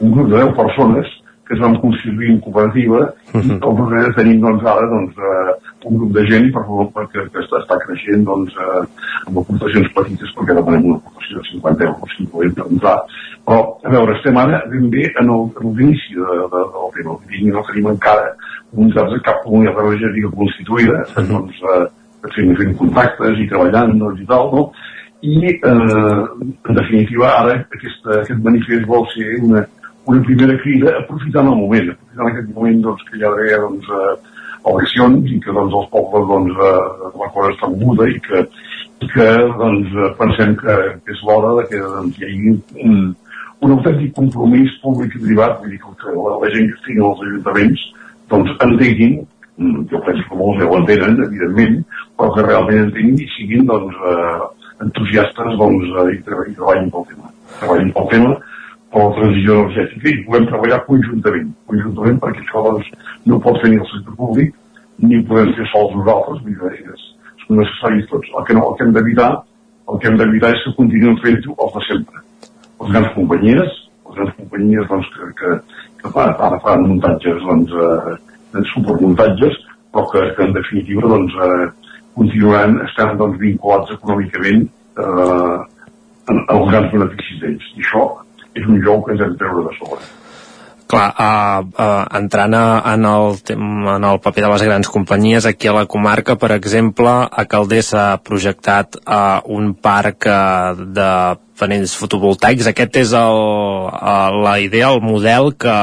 un 0.00 0.16
grup 0.16 0.32
de 0.32 0.40
10 0.40 0.56
persones 0.58 1.18
que 1.46 1.54
es 1.54 1.60
van 1.60 1.76
constituir 1.82 2.30
en 2.32 2.40
cooperativa 2.40 3.00
uh 3.00 3.40
-huh. 3.40 3.56
i 3.56 3.60
tot 3.60 3.78
el 3.78 4.14
tenim 4.14 4.40
doncs, 4.40 4.64
ara 4.64 4.86
doncs, 4.94 5.14
eh, 5.30 5.52
un 5.84 5.96
grup 5.98 6.12
de 6.16 6.26
gent 6.30 6.52
per, 6.54 6.62
per, 6.94 7.06
que, 7.12 7.20
que 7.32 7.40
està, 7.44 7.56
està 7.62 7.76
creixent 7.86 8.24
doncs, 8.24 8.52
eh, 8.56 8.82
amb 9.26 9.38
aportacions 9.38 9.88
petites 9.98 10.34
perquè 10.36 10.54
demanem 10.54 10.84
una 10.84 10.96
aportació 10.96 11.21
de 11.34 11.44
50 11.50 11.84
euros 11.84 12.16
si 12.16 12.26
volem 12.32 12.54
per 12.54 12.66
entrar. 12.70 12.98
Però, 13.46 13.58
a 13.82 13.90
veure, 13.90 14.16
estem 14.16 14.38
ara 14.38 14.62
ben 14.70 14.88
bé 14.90 15.08
en 15.20 15.32
l'inici 15.32 16.14
de, 16.14 16.38
de, 16.52 16.62
del 16.76 16.92
tema. 16.96 17.18
I 17.38 17.50
no 17.50 17.64
tenim 17.68 17.90
encara 17.90 18.30
comunitats, 18.70 19.18
cap 19.26 19.42
comunitat 19.44 19.82
energètica 19.84 20.30
constituïda, 20.36 21.02
uh 21.02 21.14
-huh. 21.16 21.28
doncs, 21.28 21.62
eh, 21.72 21.86
fent, 22.34 22.56
fent 22.56 22.76
contactes 22.78 23.38
i 23.38 23.48
treballant 23.50 23.98
doncs, 23.98 24.20
i 24.20 24.26
tal, 24.26 24.50
no? 24.54 24.72
I, 25.22 25.34
eh, 25.46 26.22
en 26.68 26.74
definitiva, 26.74 27.28
ara 27.40 27.54
aquesta, 27.76 28.20
aquest 28.20 28.42
manifest 28.42 28.86
vol 28.86 29.06
ser 29.14 29.38
una, 29.42 29.64
una 30.06 30.22
primera 30.22 30.56
crida 30.58 30.96
aprofitant 30.98 31.46
el 31.52 31.58
moment, 31.62 31.90
aprofitant 31.90 32.28
aquest 32.30 32.48
moment 32.54 32.80
doncs, 32.82 33.02
que 33.08 33.18
hi 33.18 33.24
ha 33.24 33.30
d'haver 33.30 33.60
doncs, 33.66 33.86
eh, 33.98 34.14
eleccions 34.72 35.30
i 35.30 35.40
que 35.44 35.52
doncs, 35.52 35.74
els 35.74 35.88
pobles 35.94 36.28
doncs, 36.32 36.58
eh, 36.70 37.10
la 37.22 37.30
cosa 37.34 37.52
està 37.54 37.70
moguda 37.70 38.08
i 38.10 38.18
que, 38.26 38.46
que 39.12 39.26
doncs, 39.58 39.98
pensem 40.18 40.54
que, 40.60 40.76
és 41.12 41.20
l'hora 41.26 41.56
de 41.60 41.66
que 41.70 41.82
doncs, 41.82 42.18
hi 42.18 42.28
hagi 42.28 42.54
un, 42.86 43.02
un 43.62 43.74
autèntic 43.76 44.14
compromís 44.16 44.72
públic 44.84 45.14
i 45.16 45.22
privat, 45.26 45.58
vull 45.60 45.74
dir 45.74 45.80
que 45.82 46.14
la, 46.16 46.38
la 46.42 46.50
gent 46.54 46.70
que 46.70 46.78
estigui 46.80 47.04
als 47.08 47.22
ajuntaments 47.26 47.84
doncs, 48.32 48.54
entenguin 48.66 49.18
mm, 49.20 49.84
jo 49.92 50.00
penso 50.06 50.24
que 50.28 50.40
molts 50.40 50.62
ja 50.62 50.70
ho 50.70 50.78
entenen, 50.80 51.20
evidentment, 51.26 51.78
però 52.18 52.32
que 52.34 52.46
realment 52.48 52.82
entenguin 52.86 53.20
i 53.20 53.28
siguin 53.36 53.68
doncs, 53.70 54.00
eh, 54.12 54.72
entusiastes 54.86 55.60
doncs, 55.60 55.92
eh, 56.02 56.08
i, 56.16 56.22
treballin 56.26 56.90
pel 56.94 57.06
tema. 57.12 57.30
Treballin 57.60 57.94
pel 57.98 58.10
tema 58.14 58.34
per 58.92 59.04
la 59.06 59.14
transició 59.16 59.60
energètica 59.60 60.10
i 60.10 60.20
puguem 60.26 60.48
treballar 60.50 60.82
conjuntament, 60.88 61.54
conjuntament 61.70 62.18
perquè 62.24 62.44
això 62.44 62.66
doncs, 62.68 62.90
no 63.30 63.40
pot 63.44 63.62
fer 63.62 63.72
ni 63.72 63.80
el 63.80 63.88
sector 63.94 64.18
públic 64.18 64.58
ni 65.02 65.18
ho 65.18 65.26
podem 65.30 65.54
fer 65.56 65.66
sols 65.72 65.94
nosaltres, 65.96 66.42
dir, 66.46 66.58
és, 66.92 67.06
són 67.42 67.62
necessaris 67.62 68.08
tots. 68.10 68.30
El 68.38 68.46
que, 68.48 68.56
no, 68.58 68.68
el 68.70 68.78
que 68.78 68.86
hem 68.86 68.94
d'evitar 68.96 69.32
el 69.90 69.98
que 69.98 70.08
hem 70.08 70.18
d'evitar 70.18 70.52
és 70.54 70.62
que 70.64 70.74
continuïn 70.78 71.18
fent-ho 71.22 71.56
els 71.64 71.74
de 71.76 71.82
sempre. 71.88 72.22
Les 72.82 72.94
grans 72.94 73.10
companyies, 73.16 73.74
les 74.06 74.18
grans 74.18 74.36
companyies 74.38 74.88
doncs, 74.90 75.10
que, 75.16 75.28
que, 75.40 75.52
que 76.00 76.12
fan, 76.14 76.32
ara 76.48 76.60
fan 76.64 76.86
muntatges, 76.86 77.42
doncs, 77.48 77.74
eh, 77.82 78.64
supermuntatges, 78.72 79.58
però 79.92 80.06
que, 80.12 80.24
que 80.36 80.46
en 80.46 80.56
definitiva 80.56 81.12
doncs, 81.14 81.36
eh, 81.48 81.68
continuaran 82.16 82.80
estant 82.86 83.14
doncs, 83.20 83.38
vinculats 83.42 83.94
econòmicament 83.98 84.66
eh, 85.04 85.60
els 86.32 86.66
grans 86.72 86.90
beneficis 86.96 87.44
d'ells. 87.44 87.70
I 87.76 87.86
això 87.86 88.08
és 88.54 88.68
un 88.68 88.82
joc 88.86 89.06
que 89.06 89.16
ens 89.16 89.24
hem 89.26 89.34
de 89.36 89.42
treure 89.44 89.68
de 89.68 89.78
sobre. 89.80 90.04
Clar, 90.92 91.08
uh, 91.16 91.64
uh, 91.72 92.04
entrant 92.18 92.52
a, 92.52 92.64
en, 92.92 93.06
el, 93.08 93.38
en 93.54 94.04
el 94.04 94.18
paper 94.20 94.42
de 94.44 94.48
les 94.52 94.64
grans 94.66 94.88
companyies, 94.92 95.46
aquí 95.48 95.70
a 95.70 95.72
la 95.72 95.86
comarca, 95.88 96.34
per 96.36 96.50
exemple, 96.52 97.08
a 97.08 97.44
Calders 97.48 97.94
s'ha 97.94 98.02
projectat 98.20 98.98
uh, 99.00 99.38
un 99.56 99.70
parc 99.72 100.26
uh, 100.28 100.74
de 100.76 101.06
panells 101.56 101.94
fotovoltaics. 101.96 102.68
Aquest 102.68 102.98
és 103.00 103.14
el, 103.16 103.40
uh, 103.88 104.42
la 104.44 104.58
idea, 104.60 104.90
el 104.92 105.00
model 105.00 105.54
que, 105.56 105.76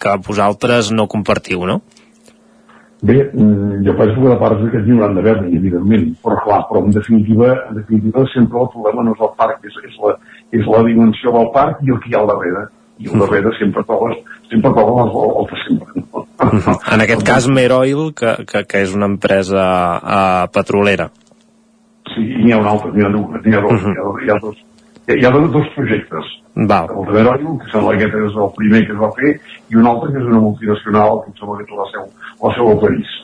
que 0.00 0.14
vosaltres 0.24 0.88
no 0.96 1.04
compartiu, 1.12 1.66
no? 1.68 1.82
Bé, 3.04 3.18
mm, 3.34 3.82
jo 3.84 3.96
penso 3.98 4.16
que 4.16 4.30
de 4.30 4.38
part 4.40 4.62
d'aquests 4.62 4.88
n'hi 4.88 4.96
hauran 4.96 5.18
d'haver, 5.18 5.34
evidentment, 5.58 6.06
però 6.24 6.38
clar, 6.46 6.62
però 6.70 6.80
en 6.86 6.96
definitiva, 6.96 7.50
en 7.68 7.82
definitiva 7.82 8.24
sempre 8.32 8.64
el 8.64 8.72
problema 8.72 9.04
no 9.04 9.12
és 9.12 9.20
el 9.28 9.34
parc, 9.42 9.60
és, 9.68 9.76
és 9.90 10.00
la, 10.00 10.14
és 10.56 10.72
la 10.72 10.80
dimensió 10.88 11.36
del 11.36 11.52
parc 11.52 11.84
i 11.84 11.92
el 11.92 12.00
que 12.00 12.08
hi 12.08 12.16
ha 12.16 12.22
al 12.22 12.32
darrere. 12.32 12.64
I 12.98 13.08
al 13.10 13.24
darrere 13.24 13.50
sempre 13.58 13.82
trobes, 13.88 14.18
sempre 14.50 14.70
trobes 14.70 15.14
el, 15.18 15.32
el 15.40 15.48
que 15.50 15.60
sempre. 15.64 16.04
No? 16.04 16.26
En 16.94 17.02
aquest 17.02 17.24
cas, 17.26 17.48
Meroil, 17.48 18.12
que, 18.14 18.36
que, 18.46 18.62
que 18.70 18.82
és 18.86 18.94
una 18.94 19.08
empresa 19.10 19.64
uh, 19.98 20.44
petrolera. 20.54 21.08
Sí, 22.12 22.22
i 22.22 22.44
n'hi 22.44 22.54
ha 22.54 22.60
un 22.62 22.70
altre, 22.70 22.92
n'hi 22.94 23.02
ha, 23.02 23.10
n'hi 23.10 23.56
ha, 23.56 23.64
dos, 23.64 23.72
uh 23.72 23.88
-huh. 23.88 23.94
hi 23.94 23.98
ha, 23.98 24.12
hi 24.26 24.30
ha 24.30 24.38
dos, 24.42 24.62
hi 25.08 25.24
ha 25.24 25.30
dos 25.30 25.68
projectes. 25.74 26.32
Val. 26.54 26.86
El 26.86 27.06
de 27.06 27.12
Meroil, 27.12 27.58
que 27.58 27.70
sembla 27.72 27.96
que 27.98 28.06
és 28.06 28.36
el 28.38 28.50
primer 28.54 28.84
que 28.86 28.94
es 28.94 29.00
va 29.00 29.10
fer, 29.18 29.32
i 29.72 29.76
un 29.80 29.88
altre 29.90 30.12
que 30.12 30.20
és 30.22 30.30
una 30.30 30.40
multinacional, 30.44 31.20
que 31.24 31.34
sembla 31.38 31.58
que 31.58 31.66
té 31.66 31.78
la 31.78 31.86
seu, 31.90 32.04
la 32.44 32.52
seu 32.54 32.70
a 32.70 32.76
París. 32.80 33.14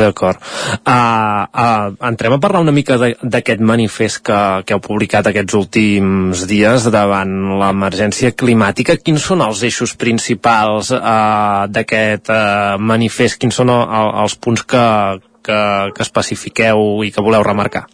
D'acord. 0.00 0.42
Uh, 0.84 1.46
uh, 1.48 1.96
entrem 2.10 2.36
a 2.36 2.38
parlar 2.38 2.60
una 2.60 2.74
mica 2.76 2.98
d'aquest 3.00 3.64
manifest 3.64 4.20
que, 4.28 4.38
que 4.68 4.76
heu 4.76 4.82
publicat 4.84 5.30
aquests 5.30 5.56
últims 5.58 6.44
dies 6.50 6.90
davant 6.92 7.34
l'emergència 7.62 8.34
climàtica. 8.36 8.98
Quins 9.00 9.24
són 9.32 9.42
els 9.46 9.64
eixos 9.66 9.96
principals 9.98 10.92
uh, 10.94 11.64
d'aquest 11.72 12.30
uh, 12.30 12.76
manifest? 12.78 13.40
Quins 13.40 13.58
són 13.62 13.72
el, 13.72 14.12
els 14.26 14.36
punts 14.36 14.68
que, 14.68 14.84
que, 15.42 15.62
que 15.96 16.04
especifiqueu 16.06 17.06
i 17.08 17.14
que 17.14 17.24
voleu 17.24 17.42
remarcar? 17.46 17.88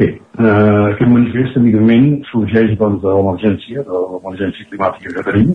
Bé, 0.00 0.08
eh, 0.08 0.44
aquest 0.92 1.10
manifest, 1.10 1.56
evidentment, 1.60 2.06
sorgeix 2.30 2.76
doncs, 2.80 3.02
de 3.02 3.16
l'emergència, 3.16 3.82
de 3.88 4.04
l'emergència 4.14 4.68
climàtica 4.70 5.16
que 5.18 5.24
tenim, 5.30 5.50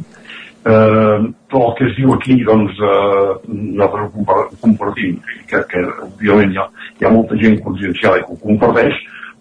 eh, 0.67 1.17
tot 1.49 1.61
el 1.63 1.73
que 1.77 1.85
es 1.89 1.95
diu 1.97 2.13
aquí 2.13 2.37
doncs 2.45 2.77
eh, 2.77 3.33
nosaltres 3.47 4.07
ho 4.07 4.59
compartim 4.61 5.19
que, 5.49 5.61
que 5.71 5.83
òbviament 6.05 6.53
hi 6.53 6.61
ha, 6.61 6.67
hi 6.99 7.07
ha 7.07 7.13
molta 7.13 7.37
gent 7.43 7.59
conscienciada 7.65 8.21
que 8.23 8.35
ho 8.35 8.39
comparteix 8.43 8.97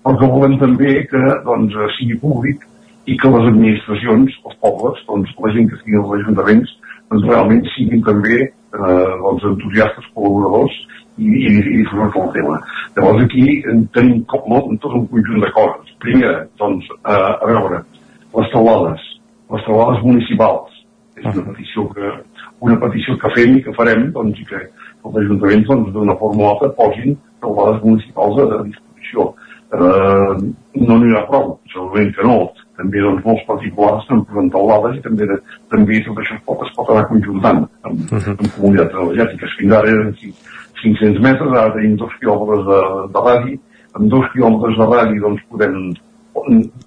però 0.07 0.19
que 0.21 0.31
volem 0.31 0.57
també 0.63 0.93
que 1.11 1.23
doncs, 1.47 1.75
sigui 1.99 2.19
públic 2.23 2.63
i 3.11 3.17
que 3.19 3.31
les 3.31 3.49
administracions, 3.49 4.37
els 4.47 4.59
pobles, 4.63 5.01
doncs, 5.09 5.33
la 5.43 5.51
gent 5.55 5.69
que 5.71 5.79
estigui 5.79 5.99
als 5.99 6.15
ajuntaments 6.21 6.77
doncs, 7.11 7.27
realment 7.27 7.65
siguin 7.75 8.05
també 8.07 8.45
eh, 8.75 9.11
doncs, 9.23 9.45
entusiastes 9.53 10.09
col·laboradors 10.15 10.77
i, 11.17 11.27
i, 11.27 11.53
i 11.57 11.77
disfrutar 11.83 12.25
el 12.27 12.33
tema. 12.37 12.61
Llavors 12.97 13.25
aquí 13.25 13.45
tenim 13.97 14.23
com, 14.31 14.47
molt, 14.53 14.73
tot 14.85 14.97
un 14.99 15.07
conjunt 15.13 15.45
de 15.45 15.53
coses. 15.57 15.93
Primer, 16.05 16.33
doncs, 16.61 16.89
eh, 16.99 17.21
a 17.33 17.53
veure, 17.53 17.83
les 18.37 18.51
taulades, 18.55 19.07
les 19.55 19.69
taulades 19.69 20.03
municipals, 20.05 20.83
és 21.17 21.29
una 21.33 21.47
petició 21.49 21.87
que, 21.95 22.13
una 22.67 22.77
petició 22.81 23.17
que 23.21 23.33
fem 23.37 23.57
i 23.57 23.63
que 23.65 23.75
farem 23.77 24.11
doncs, 24.13 24.43
i 24.43 24.49
que 24.51 24.61
els 25.07 25.19
ajuntaments 25.23 25.69
doncs, 25.71 25.93
d'una 25.95 26.17
forma 26.21 26.45
o 26.45 26.53
altra 26.53 26.73
posin 26.77 27.17
taulades 27.45 27.83
municipals 27.85 28.41
a, 28.43 28.47
a 28.59 28.63
disposició. 28.67 29.31
Eh, 29.77 30.35
no 30.87 30.99
n'hi 31.01 31.17
ha 31.17 31.25
prou, 31.31 31.57
segurament 31.73 32.13
que 32.17 32.27
no. 32.27 32.39
També 32.77 33.01
doncs, 33.01 33.25
molts 33.25 33.45
particulars 33.49 34.03
estan 34.03 34.25
posant 34.29 34.51
taulades 34.53 34.99
i 34.99 35.05
també, 35.05 35.29
també 35.73 36.01
tot 36.05 36.19
això 36.23 36.35
es 36.37 36.43
pot, 36.49 36.65
es 36.67 36.75
pot 36.77 36.91
anar 36.93 37.07
conjuntant 37.13 37.63
amb, 37.89 38.01
uh 38.13 38.19
-huh. 38.19 38.35
amb 38.37 38.51
comunitats 38.57 38.95
energètiques. 38.95 39.57
Fins 39.59 39.73
ara 39.73 39.89
eren 39.89 40.13
500 40.83 41.21
metres, 41.29 41.53
ara 41.53 41.73
tenim 41.73 41.97
dos 41.97 42.13
quilòmetres 42.21 42.67
de, 42.71 42.81
de 43.15 43.21
radi, 43.29 43.61
amb 43.97 44.11
dos 44.13 44.27
quilòmetres 44.33 44.77
de 44.79 44.87
radi 44.93 45.19
doncs, 45.25 45.43
podem 45.51 45.95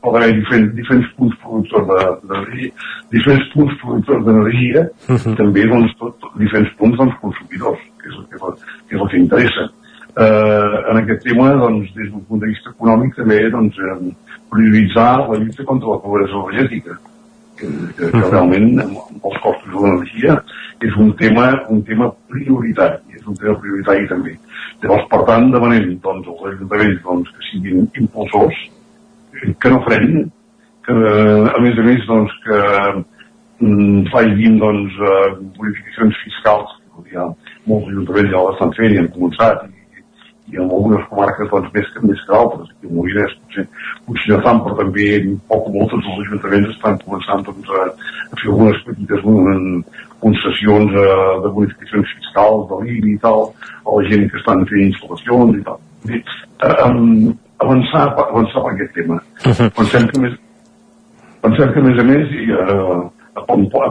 pot 0.02 0.16
haver 0.16 0.34
diferents, 0.36 0.74
diferents 0.76 1.07
punts 1.18 1.36
productors 1.44 1.88
d'energia, 1.88 2.72
diferents 3.11 3.48
punts 3.53 3.74
productors 3.82 4.26
d'energia, 4.26 4.82
uh 5.10 5.16
-huh. 5.16 5.36
també 5.36 5.66
doncs, 5.66 5.95
tot, 5.98 6.20
tot, 6.20 6.32
diferents 6.38 6.72
punts 6.78 6.98
doncs, 6.98 7.16
consumidors, 7.22 7.80
que 7.99 8.10
és, 8.10 8.16
el 8.16 8.26
que, 8.30 8.38
que 8.88 8.95
és 8.95 9.02
el 9.02 9.10
que 9.10 9.18
interessa. 9.18 9.64
Eh, 10.18 10.76
en 10.91 10.98
aquest 10.98 11.24
tema, 11.24 11.53
doncs, 11.53 11.94
des 11.95 12.10
d'un 12.11 12.24
punt 12.28 12.41
de 12.41 12.48
vista 12.48 12.70
econòmic, 12.70 13.16
també 13.16 13.49
doncs, 13.49 13.76
eh, 13.78 14.11
prioritzar 14.54 15.28
la 15.28 15.38
lluita 15.38 15.66
contra 15.68 15.96
la 15.96 16.02
pobresa 16.04 16.38
energètica, 16.40 16.98
que, 17.60 17.68
que, 17.98 18.10
que 18.12 18.26
realment 18.30 18.82
amb, 18.86 18.98
els 19.20 19.38
costos 19.44 19.70
de 19.74 19.84
l'energia 19.84 20.40
és 20.88 20.96
un 20.96 21.12
tema, 21.20 21.50
un 21.74 21.82
tema 21.88 22.08
prioritari, 22.32 23.02
és 23.20 23.26
un 23.28 23.38
tema 23.40 23.58
prioritari 23.60 24.08
també. 24.08 24.36
Llavors, 24.82 25.08
per 25.12 25.22
tant, 25.28 25.50
demanem 25.52 25.90
doncs, 26.04 26.28
als 26.32 26.54
ajuntaments 26.54 27.02
doncs, 27.04 27.32
que 27.36 27.48
siguin 27.50 27.88
impulsors 28.00 28.60
que 29.60 29.72
no 29.72 29.82
frenin, 29.86 30.30
que 30.86 30.94
a 30.94 31.60
més 31.64 31.80
a 31.80 31.86
més 31.86 32.06
doncs, 32.08 32.36
que 32.46 32.60
mm, 33.66 34.08
facin 34.14 34.60
doncs, 34.62 34.96
eh, 35.10 35.28
bonificacions 35.58 36.24
fiscals, 36.24 36.78
que 37.00 37.14
ja 37.16 37.28
molts 37.70 37.92
ajuntaments 37.92 38.34
ja 38.34 38.46
l'estan 38.48 38.74
fent 38.80 38.96
i 38.96 39.02
han 39.02 39.12
començat, 39.16 39.68
i, 39.70 39.78
i 40.50 40.58
en 40.58 40.70
algunes 40.70 41.06
comarques 41.10 41.50
doncs, 41.52 41.72
més, 41.76 41.90
que, 41.94 42.02
més 42.06 42.22
que 42.26 42.36
altres, 42.36 42.70
i 42.82 42.88
el 42.90 42.94
Molinès 42.98 43.36
potser, 43.40 43.66
potser 44.08 44.32
no 44.34 44.40
tant, 44.46 44.62
però 44.66 44.78
també 44.80 45.10
poc 45.52 45.68
o 45.70 45.74
molt 45.76 45.94
tots 45.94 46.08
els 46.10 46.24
ajuntaments 46.26 46.72
estan 46.74 46.98
començant 47.04 47.46
doncs, 47.48 47.70
a, 47.70 47.84
a 48.30 48.40
fer 48.40 48.50
algunes 48.50 48.82
petites 48.88 49.28
concessions 50.24 50.98
eh, 51.04 51.20
de 51.44 51.54
bonificacions 51.58 52.16
fiscals, 52.18 52.66
de 52.72 52.82
l'IBI 52.84 53.14
i 53.14 53.22
tal, 53.26 53.46
a 53.86 53.98
la 53.98 54.10
gent 54.10 54.26
que 54.32 54.42
estan 54.42 54.66
fent 54.72 54.88
instal·lacions 54.88 55.60
i 55.60 55.64
tal. 55.68 55.80
I, 56.10 56.24
eh, 56.70 57.36
avançar, 57.60 58.06
avançar 58.26 58.64
per 58.66 58.74
aquest 58.74 58.94
tema. 58.98 59.22
Uh 59.46 59.52
-huh. 59.52 59.70
Pensem 59.78 60.08
que 60.08 60.20
més, 60.20 60.34
pensem 61.42 61.74
que 61.74 61.80
a 61.80 61.84
més 61.84 62.00
a 62.00 62.04
més 62.04 62.32
i, 62.32 62.52
eh, 62.52 63.00
a, 63.36 63.42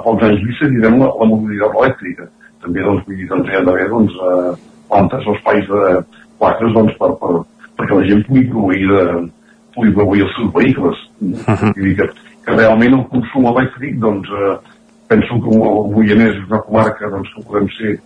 pocs 0.04 0.22
anys 0.22 0.42
vista 0.48 0.68
direm 0.68 0.98
la, 0.98 1.06
la 1.20 1.26
mobilitat 1.26 1.70
elèctrica. 1.74 2.28
també 2.62 2.82
doncs, 2.82 3.04
vull 3.06 3.16
dir, 3.16 3.28
doncs, 3.28 3.48
hi 3.48 3.54
ha 3.54 3.62
d'haver 3.62 3.88
doncs, 3.88 4.12
eh, 4.12 4.52
plantes 4.88 5.26
o 5.26 5.34
espais 5.34 5.68
de 5.68 6.04
plaques 6.38 6.72
doncs, 6.74 6.96
per, 7.00 7.12
per, 7.20 7.34
perquè 7.78 7.98
la 7.98 8.06
gent 8.08 8.24
pugui 8.26 8.46
proveir, 8.52 8.88
de, 8.92 9.04
pugui 9.76 9.94
proveir 9.98 10.26
els 10.26 10.34
seus 10.36 10.52
vehicles. 10.54 11.04
Uh 11.20 11.34
-huh. 11.46 11.72
Que, 11.74 12.10
que 12.44 12.56
realment 12.56 12.94
el 12.98 13.06
consum 13.12 13.46
elèctric, 13.52 13.98
doncs, 13.98 14.28
eh, 14.28 14.56
penso 15.08 15.40
que 15.42 15.50
el 15.56 15.92
Moianès 15.94 16.36
és 16.36 16.48
una 16.48 16.60
comarca 16.66 17.10
doncs, 17.10 17.28
que 17.34 17.42
podem 17.42 17.68
ser 17.78 17.98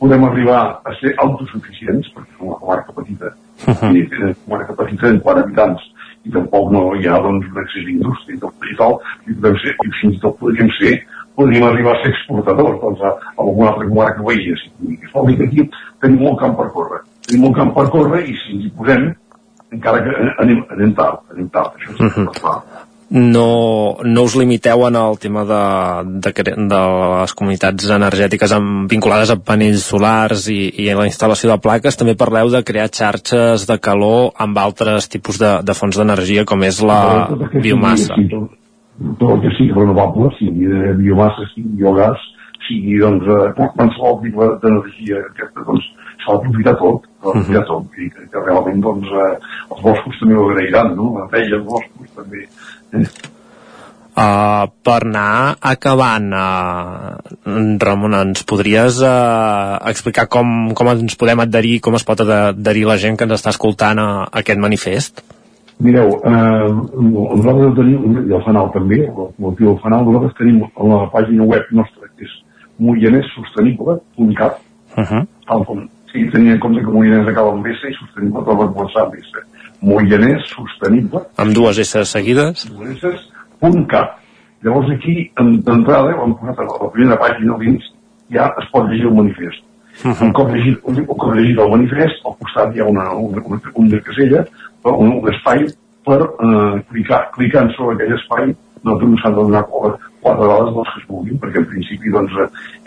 podem 0.00 0.24
arribar 0.24 0.80
a 0.84 0.94
ser 0.96 1.12
autosuficients, 1.18 2.08
perquè 2.14 2.32
és 2.32 2.40
una 2.40 2.56
comarca 2.62 2.92
petita, 2.92 3.26
uh 3.68 3.74
-huh. 3.74 3.96
i 3.96 4.08
una 4.22 4.34
comarca 4.44 4.72
petita 4.72 5.08
en 5.08 5.20
quant 5.20 5.38
habitants, 5.38 5.82
i 6.24 6.30
tampoc 6.30 6.72
no 6.72 6.82
hi 6.96 7.06
ha 7.08 7.18
doncs, 7.20 7.46
un 7.52 7.58
accés 7.58 7.84
d'indústria 7.84 8.36
i 8.36 8.76
tal, 8.76 8.98
i 9.28 9.34
podem 9.34 9.56
ser, 9.62 9.72
i 9.84 9.90
fins 10.00 10.16
i 10.16 10.20
tot 10.20 10.38
podríem 10.38 10.70
ser 10.80 10.92
podríem 11.40 11.66
arribar 11.70 11.96
a 11.96 12.02
ser 12.02 12.12
exportadors 12.12 12.76
doncs, 12.84 13.00
a, 13.00 13.14
a 13.32 13.40
alguna 13.46 13.72
altra 13.72 13.88
comarca 13.88 14.28
veïna. 14.28 14.60
Si 14.60 15.00
vol 15.14 15.32
dir 15.32 15.38
que 15.40 15.48
aquí 15.48 15.66
tenim 16.04 16.22
molt 16.26 16.38
camp 16.44 16.54
per 16.60 16.68
córrer. 16.76 17.02
Tenim 17.26 17.48
molt 17.48 17.58
camp 17.58 17.74
per 17.78 17.88
córrer 17.96 18.22
i 18.26 18.36
si 18.44 18.54
ens 18.58 18.68
hi 18.68 18.76
posem, 18.76 19.10
encara 19.78 20.04
que 20.06 20.14
anem, 20.44 20.62
anem 20.76 20.94
tard, 21.00 21.26
anem 21.34 21.50
tard, 21.56 21.76
això 21.80 21.96
és 21.96 22.06
uh 22.06 22.14
-huh. 22.14 22.30
clar 22.40 22.86
no, 23.10 23.98
no 24.04 24.22
us 24.22 24.36
limiteu 24.38 24.86
en 24.86 24.94
el 24.94 25.18
tema 25.18 25.42
de, 25.44 25.62
de, 26.22 26.30
de 26.46 26.80
les 27.20 27.34
comunitats 27.34 27.90
energètiques 27.90 28.52
amb, 28.54 28.86
vinculades 28.90 29.32
a 29.34 29.36
panells 29.42 29.88
solars 29.90 30.46
i, 30.52 30.60
i 30.78 30.86
la 30.94 31.08
instal·lació 31.10 31.50
de 31.50 31.58
plaques, 31.58 31.98
també 31.98 32.14
parleu 32.14 32.52
de 32.54 32.62
crear 32.62 32.86
xarxes 32.94 33.66
de 33.66 33.78
calor 33.82 34.30
amb 34.38 34.58
altres 34.62 35.10
tipus 35.10 35.42
de, 35.42 35.56
de 35.66 35.74
fonts 35.74 35.98
d'energia 35.98 36.46
com 36.46 36.62
és 36.62 36.80
la 36.86 37.02
biomassa. 37.58 38.14
Sí, 38.14 38.30
tot, 39.00 39.30
el 39.30 39.40
que 39.44 39.54
sigui 39.56 39.76
renovable, 39.76 40.30
sigui 40.38 40.68
de 40.70 40.92
biomassa, 41.00 41.48
sigui 41.54 41.80
biogàs, 41.80 42.28
sigui 42.66 43.00
doncs, 43.00 43.26
eh, 43.26 43.50
qualsevol 43.56 44.20
tipus 44.24 44.54
d'energia 44.62 45.24
aquesta, 45.30 45.66
doncs, 45.66 45.90
s'ha 46.20 46.36
d'aprofitar 46.36 46.76
tot, 46.82 47.10
d'aprofitar 47.24 47.64
uh 47.64 47.68
tot, 47.72 47.98
i 47.98 48.08
que, 48.12 48.28
que 48.30 48.46
realment 48.46 48.80
doncs, 48.84 49.10
eh, 49.10 49.34
els 49.72 49.82
boscos 49.88 50.22
també 50.22 50.38
ho 50.38 50.48
agrairan, 50.48 50.94
no? 50.96 51.12
La 51.18 51.28
feia 51.32 51.56
els 51.58 51.66
boscos 51.66 52.16
també 52.16 52.46
Uh, 54.20 54.66
per 54.82 55.04
anar 55.06 55.54
acabant, 55.64 56.32
uh, 56.34 57.14
Ramon, 57.80 58.16
ens 58.18 58.42
podries 58.42 58.98
uh, 59.06 59.78
explicar 59.86 60.26
com, 60.26 60.74
com 60.76 60.90
ens 60.90 61.14
podem 61.16 61.40
adherir, 61.46 61.76
com 61.80 61.94
es 61.96 62.04
pot 62.04 62.20
adherir 62.26 62.82
la 62.90 62.98
gent 63.00 63.16
que 63.16 63.28
ens 63.28 63.38
està 63.38 63.54
escoltant 63.54 64.02
a, 64.02 64.08
a 64.26 64.42
aquest 64.42 64.60
manifest? 64.60 65.22
Mireu, 65.80 66.10
eh, 66.28 66.68
nosaltres 67.00 67.74
tenim, 67.78 68.18
i 68.28 68.34
el 68.36 68.42
fanal 68.44 68.68
també, 68.74 68.98
el 69.06 69.30
motiu 69.38 69.70
del 69.70 69.78
fanal, 69.84 70.04
nosaltres 70.04 70.36
tenim 70.38 70.60
a 70.68 70.88
la 70.90 71.00
pàgina 71.14 71.46
web 71.48 71.70
nostra, 71.72 72.10
que 72.16 72.28
és 72.28 72.34
moianessostenible.cat, 72.78 74.60
uh 74.96 75.04
-huh. 75.04 75.26
tal 75.46 75.64
com, 75.64 75.88
sí, 76.12 76.26
tenia 76.30 76.52
en 76.52 76.60
compte 76.60 76.80
que 76.84 76.92
Moianès 76.92 77.28
acaba 77.28 77.52
amb 77.52 77.66
S 77.66 77.88
i 77.88 77.94
sostenible 77.94 78.44
tot 78.44 78.58
va 78.58 78.72
començar 78.74 79.06
amb 79.06 79.14
S. 79.14 79.44
Moianès 79.80 80.42
Sostenible. 80.52 81.20
Amb 81.36 81.54
dues 81.54 81.78
S 81.78 82.04
seguides. 82.04 82.66
Dues 82.68 83.04
S, 83.04 83.16
punt. 83.60 83.86
Llavors 84.62 84.90
aquí, 84.92 85.30
d'entrada, 85.38 86.12
ho 86.14 86.24
hem 86.24 86.34
posat 86.36 86.58
a 86.58 86.64
la 86.68 86.90
primera 86.92 87.16
pàgina 87.16 87.56
dins, 87.58 87.84
ja 88.28 88.50
es 88.60 88.68
pot 88.72 88.88
llegir 88.90 89.06
el 89.08 89.14
manifest. 89.14 89.62
Uh 90.04 90.12
-huh. 90.12 90.24
Un, 90.24 90.32
cop 90.32 90.48
llegit, 90.52 90.78
un, 90.84 90.96
un 90.96 91.16
cop 91.16 91.34
llegit 91.34 91.58
el 91.58 91.70
manifest, 91.70 92.26
al 92.26 92.36
costat 92.40 92.76
hi 92.76 92.80
ha 92.80 92.84
una, 92.84 93.14
una, 93.14 93.42
una, 93.46 93.60
una 93.74 94.00
casella, 94.00 94.44
un, 94.84 95.12
un 95.20 95.30
espai 95.32 95.66
per 96.06 96.20
eh, 96.24 96.80
clicar. 96.90 97.22
Clicant 97.36 97.70
sobre 97.76 97.96
aquell 97.96 98.16
espai, 98.16 98.52
no 98.84 98.96
s'han 99.20 99.36
de 99.36 99.42
donar 99.42 99.64
quatre 99.68 100.36
vegades 100.40 100.74
dels 100.74 100.90
que 100.92 101.00
es 101.02 101.06
vulguin, 101.08 101.38
perquè 101.42 101.60
en 101.60 101.68
principi 101.68 102.12
doncs, 102.14 102.36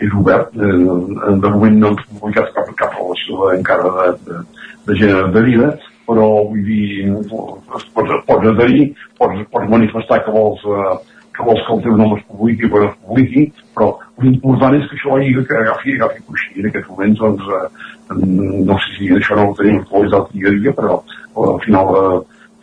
és 0.02 0.14
obert, 0.20 0.54
eh, 0.58 1.34
de 1.44 1.50
moment 1.54 1.80
no 1.80 1.92
hem 1.92 1.98
publicat 2.18 2.52
cap, 2.56 2.70
cap 2.80 2.94
relació 2.98 3.50
encara 3.54 3.92
de, 3.98 4.06
de, 4.28 4.44
de 4.88 4.98
gènere 5.00 5.30
de 5.34 5.44
vida, 5.48 5.72
però 6.08 6.28
vull 6.50 6.64
dir, 6.66 7.08
pots, 7.30 7.88
pots 8.28 8.48
adherir, 8.50 8.90
pots, 9.18 9.46
pots 9.52 9.70
manifestar 9.70 10.20
que 10.24 10.34
vols, 10.34 10.64
eh, 10.66 10.96
que 11.34 11.46
vols 11.46 11.62
que 11.66 11.74
el 11.74 11.82
teu 11.82 11.96
nom 11.98 12.14
es 12.16 12.24
publiqui 12.30 12.70
no 12.70 12.82
es 12.88 12.94
publiqui, 13.06 13.44
però 13.74 13.88
l'important 14.22 14.76
és 14.78 14.86
que 14.90 14.98
això 14.98 15.16
hagi, 15.16 15.32
que 15.48 15.58
agafi, 15.62 15.96
agafi 15.98 16.22
coixí. 16.28 16.52
En 16.60 16.68
aquests 16.70 16.90
moments, 16.92 17.18
doncs, 17.18 17.50
eh, 17.58 18.20
no 18.70 18.78
sé 18.84 18.94
si 18.98 19.10
això 19.18 19.38
no 19.38 19.50
ho 19.50 19.56
tenim 19.58 19.80
actualitzat 19.82 20.30
dia 20.32 20.48
a 20.52 20.54
dia, 20.60 20.76
però 20.78 21.00
al 21.44 21.60
final 21.66 21.92
de, 21.94 22.04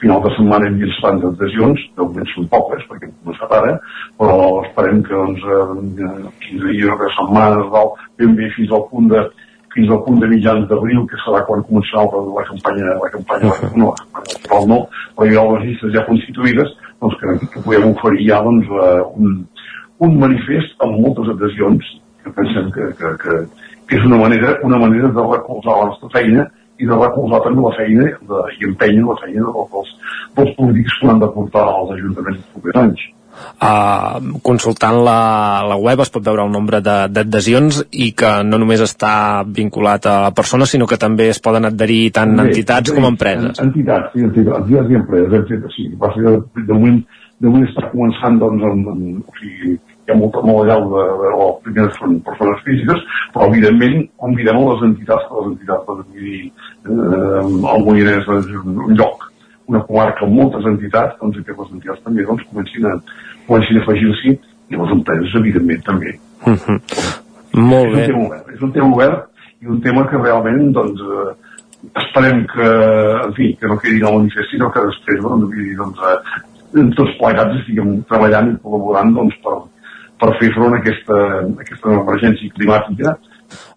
final 0.01 0.23
de 0.23 0.33
setmana 0.37 0.67
hem 0.67 0.79
vist 0.81 1.03
tants 1.03 1.27
adhesions, 1.29 1.83
de 1.97 2.07
moment 2.07 2.31
són 2.33 2.49
poques, 2.55 2.87
perquè 2.89 3.07
hem 3.07 3.13
començat 3.21 3.55
ara, 3.59 3.77
però 4.17 4.39
esperem 4.65 5.03
que 5.05 5.13
doncs, 5.13 5.45
eh, 5.45 6.33
15 6.47 6.73
dies 6.73 6.91
o 6.95 7.13
setmanes, 7.19 7.71
ben 8.17 8.35
bé 8.39 8.49
fins 8.57 8.71
al 8.71 8.87
punt 8.89 9.11
de 9.13 9.29
fins 9.71 9.89
al 9.89 10.01
punt 10.03 10.19
de 10.19 10.27
mitjans 10.27 10.65
d'abril, 10.67 11.05
que 11.07 11.19
serà 11.23 11.45
quan 11.47 11.61
començarà 11.63 12.03
la 12.35 12.43
campanya, 12.43 12.95
la 13.03 13.09
campanya, 13.13 13.47
uh 13.47 13.59
-huh. 13.61 13.77
no, 13.79 13.93
la 14.51 14.65
no, 14.67 14.79
però 15.15 15.27
ha 15.39 15.51
les 15.53 15.63
llistes 15.65 15.93
ja 15.93 16.03
constituïdes, 16.09 16.73
doncs 17.01 17.17
que, 17.19 17.35
que 17.53 17.63
podem 17.65 17.89
oferir 17.91 18.27
ja 18.29 18.41
doncs, 18.45 18.69
uh, 18.69 19.03
un, 19.17 19.41
un 20.05 20.17
manifest 20.21 20.85
amb 20.85 20.99
moltes 21.01 21.31
adhesions, 21.35 21.91
que 22.23 22.33
pensem 22.37 22.71
que, 22.75 22.89
que, 22.99 23.13
que, 23.23 23.37
que 23.89 23.99
és 23.99 24.05
una 24.07 24.19
manera, 24.21 24.55
una 24.67 24.79
manera 24.81 25.09
de 25.13 25.29
recolzar 25.33 25.77
la 25.77 25.87
nostra 25.91 26.11
feina 26.13 26.45
i 26.81 26.89
de 26.89 26.97
recolzar 26.97 27.41
també 27.45 27.65
la 27.65 27.73
feina 27.77 28.11
de, 28.29 28.43
i 28.57 28.69
empènyer 28.69 29.07
la 29.07 29.17
feina 29.21 29.55
dels, 29.57 29.95
dels 30.37 30.53
polítics 30.59 30.99
que 30.99 31.09
han 31.11 31.21
de 31.21 31.29
portar 31.35 31.65
als 31.69 31.95
ajuntaments 31.97 32.39
els 32.41 32.53
propers 32.55 32.79
anys. 32.83 33.03
Uh, 33.61 34.39
consultant 34.41 34.97
la, 35.05 35.61
la 35.69 35.77
web 35.77 36.01
es 36.01 36.09
pot 36.13 36.23
veure 36.25 36.43
el 36.47 36.51
nombre 36.53 36.79
d'adhesions 36.81 37.83
i 37.93 38.09
que 38.17 38.31
no 38.47 38.57
només 38.61 38.81
està 38.81 39.13
vinculat 39.45 40.07
a 40.09 40.15
persones 40.35 40.73
sinó 40.73 40.87
que 40.89 40.97
també 41.01 41.29
es 41.29 41.39
poden 41.43 41.69
adherir 41.69 42.09
tant 42.15 42.33
Bé, 42.35 42.47
entitats 42.49 42.89
bé, 42.89 42.97
com 42.97 43.07
empreses. 43.11 43.61
Entitats, 43.61 44.11
sí, 44.15 44.25
entitats, 44.25 44.65
entitats 44.65 44.91
i 44.91 44.99
empreses 44.99 45.37
etc. 45.39 45.71
Sí, 45.77 45.87
va 46.01 46.11
ser, 46.15 46.25
de, 46.25 46.65
de, 46.65 46.73
moment, 46.73 46.99
de 47.39 47.53
moment 47.53 47.69
està 47.69 47.87
començant 47.93 48.41
doncs, 48.41 48.67
amb, 48.71 48.91
amb, 48.95 49.23
o 49.29 49.39
sigui, 49.39 49.77
hi 49.77 50.13
ha 50.13 50.17
molta 50.17 50.41
molt 50.47 50.65
allà 50.65 50.79
de, 50.81 51.07
de, 51.21 51.33
de, 51.37 51.49
primeres 51.65 51.99
són 52.01 52.19
persones 52.27 52.63
físiques, 52.67 53.09
però 53.35 53.49
evidentment 53.53 53.99
convidem 54.25 54.61
a 54.61 54.69
les 54.71 54.87
entitats, 54.89 55.27
que 55.29 55.43
les 55.43 55.51
entitats, 55.53 55.91
vull 55.91 56.05
dir, 56.17 56.45
eh, 56.89 57.43
el 57.75 57.85
Moianès 57.85 58.33
és 58.41 58.55
un 58.65 58.97
lloc 58.97 59.30
una 59.69 59.81
comarca 59.87 60.25
amb 60.25 60.37
moltes 60.39 60.65
entitats, 60.65 61.17
doncs 61.21 61.41
que 61.45 61.57
les 61.57 61.73
entitats 61.75 62.03
també 62.05 62.25
doncs, 62.27 62.47
comencin 62.49 62.87
a, 62.89 62.95
comencin 63.47 63.79
a 63.79 63.83
afegir-s'hi 63.83 64.33
i 64.71 64.79
les 64.79 64.93
empreses, 64.95 65.35
evidentment, 65.41 65.83
també. 65.85 66.15
Uh 66.45 66.55
-huh. 66.55 66.79
Molt 67.53 67.97
és 67.97 68.07
Un 68.07 68.13
tema 68.13 68.25
obert, 68.25 68.49
és 68.55 68.61
un 68.61 68.71
tema 68.71 68.93
obert 68.95 69.27
i 69.61 69.67
un 69.67 69.81
tema 69.81 70.07
que 70.07 70.17
realment, 70.17 70.71
doncs, 70.71 71.01
eh, 71.01 71.33
esperem 72.01 72.45
que, 72.53 72.69
en 73.25 73.33
fi, 73.33 73.55
que 73.59 73.67
no 73.67 73.77
quedi 73.77 73.99
en 73.99 74.07
el 74.07 74.17
manifest, 74.17 74.49
sinó 74.49 74.71
que 74.71 74.85
després, 74.85 75.21
doncs, 75.21 75.75
doncs 75.77 75.99
eh, 76.09 76.95
tots 76.95 77.17
plegats 77.19 77.59
estiguem 77.59 78.03
treballant 78.09 78.53
i 78.53 78.57
col·laborant 78.63 79.13
doncs, 79.13 79.35
per, 79.43 79.57
per 80.21 80.37
fer 80.39 80.51
front 80.53 80.73
a 80.73 80.79
aquesta, 80.79 81.13
a 81.13 81.61
aquesta 81.65 81.89
emergència 81.89 82.55
climàtica 82.57 83.17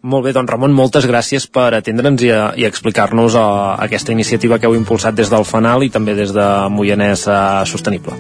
molt 0.03 0.27
bé, 0.27 0.35
doncs 0.37 0.51
Ramon, 0.51 0.75
moltes 0.77 1.09
gràcies 1.09 1.47
per 1.49 1.71
atendre'ns 1.79 2.23
i, 2.27 2.31
i 2.63 2.69
explicar-nos 2.69 3.39
uh, 3.39 3.75
aquesta 3.87 4.13
iniciativa 4.13 4.59
que 4.59 4.69
heu 4.69 4.77
impulsat 4.79 5.17
des 5.17 5.33
del 5.33 5.47
Fanal 5.49 5.87
i 5.87 5.91
també 5.95 6.17
des 6.19 6.35
de 6.37 6.49
Moianès 6.71 7.27
uh, 7.29 7.65
Sostenible. 7.69 8.17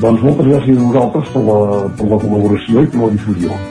Doncs 0.00 0.24
moltes 0.26 0.50
gràcies 0.50 0.80
a 0.80 0.88
vosaltres 0.88 1.30
per 1.34 1.44
la, 1.46 1.60
per 1.94 2.10
la 2.10 2.20
col·laboració 2.24 2.82
i 2.82 2.90
per 2.90 3.04
la 3.04 3.14
difusió. 3.14 3.62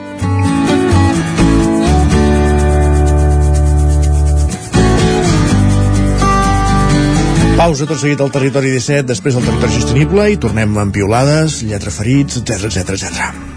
Pausa 7.54 7.86
tot 7.86 8.00
seguit 8.00 8.20
al 8.20 8.32
territori 8.34 8.72
17, 8.74 9.06
després 9.08 9.36
del 9.38 9.46
territori 9.46 9.76
sostenible 9.78 10.26
i 10.32 10.40
tornem 10.42 10.74
amb 10.82 10.92
piolades, 10.96 11.62
lletra 11.62 11.94
ferits, 11.94 12.42
etc 12.42 12.66
etc 12.72 12.96
etc. 12.98 13.53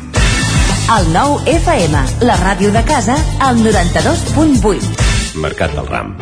El 0.87 1.09
nou 1.11 1.33
FM, 1.51 1.99
la 2.23 2.35
ràdio 2.39 2.69
de 2.71 2.79
casa, 2.87 3.17
al 3.43 3.57
92.8. 3.59 5.35
Mercat 5.43 5.73
del 5.75 5.89
Ram, 5.91 6.13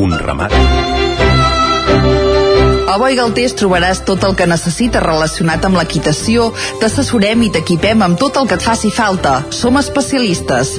un 0.00 0.16
ramat. 0.16 0.54
A 2.88 2.96
Boi 2.96 3.18
Galtés 3.20 3.52
trobaràs 3.60 4.00
tot 4.08 4.24
el 4.24 4.32
que 4.38 4.48
necessites 4.48 5.04
relacionat 5.04 5.68
amb 5.68 5.76
l'equitació, 5.76 6.54
t'assessorem 6.80 7.44
i 7.44 7.52
t'equipem 7.52 8.00
amb 8.08 8.16
tot 8.16 8.40
el 8.40 8.48
que 8.48 8.56
et 8.56 8.64
faci 8.64 8.88
falta. 8.96 9.42
Som 9.52 9.76
especialistes. 9.76 10.78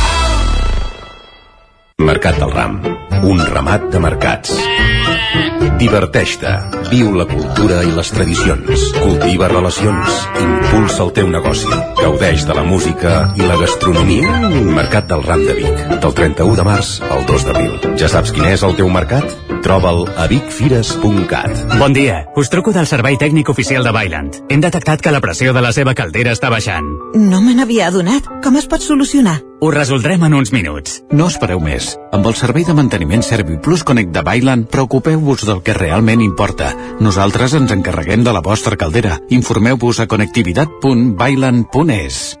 Mercat 2.01 2.39
del 2.39 2.51
Ram. 2.51 2.79
Un 3.23 3.39
ramat 3.45 3.83
de 3.93 3.99
mercats. 4.01 4.55
Diverteix-te. 5.77 6.49
Viu 6.89 7.11
la 7.13 7.27
cultura 7.29 7.81
i 7.85 7.91
les 7.93 8.09
tradicions. 8.13 8.87
Cultiva 8.97 9.47
relacions. 9.51 10.15
Impulsa 10.41 11.03
el 11.05 11.11
teu 11.13 11.29
negoci. 11.29 11.69
Gaudeix 11.99 12.45
de 12.49 12.55
la 12.57 12.63
música 12.65 13.13
i 13.37 13.45
la 13.45 13.57
gastronomia. 13.59 14.39
Mercat 14.77 15.07
del 15.11 15.21
Ram 15.27 15.45
de 15.45 15.55
Vic. 15.59 15.83
Del 16.01 16.15
31 16.17 16.57
de 16.57 16.65
març 16.65 16.95
al 17.05 17.25
2 17.29 17.45
d'abril. 17.47 17.77
Ja 18.01 18.09
saps 18.09 18.33
quin 18.33 18.49
és 18.49 18.65
el 18.65 18.75
teu 18.79 18.89
mercat? 18.89 19.37
Troba'l 19.61 20.07
a 20.17 20.25
vicfires.cat. 20.31 21.77
Bon 21.77 21.93
dia, 21.93 22.23
us 22.35 22.49
truco 22.49 22.73
del 22.73 22.89
servei 22.89 23.19
tècnic 23.21 23.53
oficial 23.53 23.85
de 23.85 23.93
Bailand. 23.93 24.41
Hem 24.49 24.65
detectat 24.65 25.05
que 25.05 25.13
la 25.13 25.21
pressió 25.21 25.53
de 25.53 25.61
la 25.61 25.73
seva 25.73 25.93
caldera 25.93 26.33
està 26.33 26.49
baixant. 26.49 26.89
No 27.13 27.45
me 27.45 27.53
n'havia 27.53 27.93
adonat. 27.93 28.25
Com 28.41 28.57
es 28.57 28.65
pot 28.65 28.81
solucionar? 28.81 29.50
Ho 29.63 29.69
resoldrem 29.69 30.23
en 30.25 30.33
uns 30.33 30.49
minuts. 30.49 31.03
No 31.13 31.27
espereu 31.29 31.59
més. 31.61 31.91
Amb 32.17 32.25
el 32.25 32.33
servei 32.39 32.65
de 32.65 32.73
manteniment 32.73 33.21
ServiPlus 33.21 33.85
Connect 33.85 34.09
de 34.15 34.23
Bailand, 34.25 34.65
preocupeu-vos 34.73 35.45
del 35.45 35.61
que 35.61 35.77
realment 35.77 36.25
importa. 36.25 36.73
Nosaltres 36.97 37.53
ens 37.61 37.69
encarreguem 37.77 38.25
de 38.25 38.33
la 38.33 38.41
vostra 38.41 38.73
caldera. 38.73 39.21
Informeu-vos 39.29 40.01
a 40.01 40.09
connectivitat.bailand.es. 40.09 42.40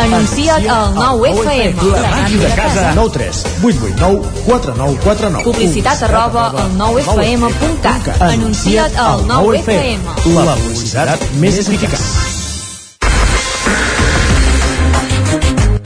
Anuncia't 0.00 0.68
al 0.70 0.94
9FM. 0.94 1.82
La 1.92 2.10
màquina 2.10 2.42
de 2.44 2.54
casa. 2.56 2.92
9 2.94 3.10
3 3.12 3.42
8 3.62 3.78
8 3.82 3.96
9 3.98 4.38
4 4.46 4.74
9 4.76 4.98
4 5.04 5.30
9. 5.30 5.44
Publicitat 5.44 6.02
arroba 6.08 6.46
al 6.50 6.72
9FM.cat. 6.78 8.22
Anuncia't 8.22 8.96
al 8.96 9.24
9FM. 9.28 10.00
La 10.34 10.56
publicitat 10.56 11.28
més 11.42 11.60
eficaç. 11.64 12.00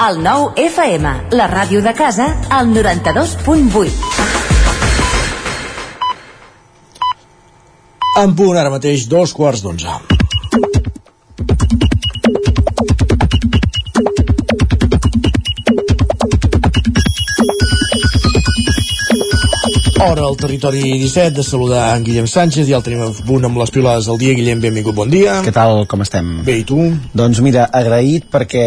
El 0.02 0.18
9FM, 0.24 1.10
la 1.38 1.46
ràdio 1.50 1.82
de 1.82 1.92
casa, 1.94 2.32
al 2.50 2.72
92.8. 2.74 3.90
En 8.22 8.34
punt 8.36 8.58
ara 8.58 8.70
mateix, 8.72 9.06
dos 9.08 9.32
quarts 9.32 9.62
d'onze. 9.62 10.21
Hora 20.02 20.22
al 20.26 20.36
territori 20.36 20.80
17 20.98 21.30
de 21.30 21.42
saludar 21.44 21.96
en 21.96 22.02
Guillem 22.04 22.26
Sánchez 22.26 22.66
i 22.68 22.72
el 22.74 22.82
tenim 22.82 23.04
a 23.04 23.10
punt 23.24 23.44
amb 23.46 23.56
les 23.60 23.70
pilades 23.70 24.08
del 24.10 24.18
dia. 24.18 24.34
Guillem, 24.34 24.58
benvingut, 24.60 24.96
bon 24.96 25.08
dia. 25.12 25.36
Què 25.46 25.52
tal, 25.54 25.84
com 25.88 26.02
estem? 26.02 26.32
Bé, 26.44 26.56
i 26.60 26.64
tu? 26.66 26.80
Doncs 27.16 27.38
mira, 27.44 27.68
agraït 27.72 28.26
perquè 28.32 28.64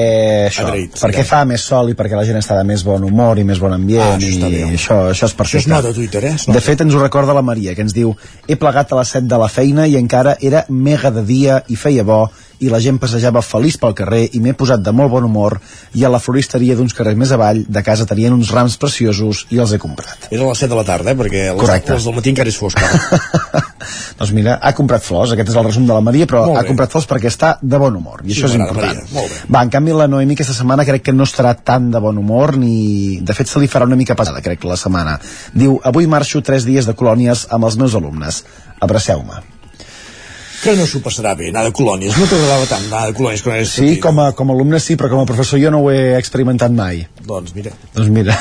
això, 0.47 0.63
Agraït, 0.69 0.95
perquè 1.01 1.25
fa 1.27 1.41
més 1.49 1.65
sol 1.67 1.91
i 1.91 1.97
perquè 1.97 2.15
la 2.17 2.23
gent 2.25 2.39
està 2.39 2.55
de 2.57 2.63
més 2.69 2.85
bon 2.87 3.03
humor 3.03 3.37
i 3.41 3.43
més 3.45 3.59
bon 3.61 3.75
ambient 3.75 4.15
Ah, 4.15 4.15
això 4.15 4.47
i 4.47 4.53
bé. 4.55 4.63
això, 4.77 4.97
això 5.11 5.27
és 5.27 5.33
Això 5.33 5.37
perfecte. 5.43 5.65
es 5.65 5.67
nota 5.75 5.91
a 5.91 5.97
Twitter, 5.99 6.23
eh? 6.31 6.33
De 6.47 6.61
fet, 6.63 6.81
ens 6.81 6.95
ho 6.95 7.03
recorda 7.03 7.33
la 7.35 7.43
Maria, 7.43 7.75
que 7.75 7.81
ens 7.83 7.93
diu 7.93 8.15
he 8.47 8.55
plegat 8.55 8.93
a 8.95 9.01
les 9.01 9.07
7 9.19 9.27
de 9.27 9.37
la 9.43 9.49
feina 9.49 9.87
i 9.91 9.97
encara 9.99 10.37
era 10.39 10.65
mega 10.69 11.11
de 11.11 11.23
dia 11.27 11.63
i 11.67 11.75
feia 11.75 12.03
bo 12.07 12.29
i 12.59 12.69
la 12.71 12.79
gent 12.83 12.99
passejava 13.01 13.43
feliç 13.45 13.77
pel 13.81 13.95
carrer 13.97 14.23
i 14.33 14.41
m'he 14.43 14.55
posat 14.57 14.83
de 14.83 14.93
molt 14.95 15.11
bon 15.11 15.27
humor 15.27 15.57
i 15.95 16.05
a 16.05 16.11
la 16.11 16.21
floristeria 16.23 16.75
d'uns 16.77 16.95
carrers 16.95 17.17
més 17.19 17.33
avall 17.35 17.63
de 17.67 17.83
casa 17.83 18.07
tenien 18.09 18.33
uns 18.35 18.51
rams 18.55 18.77
preciosos 18.81 19.45
i 19.51 19.59
els 19.61 19.73
he 19.75 19.79
comprat. 19.81 20.29
Era 20.31 20.45
a 20.45 20.53
les 20.53 20.63
7 20.63 20.71
de 20.71 20.79
la 20.79 20.85
tarda, 20.87 21.11
eh? 21.11 21.19
Perquè 21.19 21.45
les, 21.51 21.61
Correcte. 21.61 21.93
les 21.93 22.07
del 22.07 22.17
matí 22.19 22.33
encara 22.33 22.51
és 22.51 22.59
fosc. 22.59 22.79
ara. 22.81 23.63
Doncs 24.19 24.31
mira, 24.33 24.55
ha 24.63 24.71
comprat 24.77 25.03
flors, 25.03 25.33
aquest 25.35 25.51
és 25.51 25.57
el 25.59 25.67
resum 25.67 25.87
de 25.87 25.93
la 25.93 26.03
Maria, 26.05 26.27
però 26.29 26.45
ha 26.55 26.63
comprat 26.67 26.93
flors 26.93 27.07
perquè 27.09 27.29
està 27.31 27.55
de 27.61 27.79
bon 27.81 27.97
humor, 27.99 28.23
i 28.23 28.31
Sí, 28.31 28.39
això 28.39 28.49
és 28.49 28.57
important. 28.57 29.01
Va, 29.51 29.61
en 29.61 29.73
canvi 29.73 29.95
la 29.95 30.07
Noemi 30.11 30.37
aquesta 30.37 30.55
setmana 30.57 30.85
crec 30.87 31.03
que 31.09 31.15
no 31.15 31.27
estarà 31.27 31.55
tan 31.57 31.91
de 31.93 32.01
bon 32.03 32.17
humor, 32.21 32.55
ni... 32.61 33.19
De 33.25 33.35
fet, 33.37 33.51
se 33.51 33.61
li 33.61 33.69
farà 33.71 33.87
una 33.89 33.99
mica 33.99 34.15
pesada, 34.17 34.43
crec, 34.45 34.63
la 34.65 34.79
setmana. 34.79 35.17
Diu, 35.53 35.79
avui 35.83 36.07
marxo 36.11 36.41
tres 36.45 36.67
dies 36.67 36.87
de 36.87 36.95
colònies 36.97 37.47
amb 37.55 37.67
els 37.69 37.77
meus 37.81 37.97
alumnes. 37.99 38.43
Abraceu-me. 38.79 39.54
Que 40.63 40.75
no 40.77 40.85
s'ho 40.89 41.01
passarà 41.03 41.35
bé, 41.37 41.49
anar 41.51 41.65
de 41.67 41.73
colònies. 41.75 42.15
No 42.17 42.27
t'agradava 42.29 42.65
tant 42.69 42.87
anar 42.87 43.03
de 43.09 43.17
colònies 43.17 43.43
quan 43.45 43.59
eres 43.59 43.73
Sí, 43.75 43.99
com 44.01 44.19
a, 44.23 44.31
com 44.37 44.49
a 44.49 44.55
alumne 44.55 44.79
sí, 44.83 44.95
però 44.99 45.09
com 45.11 45.21
a 45.21 45.27
professor 45.29 45.61
jo 45.61 45.71
no 45.73 45.83
ho 45.83 45.91
he 45.93 46.15
experimentat 46.17 46.73
mai. 46.75 47.03
Doncs 47.25 47.55
mira. 47.57 47.73
Doncs 47.95 48.09
mira, 48.13 48.37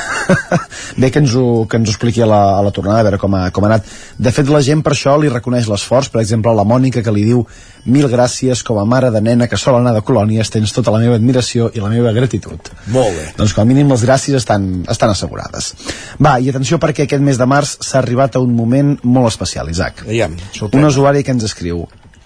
bé 1.01 1.11
que 1.11 1.21
ens 1.23 1.35
ho, 1.37 1.65
que 1.69 1.79
ens 1.81 1.89
ho 1.89 1.95
expliqui 1.95 2.23
a 2.23 2.29
la, 2.29 2.41
a 2.59 2.63
la 2.65 2.73
tornada, 2.75 3.01
a 3.01 3.07
veure 3.09 3.21
com 3.21 3.35
ha, 3.37 3.47
com 3.53 3.65
ha 3.65 3.71
anat. 3.73 3.89
De 4.17 4.33
fet, 4.33 4.49
la 4.51 4.61
gent 4.65 4.83
per 4.85 4.93
això 4.95 5.15
li 5.21 5.31
reconeix 5.31 5.69
l'esforç, 5.71 6.11
per 6.13 6.21
exemple, 6.21 6.53
la 6.55 6.65
Mònica 6.67 7.03
que 7.05 7.13
li 7.13 7.25
diu 7.27 7.43
mil 7.85 8.07
gràcies 8.09 8.63
com 8.65 8.79
a 8.81 8.85
mare 8.89 9.11
de 9.13 9.21
nena 9.21 9.49
que 9.49 9.59
sol 9.61 9.77
anar 9.77 9.93
de 9.93 10.01
colònies, 10.05 10.49
tens 10.53 10.73
tota 10.73 10.93
la 10.93 11.01
meva 11.03 11.17
admiració 11.19 11.69
i 11.73 11.83
la 11.83 11.91
meva 11.91 12.13
gratitud. 12.15 12.71
Molt 12.93 13.13
bé. 13.17 13.27
Doncs 13.37 13.53
com 13.53 13.65
a 13.65 13.69
mínim 13.69 13.91
les 13.93 14.05
gràcies 14.05 14.37
estan, 14.39 14.85
estan 14.89 15.13
assegurades. 15.13 15.73
Va, 16.17 16.37
i 16.39 16.49
atenció 16.49 16.79
perquè 16.81 17.05
aquest 17.05 17.21
mes 17.25 17.37
de 17.41 17.49
març 17.49 17.77
s'ha 17.85 17.99
arribat 18.01 18.35
a 18.37 18.41
un 18.41 18.55
moment 18.55 18.95
molt 19.03 19.29
especial, 19.29 19.69
Isaac. 19.69 20.05
Aviam, 20.07 20.33
Un 20.71 20.89
usuari 20.89 21.23
que 21.23 21.33
ens 21.35 21.45
escriu 21.45 21.85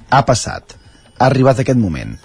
ha 0.10 0.26
passat, 0.26 0.76
ha 1.18 1.26
arribat 1.30 1.62
aquest 1.64 1.80
moment 1.80 2.18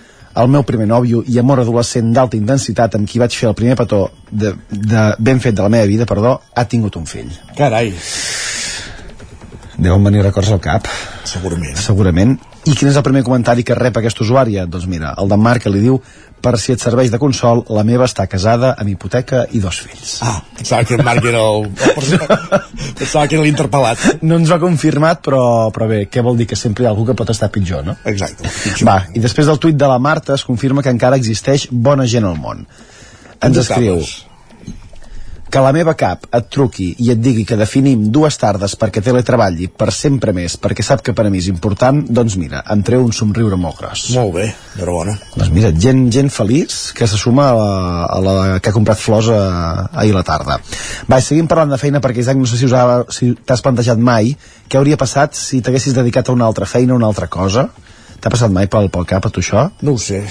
el 0.43 0.49
meu 0.51 0.65
primer 0.67 0.87
nòvio 0.91 1.23
i 1.31 1.39
amor 1.39 1.63
adolescent 1.63 2.11
d'alta 2.15 2.37
intensitat 2.37 2.97
amb 2.99 3.09
qui 3.11 3.21
vaig 3.23 3.35
fer 3.37 3.49
el 3.51 3.57
primer 3.59 3.77
petó 3.79 4.09
de, 4.31 4.55
de 4.71 5.05
ben 5.19 5.41
fet 5.41 5.55
de 5.55 5.63
la 5.63 5.71
meva 5.71 5.87
vida, 5.87 6.09
perdó, 6.11 6.41
ha 6.55 6.65
tingut 6.67 6.97
un 6.99 7.07
fill. 7.07 7.31
Carai. 7.59 7.93
Deuen 9.75 10.05
venir 10.07 10.23
records 10.23 10.51
al 10.55 10.61
cap. 10.63 10.91
Segurament. 11.27 11.79
Segurament. 11.83 12.35
I 12.65 12.75
quin 12.75 12.89
és 12.89 12.97
el 12.97 13.05
primer 13.07 13.25
comentari 13.27 13.65
que 13.67 13.77
rep 13.79 13.99
aquest 14.01 14.23
usuari? 14.25 14.57
Doncs 14.71 14.87
mira, 14.91 15.15
el 15.21 15.31
d'en 15.31 15.43
Marc 15.43 15.67
que 15.67 15.73
li 15.73 15.83
diu 15.85 15.99
per 16.45 16.59
si 16.61 16.75
et 16.75 16.83
serveix 16.83 17.11
de 17.13 17.19
consol, 17.21 17.63
la 17.73 17.85
meva 17.89 18.05
està 18.09 18.27
casada 18.29 18.75
amb 18.81 18.91
hipoteca 18.93 19.45
i 19.57 19.63
dos 19.63 19.79
fills. 19.87 20.19
Ah, 20.27 20.37
pensava 20.59 20.85
que 20.85 20.99
en 20.99 21.05
Marc 21.07 21.25
era 21.31 21.41
el... 21.41 21.71
pensava 22.99 23.25
que 23.31 23.39
era 23.39 23.47
l'interpel·lat. 23.47 24.05
No 24.27 24.39
ens 24.41 24.53
ho 24.53 24.59
ha 24.59 24.61
confirmat, 24.63 25.23
però, 25.25 25.45
però 25.75 25.89
bé, 25.89 26.03
què 26.13 26.25
vol 26.27 26.37
dir? 26.41 26.49
Que 26.51 26.59
sempre 26.61 26.85
hi 26.85 26.91
ha 26.91 26.93
algú 26.93 27.07
que 27.09 27.17
pot 27.17 27.33
estar 27.33 27.49
pitjor, 27.55 27.87
no? 27.87 27.97
Exacte. 28.11 28.53
Va, 28.85 29.01
i 29.17 29.25
després 29.25 29.49
del 29.49 29.63
tuit 29.63 29.81
de 29.81 29.89
la 29.89 29.99
Marta 30.03 30.37
es 30.37 30.45
confirma 30.45 30.85
que 30.85 30.93
encara 30.93 31.21
existeix 31.21 31.69
bona 31.71 32.09
gent 32.11 32.29
al 32.29 32.37
món. 32.41 32.67
Ens 33.45 33.65
escriu. 33.65 34.05
Que 35.55 35.63
la 35.63 35.71
meva 35.77 35.93
cap 35.95 36.25
et 36.35 36.49
truqui 36.51 36.89
i 37.05 37.13
et 37.15 37.21
digui 37.23 37.45
que 37.47 37.55
definim 37.61 38.09
dues 38.11 38.35
tardes 38.43 38.73
perquè 38.81 38.99
teletreballi 39.07 39.69
per 39.71 39.93
sempre 39.95 40.33
més, 40.35 40.57
perquè 40.59 40.83
sap 40.83 41.05
que 41.07 41.15
per 41.15 41.29
a 41.29 41.31
mi 41.31 41.39
és 41.39 41.47
important, 41.53 42.01
doncs 42.11 42.35
mira, 42.41 42.65
em 42.75 42.83
treu 42.83 43.05
un 43.07 43.13
somriure 43.15 43.55
molt 43.61 43.79
gros. 43.79 44.09
Molt 44.17 44.35
bé, 44.35 44.49
enhorabona. 44.75 45.15
Doncs 45.37 45.53
mira, 45.55 45.71
gent, 45.87 46.09
gent 46.11 46.33
feliç 46.35 46.91
que 46.99 47.07
se 47.07 47.21
suma 47.21 47.47
a 47.53 47.55
la, 47.55 47.71
a 48.11 48.19
la 48.27 48.35
que 48.59 48.73
ha 48.73 48.75
comprat 48.75 48.99
flors 48.99 49.31
a, 49.31 49.39
ahir 50.03 50.11
a 50.17 50.19
la 50.19 50.25
tarda. 50.27 50.59
Va, 51.07 51.21
seguim 51.23 51.47
parlant 51.47 51.71
de 51.71 51.79
feina 51.79 52.03
perquè, 52.03 52.25
Isaac, 52.27 52.41
no 52.43 52.51
sé 52.51 52.59
si, 52.59 52.67
us 52.67 52.75
ha- 52.75 53.05
si 53.15 53.31
t'has 53.47 53.63
plantejat 53.63 54.03
mai 54.03 54.35
què 54.67 54.81
hauria 54.81 54.99
passat 54.99 55.39
si 55.39 55.63
t'haguessis 55.63 55.95
dedicat 55.95 56.29
a 56.29 56.35
una 56.35 56.51
altra 56.51 56.67
feina, 56.67 56.95
a 56.95 56.99
una 56.99 57.07
altra 57.15 57.31
cosa. 57.31 57.69
T'ha 58.25 58.31
passat 58.33 58.49
mai 58.49 58.65
pel, 58.73 58.87
pel 58.89 59.05
cap 59.05 59.27
a 59.29 59.29
tu 59.29 59.43
això? 59.45 59.67
No 59.85 59.93
ho 59.93 59.99
sé. 60.01 60.23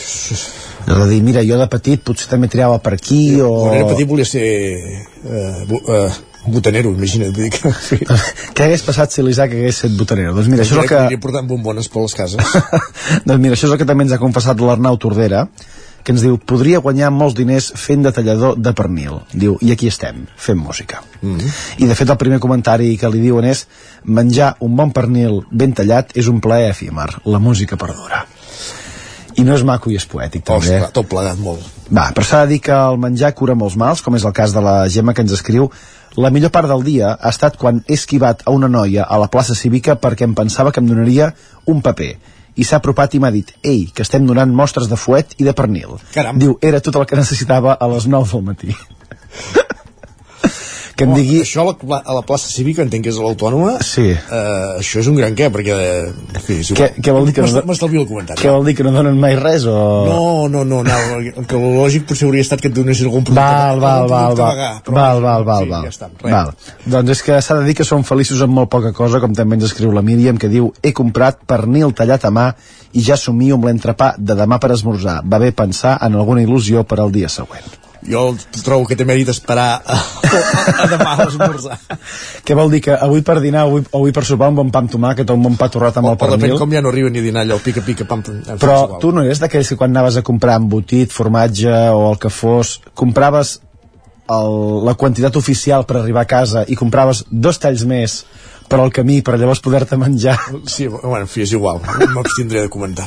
Allò 0.87 1.03
de 1.05 1.11
dir, 1.11 1.19
mira, 1.21 1.43
jo 1.45 1.59
de 1.59 1.67
petit 1.69 2.01
potser 2.01 2.25
també 2.31 2.47
tirava 2.49 2.79
per 2.81 2.95
aquí 2.95 3.19
o... 3.37 3.51
Quan 3.67 3.75
era 3.77 3.89
petit 3.91 4.09
volia 4.09 4.25
ser 4.25 4.47
eh, 4.49 5.67
eh, 5.69 6.07
botanero, 6.47 6.95
imagina't. 6.97 7.37
Dic. 7.37 7.59
Què 8.57 8.65
hagués 8.65 8.81
passat 8.87 9.13
si 9.13 9.21
l'Isaac 9.21 9.53
hagués 9.53 9.77
estat 9.77 9.93
botanero? 9.99 10.33
Doncs 10.39 10.49
mira, 10.49 10.65
això 10.65 10.79
és 10.79 10.81
el 10.81 10.89
que... 10.89 11.03
Aniria 11.03 11.21
portant 11.21 11.53
bombones 11.53 11.91
per 11.93 12.01
les 12.07 12.17
cases. 12.17 12.57
doncs 13.29 13.43
mira, 13.45 13.53
això 13.53 13.69
és 13.69 13.75
el 13.75 13.79
que 13.83 13.89
també 13.93 14.07
ens 14.07 14.17
ha 14.17 14.21
confessat 14.25 14.65
l'Arnau 14.65 14.97
Tordera, 14.97 15.45
que 16.03 16.11
ens 16.11 16.23
diu, 16.23 16.37
podria 16.37 16.81
guanyar 16.83 17.09
molts 17.15 17.35
diners 17.37 17.71
fent 17.79 18.03
de 18.03 18.11
tallador 18.15 18.57
de 18.59 18.73
pernil. 18.75 19.21
Diu, 19.31 19.55
i 19.63 19.71
aquí 19.71 19.87
estem, 19.87 20.25
fent 20.35 20.59
música. 20.59 21.01
Mm 21.21 21.37
-hmm. 21.37 21.51
I 21.77 21.87
de 21.87 21.95
fet 21.95 22.09
el 22.09 22.17
primer 22.17 22.39
comentari 22.39 22.97
que 22.97 23.09
li 23.09 23.19
diuen 23.19 23.45
és 23.45 23.67
menjar 24.03 24.55
un 24.59 24.75
bon 24.75 24.91
pernil 24.91 25.41
ben 25.51 25.73
tallat 25.73 26.11
és 26.17 26.27
un 26.27 26.39
plaer 26.41 26.69
efímer, 26.69 27.09
la 27.25 27.39
música 27.39 27.77
perdura. 27.77 28.25
I 29.35 29.43
no 29.43 29.55
és 29.55 29.63
maco 29.63 29.89
i 29.89 29.95
és 29.95 30.05
poètic, 30.05 30.43
també. 30.43 30.59
Ostres, 30.59 30.91
tot 30.91 31.07
plegat 31.07 31.37
molt. 31.37 31.61
Va, 31.89 32.11
però 32.13 32.23
s'ha 32.23 32.45
de 32.45 32.47
dir 32.47 32.59
que 32.61 32.71
el 32.71 32.97
menjar 32.97 33.33
cura 33.33 33.55
molts 33.55 33.75
mals, 33.75 34.01
com 34.01 34.15
és 34.15 34.25
el 34.25 34.33
cas 34.33 34.53
de 34.53 34.61
la 34.61 34.89
Gemma 34.89 35.13
que 35.13 35.21
ens 35.21 35.31
escriu, 35.31 35.71
la 36.15 36.29
millor 36.29 36.51
part 36.51 36.67
del 36.67 36.83
dia 36.83 37.17
ha 37.19 37.29
estat 37.29 37.57
quan 37.57 37.83
he 37.87 37.93
esquivat 37.93 38.43
a 38.45 38.51
una 38.51 38.67
noia 38.67 39.03
a 39.03 39.17
la 39.17 39.31
plaça 39.33 39.55
cívica 39.55 39.95
perquè 39.95 40.27
em 40.27 40.35
pensava 40.35 40.71
que 40.71 40.79
em 40.79 40.87
donaria 40.87 41.33
un 41.65 41.81
paper 41.81 42.19
i 42.55 42.65
s'ha 42.67 42.79
apropat 42.81 43.15
i 43.15 43.21
m'ha 43.23 43.31
dit 43.33 43.49
ei, 43.63 43.87
que 43.93 44.05
estem 44.05 44.27
donant 44.29 44.53
mostres 44.53 44.89
de 44.91 44.99
fuet 44.99 45.35
i 45.39 45.47
de 45.47 45.55
pernil. 45.57 45.97
Caram. 46.13 46.39
Diu, 46.41 46.57
era 46.61 46.81
tot 46.83 46.99
el 46.99 47.07
que 47.09 47.19
necessitava 47.19 47.77
a 47.79 47.89
les 47.95 48.09
9 48.09 48.31
del 48.33 48.49
matí. 48.51 48.75
que 50.95 51.03
em 51.07 51.11
Oh, 51.11 51.15
digui... 51.17 51.39
Això 51.41 51.63
a 51.63 51.65
la, 51.71 51.97
a 52.05 52.13
la 52.19 52.21
plaça 52.21 52.47
cívica, 52.51 52.83
entenc 52.85 53.03
que 53.05 53.09
és 53.09 53.17
l'Autònoma, 53.17 53.79
Sí. 53.81 54.05
eh, 54.11 54.79
això 54.79 54.99
és 55.01 55.07
un 55.09 55.15
gran 55.17 55.33
què, 55.35 55.47
perquè... 55.53 55.77
En 56.35 56.41
fi. 56.45 56.59
Què, 56.77 56.89
què 57.01 57.11
vol 57.15 57.25
dir 57.25 57.33
que 57.33 57.41
no, 57.41 57.47
M'estal- 57.47 57.65
M'estalvio 57.69 58.01
el 58.03 58.07
comentari. 58.07 58.41
què 58.41 58.51
vol 58.53 58.65
dir 58.65 58.75
que 58.77 58.83
no 58.85 58.91
donen 58.95 59.17
mai 59.19 59.35
res 59.39 59.65
o... 59.65 59.73
No, 60.07 60.47
no, 60.49 60.63
no, 60.63 60.83
no, 60.83 60.97
que 61.49 61.55
el 61.57 61.65
lògic 61.79 62.05
potser 62.09 62.27
hauria 62.29 62.45
estat 62.45 62.61
que 62.61 62.69
et 62.69 62.75
donessin 62.77 63.07
algun 63.09 63.23
producte, 63.25 63.41
Val, 63.41 63.79
val, 63.81 64.07
val, 64.07 64.35
val, 64.37 64.55
val, 64.85 65.21
val, 65.21 65.43
val, 65.49 65.63
sí, 65.65 65.69
val. 65.73 65.83
ja 65.89 65.93
està, 65.95 66.09
res. 66.21 66.31
val. 66.31 66.53
Doncs 66.85 67.15
és 67.17 67.23
que 67.25 67.41
s'ha 67.41 67.57
de 67.59 67.65
dir 67.71 67.75
que 67.81 67.83
som 67.89 68.03
feliços 68.05 68.41
amb 68.45 68.53
molt 68.61 68.69
poca 68.69 68.93
cosa, 68.93 69.19
com 69.23 69.33
també 69.33 69.55
ens 69.57 69.65
escriu 69.71 69.91
la 69.91 70.01
Míriam, 70.05 70.37
que 70.37 70.49
diu 70.49 70.71
he 70.83 70.93
comprat 70.93 71.41
pernil 71.49 71.93
tallat 71.97 72.25
a 72.25 72.31
mà 72.33 72.47
i 72.93 73.01
ja 73.01 73.17
somio 73.17 73.55
amb 73.57 73.65
l'entrepà 73.65 74.13
de 74.19 74.35
demà 74.37 74.59
per 74.61 74.71
esmorzar. 74.75 75.21
Va 75.25 75.39
bé 75.41 75.51
pensar 75.51 75.97
en 76.05 76.13
alguna 76.15 76.43
il·lusió 76.45 76.83
per 76.85 76.99
al 77.01 77.11
dia 77.11 77.29
següent. 77.33 77.81
Jo 78.09 78.33
trobo 78.65 78.85
que 78.89 78.97
té 78.99 79.05
mèrit 79.07 79.29
esperar 79.31 79.81
a, 79.85 79.95
a 80.83 80.87
demà 80.91 81.13
a 81.15 81.25
l'esmorzar. 81.25 81.77
Què 82.45 82.55
vol 82.57 82.71
dir? 82.73 82.81
Que 82.83 82.97
avui 82.97 83.21
per 83.23 83.37
dinar 83.43 83.61
avui, 83.67 83.83
avui 83.95 84.11
per 84.15 84.25
sopar 84.27 84.49
un 84.51 84.57
bon 84.59 84.71
pa 84.73 84.81
amb 84.83 84.91
tomàquet 84.91 85.29
o 85.31 85.37
un 85.37 85.45
bon 85.47 85.55
pa 85.59 85.69
torrat 85.71 85.97
amb 86.01 86.09
el 86.11 86.17
O 86.17 86.17
depèn 86.19 86.39
pernil? 86.41 86.57
com 86.59 86.73
ja 86.75 86.81
no 86.83 86.91
arriben 86.91 87.13
ni 87.15 87.21
a 87.23 87.27
dinar 87.29 87.45
allò, 87.45 87.59
pica-pica, 87.63 88.03
pam, 88.09 88.21
pam, 88.25 88.41
és 88.43 88.59
Però 88.59 88.79
igual. 88.85 88.99
tu 89.03 89.11
no 89.15 89.23
eres 89.23 89.39
d'aquells 89.43 89.69
que 89.71 89.77
quan 89.79 89.93
anaves 89.95 90.17
a 90.19 90.25
comprar 90.25 90.57
embotit, 90.59 91.13
formatge 91.15 91.71
o 91.95 92.09
el 92.11 92.19
que 92.19 92.29
fos, 92.33 92.79
compraves 92.93 93.59
el, 94.31 94.57
la 94.87 94.95
quantitat 94.99 95.35
oficial 95.39 95.85
per 95.87 96.01
arribar 96.01 96.23
a 96.27 96.29
casa 96.29 96.65
i 96.67 96.75
compraves 96.79 97.23
dos 97.29 97.59
talls 97.59 97.83
més 97.87 98.23
per 98.73 98.81
al 98.81 98.93
camí 98.93 99.19
per 99.21 99.37
llavors 99.37 99.61
poder-te 99.61 99.97
menjar. 100.01 100.37
Sí, 100.65 100.87
bueno, 100.89 101.21
en 101.23 101.29
fi, 101.29 101.43
és 101.45 101.53
igual, 101.53 101.81
m'abstindré 102.15 102.65
de 102.65 102.71
comentar. 102.73 103.05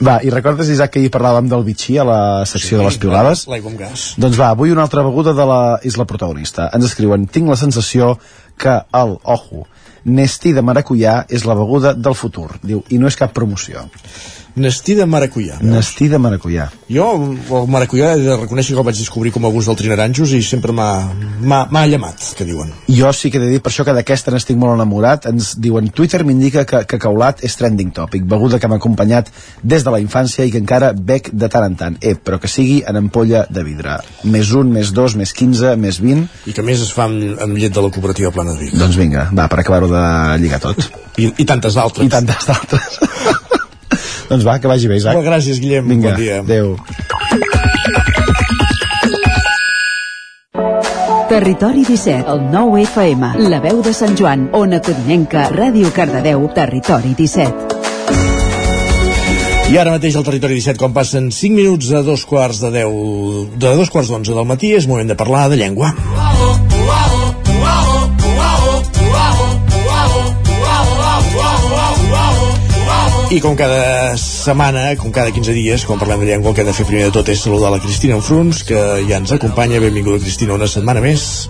Va, 0.00 0.18
i 0.24 0.32
recordes, 0.32 0.70
Isaac, 0.72 0.94
que 0.94 1.02
ahir 1.02 1.12
parlàvem 1.12 1.50
del 1.50 1.64
bitxí 1.66 1.98
a 2.00 2.06
la 2.08 2.20
secció 2.48 2.80
de 2.80 2.88
les 2.88 2.98
piulades? 3.02 3.44
L'aigua 3.50 3.72
amb 3.72 3.82
gas. 3.84 4.06
Doncs 4.20 4.40
va, 4.40 4.50
avui 4.54 4.72
una 4.72 4.86
altra 4.86 5.04
beguda 5.04 5.36
de 5.36 5.46
la, 5.50 5.60
és 5.84 5.98
la 6.00 6.08
protagonista. 6.08 6.70
Ens 6.76 6.88
escriuen, 6.88 7.28
tinc 7.28 7.52
la 7.52 7.60
sensació 7.60 8.14
que 8.60 8.80
el, 8.96 9.16
ojo, 9.36 9.66
Nestí 10.04 10.50
de 10.52 10.60
maracuyà 10.60 11.22
és 11.32 11.46
la 11.48 11.54
beguda 11.56 11.94
del 11.96 12.12
futur. 12.12 12.50
Diu, 12.60 12.82
i 12.92 12.98
no 13.00 13.08
és 13.08 13.16
cap 13.16 13.32
promoció. 13.32 13.86
Nestí 14.54 14.94
de 14.94 15.02
maracuyà. 15.10 15.56
Nestí 15.66 16.06
de 16.06 16.18
maracuyà. 16.22 16.68
Jo, 16.86 17.08
el 17.18 17.64
maracuyà, 17.74 18.12
he 18.14 18.20
de 18.22 18.36
reconèixer 18.38 18.76
que 18.76 18.78
el 18.78 18.86
vaig 18.86 18.98
descobrir 19.00 19.32
com 19.34 19.48
a 19.48 19.50
gust 19.50 19.66
del 19.66 19.78
trinaranjos 19.80 20.30
i 20.36 20.42
sempre 20.46 20.70
m'ha 20.70 21.82
llamat, 21.90 22.22
que 22.38 22.46
diuen. 22.46 22.70
Jo 22.86 23.10
sí 23.12 23.32
que 23.34 23.40
he 23.40 23.42
de 23.42 23.48
dir, 23.50 23.60
per 23.64 23.72
això 23.72 23.82
que 23.86 23.94
d'aquesta 23.96 24.30
n'estic 24.30 24.58
molt 24.60 24.76
enamorat, 24.76 25.26
ens 25.26 25.56
diuen, 25.58 25.90
Twitter 25.90 26.22
m'indica 26.22 26.62
que, 26.70 26.84
que 26.86 27.00
caulat 27.02 27.42
és 27.42 27.58
trending 27.58 27.90
topic, 27.96 28.28
beguda 28.30 28.60
que 28.62 28.70
m'ha 28.70 28.78
acompanyat 28.78 29.32
des 29.62 29.82
de 29.82 29.90
la 29.90 29.98
infància 30.04 30.46
i 30.46 30.54
que 30.54 30.62
encara 30.62 30.92
bec 30.94 31.32
de 31.34 31.50
tant 31.50 31.66
en 31.66 31.74
tant. 31.80 31.98
Eh, 31.98 32.14
però 32.14 32.38
que 32.38 32.50
sigui 32.50 32.84
en 32.86 33.00
ampolla 33.02 33.48
de 33.50 33.66
vidre. 33.66 33.98
Més 34.22 34.54
un, 34.54 34.70
més 34.70 34.94
dos, 34.94 35.18
més 35.18 35.34
15, 35.34 35.74
més 35.82 35.98
20... 35.98 36.28
I 36.46 36.54
que 36.54 36.62
més 36.62 36.84
es 36.84 36.94
fa 36.94 37.08
amb, 37.08 37.40
amb 37.42 37.58
llet 37.58 37.74
de 37.74 37.82
la 37.82 37.90
cooperativa 37.90 38.30
Plana 38.30 38.54
de 38.54 38.68
Vic. 38.68 38.78
Doncs 38.78 39.00
vinga, 39.02 39.26
va, 39.34 39.48
per 39.50 39.64
acabar-ho 39.64 39.90
de 39.90 40.04
lligar 40.44 40.62
tot. 40.62 40.86
I, 41.18 41.32
I 41.42 41.48
tantes 41.48 41.74
d'altres. 41.74 42.06
I 42.06 42.14
tantes 42.14 42.46
d'altres. 42.52 43.02
doncs 44.28 44.44
va, 44.46 44.58
que 44.58 44.68
vagi 44.70 44.88
bé, 44.88 44.96
Isaac. 45.00 45.14
Molt 45.18 45.26
gràcies, 45.28 45.60
Guillem. 45.60 45.88
Vinga, 45.88 46.10
Bon 46.10 46.20
dia. 46.20 46.40
adéu. 46.40 46.76
Territori 51.28 51.82
17, 51.84 52.30
el 52.30 52.42
9 52.52 52.82
FM, 52.84 53.32
la 53.50 53.58
veu 53.60 53.80
de 53.82 53.92
Sant 53.96 54.14
Joan, 54.16 54.48
Ona 54.54 54.78
Codinenca, 54.84 55.48
Ràdio 55.50 55.90
Cardedeu, 55.92 56.44
Territori 56.54 57.14
17. 57.18 57.72
I 59.72 59.78
ara 59.80 59.94
mateix 59.96 60.14
al 60.14 60.26
territori 60.26 60.60
17, 60.60 60.78
quan 60.78 60.92
passen 60.94 61.30
5 61.32 61.56
minuts 61.56 61.90
a 61.96 62.04
dos 62.06 62.26
quarts 62.28 62.60
de 62.62 62.70
10, 62.70 63.56
de 63.58 63.74
dos 63.80 63.90
quarts 63.90 64.12
d'onze 64.12 64.36
del 64.36 64.46
matí, 64.46 64.74
és 64.76 64.86
moment 64.86 65.08
de 65.08 65.16
parlar 65.18 65.48
de 65.50 65.56
llengua. 65.58 65.94
I 73.34 73.40
com 73.42 73.56
cada 73.58 74.14
setmana, 74.20 74.94
com 74.96 75.10
cada 75.10 75.32
15 75.34 75.52
dies, 75.56 75.82
quan 75.88 75.98
parlem 75.98 76.20
de 76.22 76.26
llengua, 76.28 76.50
el 76.52 76.54
que 76.54 76.62
hem 76.62 76.68
de 76.68 76.74
fer 76.76 76.84
primer 76.86 77.08
de 77.08 77.14
tot 77.16 77.28
és 77.32 77.40
saludar 77.42 77.72
la 77.72 77.80
Cristina 77.82 78.14
Enfruns, 78.14 78.60
que 78.68 78.78
ja 79.08 79.16
ens 79.18 79.32
acompanya. 79.34 79.80
Benvinguda, 79.82 80.20
Cristina, 80.22 80.54
una 80.54 80.68
setmana 80.70 81.02
més. 81.02 81.48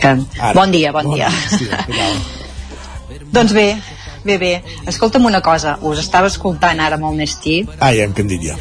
Ara. 0.00 0.52
Bon 0.56 0.70
dia, 0.72 0.90
bon, 0.92 1.04
Bon 1.04 1.14
dia. 1.18 1.28
què 1.30 2.10
doncs 3.36 3.52
bé, 3.54 3.66
bé, 4.24 4.38
bé. 4.42 4.52
Escolta'm 4.90 5.26
una 5.28 5.42
cosa, 5.44 5.76
us 5.86 6.00
estava 6.02 6.30
escoltant 6.30 6.80
ara 6.80 6.96
amb 6.98 7.06
el 7.10 7.18
Nestí. 7.20 7.60
Ah, 7.78 7.92
ja 7.94 8.06
hem 8.08 8.14
que 8.16 8.24
em 8.24 8.30
dit 8.30 8.42
ja. 8.50 8.56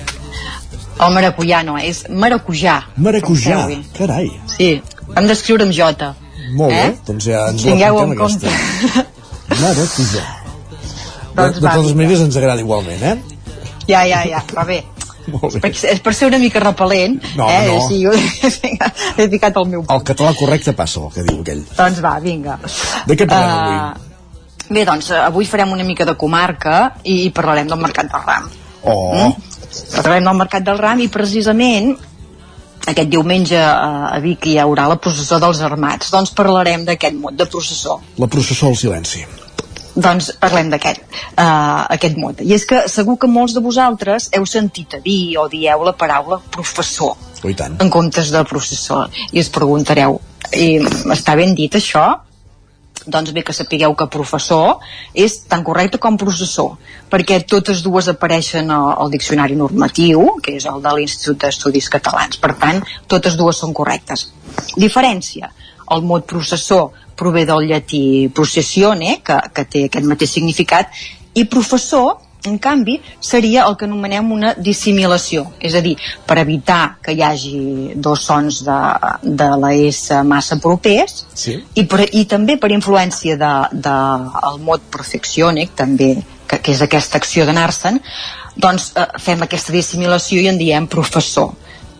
El 0.99 1.13
maracuyà 1.15 1.63
no, 1.65 1.77
és 1.79 2.03
maracujà. 2.11 2.81
Maracujà, 2.97 3.61
carai. 3.97 4.29
Sí, 4.51 4.73
hem 5.15 5.29
d'escriure 5.31 5.63
amb 5.65 5.73
Jota. 5.73 6.13
Molt 6.57 6.73
bé, 6.73 6.83
Eh? 6.89 6.91
doncs 7.07 7.29
ja 7.29 7.47
ens 7.53 7.63
Tingueu 7.63 7.97
apuntem 8.01 8.11
en 8.11 8.19
compte. 8.19 8.47
aquesta. 8.51 9.05
Maracujà. 9.63 10.25
Doncs 11.35 11.59
de, 11.59 11.61
de 11.61 11.67
totes 11.67 11.93
maneres 11.97 12.21
ens 12.25 12.37
agrada 12.39 12.61
igualment, 12.63 13.03
eh? 13.03 13.17
Ja, 13.89 14.03
ja, 14.05 14.23
ja, 14.29 14.41
va 14.55 14.63
bé. 14.67 14.79
Molt 15.33 15.59
bé. 15.61 15.69
És 15.91 15.99
per 16.01 16.13
ser 16.17 16.27
una 16.31 16.39
mica 16.41 16.61
repel·lent, 16.63 17.19
No, 17.37 17.47
eh? 17.49 17.67
no. 17.69 17.79
Sí, 17.87 18.01
vinga, 18.63 18.91
he 19.17 19.27
ficat 19.29 19.57
el 19.61 19.67
meu 19.69 19.83
El 19.89 20.03
català 20.07 20.33
correcte 20.37 20.73
passa, 20.77 21.01
el 21.05 21.11
que 21.13 21.25
diu 21.27 21.41
aquell. 21.43 21.63
Doncs 21.77 22.01
va, 22.05 22.15
vinga. 22.23 22.57
De 23.05 23.17
què 23.19 23.27
parlem 23.29 23.49
Eh, 23.49 23.59
avui? 23.59 24.07
Bé, 24.69 24.83
doncs, 24.85 25.09
avui 25.17 25.45
farem 25.49 25.71
una 25.73 25.83
mica 25.85 26.05
de 26.05 26.13
comarca 26.17 26.75
i 27.09 27.31
parlarem 27.33 27.67
del 27.71 27.79
Mercat 27.81 28.09
del 28.11 28.21
Ram. 28.25 28.49
Oh, 28.89 29.31
Parlarem 29.95 30.23
del 30.29 30.37
Mercat 30.37 30.63
del 30.65 30.77
Ram 30.81 31.01
i 31.01 31.07
precisament 31.13 31.89
aquest 32.89 33.09
diumenge 33.11 33.57
eh, 33.57 34.13
a 34.15 34.19
Vic 34.23 34.45
hi 34.49 34.55
haurà 34.61 34.85
la 34.89 34.97
processó 35.01 35.37
dels 35.41 35.59
armats. 35.65 36.09
Doncs 36.13 36.31
parlarem 36.37 36.85
d'aquest 36.87 37.17
mot, 37.17 37.33
de 37.37 37.45
processó. 37.49 37.99
la 38.17 38.27
processó 38.29 38.69
al 38.69 38.77
silenci. 38.77 39.25
Doncs 39.99 40.33
parlem 40.39 40.69
d'aquest, 40.71 41.01
uh, 41.35 41.85
aquest 41.95 42.19
mot. 42.19 42.39
I 42.41 42.53
és 42.55 42.65
que 42.69 42.85
segur 42.91 43.17
que 43.19 43.27
molts 43.27 43.55
de 43.57 43.63
vosaltres 43.65 44.29
heu 44.37 44.45
sentit 44.47 44.95
a 44.95 45.01
dir 45.03 45.37
o 45.41 45.49
dieu 45.51 45.83
la 45.83 45.97
paraula 45.97 46.39
professor 46.53 47.17
Oh, 47.41 47.49
en 47.79 47.89
comptes 47.89 48.31
de 48.31 48.41
processó. 48.43 49.05
I 49.31 49.39
us 49.39 49.49
preguntareu, 49.53 50.19
i, 50.51 50.79
està 51.13 51.37
ben 51.39 51.55
dit 51.55 51.75
això? 51.75 52.03
Doncs 53.09 53.31
bé, 53.33 53.45
que 53.47 53.55
sapigueu 53.55 53.95
que 53.95 54.09
professor 54.11 54.83
és 55.15 55.37
tan 55.49 55.63
correcte 55.63 55.97
com 56.03 56.17
processor, 56.19 56.75
perquè 57.09 57.39
totes 57.47 57.79
dues 57.85 58.09
apareixen 58.11 58.69
al, 58.75 58.89
al 59.05 59.13
diccionari 59.13 59.55
normatiu, 59.55 60.25
que 60.43 60.57
és 60.59 60.67
el 60.69 60.83
de 60.83 60.93
l'Institut 60.97 61.39
d'Estudis 61.45 61.87
Catalans. 61.89 62.37
Per 62.43 62.51
tant, 62.59 62.83
totes 63.07 63.39
dues 63.39 63.63
són 63.63 63.73
correctes. 63.73 64.27
Diferència. 64.75 65.53
El 65.95 66.05
mot 66.05 66.25
processor 66.29 66.89
prové 67.19 67.45
del 67.45 67.67
llatí 67.67 68.29
processione, 68.33 69.19
que, 69.25 69.37
que 69.53 69.65
té 69.65 69.85
aquest 69.89 70.07
mateix 70.07 70.37
significat, 70.37 70.93
i 71.35 71.45
professor 71.45 72.17
en 72.45 72.57
canvi, 72.57 73.01
seria 73.19 73.65
el 73.67 73.75
que 73.75 73.83
anomenem 73.85 74.31
una 74.31 74.53
dissimilació, 74.55 75.43
és 75.59 75.75
a 75.75 75.81
dir, 75.83 75.95
per 76.25 76.37
evitar 76.39 76.97
que 77.03 77.11
hi 77.11 77.21
hagi 77.25 77.59
dos 77.95 78.23
sons 78.29 78.61
de, 78.63 78.79
de 79.23 79.49
la 79.59 79.73
S 79.75 80.21
massa 80.23 80.59
propers 80.63 81.25
Sí. 81.33 81.57
i, 81.75 81.83
per, 81.83 82.05
i 82.15 82.23
també 82.31 82.55
per 82.57 82.71
influència 82.71 83.35
de, 83.39 83.53
de 83.73 83.95
el 84.51 84.61
mot 84.63 84.87
perfeccionic, 84.91 85.75
també, 85.75 86.13
que, 86.47 86.61
que 86.63 86.71
és 86.71 86.83
aquesta 86.85 87.19
acció 87.19 87.45
d'anar-se'n, 87.47 87.99
doncs 88.55 88.93
eh, 88.95 89.07
fem 89.19 89.43
aquesta 89.43 89.75
dissimilació 89.75 90.41
i 90.41 90.47
en 90.51 90.59
diem 90.59 90.87
professor. 90.87 91.51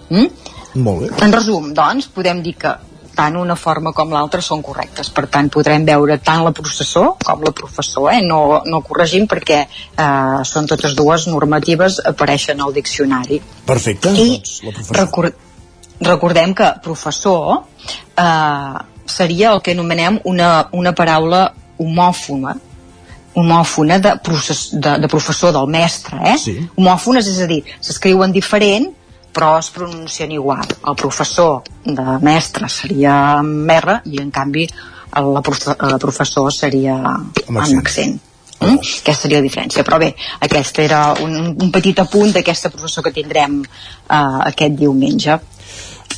Mm? 0.09 0.31
Molt 0.79 1.03
bé. 1.03 1.11
En 1.25 1.33
resum, 1.33 1.73
doncs, 1.75 2.07
podem 2.15 2.43
dir 2.45 2.55
que 2.61 2.77
tant 3.19 3.35
una 3.39 3.57
forma 3.59 3.91
com 3.95 4.13
l'altra 4.15 4.41
són 4.45 4.63
correctes 4.65 5.11
per 5.15 5.25
tant 5.31 5.51
podrem 5.51 5.85
veure 5.87 6.19
tant 6.23 6.45
la 6.45 6.53
processó 6.55 7.05
com 7.25 7.43
la 7.45 7.53
professor, 7.55 8.07
eh? 8.13 8.21
no, 8.25 8.61
no 8.65 8.81
corregim 8.85 9.27
perquè 9.29 9.59
eh, 9.65 10.39
són 10.47 10.69
totes 10.71 10.95
dues 10.97 11.27
normatives 11.31 11.99
apareixen 12.13 12.63
al 12.63 12.75
diccionari 12.75 13.41
Perfecte, 13.67 14.13
I 14.15 14.29
doncs 14.37 14.55
la 14.63 14.73
professor. 14.77 15.01
record, 15.01 15.45
recordem 16.11 16.55
que 16.55 16.71
professor 16.85 17.65
eh, 18.15 18.79
seria 19.09 19.53
el 19.53 19.61
que 19.65 19.75
anomenem 19.75 20.21
una, 20.29 20.51
una 20.71 20.95
paraula 20.95 21.49
homòfona 21.79 22.55
homòfona 23.39 23.99
de, 24.03 24.15
process, 24.25 24.69
de, 24.73 24.95
de 25.03 25.07
professor 25.11 25.53
del 25.55 25.67
mestre 25.71 26.17
eh? 26.33 26.37
Sí. 26.41 26.55
homòfones, 26.77 27.27
és 27.29 27.43
a 27.43 27.49
dir, 27.51 27.61
s'escriuen 27.83 28.33
diferent 28.35 28.89
però 29.33 29.55
es 29.59 29.69
pronuncien 29.73 30.31
igual 30.31 30.65
el 30.67 30.95
professor 30.99 31.61
de 31.85 32.17
mestre 32.25 32.69
seria 32.69 33.15
amb 33.39 33.71
R 33.75 33.99
i 34.09 34.21
en 34.23 34.31
canvi 34.31 34.65
el, 34.65 35.29
la, 35.33 35.41
profe, 35.41 35.75
la 35.79 35.99
professor 36.01 36.51
seria 36.53 36.97
amb 36.99 37.57
accent. 37.57 37.79
accent. 37.79 38.19
Mm? 38.59 38.75
Aquesta 38.75 39.15
seria 39.23 39.39
la 39.39 39.45
diferència. 39.47 39.85
Però 39.87 39.99
bé, 40.01 40.11
aquest 40.45 40.81
era 40.83 41.01
un, 41.23 41.35
un 41.55 41.71
petit 41.73 41.99
apunt 42.03 42.33
d'aquesta 42.35 42.71
professor 42.73 43.05
que 43.07 43.15
tindrem 43.15 43.61
uh, 43.63 44.39
aquest 44.51 44.77
diumenge. 44.77 45.39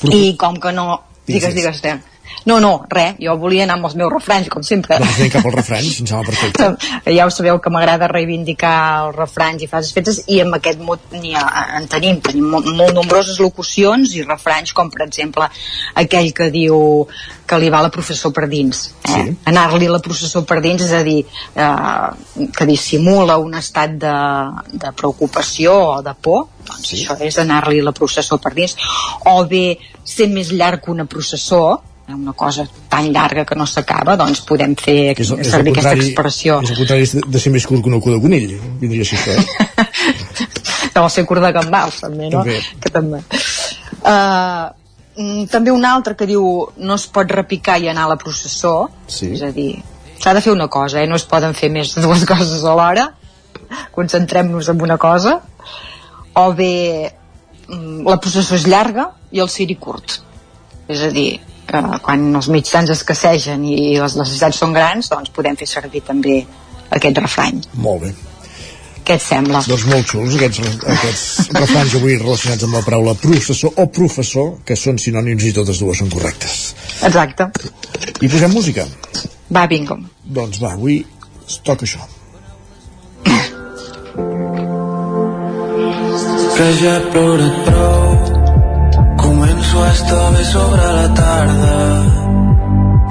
I 0.09 0.35
com 0.41 0.57
que 0.59 0.73
no... 0.75 0.87
Digues. 1.27 1.53
digues, 1.55 1.79
digues. 1.83 2.10
No, 2.45 2.59
no, 2.63 2.71
res, 2.89 3.15
jo 3.21 3.35
volia 3.37 3.65
anar 3.67 3.77
amb 3.77 3.89
els 3.89 3.95
meus 3.99 4.11
refranys, 4.13 4.49
com 4.49 4.63
sempre. 4.65 4.97
Doncs 5.01 5.19
anem 5.19 5.31
cap 5.33 5.45
al 5.45 5.55
refrany, 5.55 5.87
si 5.87 6.03
em 6.03 6.09
sembla 6.09 6.31
perfecte. 6.31 6.69
ja 7.17 7.27
ho 7.27 7.33
sabeu 7.33 7.59
que 7.61 7.73
m'agrada 7.73 8.09
reivindicar 8.11 8.75
els 9.05 9.17
refranys 9.17 9.65
i 9.65 9.69
frases 9.69 9.93
fetes 9.95 10.21
i 10.31 10.41
amb 10.43 10.57
aquest 10.57 10.81
mot 10.85 11.13
n'hi 11.13 11.35
ha, 11.37 11.45
en 11.77 11.87
tenim, 11.91 12.21
tenim 12.25 12.47
molt, 12.53 12.69
molt 12.77 12.95
nombroses 12.97 13.39
locucions 13.43 14.15
i 14.17 14.25
refranys 14.25 14.73
com 14.77 14.89
per 14.93 15.05
exemple 15.05 15.47
aquell 16.01 16.31
que 16.37 16.49
diu 16.53 17.05
que 17.47 17.59
li 17.59 17.69
va 17.73 17.83
la 17.83 17.91
processó 17.93 18.31
per 18.35 18.47
dins 18.51 18.83
eh? 19.03 19.11
Sí. 19.11 19.35
anar-li 19.51 19.89
la 19.91 19.99
processó 20.03 20.43
per 20.47 20.61
dins 20.63 20.85
és 20.85 20.93
a 20.95 21.01
dir, 21.03 21.19
eh, 21.55 22.47
que 22.55 22.67
dissimula 22.69 23.37
un 23.41 23.57
estat 23.59 23.97
de, 24.01 24.15
de 24.71 24.93
preocupació 24.97 25.75
o 25.97 26.01
de 26.05 26.15
por 26.15 26.47
doncs 26.67 26.93
sí. 26.93 27.01
això 27.01 27.17
és 27.27 27.39
anar-li 27.43 27.81
la 27.83 27.95
processó 27.97 28.39
per 28.41 28.53
dins 28.57 28.77
o 29.29 29.37
bé 29.49 29.65
ser 30.03 30.29
més 30.31 30.53
llarg 30.55 30.85
que 30.85 30.93
una 30.93 31.07
processó 31.09 31.81
una 32.15 32.33
cosa 32.33 32.65
tan 32.89 33.11
llarga 33.13 33.45
que 33.45 33.55
no 33.55 33.65
s'acaba 33.65 34.15
doncs 34.19 34.41
podem 34.47 34.75
fer 34.75 35.13
és, 35.15 35.31
és 35.31 35.49
servir 35.51 35.71
aquesta 35.73 35.93
expressió 35.95 36.59
És 36.63 36.71
el 36.73 36.77
contrari 36.81 37.07
de- 37.27 37.39
ser 37.39 37.51
més 37.53 37.65
curt 37.67 37.83
que 37.83 37.89
una 37.89 37.99
cua 38.01 38.15
de 38.17 38.21
conill. 38.21 38.57
Vindria 38.81 39.01
així, 39.05 39.15
això, 39.15 39.31
eh? 39.37 41.01
o 41.05 41.09
ser 41.09 41.25
curt 41.25 41.41
de 41.41 41.51
gambals 41.55 42.01
també, 42.03 42.29
no? 42.29 42.43
També. 42.43 42.59
que 42.81 42.89
també 42.93 43.21
uh, 44.05 45.47
també 45.51 45.71
un 45.73 45.85
altre 45.85 46.15
que 46.17 46.27
diu 46.29 46.43
no 46.77 46.95
es 46.99 47.07
pot 47.11 47.31
repicar 47.31 47.77
i 47.81 47.89
anar 47.91 48.05
a 48.07 48.13
la 48.13 48.19
processó 48.21 48.89
Sí. 49.07 49.31
és 49.35 49.41
a 49.43 49.51
dir, 49.55 49.81
s'ha 50.21 50.33
de 50.37 50.41
fer 50.41 50.53
una 50.53 50.67
cosa 50.67 51.01
eh? 51.01 51.07
no 51.07 51.15
es 51.19 51.25
poden 51.25 51.53
fer 51.57 51.69
més 51.73 51.95
de 51.95 52.01
dues 52.05 52.25
coses 52.31 52.63
a 52.63 52.75
l'hora 52.77 53.09
concentrem-nos 53.95 54.69
en 54.69 54.81
una 54.81 54.97
cosa 54.97 55.39
o 56.33 56.45
bé 56.53 57.11
mm, 57.67 58.03
la 58.07 58.17
processó 58.19 58.55
és 58.55 58.67
llarga 58.67 59.09
i 59.31 59.39
el 59.43 59.49
ciri 59.49 59.75
curt 59.79 60.19
és 60.91 61.01
a 61.07 61.09
dir, 61.13 61.39
que 61.71 61.79
quan 62.05 62.19
els 62.35 62.47
mitjans 62.53 62.89
escassegen 62.93 63.63
i 63.67 63.95
les 63.99 64.15
necessitats 64.19 64.57
són 64.63 64.71
grans 64.75 65.09
doncs 65.11 65.29
podem 65.35 65.55
fer 65.59 65.67
servir 65.69 66.01
també 66.07 66.35
aquest 66.91 67.17
refrany 67.23 67.57
Molt 67.85 67.99
bé. 68.05 68.11
què 69.07 69.13
et 69.17 69.23
sembla? 69.23 69.59
Doncs 69.67 69.85
molt 69.89 70.05
xuls 70.11 70.33
aquests, 70.37 70.59
aquests 70.95 71.23
refranys 71.61 71.93
avui 71.99 72.13
relacionats 72.19 72.63
amb 72.67 72.75
la 72.77 72.83
paraula 72.85 73.13
processor 73.21 73.71
o 73.81 73.83
professor, 73.89 74.47
que 74.67 74.75
són 74.77 74.95
sinònims 75.01 75.43
i 75.49 75.53
totes 75.57 75.77
dues 75.81 75.97
són 76.03 76.09
correctes. 76.13 76.53
exacte, 77.07 77.43
I 78.21 78.27
posem 78.29 78.51
música. 78.53 78.83
va 79.51 79.65
bingo 79.67 79.97
Doncs 80.23 80.59
va, 80.61 80.71
avui 80.77 80.95
es 81.47 81.57
toca 81.65 81.85
això. 81.87 82.01
que 86.55 86.67
ja 86.81 86.93
he 86.97 87.01
plorat 87.11 87.55
prou 87.65 88.10
a 89.61 89.91
estar 89.91 90.31
bé 90.33 90.43
sobre 90.43 90.85
la 90.97 91.13
tarda. 91.13 91.77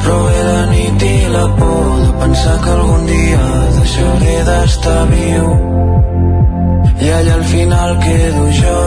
Però 0.01 0.17
ve 0.27 0.41
de 0.49 0.61
nit 0.73 1.03
i 1.03 1.29
la 1.35 1.47
por 1.57 1.87
de 2.03 2.11
pensar 2.21 2.57
que 2.63 2.71
algun 2.71 3.07
dia 3.07 3.45
deixaré 3.77 4.37
d'estar 4.49 5.03
viu. 5.13 5.47
I 7.05 7.11
allà 7.19 7.35
al 7.35 7.45
final 7.55 7.99
quedo 8.05 8.45
jo 8.61 8.81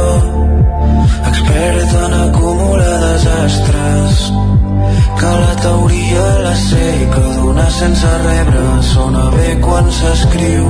expert 1.30 1.94
en 2.06 2.14
acumular 2.26 2.98
desastres 3.06 4.24
que 5.20 5.32
la 5.44 5.54
teoria 5.66 6.28
la 6.46 6.56
sé 6.68 6.88
i 7.02 7.12
que 7.14 7.26
donar 7.40 7.70
sense 7.82 8.16
rebre 8.28 8.66
sona 8.94 9.30
bé 9.38 9.50
quan 9.66 9.92
s'escriu. 10.00 10.66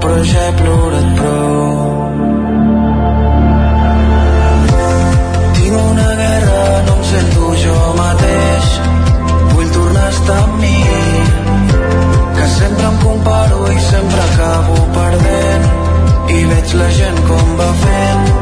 Però 0.00 0.18
ja 0.32 0.48
he 0.48 0.52
plorat 0.60 1.08
prou 1.20 2.37
mateix 7.98 8.70
vull 9.54 9.70
tornar 9.76 10.06
a 10.06 10.12
estar 10.14 10.38
amb 10.44 10.60
mi 10.62 10.76
que 12.38 12.46
sempre 12.56 12.86
em 12.90 12.98
comparo 13.04 13.60
i 13.72 13.78
sempre 13.90 14.24
acabo 14.28 14.78
perdent 14.96 15.68
i 16.38 16.42
veig 16.52 16.74
la 16.80 16.88
gent 16.98 17.20
com 17.30 17.54
va 17.60 17.68
fent 17.84 18.32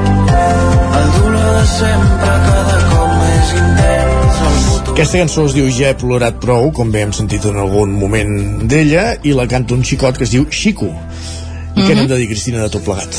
el 1.00 1.10
dolor 1.18 1.50
de 1.58 1.66
sempre 1.72 2.32
cada 2.48 2.78
cop 2.90 3.12
més 3.22 3.52
intens 3.62 4.40
el 4.50 4.58
futur 4.66 4.94
Aquesta 4.96 5.20
cançó 5.22 5.44
es 5.50 5.54
diu 5.56 5.66
Ja 5.76 5.90
he 5.92 5.96
plorat 6.00 6.38
prou, 6.42 6.70
com 6.76 6.90
bé 6.92 7.02
hem 7.04 7.12
sentit 7.16 7.44
en 7.50 7.58
algun 7.60 7.92
moment 8.00 8.30
d'ella, 8.70 9.10
i 9.28 9.34
la 9.36 9.44
canta 9.50 9.74
un 9.76 9.82
xicot 9.84 10.16
que 10.16 10.24
es 10.24 10.32
diu 10.32 10.46
Xico. 10.50 10.88
I 10.88 11.82
què 11.82 11.90
Mhm. 11.90 11.96
n'hem 11.98 12.08
de 12.08 12.16
dir, 12.22 12.28
Cristina, 12.30 12.62
de 12.64 12.70
tot 12.72 12.82
plegat? 12.86 13.12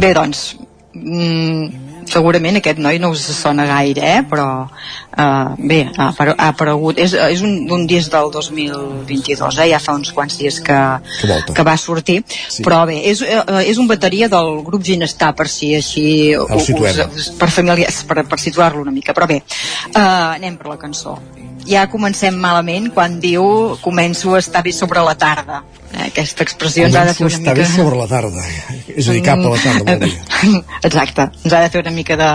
Bé, 0.00 0.14
doncs, 0.16 0.56
mm, 0.94 1.66
segurament 2.08 2.58
aquest 2.60 2.78
noi 2.82 3.00
no 3.02 3.10
us 3.14 3.24
sona 3.36 3.66
gaire, 3.68 4.04
eh? 4.18 4.22
però 4.28 4.46
uh, 4.64 5.52
bé, 5.58 5.80
ha, 5.96 6.10
ha 6.10 6.48
aparegut, 6.48 6.98
és, 7.02 7.14
és 7.14 7.42
un, 7.46 7.66
un 7.72 7.86
disc 7.90 8.12
del 8.12 8.30
2022, 8.34 9.60
eh? 9.64 9.68
ja 9.72 9.80
fa 9.82 9.96
uns 9.98 10.12
quants 10.16 10.38
dies 10.40 10.60
que, 10.64 10.78
Que 11.56 11.66
va 11.66 11.76
sortir, 11.80 12.20
sí. 12.28 12.64
però 12.66 12.82
bé, 12.88 13.00
és, 13.10 13.22
eh, 13.26 13.42
és 13.66 13.80
un 13.82 13.90
bateria 13.90 14.30
del 14.32 14.60
grup 14.66 14.86
Ginestar, 14.86 15.32
per 15.36 15.48
si 15.50 15.74
així 15.76 16.06
situem. 16.64 17.04
us, 17.10 17.30
per, 17.40 17.50
familiar, 17.52 17.92
per, 18.08 18.24
per 18.30 18.40
situar-lo 18.40 18.82
una 18.86 18.94
mica, 18.94 19.16
però 19.16 19.28
bé, 19.30 19.42
uh, 19.94 20.34
anem 20.36 20.58
per 20.60 20.74
la 20.74 20.80
cançó. 20.80 21.18
Ja 21.68 21.86
comencem 21.92 22.36
malament 22.40 22.90
quan 22.94 23.18
diu 23.20 23.76
començo 23.84 24.34
a 24.34 24.40
estar 24.40 24.62
bé 24.64 24.72
sobre 24.72 25.02
la 25.04 25.16
tarda. 25.18 25.62
Eh, 25.92 26.06
Aquesta 26.08 26.44
expressió 26.46 26.86
ens 26.86 26.96
ha 26.96 27.04
de 27.08 27.14
fer 27.14 27.26
una 27.26 27.38
mica... 27.38 27.54
bé 27.58 27.66
sobre 27.68 27.98
la 27.98 28.06
tarda. 28.10 28.44
És 28.94 29.08
a 29.08 29.16
dir, 29.16 29.24
cap 29.26 29.40
a 29.40 29.54
la 29.54 29.62
tarda, 29.62 29.96
vol 29.96 30.04
dir. 30.06 30.62
Exacte, 30.88 31.30
ens 31.44 31.52
ha 31.52 31.64
de 31.64 31.72
fer 31.72 31.82
una 31.84 31.94
mica 31.94 32.16
de, 32.18 32.30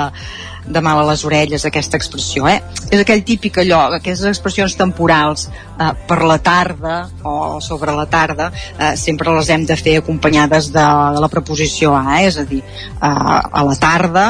de 0.67 0.81
mal 0.81 0.99
a 0.99 1.05
les 1.11 1.23
orelles 1.27 1.65
aquesta 1.65 1.97
expressió, 1.99 2.47
eh? 2.49 2.57
És 2.89 3.01
aquell 3.01 3.23
típic 3.27 3.59
allò, 3.61 3.85
aquestes 3.95 4.27
expressions 4.31 4.75
temporals 4.79 5.47
eh, 5.47 5.91
per 6.09 6.19
la 6.25 6.37
tarda 6.43 6.97
o 7.23 7.61
sobre 7.61 7.95
la 7.95 8.07
tarda, 8.09 8.51
eh, 8.77 8.93
sempre 8.99 9.33
les 9.37 9.49
hem 9.53 9.65
de 9.69 9.77
fer 9.79 9.99
acompanyades 10.01 10.71
de, 10.73 10.85
de 11.15 11.23
la 11.23 11.31
preposició 11.31 11.95
a, 11.97 12.19
eh? 12.19 12.27
és 12.29 12.39
a 12.41 12.45
dir, 12.49 12.61
eh, 12.61 13.07
a 13.07 13.65
la 13.65 13.79
tarda, 13.79 14.27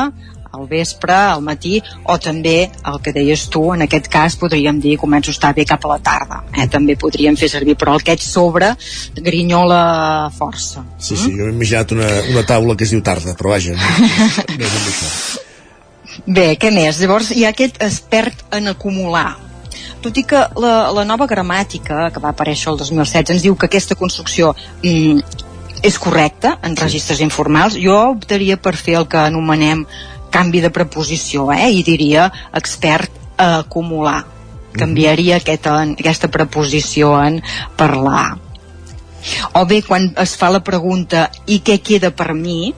al 0.56 0.68
vespre, 0.70 1.14
al 1.14 1.44
matí, 1.46 1.80
o 2.04 2.18
també 2.22 2.58
el 2.66 3.00
que 3.04 3.14
deies 3.16 3.48
tu, 3.54 3.64
en 3.76 3.86
aquest 3.86 4.10
cas 4.12 4.38
podríem 4.42 4.80
dir 4.82 4.98
començo 5.02 5.32
a 5.32 5.36
estar 5.38 5.54
bé 5.58 5.66
cap 5.68 5.86
a 5.86 5.96
la 5.96 6.00
tarda. 6.04 6.42
Eh? 6.56 6.68
També 6.72 6.98
podríem 7.00 7.38
fer 7.40 7.50
servir, 7.52 7.78
però 7.80 7.98
aquest 8.00 8.26
sobre 8.28 8.74
grinyola 9.16 10.32
força. 10.36 10.86
Sí, 10.98 11.16
sí, 11.16 11.32
jo 11.36 11.48
m'he 11.48 11.56
imaginat 11.56 11.96
una, 11.96 12.12
una 12.34 12.46
taula 12.48 12.78
que 12.78 12.88
es 12.88 12.96
diu 12.96 13.04
tarda, 13.06 13.36
però 13.38 13.56
vaja, 13.56 13.76
no, 13.76 14.08
no 14.56 14.64
és 14.64 14.78
amb 14.80 14.94
això. 14.94 15.44
Bé, 16.26 16.54
què 16.60 16.72
més? 16.72 17.02
Llavors 17.02 17.34
hi 17.36 17.44
ha 17.44 17.52
aquest 17.52 17.82
expert 17.84 18.46
en 18.56 18.72
acumular. 18.72 19.34
Tot 20.06 20.18
i 20.22 20.24
que 20.28 20.42
la, 20.62 20.76
la 20.94 21.04
nova 21.08 21.26
gramàtica, 21.28 22.10
que 22.14 22.22
va 22.24 22.32
aparèixer 22.32 22.72
el 22.72 22.80
2016, 22.80 23.34
ens 23.36 23.44
diu 23.44 23.58
que 23.58 23.68
aquesta 23.68 23.98
construcció 24.00 24.54
mm, 24.84 25.44
és 25.86 25.98
correcta 26.02 26.56
en 26.66 26.78
registres 26.78 27.22
informals, 27.26 27.78
jo 27.82 27.98
optaria 28.14 28.58
per 28.58 28.76
fer 28.78 29.00
el 29.02 29.10
que 29.12 29.22
anomenem 29.22 29.84
canvi 30.36 30.62
de 30.64 30.72
preposició, 30.76 31.50
eh? 31.56 31.72
i 31.72 31.84
diria 31.88 32.30
expert 32.54 33.40
a 33.40 33.62
acumular. 33.64 34.24
Canviaria 34.76 35.40
aquest, 35.40 35.70
en, 35.72 35.94
aquesta 35.96 36.28
preposició 36.28 37.14
en 37.24 37.40
parlar. 37.80 38.36
O 39.56 39.64
bé, 39.66 39.80
quan 39.88 40.12
es 40.22 40.36
fa 40.38 40.52
la 40.52 40.62
pregunta 40.68 41.30
i 41.48 41.62
què 41.66 41.80
queda 41.82 42.12
per 42.12 42.34
mi, 42.36 42.74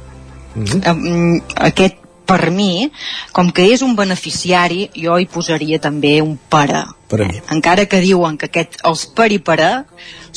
Mhm. 0.57 0.81
mm, 0.81 1.41
aquest 1.69 1.97
per 2.28 2.52
mi, 2.52 2.90
com 3.36 3.49
que 3.56 3.66
és 3.74 3.82
un 3.86 3.95
beneficiari, 3.98 4.90
jo 4.95 5.18
hi 5.18 5.28
posaria 5.32 5.80
també 5.80 6.18
un 6.22 6.36
pare. 6.49 6.84
Per. 7.08 7.24
Encara 7.56 7.86
que 7.88 8.02
diuen 8.04 8.36
que 8.36 8.49
aquest, 8.49 8.82
els 8.88 9.06
per 9.16 9.30
i 9.32 9.40
pare, 9.40 9.70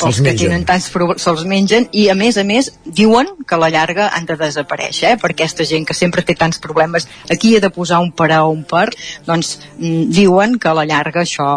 Se'ls 0.01 0.07
els 0.07 0.21
que 0.21 0.27
mengen. 0.29 0.47
tenen 0.47 0.65
tants 0.69 0.87
problemes, 0.95 1.25
se'ls 1.25 1.43
mengen, 1.51 1.89
i 1.93 2.07
a 2.09 2.15
més 2.15 2.39
a 2.39 2.45
més 2.47 2.71
diuen 2.87 3.33
que 3.43 3.57
a 3.57 3.59
la 3.61 3.73
llarga 3.75 4.07
han 4.15 4.29
de 4.29 4.37
desaparèixer, 4.39 5.11
eh? 5.11 5.19
per 5.21 5.33
aquesta 5.35 5.67
gent 5.67 5.85
que 5.89 5.99
sempre 5.99 6.23
té 6.23 6.37
tants 6.39 6.63
problemes, 6.63 7.09
aquí 7.29 7.57
he 7.57 7.61
de 7.61 7.73
posar 7.75 7.99
un 8.01 8.13
per 8.15 8.31
o 8.39 8.49
un 8.55 8.63
per, 8.65 8.87
doncs 9.27 9.59
mm, 9.77 10.09
diuen 10.15 10.59
que 10.63 10.71
a 10.71 10.77
la 10.79 10.87
llarga 10.87 11.25
això 11.27 11.51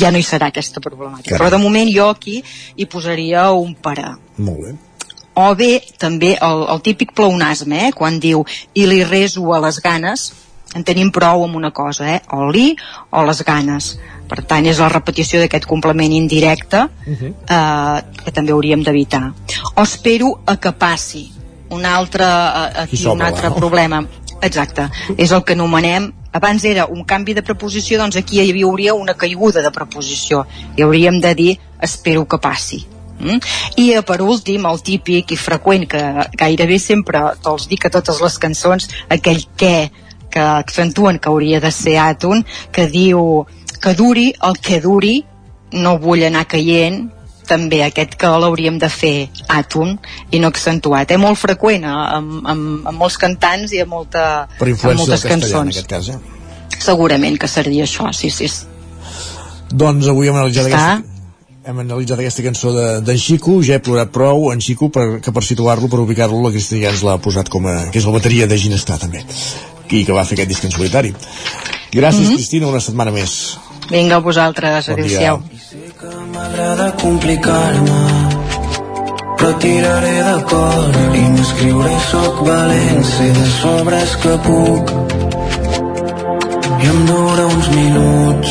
ja 0.00 0.10
no 0.10 0.18
hi 0.18 0.26
serà 0.26 0.48
aquesta 0.48 0.80
problemàtica. 0.80 1.36
Carai. 1.36 1.38
Però 1.38 1.50
de 1.52 1.62
moment 1.62 1.92
jo 1.92 2.08
aquí 2.08 2.40
hi 2.76 2.88
posaria 2.90 3.50
un 3.52 3.74
pare 3.76 4.16
Molt 4.40 4.64
bé. 4.64 4.72
O 5.34 5.54
bé 5.54 5.80
també 5.98 6.34
el, 6.40 6.66
el 6.74 6.82
típic 6.82 7.14
pleonasme, 7.16 7.88
eh? 7.88 7.92
quan 7.96 8.20
diu 8.20 8.44
i 8.74 8.86
li 8.86 9.02
reso 9.04 9.46
a 9.54 9.60
les 9.62 9.80
ganes, 9.82 10.30
en 10.74 10.84
tenim 10.86 11.10
prou 11.10 11.44
amb 11.44 11.58
una 11.58 11.72
cosa, 11.74 12.06
eh? 12.14 12.20
o 12.34 12.50
li 12.50 12.70
o 13.10 13.24
les 13.26 13.42
ganes. 13.46 13.92
Per 14.30 14.44
tant, 14.46 14.66
és 14.70 14.78
la 14.78 14.90
repetició 14.92 15.40
d'aquest 15.42 15.66
complement 15.66 16.12
indirecte 16.14 16.84
eh, 17.10 17.96
que 18.20 18.32
també 18.34 18.54
hauríem 18.54 18.84
d'evitar. 18.86 19.24
O 19.74 19.82
espero 19.82 20.36
a 20.46 20.56
que 20.62 20.70
passi. 20.78 21.24
Un 21.74 21.86
altre, 21.86 22.26
eh, 22.26 22.84
aquí, 22.84 23.02
un 23.10 23.22
altre 23.22 23.50
no? 23.50 23.58
problema. 23.58 24.04
Exacte. 24.40 24.86
És 25.18 25.34
el 25.34 25.42
que 25.44 25.58
anomenem 25.58 26.08
abans 26.32 26.64
era 26.64 26.86
un 26.86 27.02
canvi 27.04 27.34
de 27.34 27.42
preposició, 27.42 27.98
doncs 27.98 28.16
aquí 28.16 28.38
hi 28.40 28.62
hauria 28.62 28.94
una 28.94 29.18
caiguda 29.18 29.62
de 29.66 29.74
preposició. 29.74 30.46
I 30.78 30.86
hauríem 30.86 31.20
de 31.20 31.34
dir 31.34 31.52
espero 31.82 32.26
que 32.28 32.38
passi. 32.38 32.84
Mm? 33.20 33.40
I 33.76 33.86
eh, 33.94 34.02
per 34.06 34.20
últim, 34.24 34.66
el 34.66 34.82
típic 34.84 35.34
i 35.34 35.38
freqüent 35.38 35.86
que 35.90 36.02
gairebé 36.40 36.80
sempre 36.82 37.22
te'ls 37.44 37.68
dic 37.70 37.86
a 37.86 37.92
totes 37.92 38.20
les 38.24 38.38
cançons, 38.40 38.88
aquell 39.12 39.44
què 39.60 39.90
que 40.30 40.40
accentuen 40.40 41.18
que 41.18 41.28
hauria 41.28 41.60
de 41.60 41.72
ser 41.74 41.96
àton, 41.98 42.44
que 42.72 42.86
diu 42.88 43.46
que 43.82 43.94
duri 43.98 44.30
el 44.46 44.58
que 44.62 44.80
duri, 44.80 45.16
no 45.72 45.96
vull 45.98 46.22
anar 46.26 46.46
caient, 46.50 47.08
també 47.50 47.80
aquest 47.82 48.14
que 48.18 48.30
l'hauríem 48.42 48.78
de 48.78 48.88
fer 48.92 49.28
àton 49.50 49.96
i 50.30 50.38
no 50.38 50.50
accentuat. 50.52 51.10
És 51.10 51.20
molt 51.20 51.38
freqüent 51.40 51.84
eh, 51.84 51.94
amb, 52.16 52.40
amb, 52.46 52.88
amb 52.92 52.96
molts 52.96 53.18
cantants 53.20 53.74
i 53.74 53.82
amb, 53.82 53.96
molta, 53.98 54.26
amb 54.46 54.86
moltes 54.86 55.26
en 55.26 55.34
cançons. 55.34 55.74
aquest 55.74 55.90
cas, 55.90 56.12
eh? 56.14 56.78
Segurament 56.80 57.36
que 57.40 57.50
seria 57.50 57.84
això, 57.84 58.08
sí, 58.16 58.30
sí. 58.30 58.48
Doncs 59.70 60.08
avui 60.10 60.30
hem 60.30 60.38
analitzat 60.38 60.70
Està. 60.70 60.76
aquesta 60.78 61.09
hem 61.64 61.78
analitzat 61.82 62.18
aquesta 62.22 62.42
cançó 62.42 62.72
de- 62.72 63.00
d'en 63.04 63.18
Xico, 63.18 63.58
ja 63.62 63.74
he 63.76 63.82
plorat 63.84 64.10
prou, 64.10 64.50
en 64.52 64.60
Xico, 64.60 64.88
per, 64.90 65.20
que 65.20 65.32
per 65.32 65.42
situar-lo, 65.44 65.88
per 65.88 66.00
ubicar-lo, 66.00 66.40
la 66.42 66.50
Cristina 66.54 66.86
ja 66.86 66.90
ens 66.94 67.02
l'ha 67.04 67.18
posat 67.18 67.48
com 67.52 67.66
a... 67.66 67.90
que 67.92 67.98
és 68.00 68.06
la 68.06 68.12
bateria 68.16 68.46
de 68.46 68.56
Ginestar, 68.58 68.98
també, 68.98 69.24
i 69.90 70.04
que 70.06 70.12
va 70.16 70.24
fer 70.24 70.38
aquest 70.38 70.48
disc 70.48 70.64
en 70.64 70.70
solitari. 70.72 71.12
Gràcies, 71.92 72.28
Mhm. 72.28 72.34
Cristina, 72.36 72.66
una 72.68 72.80
setmana 72.80 73.10
més. 73.10 73.58
Vinga, 73.90 74.16
a 74.16 74.20
vosaltres, 74.20 74.86
Bon 74.88 74.98
adéu-siau. 75.00 75.42
M'agrada 76.32 76.92
complicar-me 76.96 78.00
però 79.40 79.56
tiraré 79.58 80.22
de 80.22 80.42
cor 80.44 80.96
i 81.16 81.20
m'escriuré 81.32 81.94
soc 82.10 82.42
valent 82.46 83.04
sé 83.04 83.30
de 83.32 83.46
sobres 83.60 84.16
que 84.22 84.34
puc 84.44 84.90
i 86.82 86.86
em 86.86 87.06
dura 87.06 87.46
uns 87.46 87.68
minuts 87.72 88.50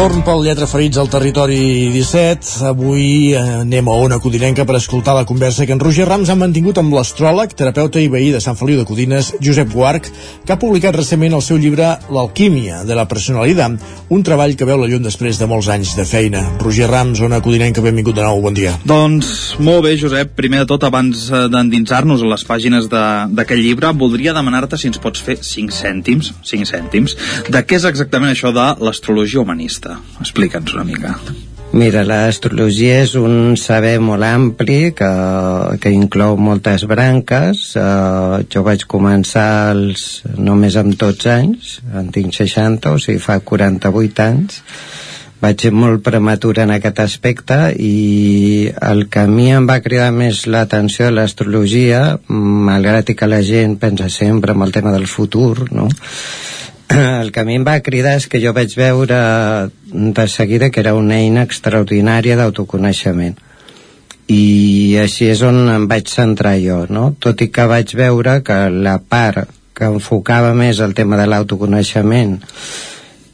Torn 0.00 0.22
pel 0.24 0.40
Lletra 0.40 0.64
Ferits 0.64 0.96
al 0.96 1.10
territori 1.12 1.90
17. 1.92 2.62
Avui 2.70 3.34
eh, 3.36 3.40
anem 3.58 3.88
a 3.92 3.96
Ona 4.00 4.16
Codinenca 4.16 4.64
per 4.64 4.78
escoltar 4.78 5.12
la 5.12 5.26
conversa 5.28 5.66
que 5.68 5.74
en 5.76 5.82
Roger 5.82 6.06
Rams 6.08 6.30
ha 6.32 6.36
mantingut 6.40 6.78
amb 6.80 6.94
l'astròleg, 6.96 7.52
terapeuta 7.52 8.00
i 8.00 8.08
veí 8.08 8.30
de 8.32 8.40
Sant 8.40 8.56
Feliu 8.56 8.78
de 8.80 8.86
Codines, 8.88 9.34
Josep 9.44 9.68
Guarch, 9.74 10.08
que 10.46 10.54
ha 10.54 10.58
publicat 10.62 10.96
recentment 10.96 11.36
el 11.36 11.44
seu 11.44 11.60
llibre 11.60 11.90
L'alquímia 12.16 12.78
de 12.88 12.96
la 12.96 13.04
personalitat, 13.10 13.76
un 14.08 14.24
treball 14.24 14.54
que 14.56 14.64
veu 14.70 14.80
la 14.80 14.88
llum 14.88 15.04
després 15.04 15.36
de 15.36 15.50
molts 15.50 15.68
anys 15.68 15.92
de 15.98 16.08
feina. 16.08 16.46
Roger 16.64 16.88
Rams, 16.88 17.20
Ona 17.20 17.42
Codinenca, 17.44 17.84
benvingut 17.84 18.16
de 18.16 18.24
nou, 18.24 18.40
bon 18.40 18.56
dia. 18.56 18.72
Doncs 18.88 19.58
molt 19.60 19.84
bé, 19.84 19.98
Josep. 20.00 20.32
Primer 20.40 20.64
de 20.64 20.70
tot, 20.72 20.88
abans 20.88 21.26
eh, 21.28 21.42
d'endinsar-nos 21.52 22.24
a 22.24 22.32
les 22.32 22.46
pàgines 22.48 22.88
d'aquest 22.88 23.60
llibre, 23.60 23.92
voldria 23.92 24.32
demanar-te 24.32 24.80
si 24.80 24.88
ens 24.88 25.04
pots 25.04 25.20
fer 25.28 25.36
5 25.44 25.76
cèntims, 25.76 26.32
5 26.54 26.72
cèntims, 26.72 27.18
de 27.52 27.64
què 27.68 27.82
és 27.82 27.88
exactament 27.92 28.32
això 28.32 28.56
de 28.56 28.70
l'astrologia 28.80 29.44
humanista. 29.44 29.89
Explica'ns 30.20 30.74
una 30.76 30.84
mica. 30.88 31.14
Mira, 31.70 32.00
l'astrologia 32.02 32.96
és 33.04 33.12
un 33.14 33.54
saber 33.54 34.00
molt 34.02 34.26
ampli 34.26 34.90
que, 34.98 35.10
que 35.78 35.92
inclou 35.94 36.34
moltes 36.34 36.82
branques. 36.90 37.62
Uh, 37.78 38.42
jo 38.50 38.64
vaig 38.66 38.82
començar 38.90 39.70
els, 39.76 40.24
només 40.34 40.74
amb 40.80 40.96
12 40.98 41.30
anys, 41.30 41.76
en 41.94 42.10
tinc 42.10 42.34
60, 42.34 42.90
o 42.90 42.98
sigui, 42.98 43.22
fa 43.22 43.38
48 43.38 44.26
anys. 44.26 44.58
Vaig 45.40 45.62
ser 45.62 45.70
molt 45.72 46.02
prematura 46.04 46.66
en 46.66 46.74
aquest 46.74 46.98
aspecte 47.06 47.60
i 47.78 48.68
el 48.90 49.06
que 49.08 49.22
a 49.22 49.30
mi 49.30 49.48
em 49.54 49.70
va 49.70 49.78
cridar 49.80 50.10
més 50.12 50.42
l'atenció 50.50 51.06
de 51.06 51.14
l'astrologia, 51.16 52.18
malgrat 52.26 53.14
que 53.14 53.30
la 53.30 53.40
gent 53.46 53.78
pensa 53.80 54.10
sempre 54.10 54.58
en 54.58 54.66
el 54.66 54.74
tema 54.74 54.92
del 54.92 55.06
futur, 55.06 55.70
no? 55.70 55.86
El 56.90 57.30
que 57.32 57.40
a 57.40 57.46
mi 57.46 57.54
em 57.58 57.64
va 57.66 57.78
cridar 57.86 58.16
és 58.18 58.26
que 58.26 58.40
jo 58.42 58.52
vaig 58.56 58.74
veure 58.78 59.20
de 59.92 60.26
seguida 60.28 60.70
que 60.70 60.82
era 60.82 60.96
una 60.98 61.20
eina 61.22 61.44
extraordinària 61.46 62.36
d'autoconeixement. 62.40 63.38
I 64.30 64.44
així 65.02 65.30
és 65.30 65.42
on 65.46 65.64
em 65.70 65.86
vaig 65.90 66.10
centrar 66.10 66.56
jo 66.62 66.84
no? 66.90 67.10
tot 67.18 67.42
i 67.42 67.50
que 67.50 67.66
vaig 67.70 67.94
veure 67.98 68.40
que 68.46 68.58
la 68.70 68.98
part 68.98 69.50
que 69.74 69.88
enfocava 69.90 70.52
més 70.54 70.82
el 70.84 70.94
tema 70.94 71.18
de 71.18 71.26
l'autoconeixement 71.30 72.36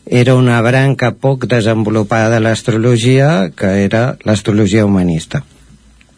era 0.06 0.36
una 0.38 0.60
branca 0.62 1.10
poc 1.10 1.48
desenvolupada 1.50 2.30
de 2.30 2.40
l'astrologia 2.40 3.50
que 3.56 3.72
era 3.84 4.16
l'astrologia 4.24 4.86
humanista. 4.86 5.42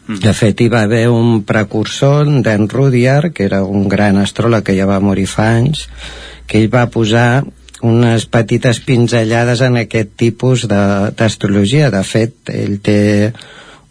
De 0.09 0.33
fet, 0.33 0.61
hi 0.61 0.69
va 0.73 0.83
haver 0.87 1.07
un 1.13 1.43
precursor 1.45 2.29
d'en 2.41 2.67
Rudyard, 2.69 3.33
que 3.33 3.43
era 3.45 3.61
un 3.63 3.87
gran 3.89 4.17
astròleg 4.17 4.63
que 4.65 4.73
ja 4.77 4.87
va 4.89 4.97
morir 5.01 5.27
fa 5.29 5.51
anys, 5.57 5.83
que 6.49 6.57
ell 6.59 6.71
va 6.73 6.89
posar 6.89 7.45
unes 7.85 8.25
petites 8.27 8.81
pinzellades 8.83 9.61
en 9.63 9.77
aquest 9.79 10.11
tipus 10.19 10.65
d'astrologia. 10.67 11.87
De, 11.93 12.01
de 12.01 12.03
fet, 12.03 12.35
ell 12.51 12.79
té 12.83 12.99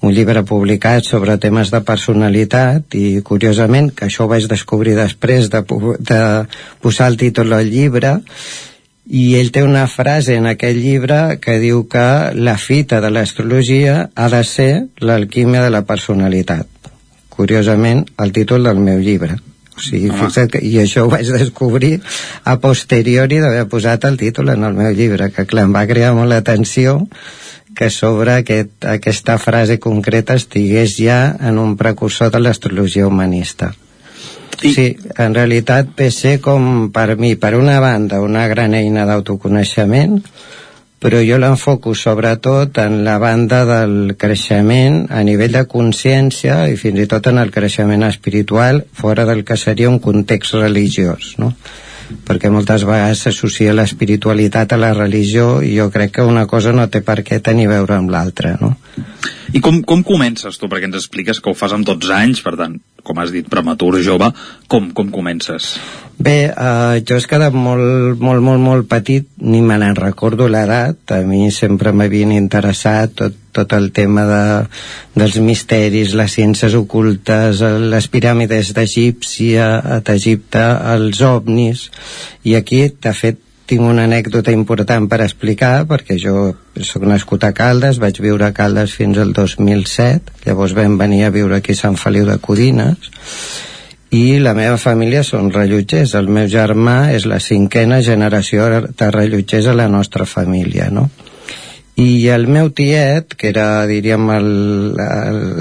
un 0.05 0.13
llibre 0.15 0.45
publicat 0.47 1.07
sobre 1.07 1.39
temes 1.43 1.73
de 1.75 1.81
personalitat 1.87 2.95
i, 2.95 3.21
curiosament, 3.27 3.91
que 3.95 4.07
això 4.07 4.27
ho 4.27 4.31
vaig 4.31 4.47
descobrir 4.51 4.95
després 4.99 5.49
de, 5.51 5.65
de 5.99 6.23
posar 6.83 7.09
el 7.11 7.19
títol 7.19 7.57
al 7.57 7.71
llibre, 7.71 8.19
i 9.09 9.39
ell 9.41 9.51
té 9.51 9.65
una 9.65 9.87
frase 9.89 10.37
en 10.37 10.47
aquest 10.51 10.77
llibre 10.77 11.39
que 11.41 11.57
diu 11.63 11.87
que 11.89 12.07
la 12.37 12.59
fita 12.61 13.01
de 13.01 13.11
l'astrologia 13.11 14.11
ha 14.15 14.29
de 14.29 14.43
ser 14.45 14.73
l'alquímia 15.01 15.65
de 15.65 15.73
la 15.73 15.87
personalitat. 15.89 16.69
Curiosament, 17.33 18.05
el 18.21 18.35
títol 18.37 18.69
del 18.69 18.83
meu 18.85 19.01
llibre. 19.01 19.39
O 19.79 19.83
sigui, 19.83 20.11
Home. 20.11 20.19
fixa't 20.25 20.51
que, 20.51 20.63
i 20.67 20.75
això 20.83 21.07
ho 21.07 21.11
vaig 21.13 21.29
descobrir 21.31 22.01
a 22.43 22.57
posteriori 22.59 23.39
d'haver 23.39 23.69
posat 23.71 24.09
el 24.09 24.19
títol 24.19 24.51
en 24.51 24.67
el 24.67 24.75
meu 24.75 24.91
llibre, 24.91 25.31
que 25.31 25.47
clar, 25.47 25.69
em 25.69 25.77
va 25.77 25.87
crear 25.87 26.15
molt 26.17 26.33
l'atenció 26.35 27.05
que 27.79 27.93
sobre 27.95 28.41
aquest, 28.41 28.73
aquesta 28.91 29.37
frase 29.39 29.79
concreta 29.79 30.35
estigués 30.35 30.97
ja 30.99 31.37
en 31.39 31.61
un 31.63 31.77
precursor 31.79 32.33
de 32.35 32.43
l'astrologia 32.43 33.07
humanista. 33.07 33.71
I... 34.59 34.73
Sí, 34.75 34.87
en 35.15 35.37
realitat 35.37 35.93
ve 35.95 36.11
ser 36.11 36.41
com 36.43 36.89
per 36.91 37.15
mi, 37.21 37.37
per 37.39 37.55
una 37.55 37.79
banda, 37.79 38.19
una 38.25 38.49
gran 38.51 38.75
eina 38.75 39.07
d'autoconeixement, 39.07 40.19
però 40.99 41.21
jo 41.23 41.39
l'enfoco 41.39 41.95
sobretot 41.95 42.79
en 42.83 43.03
la 43.07 43.19
banda 43.23 43.65
del 43.69 44.17
creixement 44.19 45.05
a 45.15 45.23
nivell 45.27 45.55
de 45.55 45.67
consciència 45.71 46.65
i 46.71 46.79
fins 46.81 47.05
i 47.05 47.11
tot 47.11 47.31
en 47.31 47.39
el 47.39 47.53
creixement 47.55 48.03
espiritual 48.09 48.83
fora 48.93 49.27
del 49.29 49.45
que 49.47 49.57
seria 49.57 49.91
un 49.91 50.01
context 50.03 50.59
religiós, 50.59 51.37
no? 51.39 51.55
Perquè 52.29 52.51
moltes 52.53 52.85
vegades 52.89 53.25
s'associa 53.25 53.75
l'espiritualitat 53.77 54.73
a 54.73 54.81
la 54.81 54.93
religió 54.97 55.59
i 55.65 55.75
jo 55.77 55.89
crec 55.95 56.19
que 56.19 56.27
una 56.27 56.47
cosa 56.47 56.73
no 56.73 56.87
té 56.89 57.03
per 57.05 57.21
què 57.27 57.41
tenir 57.45 57.69
a 57.69 57.75
veure 57.77 57.99
amb 57.99 58.13
l'altra, 58.15 58.57
no? 58.61 58.75
I 59.53 59.63
com, 59.65 59.81
com 59.87 60.03
comences 60.05 60.59
tu? 60.61 60.69
Perquè 60.69 60.89
ens 60.91 60.99
expliques 61.01 61.41
que 61.41 61.51
ho 61.51 61.57
fas 61.57 61.73
amb 61.73 61.87
12 61.89 62.13
anys, 62.13 62.43
per 62.45 62.55
tant, 62.61 62.77
com 63.05 63.21
has 63.23 63.33
dit, 63.33 63.47
prematur, 63.49 63.95
jove. 64.05 64.29
Com, 64.69 64.91
com 64.97 65.09
comences? 65.13 65.71
Bé, 66.19 66.51
eh, 66.51 67.01
jo 67.09 67.17
és 67.17 67.27
que 67.31 67.39
de 67.41 67.49
molt, 67.55 68.21
molt, 68.21 68.45
molt, 68.45 68.61
molt 68.61 68.89
petit 68.91 69.29
ni 69.41 69.63
me 69.65 69.79
n'en 69.81 69.97
recordo 69.97 70.51
l'edat. 70.53 71.01
A 71.17 71.23
mi 71.25 71.49
sempre 71.55 71.95
m'havien 71.97 72.35
interessat 72.37 73.17
tot, 73.23 73.39
tot 73.59 73.75
el 73.77 73.91
tema 73.95 74.25
de, 74.29 74.45
dels 75.19 75.37
misteris, 75.43 76.15
les 76.19 76.39
ciències 76.39 76.79
ocultes, 76.79 77.61
les 77.93 78.09
piràmides 78.09 78.73
d'Egípcia, 78.77 79.69
d'Egipte, 80.07 80.65
els 80.95 81.21
ovnis, 81.27 81.89
i 82.49 82.57
aquí, 82.59 82.87
de 83.03 83.15
fet, 83.15 83.45
tinc 83.69 83.85
una 83.85 84.07
anècdota 84.09 84.53
important 84.55 85.07
per 85.13 85.21
explicar 85.21 85.85
perquè 85.89 86.17
jo 86.21 86.55
sóc 86.89 87.05
nascut 87.05 87.45
a 87.45 87.53
Caldes 87.57 87.99
vaig 88.01 88.21
viure 88.25 88.47
a 88.47 88.55
Caldes 88.57 88.95
fins 88.97 89.21
al 89.21 89.35
2007 89.37 90.47
llavors 90.47 90.73
vam 90.79 90.97
venir 91.01 91.27
a 91.27 91.33
viure 91.35 91.59
aquí 91.59 91.77
a 91.77 91.81
Sant 91.83 91.99
Feliu 92.01 92.25
de 92.25 92.39
Codines 92.41 93.11
i 94.17 94.39
la 94.41 94.55
meva 94.57 94.79
família 94.81 95.21
són 95.21 95.53
rellotgers 95.53 96.17
el 96.17 96.33
meu 96.33 96.49
germà 96.49 97.11
és 97.13 97.29
la 97.29 97.43
cinquena 97.45 98.01
generació 98.01 98.71
de 98.89 99.11
rellotgers 99.13 99.69
a 99.69 99.77
la 99.77 99.89
nostra 99.93 100.25
família 100.25 100.89
no? 100.89 101.11
I 101.99 102.29
el 102.31 102.47
meu 102.47 102.71
tiet 102.71 103.35
que 103.35 103.51
era 103.51 103.87
diríem 103.91 104.29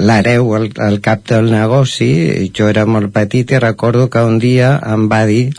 l'hereu 0.06 0.54
el, 0.58 0.68
el 0.86 1.00
cap 1.02 1.24
del 1.26 1.50
negoci 1.50 2.10
jo 2.54 2.68
era 2.70 2.86
molt 2.86 3.10
petit 3.14 3.50
i 3.50 3.62
recordo 3.64 4.06
que 4.12 4.22
un 4.22 4.38
dia 4.38 4.76
em 4.94 5.08
va 5.10 5.24
dir 5.26 5.50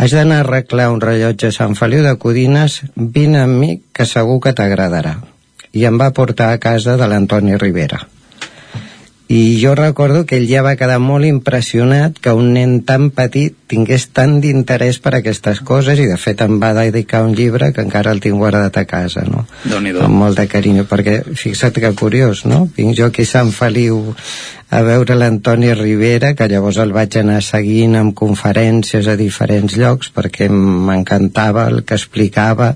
has 0.00 0.12
d'anar 0.16 0.42
a 0.42 0.44
arreglar 0.44 0.90
un 0.92 1.00
rellotge 1.00 1.48
a 1.48 1.56
Sant 1.56 1.74
Feliu 1.76 2.04
de 2.04 2.14
Codines, 2.16 2.78
vine 2.96 3.42
amb 3.42 3.60
mi 3.60 3.74
que 3.92 4.06
segur 4.08 4.38
que 4.40 4.54
t'agradarà. 4.56 5.18
I 5.76 5.84
em 5.84 6.00
va 6.00 6.08
portar 6.16 6.54
a 6.54 6.62
casa 6.62 6.96
de 6.96 7.08
l'Antoni 7.08 7.58
Rivera 7.60 8.00
i 9.30 9.60
jo 9.62 9.76
recordo 9.76 10.24
que 10.26 10.40
ell 10.40 10.48
ja 10.50 10.64
va 10.66 10.72
quedar 10.74 10.98
molt 10.98 11.22
impressionat 11.22 12.16
que 12.18 12.32
un 12.34 12.48
nen 12.56 12.80
tan 12.82 13.12
petit 13.14 13.54
tingués 13.70 14.08
tant 14.10 14.40
d'interès 14.42 14.96
per 15.04 15.12
aquestes 15.14 15.60
coses 15.62 16.00
i 16.02 16.08
de 16.10 16.16
fet 16.18 16.42
em 16.42 16.56
va 16.58 16.72
dedicar 16.74 17.20
un 17.22 17.36
llibre 17.38 17.68
que 17.70 17.84
encara 17.86 18.10
el 18.10 18.18
tinc 18.24 18.42
guardat 18.42 18.80
a 18.80 18.84
casa 18.90 19.22
no? 19.30 19.44
amb 20.02 20.18
molt 20.24 20.40
de 20.40 20.48
carinyo 20.50 20.82
perquè 20.90 21.20
fixa't 21.30 21.78
que 21.78 21.92
curiós 22.00 22.42
no? 22.50 22.64
vinc 22.74 22.98
jo 22.98 23.06
aquí 23.06 23.22
a 23.22 23.30
Sant 23.30 23.52
Feliu 23.54 24.00
a 24.74 24.82
veure 24.82 25.14
l'Antoni 25.14 25.70
Rivera 25.78 26.32
que 26.34 26.50
llavors 26.50 26.82
el 26.82 26.90
vaig 26.96 27.20
anar 27.22 27.38
seguint 27.46 27.94
amb 28.00 28.16
conferències 28.18 29.06
a 29.06 29.14
diferents 29.14 29.78
llocs 29.78 30.10
perquè 30.10 30.50
m'encantava 30.50 31.68
el 31.70 31.84
que 31.86 31.94
explicava 32.02 32.74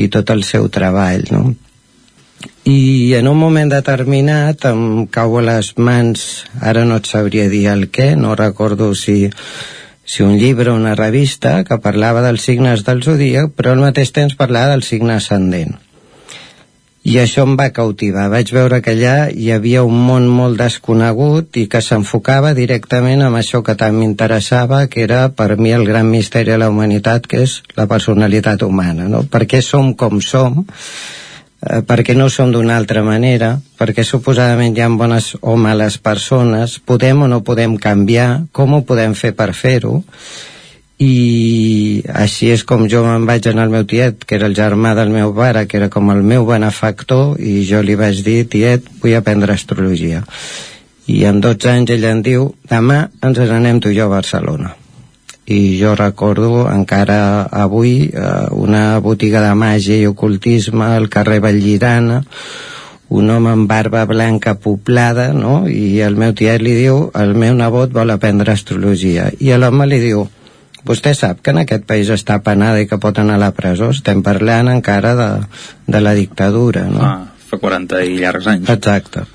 i 0.00 0.08
tot 0.08 0.32
el 0.32 0.48
seu 0.48 0.72
treball 0.72 1.28
no? 1.28 1.44
I 2.64 3.14
en 3.14 3.28
un 3.28 3.36
moment 3.38 3.70
determinat 3.70 4.64
em 4.70 5.06
cau 5.12 5.38
a 5.38 5.44
les 5.44 5.72
mans. 5.76 6.44
Ara 6.60 6.84
no 6.88 6.98
et 7.00 7.08
sabria 7.10 7.48
dir 7.52 7.66
el 7.72 7.88
què 7.92 8.14
no 8.16 8.34
recordo 8.40 8.92
si, 8.94 9.30
si 10.04 10.22
un 10.24 10.38
llibre 10.40 10.72
o 10.72 10.76
una 10.80 10.94
revista 10.96 11.62
que 11.64 11.80
parlava 11.84 12.24
dels 12.24 12.44
signes 12.48 12.84
del 12.84 13.02
zodíac 13.04 13.52
però 13.56 13.74
al 13.74 13.82
mateix 13.84 14.12
temps 14.16 14.36
parlava 14.38 14.72
del 14.74 14.86
signe 14.86 15.18
ascendent. 15.18 15.76
I 17.04 17.18
això 17.20 17.42
em 17.44 17.52
va 17.60 17.66
cautivar. 17.76 18.30
Vaig 18.32 18.48
veure 18.56 18.78
que 18.80 18.94
allà 18.94 19.28
hi 19.28 19.50
havia 19.52 19.82
un 19.84 19.98
món 20.06 20.24
molt 20.32 20.56
desconegut 20.56 21.58
i 21.60 21.66
que 21.68 21.82
s'enfocava 21.84 22.54
directament 22.56 23.20
amb 23.26 23.36
això 23.42 23.60
que 23.66 23.74
tant 23.76 23.92
m'interessava 23.98 24.86
que 24.88 25.02
era 25.04 25.26
per 25.28 25.58
mi 25.60 25.74
el 25.76 25.84
gran 25.84 26.08
misteri 26.08 26.54
de 26.54 26.56
la 26.62 26.70
humanitat 26.72 27.28
que 27.28 27.42
és 27.44 27.58
la 27.76 27.84
personalitat 27.90 28.64
humana 28.64 29.04
no? 29.12 29.20
per 29.28 29.44
què 29.44 29.60
som 29.60 29.92
com 30.00 30.22
som 30.24 30.64
eh, 31.64 31.82
perquè 31.86 32.14
no 32.16 32.28
som 32.30 32.52
d'una 32.52 32.76
altra 32.76 33.02
manera, 33.02 33.54
perquè 33.78 34.04
suposadament 34.04 34.76
hi 34.76 34.84
ha 34.84 34.88
bones 34.88 35.34
o 35.40 35.56
males 35.56 35.98
persones, 35.98 36.78
podem 36.78 37.24
o 37.24 37.28
no 37.28 37.42
podem 37.44 37.76
canviar, 37.76 38.44
com 38.52 38.74
ho 38.74 38.82
podem 38.84 39.16
fer 39.18 39.32
per 39.36 39.52
fer-ho, 39.54 40.02
i 41.02 42.04
així 42.14 42.52
és 42.54 42.62
com 42.62 42.86
jo 42.88 43.02
me'n 43.02 43.26
vaig 43.26 43.48
anar 43.50 43.66
al 43.66 43.74
meu 43.74 43.88
tiet, 43.88 44.22
que 44.24 44.38
era 44.38 44.46
el 44.46 44.54
germà 44.54 44.94
del 44.94 45.10
meu 45.10 45.34
pare, 45.34 45.66
que 45.66 45.80
era 45.80 45.90
com 45.90 46.12
el 46.14 46.22
meu 46.22 46.46
benefactor, 46.46 47.34
i 47.40 47.64
jo 47.66 47.82
li 47.82 47.98
vaig 47.98 48.22
dir, 48.22 48.44
tiet, 48.46 48.86
vull 49.02 49.16
aprendre 49.18 49.56
astrologia. 49.56 50.22
I 51.10 51.24
en 51.28 51.42
12 51.42 51.68
anys 51.72 51.96
ell 51.96 52.08
em 52.12 52.22
diu, 52.24 52.48
demà 52.70 53.08
ens 53.20 53.42
n'anem 53.42 53.82
tu 53.82 53.92
i 53.92 53.98
jo 53.98 54.06
a 54.06 54.16
Barcelona 54.16 54.76
i 55.46 55.78
jo 55.78 55.94
recordo 55.94 56.68
encara 56.72 57.42
avui 57.52 58.10
eh, 58.12 58.46
una 58.50 58.98
botiga 59.04 59.42
de 59.44 59.52
màgia 59.54 59.98
i 60.00 60.06
ocultisme 60.08 60.84
al 60.96 61.10
carrer 61.12 61.40
Vallirana 61.44 62.22
un 63.08 63.28
home 63.30 63.50
amb 63.50 63.68
barba 63.68 64.06
blanca 64.08 64.54
poblada 64.54 65.32
no? 65.36 65.66
i 65.68 66.00
el 66.00 66.16
meu 66.16 66.32
tiet 66.32 66.64
li 66.64 66.72
diu 66.78 67.10
el 67.20 67.34
meu 67.36 67.52
nebot 67.58 67.92
vol 67.92 68.14
aprendre 68.14 68.56
astrologia 68.56 69.28
i 69.38 69.52
l'home 69.52 69.86
li 69.90 70.00
diu 70.00 70.24
vostè 70.88 71.12
sap 71.16 71.44
que 71.44 71.52
en 71.52 71.60
aquest 71.64 71.84
país 71.84 72.08
està 72.08 72.40
penada 72.44 72.80
i 72.80 72.88
que 72.88 73.00
pot 73.00 73.20
anar 73.20 73.36
a 73.36 73.44
la 73.44 73.52
presó 73.52 73.90
estem 73.92 74.24
parlant 74.24 74.72
encara 74.72 75.14
de, 75.20 75.30
de 75.86 76.00
la 76.00 76.16
dictadura 76.16 76.88
no? 76.88 77.04
ah, 77.04 77.28
fa 77.36 77.60
40 77.60 78.02
i 78.08 78.18
llargs 78.22 78.48
anys 78.56 78.72
exacte 78.72 79.28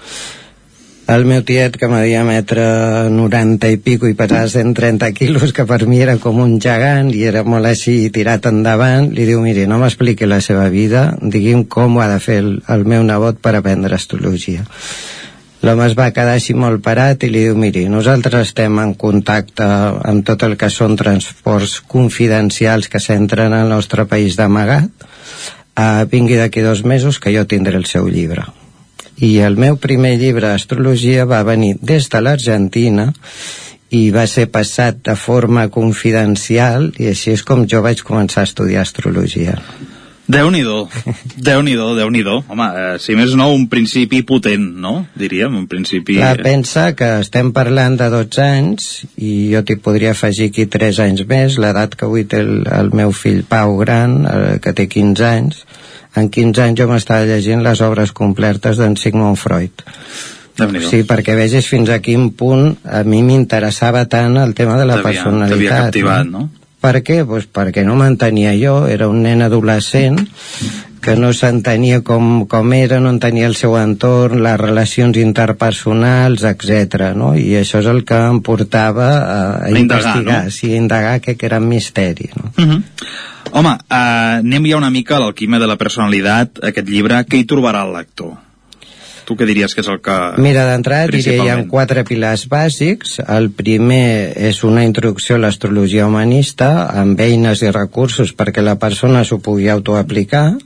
el 1.10 1.24
meu 1.26 1.42
tiet 1.42 1.74
que 1.82 1.88
m'havia 1.90 2.22
metre 2.22 2.64
90 3.10 3.70
i 3.74 3.78
pico 3.82 4.06
i 4.06 4.14
pesava 4.18 4.46
130 4.52 5.08
quilos 5.18 5.54
que 5.58 5.66
per 5.66 5.88
mi 5.90 6.04
era 6.06 6.20
com 6.22 6.38
un 6.44 6.60
gegant 6.62 7.10
i 7.18 7.24
era 7.26 7.42
molt 7.42 7.66
així 7.66 7.96
tirat 8.14 8.46
endavant 8.46 9.08
li 9.18 9.26
diu 9.26 9.42
miri 9.42 9.66
no 9.72 9.80
m'expliqui 9.82 10.30
la 10.30 10.38
seva 10.46 10.68
vida 10.70 11.08
digui'm 11.22 11.66
com 11.66 11.98
ho 11.98 12.04
ha 12.06 12.12
de 12.12 12.20
fer 12.22 12.38
el, 12.44 12.52
el 12.76 12.86
meu 12.86 13.02
nebot 13.08 13.42
per 13.42 13.56
aprendre 13.58 13.98
astrologia. 13.98 14.68
L'home 15.66 15.90
es 15.90 15.98
va 15.98 16.12
quedar 16.14 16.38
així 16.38 16.54
molt 16.54 16.84
parat 16.86 17.26
i 17.26 17.32
li 17.34 17.48
diu 17.48 17.58
miri 17.58 17.88
nosaltres 17.90 18.52
estem 18.52 18.78
en 18.78 18.94
contacte 18.94 19.66
amb 19.66 20.22
tot 20.30 20.46
el 20.46 20.56
que 20.62 20.70
són 20.70 20.94
transports 21.00 21.80
confidencials 21.90 22.86
que 22.86 23.02
s'entren 23.02 23.58
al 23.58 23.74
nostre 23.74 24.06
país 24.06 24.38
d'amagat. 24.38 25.10
Uh, 25.80 26.06
vingui 26.12 26.38
d'aquí 26.38 26.62
dos 26.62 26.86
mesos 26.86 27.18
que 27.18 27.34
jo 27.34 27.48
tindré 27.50 27.80
el 27.80 27.90
seu 27.90 28.06
llibre 28.12 28.46
i 29.26 29.38
el 29.44 29.60
meu 29.60 29.78
primer 29.82 30.16
llibre 30.20 30.48
d'astrologia 30.48 31.28
va 31.28 31.44
venir 31.44 31.76
des 31.82 32.08
de 32.10 32.22
l'Argentina 32.24 33.12
i 33.90 34.10
va 34.14 34.26
ser 34.30 34.48
passat 34.54 35.02
de 35.06 35.16
forma 35.18 35.68
confidencial 35.74 36.92
i 36.98 37.10
així 37.12 37.34
és 37.36 37.44
com 37.44 37.66
jo 37.68 37.82
vaig 37.86 38.04
començar 38.06 38.46
a 38.46 38.50
estudiar 38.50 38.86
astrologia. 38.86 39.58
Déu-n'hi-do, 40.30 40.84
Déu-n'hi-do, 41.42 41.88
déu 41.98 42.12
nhi 42.14 42.22
déu 42.22 42.44
Home, 42.54 42.66
eh, 42.78 42.98
si 43.02 43.16
més 43.18 43.32
no, 43.34 43.48
un 43.50 43.66
principi 43.72 44.20
potent, 44.22 44.68
no? 44.78 45.08
Diríem, 45.18 45.56
un 45.58 45.66
principi... 45.72 46.20
Clar, 46.20 46.44
pensa 46.46 46.92
que 46.94 47.08
estem 47.24 47.50
parlant 47.56 47.98
de 47.98 48.12
12 48.14 48.44
anys 48.46 48.90
i 49.18 49.32
jo 49.56 49.64
t'hi 49.66 49.80
podria 49.82 50.14
afegir 50.14 50.52
aquí 50.52 50.68
3 50.70 51.02
anys 51.08 51.26
més, 51.32 51.58
l'edat 51.58 51.98
que 51.98 52.06
avui 52.06 52.28
té 52.30 52.44
el, 52.46 52.62
el 52.70 52.94
meu 52.94 53.10
fill 53.10 53.42
Pau 53.50 53.74
gran, 53.82 54.20
eh, 54.30 54.60
que 54.62 54.76
té 54.78 54.86
15 54.86 55.26
anys, 55.32 55.66
en 56.18 56.30
15 56.34 56.66
anys 56.66 56.82
jo 56.82 56.90
m'estava 56.90 57.28
llegint 57.30 57.64
les 57.66 57.82
obres 57.86 58.12
completes 58.16 58.82
d'en 58.82 58.98
Sigmund 58.98 59.38
Freud 59.38 59.86
Sí, 60.60 61.06
perquè 61.08 61.38
vegis 61.40 61.68
fins 61.72 61.88
a 61.94 62.02
quin 62.04 62.32
punt 62.36 62.74
a 62.84 63.04
mi 63.08 63.22
m'interessava 63.24 64.04
tant 64.12 64.36
el 64.42 64.52
tema 64.58 64.76
de 64.80 64.88
la 64.90 64.98
personalitat. 65.04 65.86
captivat, 65.86 66.28
no? 66.28 66.42
no? 66.50 66.50
Per 66.80 67.00
què? 67.04 67.22
Pues 67.28 67.48
perquè 67.52 67.86
no 67.88 67.96
m'entenia 68.00 68.54
jo, 68.60 68.82
era 68.88 69.08
un 69.12 69.22
nen 69.24 69.44
adolescent 69.44 70.20
que 71.02 71.16
no 71.16 71.32
s'entenia 71.34 72.02
com, 72.06 72.46
com 72.52 72.74
era, 72.76 73.00
no 73.00 73.12
entenia 73.14 73.48
el 73.50 73.56
seu 73.60 73.76
entorn, 73.80 74.44
les 74.44 74.58
relacions 74.60 75.18
interpersonals, 75.22 76.44
etc. 76.50 77.12
no? 77.16 77.34
I 77.40 77.60
això 77.62 77.84
és 77.84 77.90
el 77.92 78.04
que 78.08 78.20
em 78.30 78.42
portava 78.46 79.10
a, 79.10 79.24
a, 79.24 79.64
a 79.70 79.74
investigar, 79.74 80.44
no? 80.46 80.54
sí, 80.54 80.74
a 80.74 80.82
indagar 80.82 81.18
que, 81.24 81.38
que 81.40 81.50
era 81.50 81.62
un 81.64 81.70
misteri. 81.72 82.30
No? 82.36 82.52
Uh 82.58 82.66
-huh. 82.66 82.84
Home, 83.52 83.70
uh, 83.70 84.44
anem 84.44 84.68
ja 84.70 84.78
una 84.78 84.92
mica 84.94 85.16
a 85.18 85.20
l'alquimia 85.24 85.60
de 85.60 85.68
la 85.68 85.78
personalitat, 85.78 86.62
aquest 86.64 86.88
llibre, 86.88 87.26
què 87.26 87.42
hi 87.42 87.48
trobarà 87.50 87.86
el 87.88 87.94
lector? 87.96 88.38
Tu 89.30 89.36
què 89.38 89.46
diries 89.46 89.76
que 89.76 89.82
és 89.82 89.88
el 89.88 90.00
que... 90.02 90.16
Mira, 90.42 90.64
d'entrada 90.66 91.08
diria 91.14 91.44
hi 91.44 91.50
ha 91.54 91.58
quatre 91.70 92.02
pilars 92.04 92.48
bàsics. 92.50 93.20
El 93.30 93.52
primer 93.54 94.34
és 94.36 94.64
una 94.66 94.84
introducció 94.88 95.36
a 95.36 95.44
l'astrologia 95.44 96.08
humanista 96.08 96.90
amb 96.90 97.20
eines 97.22 97.62
i 97.62 97.70
recursos 97.70 98.34
perquè 98.34 98.64
la 98.66 98.80
persona 98.82 99.22
s'ho 99.24 99.38
pugui 99.38 99.70
autoaplicar. 99.70 100.58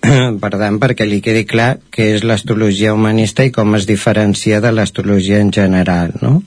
per 0.42 0.52
tant, 0.56 0.78
perquè 0.80 1.06
li 1.06 1.20
quedi 1.24 1.44
clar 1.48 1.74
què 1.92 2.10
és 2.16 2.24
l'astrologia 2.26 2.94
humanista 2.96 3.44
i 3.44 3.52
com 3.54 3.76
es 3.78 3.86
diferencia 3.88 4.60
de 4.60 4.72
l'astrologia 4.72 5.40
en 5.40 5.52
general, 5.52 6.14
no? 6.24 6.40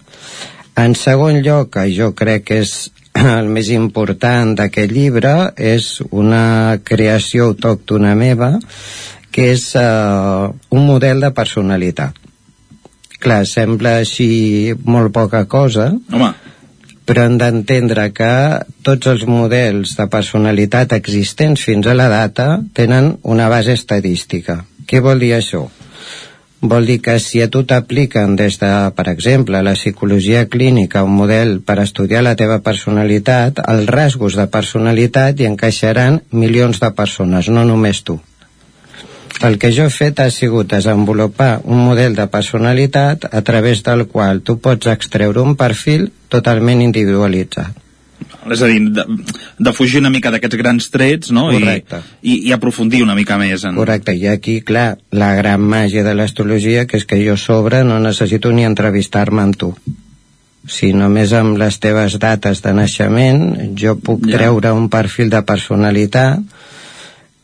En 0.79 0.95
segon 0.97 1.43
lloc, 1.45 1.69
que 1.75 1.85
jo 1.93 2.11
crec 2.17 2.47
que 2.49 2.61
és 2.63 2.73
el 3.37 3.49
més 3.53 3.69
important 3.73 4.55
d'aquest 4.57 4.91
llibre 4.91 5.33
és 5.57 5.99
una 6.09 6.79
creació 6.83 7.51
autòctona 7.51 8.15
meva 8.17 8.55
que 9.33 9.49
és 9.53 9.71
uh, 9.79 10.49
un 10.73 10.85
model 10.85 11.23
de 11.23 11.31
personalitat 11.33 12.19
clar, 13.23 13.43
sembla 13.49 13.97
així 14.01 14.73
molt 14.85 15.13
poca 15.15 15.45
cosa 15.49 15.91
Home. 16.11 16.33
Però 17.05 17.27
hem 17.27 17.39
d'entendre 17.39 18.09
que 18.15 18.33
tots 18.81 19.09
els 19.11 19.25
models 19.27 19.95
de 19.99 20.09
personalitat 20.11 20.93
existents 20.95 21.63
fins 21.63 21.87
a 21.87 21.97
la 21.97 22.07
data 22.11 22.61
tenen 22.73 23.17
una 23.23 23.49
base 23.51 23.75
estadística 23.75 24.63
què 24.87 24.99
vol 25.01 25.23
dir 25.23 25.33
això? 25.37 25.63
Vol 26.63 26.85
dir 26.87 26.99
que 27.03 27.17
si 27.19 27.41
a 27.43 27.49
tu 27.51 27.63
t'apliquen 27.67 28.37
des 28.39 28.55
de, 28.61 28.69
per 28.95 29.07
exemple, 29.11 29.59
la 29.65 29.73
psicologia 29.75 30.45
clínica 30.47 31.03
un 31.03 31.15
model 31.19 31.57
per 31.59 31.79
estudiar 31.83 32.23
la 32.23 32.37
teva 32.39 32.61
personalitat, 32.63 33.59
els 33.73 33.89
rasgos 33.91 34.37
de 34.39 34.47
personalitat 34.51 35.39
hi 35.39 35.49
encaixaran 35.49 36.21
milions 36.31 36.79
de 36.79 36.91
persones, 36.95 37.49
no 37.51 37.65
només 37.67 38.03
tu. 38.07 38.19
El 39.41 39.57
que 39.59 39.71
jo 39.75 39.87
he 39.87 39.93
fet 39.93 40.19
ha 40.19 40.29
sigut 40.31 40.69
desenvolupar 40.71 41.61
un 41.63 41.79
model 41.85 42.15
de 42.15 42.27
personalitat 42.31 43.25
a 43.31 43.41
través 43.41 43.83
del 43.83 44.05
qual 44.07 44.41
tu 44.41 44.59
pots 44.59 44.87
extreure 44.87 45.41
un 45.41 45.55
perfil 45.55 46.11
totalment 46.29 46.81
individualitzat. 46.81 47.79
És 48.51 48.61
a 48.61 48.67
dir, 48.67 48.79
de, 48.91 49.03
de 49.59 49.71
fugir 49.75 50.01
una 50.01 50.11
mica 50.11 50.31
d'aquests 50.31 50.57
grans 50.59 50.89
trets, 50.91 51.31
no? 51.31 51.45
Correcte. 51.51 52.01
I, 52.21 52.33
i, 52.33 52.37
I 52.49 52.53
aprofundir 52.55 53.03
una 53.03 53.15
mica 53.15 53.37
més 53.39 53.63
en... 53.63 53.75
Correcte, 53.79 54.15
i 54.15 54.27
aquí, 54.27 54.59
clar, 54.61 54.97
la 55.11 55.33
gran 55.35 55.63
màgia 55.63 56.03
de 56.03 56.13
l'astrologia, 56.15 56.85
que 56.87 56.99
és 56.99 57.05
que 57.07 57.19
jo 57.23 57.37
sobre 57.39 57.83
no 57.87 57.99
necessito 58.03 58.51
ni 58.51 58.65
entrevistar-me 58.67 59.43
amb 59.43 59.59
tu. 59.59 59.71
Si 60.67 60.93
només 60.95 61.33
amb 61.35 61.57
les 61.59 61.79
teves 61.83 62.15
dates 62.23 62.61
de 62.63 62.71
naixement 62.75 63.73
jo 63.79 63.97
puc 63.99 64.27
Ja. 64.27 64.37
treure 64.37 64.71
un 64.71 64.89
perfil 64.91 65.31
de 65.31 65.41
personalitat 65.43 66.39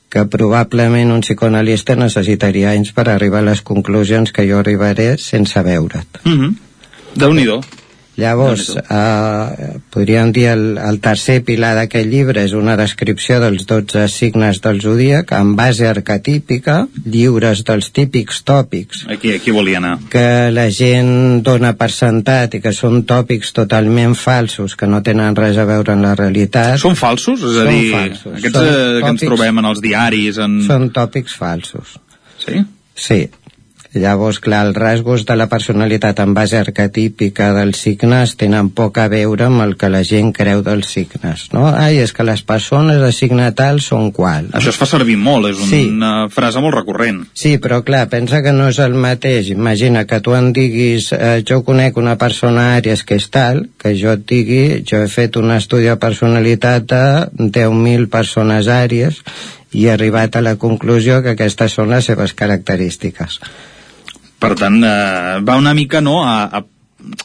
que 0.09 0.25
probablement 0.25 1.13
un 1.13 1.21
psicoanalista 1.21 1.95
necessitaria 1.95 2.71
anys 2.73 2.93
per 2.97 3.07
arribar 3.09 3.43
a 3.43 3.49
les 3.51 3.61
conclusions 3.61 4.33
que 4.33 4.47
jo 4.49 4.57
arribaré 4.59 5.17
sense 5.17 5.61
veure't. 5.63 6.23
Mm 6.25 6.39
-hmm. 6.39 6.55
Déu-n'hi-do. 7.15 7.61
Llavors, 8.19 8.69
eh, 8.77 9.69
podríem 9.93 10.31
dir 10.35 10.45
el, 10.51 10.63
el 10.77 10.99
tercer 11.03 11.39
pilar 11.47 11.71
d'aquest 11.77 12.09
llibre 12.11 12.43
és 12.45 12.53
una 12.57 12.75
descripció 12.79 13.39
dels 13.41 13.65
12 13.69 14.05
signes 14.11 14.59
del 14.63 14.81
zodíac 14.83 15.31
en 15.37 15.55
base 15.57 15.87
arquetípica, 15.89 16.81
lliures 17.05 17.63
dels 17.67 17.91
típics 17.95 18.41
tòpics 18.47 19.05
Aquí, 19.09 19.33
aquí 19.33 19.51
volia 19.55 19.77
anar. 19.81 19.95
que 20.11 20.51
la 20.51 20.67
gent 20.71 21.41
dona 21.43 21.73
per 21.79 21.89
sentat 21.95 22.55
i 22.57 22.61
que 22.63 22.73
són 22.75 23.03
tòpics 23.09 23.53
totalment 23.55 24.15
falsos, 24.19 24.75
que 24.75 24.87
no 24.87 25.01
tenen 25.05 25.35
res 25.37 25.57
a 25.57 25.65
veure 25.69 25.93
amb 25.95 26.03
la 26.05 26.15
realitat. 26.19 26.77
Són 26.81 26.95
falsos? 26.99 27.39
És 27.41 27.57
a 27.57 27.65
Són 27.65 27.73
dir, 27.73 27.91
falsos. 27.93 28.33
aquests 28.39 28.57
Són 28.59 28.67
eh, 28.67 28.73
que 28.73 29.09
ens 29.13 29.21
tòpics- 29.21 29.27
trobem 29.31 29.63
en 29.63 29.65
els 29.71 29.81
diaris... 29.81 30.37
En... 30.43 30.59
Són 30.67 30.89
tòpics 30.95 31.33
falsos. 31.39 31.95
Sí? 32.39 32.61
Sí. 32.99 33.21
Llavors, 33.93 34.37
clar, 34.37 34.67
els 34.67 34.75
rasgos 34.77 35.23
de 35.25 35.33
la 35.33 35.47
personalitat 35.49 36.19
en 36.21 36.35
base 36.37 36.59
arquetípica 36.59 37.47
dels 37.55 37.79
signes 37.81 38.35
tenen 38.37 38.67
poc 38.77 38.99
a 39.01 39.07
veure 39.09 39.47
amb 39.47 39.63
el 39.63 39.71
que 39.81 39.89
la 39.89 40.03
gent 40.05 40.29
creu 40.37 40.61
dels 40.61 40.91
signes, 40.93 41.47
no? 41.55 41.63
Ai, 41.73 41.97
és 41.97 42.13
que 42.13 42.25
les 42.27 42.43
persones 42.45 42.99
de 43.01 43.09
signe 43.15 43.47
tal 43.57 43.81
són 43.81 44.11
qual. 44.13 44.51
Això 44.53 44.69
es 44.69 44.77
fa 44.77 44.85
servir 44.85 45.17
molt, 45.17 45.49
és 45.49 45.57
Sí. 45.57 45.87
una 45.89 46.29
frase 46.29 46.61
molt 46.61 46.75
recurrent. 46.75 47.25
Sí, 47.33 47.57
però 47.57 47.83
clar, 47.83 48.09
pensa 48.09 48.43
que 48.43 48.53
no 48.53 48.67
és 48.69 48.77
el 48.77 48.93
mateix. 48.93 49.49
Imagina 49.49 50.05
que 50.05 50.21
tu 50.21 50.35
em 50.35 50.53
diguis, 50.53 51.11
eh, 51.11 51.41
jo 51.43 51.63
conec 51.63 51.97
una 51.97 52.15
persona 52.17 52.77
àries 52.77 53.03
que 53.03 53.15
és 53.15 53.29
tal, 53.31 53.69
que 53.79 53.95
jo 53.97 54.11
et 54.11 54.25
digui, 54.25 54.83
jo 54.85 55.01
he 55.01 55.07
fet 55.07 55.35
un 55.35 55.49
estudi 55.51 55.85
de 55.85 55.97
personalitat 55.97 56.85
de 56.85 57.29
10.000 57.33 58.07
persones 58.07 58.67
àries 58.67 59.23
i 59.73 59.87
he 59.87 59.91
arribat 59.91 60.35
a 60.35 60.41
la 60.41 60.57
conclusió 60.57 61.23
que 61.23 61.31
aquestes 61.31 61.73
són 61.73 61.89
les 61.89 62.05
seves 62.05 62.33
característiques. 62.33 63.39
Per 64.39 64.53
tant, 64.55 64.77
eh, 64.83 65.39
va 65.43 65.57
una 65.59 65.73
mica 65.75 66.01
no, 66.01 66.21
a, 66.23 66.45
a 66.47 66.63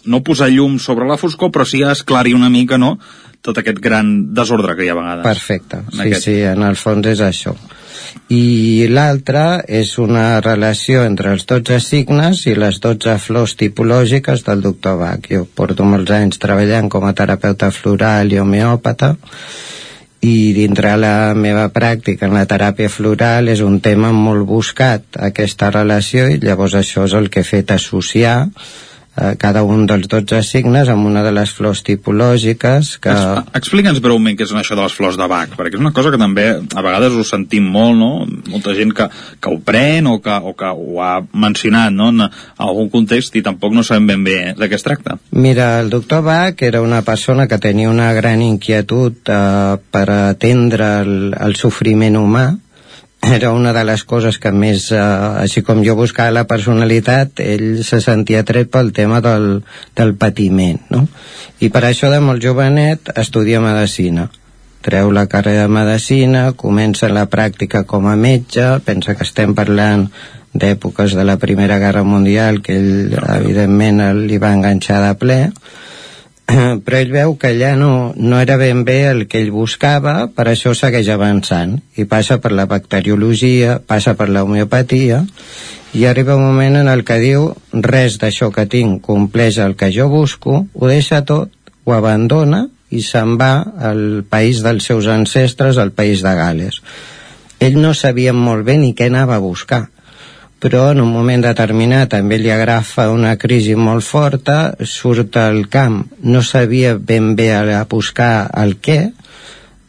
no 0.06 0.22
posar 0.26 0.50
llum 0.50 0.78
sobre 0.82 1.06
la 1.06 1.18
foscor, 1.18 1.50
però 1.54 1.66
sí 1.66 1.82
a 1.82 1.92
esclarir 1.94 2.34
una 2.34 2.50
mica 2.50 2.78
no, 2.78 2.96
tot 3.44 3.58
aquest 3.60 3.78
gran 3.82 4.34
desordre 4.34 4.74
que 4.76 4.86
hi 4.86 4.90
ha 4.90 4.94
a 4.96 5.00
vegades. 5.00 5.24
Perfecte, 5.26 5.82
En 5.84 5.90
sí, 5.92 6.04
aquest. 6.08 6.24
sí, 6.24 6.36
en 6.48 6.62
el 6.66 6.78
fons 6.80 7.06
és 7.12 7.22
això. 7.24 7.54
I 8.30 8.86
l'altra 8.88 9.60
és 9.66 9.96
una 9.98 10.40
relació 10.40 11.02
entre 11.04 11.32
els 11.34 11.44
12 11.50 11.80
signes 11.82 12.44
i 12.46 12.54
les 12.54 12.78
12 12.80 13.18
flors 13.20 13.56
tipològiques 13.60 14.44
del 14.46 14.62
doctor 14.62 14.96
Bach. 15.00 15.28
Jo 15.30 15.44
porto 15.44 15.84
molts 15.84 16.14
anys 16.14 16.40
treballant 16.42 16.88
com 16.88 17.04
a 17.04 17.12
terapeuta 17.12 17.70
floral 17.74 18.32
i 18.32 18.38
homeòpata 18.40 19.14
i 20.24 20.54
dintre 20.56 20.94
la 20.96 21.34
meva 21.36 21.66
pràctica 21.74 22.24
en 22.24 22.34
la 22.36 22.46
teràpia 22.48 22.88
floral 22.88 23.50
és 23.52 23.60
un 23.64 23.76
tema 23.84 24.12
molt 24.16 24.46
buscat 24.48 25.18
aquesta 25.28 25.68
relació 25.74 26.30
i 26.32 26.40
llavors 26.40 26.76
això 26.80 27.04
és 27.04 27.16
el 27.18 27.28
que 27.28 27.44
he 27.44 27.48
fet 27.48 27.74
associar 27.74 28.38
eh, 29.16 29.34
cada 29.38 29.62
un 29.62 29.86
dels 29.86 30.08
12 30.10 30.42
signes 30.46 30.88
amb 30.88 31.06
una 31.06 31.22
de 31.22 31.32
les 31.32 31.50
flors 31.54 31.82
tipològiques 31.86 32.94
que... 33.02 33.10
Ex- 33.12 33.54
Explica'ns 33.60 34.00
breument 34.04 34.36
què 34.38 34.46
és 34.46 34.54
això 34.56 34.76
de 34.76 34.82
les 34.84 34.94
flors 34.96 35.18
de 35.20 35.28
Bach, 35.30 35.54
perquè 35.58 35.76
és 35.78 35.82
una 35.82 35.92
cosa 35.96 36.10
que 36.14 36.20
també 36.20 36.46
a 36.54 36.84
vegades 36.84 37.14
ho 37.14 37.24
sentim 37.26 37.66
molt, 37.70 37.96
no? 37.98 38.26
Molta 38.50 38.74
gent 38.76 38.94
que, 38.96 39.08
que 39.40 39.52
ho 39.52 39.60
pren 39.64 40.08
o 40.10 40.18
que, 40.24 40.34
o 40.34 40.54
que 40.58 40.70
ho 40.72 41.00
ha 41.02 41.14
mencionat 41.32 41.92
no? 41.94 42.10
en 42.14 42.26
algun 42.26 42.90
context 42.92 43.36
i 43.36 43.42
tampoc 43.46 43.74
no 43.74 43.84
sabem 43.86 44.06
ben 44.12 44.24
bé 44.26 44.38
de 44.58 44.68
què 44.70 44.78
es 44.78 44.86
tracta. 44.86 45.18
Mira, 45.30 45.80
el 45.80 45.90
doctor 45.90 46.22
Bach 46.26 46.62
era 46.62 46.82
una 46.82 47.02
persona 47.02 47.46
que 47.48 47.58
tenia 47.58 47.90
una 47.90 48.12
gran 48.12 48.42
inquietud 48.42 49.16
eh, 49.28 49.76
per 49.90 50.06
atendre 50.10 50.90
el, 51.04 51.16
el 51.38 51.56
sofriment 51.60 52.16
humà. 52.20 52.46
Era 53.24 53.52
una 53.52 53.72
de 53.72 53.84
les 53.88 54.02
coses 54.04 54.36
que 54.38 54.50
més, 54.52 54.90
eh, 54.92 55.00
així 55.40 55.62
com 55.64 55.80
jo 55.84 55.94
buscava 55.96 56.34
la 56.34 56.44
personalitat, 56.44 57.40
ell 57.40 57.80
se 57.86 58.02
sentia 58.04 58.42
tret 58.44 58.68
pel 58.68 58.92
tema 58.92 59.22
del, 59.24 59.62
del 59.96 60.12
patiment, 60.20 60.82
no? 60.92 61.06
I 61.64 61.70
per 61.72 61.86
això 61.88 62.10
de 62.12 62.20
molt 62.20 62.44
jovenet 62.44 63.14
estudia 63.16 63.62
medicina. 63.64 64.28
Treu 64.84 65.08
la 65.16 65.24
carrera 65.32 65.64
de 65.64 65.72
medicina, 65.72 66.50
comença 66.52 67.08
la 67.08 67.24
pràctica 67.32 67.86
com 67.88 68.10
a 68.10 68.16
metge, 68.20 68.66
pensa 68.84 69.16
que 69.16 69.24
estem 69.24 69.54
parlant 69.56 70.10
d'èpoques 70.52 71.16
de 71.16 71.24
la 71.24 71.38
Primera 71.40 71.78
Guerra 71.80 72.04
Mundial, 72.04 72.60
que 72.60 72.76
ell, 72.76 73.16
evidentment, 73.38 74.04
li 74.28 74.36
va 74.42 74.52
enganxar 74.52 75.00
de 75.06 75.14
ple, 75.18 75.38
però 76.84 76.98
ell 77.00 77.12
veu 77.12 77.34
que 77.40 77.52
allà 77.54 77.74
no, 77.78 78.12
no 78.16 78.40
era 78.40 78.56
ben 78.60 78.84
bé 78.84 78.98
el 79.10 79.24
que 79.30 79.40
ell 79.42 79.52
buscava, 79.54 80.28
per 80.28 80.48
això 80.50 80.74
segueix 80.76 81.08
avançant, 81.12 81.78
i 81.96 82.04
passa 82.04 82.38
per 82.42 82.52
la 82.52 82.66
bacteriologia, 82.70 83.78
passa 83.80 84.14
per 84.18 84.28
la 84.28 84.44
homeopatia, 84.44 85.24
i 85.94 86.06
arriba 86.10 86.36
un 86.36 86.42
moment 86.42 86.80
en 86.80 86.90
el 86.90 87.04
que 87.06 87.20
diu 87.22 87.52
res 87.72 88.18
d'això 88.18 88.50
que 88.54 88.66
tinc 88.66 89.02
compleix 89.06 89.60
el 89.62 89.76
que 89.78 89.92
jo 89.94 90.08
busco, 90.10 90.64
ho 90.74 90.90
deixa 90.90 91.22
tot, 91.24 91.52
ho 91.84 91.92
abandona 91.94 92.64
i 92.90 93.02
se'n 93.02 93.36
va 93.38 93.52
al 93.90 94.24
país 94.28 94.62
dels 94.64 94.86
seus 94.90 95.06
ancestres, 95.10 95.78
al 95.78 95.92
país 95.92 96.22
de 96.22 96.34
Gales. 96.34 96.80
Ell 97.62 97.78
no 97.80 97.94
sabia 97.94 98.34
molt 98.34 98.66
bé 98.66 98.76
ni 98.78 98.92
què 98.94 99.08
anava 99.08 99.38
a 99.38 99.42
buscar, 99.42 99.84
però 100.64 100.86
en 100.94 101.02
un 101.02 101.10
moment 101.12 101.42
determinat 101.44 102.14
també 102.14 102.38
li 102.40 102.48
agafa 102.48 103.10
una 103.12 103.34
crisi 103.36 103.74
molt 103.76 104.00
forta, 104.00 104.72
surt 104.88 105.36
al 105.36 105.66
camp, 105.68 105.98
no 106.24 106.40
sabia 106.40 106.94
ben 106.96 107.34
bé 107.36 107.50
a 107.52 107.82
buscar 107.84 108.48
el 108.62 108.78
què, 108.80 109.10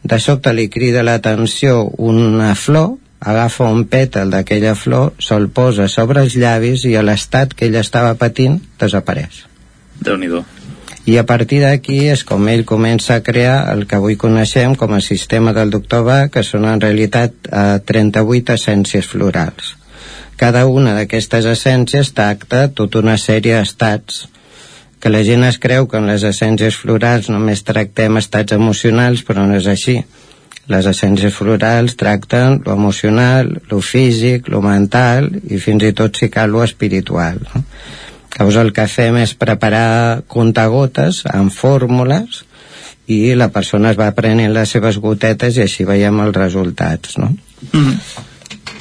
de 0.04 0.18
sobte 0.20 0.52
li 0.52 0.66
crida 0.68 1.02
l'atenció 1.02 1.78
una 1.96 2.50
flor, 2.54 2.98
agafa 3.20 3.70
un 3.72 3.86
pètal 3.88 4.34
d'aquella 4.34 4.74
flor, 4.76 5.14
se'l 5.16 5.48
posa 5.48 5.88
sobre 5.88 6.20
els 6.20 6.36
llavis 6.36 6.84
i 6.84 6.92
a 7.00 7.06
l'estat 7.08 7.56
que 7.56 7.70
ell 7.70 7.80
estava 7.80 8.12
patint 8.20 8.60
desapareix. 8.78 9.46
déu 10.04 10.20
nhi 10.20 10.28
I 11.06 11.16
a 11.16 11.24
partir 11.24 11.62
d'aquí 11.62 12.04
és 12.10 12.22
com 12.24 12.48
ell 12.48 12.66
comença 12.66 13.14
a 13.14 13.22
crear 13.22 13.72
el 13.72 13.86
que 13.86 13.96
avui 13.96 14.16
coneixem 14.16 14.74
com 14.74 14.92
a 14.92 15.00
sistema 15.00 15.54
del 15.54 15.70
doctor 15.70 16.04
Bach, 16.04 16.30
que 16.30 16.42
són 16.42 16.68
en 16.68 16.80
realitat 16.80 17.32
eh, 17.48 17.80
38 17.80 18.52
essències 18.52 19.06
florals. 19.06 19.76
Cada 20.36 20.66
una 20.68 20.92
d'aquestes 20.96 21.46
essències 21.48 22.12
tracta 22.16 22.66
tota 22.68 23.00
una 23.00 23.16
sèrie 23.16 23.56
d'estats 23.56 24.26
que 25.00 25.12
la 25.12 25.22
gent 25.24 25.44
es 25.44 25.58
creu 25.62 25.86
que 25.88 26.00
en 26.00 26.08
les 26.10 26.24
essències 26.28 26.76
florals 26.76 27.28
només 27.32 27.62
tractem 27.64 28.16
estats 28.20 28.56
emocionals, 28.56 29.22
però 29.22 29.44
no 29.46 29.56
és 29.56 29.68
així. 29.70 30.00
Les 30.72 30.88
essències 30.90 31.32
florals 31.32 31.94
tracten 32.00 32.60
lo 32.66 32.74
emocional, 32.74 33.52
lo 33.70 33.78
físic, 33.80 34.48
lo 34.50 34.62
mental 34.64 35.30
i 35.46 35.60
fins 35.62 35.86
i 35.86 35.92
tot 35.94 36.18
si 36.18 36.28
cal 36.32 36.50
lo 36.50 36.64
espiritual. 36.64 37.38
No? 37.52 37.62
Llavors 38.36 38.60
el 38.60 38.72
que 38.76 38.88
fem 38.90 39.16
és 39.22 39.32
preparar 39.38 40.22
contagotes 40.28 41.22
amb 41.30 41.54
fórmules 41.54 42.42
i 43.06 43.20
la 43.38 43.48
persona 43.54 43.94
es 43.94 44.00
va 44.00 44.10
prenent 44.16 44.52
les 44.52 44.74
seves 44.74 44.98
gotetes 45.00 45.56
i 45.56 45.64
així 45.64 45.86
veiem 45.88 46.18
els 46.26 46.36
resultats, 46.36 47.16
no? 47.22 47.30
I 47.72 48.35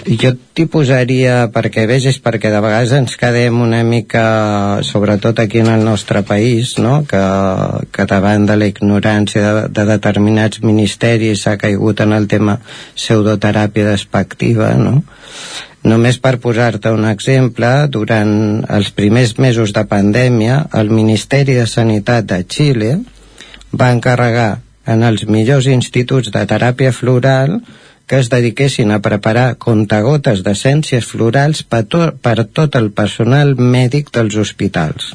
jo 0.06 0.32
t'hi 0.54 0.68
posaria, 0.70 1.48
perquè 1.54 1.86
vegis, 1.90 2.20
perquè 2.22 2.52
de 2.54 2.60
vegades 2.62 2.94
ens 2.94 3.16
quedem 3.18 3.58
una 3.62 3.82
mica, 3.84 4.26
sobretot 4.86 5.40
aquí 5.42 5.60
en 5.64 5.72
el 5.74 5.86
nostre 5.86 6.22
país, 6.24 6.76
no? 6.78 7.04
que, 7.10 7.22
que 7.92 8.06
davant 8.10 8.46
de 8.46 8.58
la 8.58 8.70
ignorància 8.70 9.42
de, 9.42 9.64
de 9.74 9.86
determinats 9.90 10.62
ministeris 10.62 11.42
s'ha 11.42 11.56
caigut 11.58 12.04
en 12.06 12.14
el 12.14 12.28
tema 12.30 12.60
pseudoteràpia 12.94 13.90
despectiva, 13.90 14.74
no? 14.78 15.02
Només 15.86 16.18
per 16.18 16.40
posar-te 16.42 16.90
un 16.90 17.06
exemple, 17.06 17.70
durant 17.94 18.64
els 18.74 18.90
primers 18.98 19.36
mesos 19.38 19.74
de 19.74 19.84
pandèmia, 19.86 20.64
el 20.74 20.90
Ministeri 20.90 21.54
de 21.54 21.68
Sanitat 21.70 22.26
de 22.32 22.40
Xile 22.50 22.96
va 23.70 23.92
encarregar 23.94 24.62
en 24.90 25.06
els 25.06 25.28
millors 25.30 25.68
instituts 25.70 26.32
de 26.34 26.42
teràpia 26.50 26.94
floral 26.94 27.60
que 28.08 28.20
es 28.22 28.30
dediquessin 28.30 28.92
a 28.94 29.02
preparar 29.02 29.56
contagotes 29.62 30.44
d'essències 30.46 31.06
florals 31.10 31.64
per, 31.64 31.84
to 31.90 32.12
per 32.22 32.46
tot 32.46 32.76
el 32.78 32.92
personal 32.94 33.56
mèdic 33.58 34.12
dels 34.14 34.38
hospitals. 34.38 35.14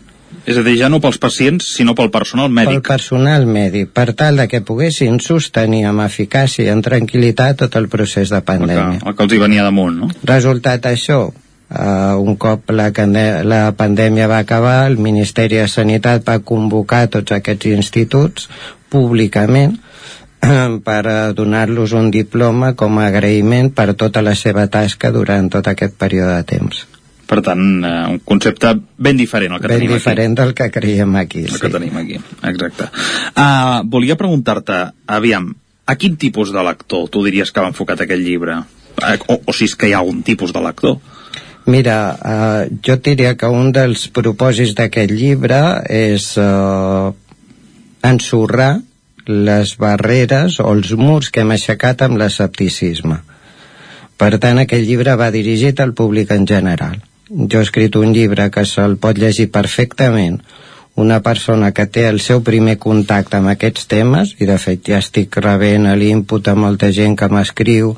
És 0.48 0.56
a 0.56 0.64
dir, 0.64 0.76
ja 0.80 0.88
no 0.88 1.00
pels 1.02 1.18
pacients, 1.20 1.66
sinó 1.76 1.94
pel 1.94 2.10
personal 2.10 2.48
pel 2.48 2.56
mèdic. 2.56 2.86
personal 2.88 3.44
mèdic, 3.46 3.90
per 3.94 4.14
tal 4.16 4.40
de 4.40 4.48
que 4.48 4.62
poguessin 4.66 5.20
sostenir 5.20 5.84
amb 5.86 6.02
eficàcia 6.06 6.64
i 6.64 6.72
amb 6.72 6.84
tranquil·litat 6.86 7.60
tot 7.64 7.76
el 7.76 7.90
procés 7.92 8.32
de 8.32 8.40
El 8.40 8.42
que, 8.42 8.46
pandèmia. 8.52 9.02
el 9.04 9.14
que 9.14 9.22
els 9.22 9.32
hi 9.32 9.38
venia 9.38 9.66
damunt, 9.66 10.00
no? 10.00 10.10
Resultat 10.24 10.86
això, 10.86 11.20
uh, 11.28 12.16
un 12.18 12.36
cop 12.36 12.72
la, 12.72 12.90
la 13.44 13.62
pandèmia 13.76 14.26
va 14.28 14.38
acabar, 14.38 14.86
el 14.88 14.96
Ministeri 14.98 15.60
de 15.60 15.68
Sanitat 15.68 16.26
va 16.26 16.40
convocar 16.40 17.06
tots 17.10 17.36
aquests 17.36 17.66
instituts 17.66 18.48
públicament 18.90 19.78
per 20.86 21.02
eh, 21.06 21.18
donar-los 21.36 21.92
un 21.96 22.10
diploma 22.10 22.72
com 22.78 22.98
a 22.98 23.08
agraïment 23.10 23.72
per 23.76 23.92
tota 23.94 24.22
la 24.24 24.34
seva 24.38 24.66
tasca 24.72 25.12
durant 25.14 25.50
tot 25.52 25.68
aquest 25.70 25.96
període 26.00 26.38
de 26.38 26.48
temps. 26.54 26.86
Per 27.30 27.38
tant, 27.46 27.62
eh, 27.86 28.06
un 28.16 28.18
concepte 28.26 28.72
ben 28.98 29.20
diferent 29.20 29.54
al 29.54 29.62
que 29.62 29.70
Ben 29.70 29.78
tenim 29.78 29.94
diferent 29.94 30.34
del 30.40 30.54
que 30.54 30.70
creiem 30.74 31.14
aquí. 31.16 31.44
aquí. 31.44 31.54
El 31.54 31.60
que 31.60 31.70
tenim 31.76 31.96
aquí, 31.96 32.18
exacte. 32.42 32.88
Uh, 33.36 33.86
volia 33.86 34.16
preguntar-te, 34.18 34.80
aviam, 35.06 35.52
a 35.86 35.94
quin 35.94 36.16
tipus 36.16 36.50
de 36.52 36.64
lector 36.66 37.08
tu 37.08 37.22
diries 37.22 37.52
que 37.52 37.62
va 37.62 37.70
enfocat 37.70 38.02
aquest 38.02 38.22
llibre? 38.22 38.58
Uh, 38.98 39.16
o, 39.28 39.38
o 39.46 39.54
si 39.54 39.70
és 39.70 39.76
que 39.78 39.90
hi 39.90 39.94
ha 39.94 40.02
algun 40.02 40.24
tipus 40.26 40.52
de 40.56 40.62
lector? 40.64 40.98
Mira, 41.70 41.96
uh, 42.18 42.78
jo 42.82 42.96
diria 42.98 43.36
que 43.38 43.46
un 43.46 43.70
dels 43.70 44.08
propòsits 44.10 44.74
d'aquest 44.74 45.12
llibre 45.14 45.60
és 45.86 46.32
uh, 46.40 47.12
ensorrar 48.02 48.80
les 49.26 49.76
barreres 49.80 50.60
o 50.60 50.70
els 50.72 50.92
murs 50.97 51.30
que 51.30 51.44
hem 51.44 51.52
aixecat 51.56 52.02
amb 52.06 52.20
l'escepticisme. 52.20 53.20
Per 54.20 54.32
tant, 54.38 54.59
aquest 54.60 54.84
llibre 54.86 55.16
va 55.16 55.30
dirigit 55.34 55.80
al 55.80 55.94
públic 55.97 56.32
en 56.36 56.47
general. 56.47 56.98
Jo 57.30 57.60
he 57.60 57.66
escrit 57.66 57.97
un 57.97 58.12
llibre 58.12 58.51
que 58.51 58.66
se'l 58.68 58.98
pot 59.01 59.18
llegir 59.18 59.51
perfectament 59.55 60.40
una 61.01 61.20
persona 61.22 61.70
que 61.72 61.86
té 61.86 62.06
el 62.09 62.18
seu 62.20 62.42
primer 62.44 62.76
contacte 62.82 63.38
amb 63.38 63.52
aquests 63.52 63.86
temes, 63.90 64.34
i 64.42 64.48
de 64.48 64.56
fet 64.60 64.82
ja 64.90 64.98
estic 65.01 65.38
rebent 65.40 65.88
l'input 65.98 66.51
a 66.51 66.56
molta 66.59 66.90
gent 66.92 67.16
que 67.16 67.30
m'escriu, 67.32 67.94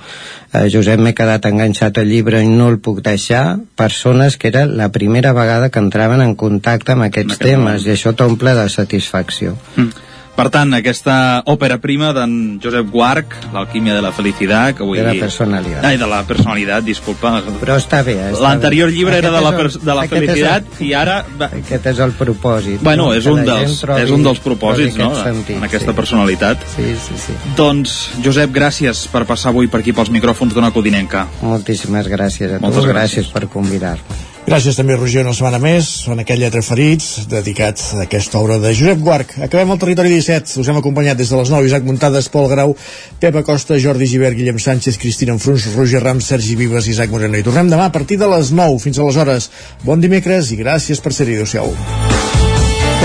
eh, 0.53 0.69
Josep, 0.73 1.01
m'he 1.01 1.15
quedat 1.17 1.49
enganxat 1.49 1.99
al 1.99 2.13
llibre 2.13 2.43
i 2.45 2.49
no 2.53 2.69
el 2.69 2.79
puc 2.85 3.03
deixar, 3.03 3.59
persones 3.77 4.37
que 4.37 4.53
era 4.53 4.67
la 4.67 4.91
primera 4.93 5.33
vegada 5.33 5.71
que 5.71 5.83
entraven 5.83 6.23
en 6.23 6.37
contacte 6.37 6.93
amb 6.93 7.09
aquests 7.09 7.39
aquest 7.39 7.49
temes, 7.49 7.81
moment. 7.83 7.89
i 7.89 7.97
això 7.97 8.15
t'omple 8.15 8.55
de 8.55 8.69
satisfacció. 8.69 9.57
Mm. 9.77 10.12
Per 10.33 10.47
tant, 10.49 10.71
aquesta 10.73 11.43
òpera 11.53 11.77
prima 11.79 12.09
d'en 12.17 12.59
Josep 12.63 12.87
Guarch, 12.91 13.35
L'alquímia 13.53 13.93
de 13.93 14.01
la 14.01 14.13
felicitat, 14.17 14.75
que 14.79 14.83
vull 14.89 14.97
De 14.97 15.05
la 15.05 15.13
personalitat. 15.21 15.85
Ai, 15.85 15.99
de 16.01 16.07
la 16.09 16.23
personalitat, 16.25 16.83
disculpa. 16.87 17.35
Però 17.61 17.77
està 17.77 18.01
bé. 18.03 18.15
està 18.31 18.41
L'anterior 18.41 18.89
llibre 18.91 19.19
era 19.19 19.29
de 19.31 19.37
Aquest 19.37 19.45
la, 19.45 19.51
el- 19.51 19.61
pers- 19.61 19.79
de 19.85 19.95
la 19.95 20.07
aquest 20.07 20.23
és 20.23 20.31
el- 20.31 20.35
felicitat 20.35 20.81
i 20.81 20.91
ara... 20.95 21.19
va- 21.39 21.51
Aquest 21.61 21.87
és 21.93 21.99
el 22.07 22.13
propòsit. 22.17 22.81
Bueno, 22.81 23.11
no? 23.11 23.15
és 23.15 23.27
un, 23.27 23.45
dels, 23.45 23.77
trobi- 23.85 24.01
és 24.07 24.11
un 24.11 24.23
dels 24.25 24.41
propòsits, 24.41 24.97
no?, 24.97 25.11
aquest 25.13 25.25
sentit, 25.29 25.57
en 25.61 25.65
aquesta 25.69 25.91
sí. 25.93 25.97
personalitat. 26.01 26.67
Sí, 26.77 26.89
sí, 26.97 27.21
sí. 27.27 27.37
Doncs, 27.57 27.99
Josep, 28.25 28.51
gràcies 28.57 29.05
per 29.13 29.27
passar 29.29 29.53
avui 29.53 29.69
per 29.69 29.81
aquí 29.85 29.93
pels 29.93 30.09
micròfons 30.11 30.55
d'una 30.57 30.73
codinenca. 30.73 31.27
Moltíssimes 31.43 32.09
gràcies 32.09 32.57
a 32.57 32.59
tu, 32.59 32.65
Moltes 32.65 32.89
gràcies 32.89 33.29
per 33.31 33.47
convidar-me. 33.53 34.32
Gràcies 34.43 34.75
també, 34.75 34.97
Roger, 34.99 35.23
una 35.23 35.33
setmana 35.37 35.61
més, 35.63 35.89
en 36.11 36.19
aquell 36.19 36.41
Lletra 36.43 36.65
Ferits, 36.67 37.29
dedicat 37.31 37.79
a 37.95 38.01
aquesta 38.03 38.41
obra 38.41 38.57
de 38.59 38.73
Josep 38.75 38.99
Guarch. 38.99 39.37
Acabem 39.47 39.71
el 39.71 39.79
territori 39.79 40.11
17, 40.11 40.57
us 40.59 40.69
hem 40.69 40.81
acompanyat 40.81 41.21
des 41.21 41.31
de 41.31 41.39
les 41.39 41.53
9, 41.55 41.69
Isaac 41.71 41.87
Muntades, 41.87 42.27
Pol 42.33 42.51
Grau, 42.51 42.75
Pepa 43.23 43.45
Costa, 43.47 43.79
Jordi 43.79 44.11
Givert, 44.11 44.35
Guillem 44.35 44.59
Sánchez, 44.59 44.99
Cristina 44.99 45.37
Enfruns, 45.37 45.69
Roger 45.77 46.03
Ram, 46.03 46.21
Sergi 46.21 46.59
Vives 46.59 46.91
i 46.91 46.95
Isaac 46.97 47.15
Moreno. 47.15 47.39
I 47.39 47.47
tornem 47.47 47.71
demà 47.71 47.87
a 47.87 47.95
partir 47.95 48.19
de 48.19 48.27
les 48.35 48.51
9. 48.51 48.83
Fins 48.83 48.99
aleshores, 48.99 49.49
bon 49.87 50.03
dimecres 50.03 50.51
i 50.51 50.59
gràcies 50.59 50.99
per 50.99 51.15
ser-hi. 51.15 51.39
Adéu-siau. 51.39 51.71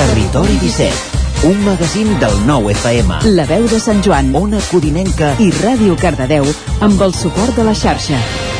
Territori 0.01 0.57
17, 0.65 1.23
un 1.53 1.65
magazín 1.69 2.17
del 2.17 2.33
nou 2.49 2.71
FM. 2.73 3.21
La 3.37 3.45
veu 3.45 3.69
de 3.69 3.79
Sant 3.79 4.01
Joan, 4.01 4.33
Ona 4.35 4.59
Codinenca 4.71 5.35
i 5.37 5.53
Ràdio 5.61 6.01
Cardedeu 6.01 6.49
amb 6.81 7.01
el 7.05 7.13
suport 7.13 7.53
de 7.53 7.69
la 7.69 7.77
xarxa. 7.77 8.56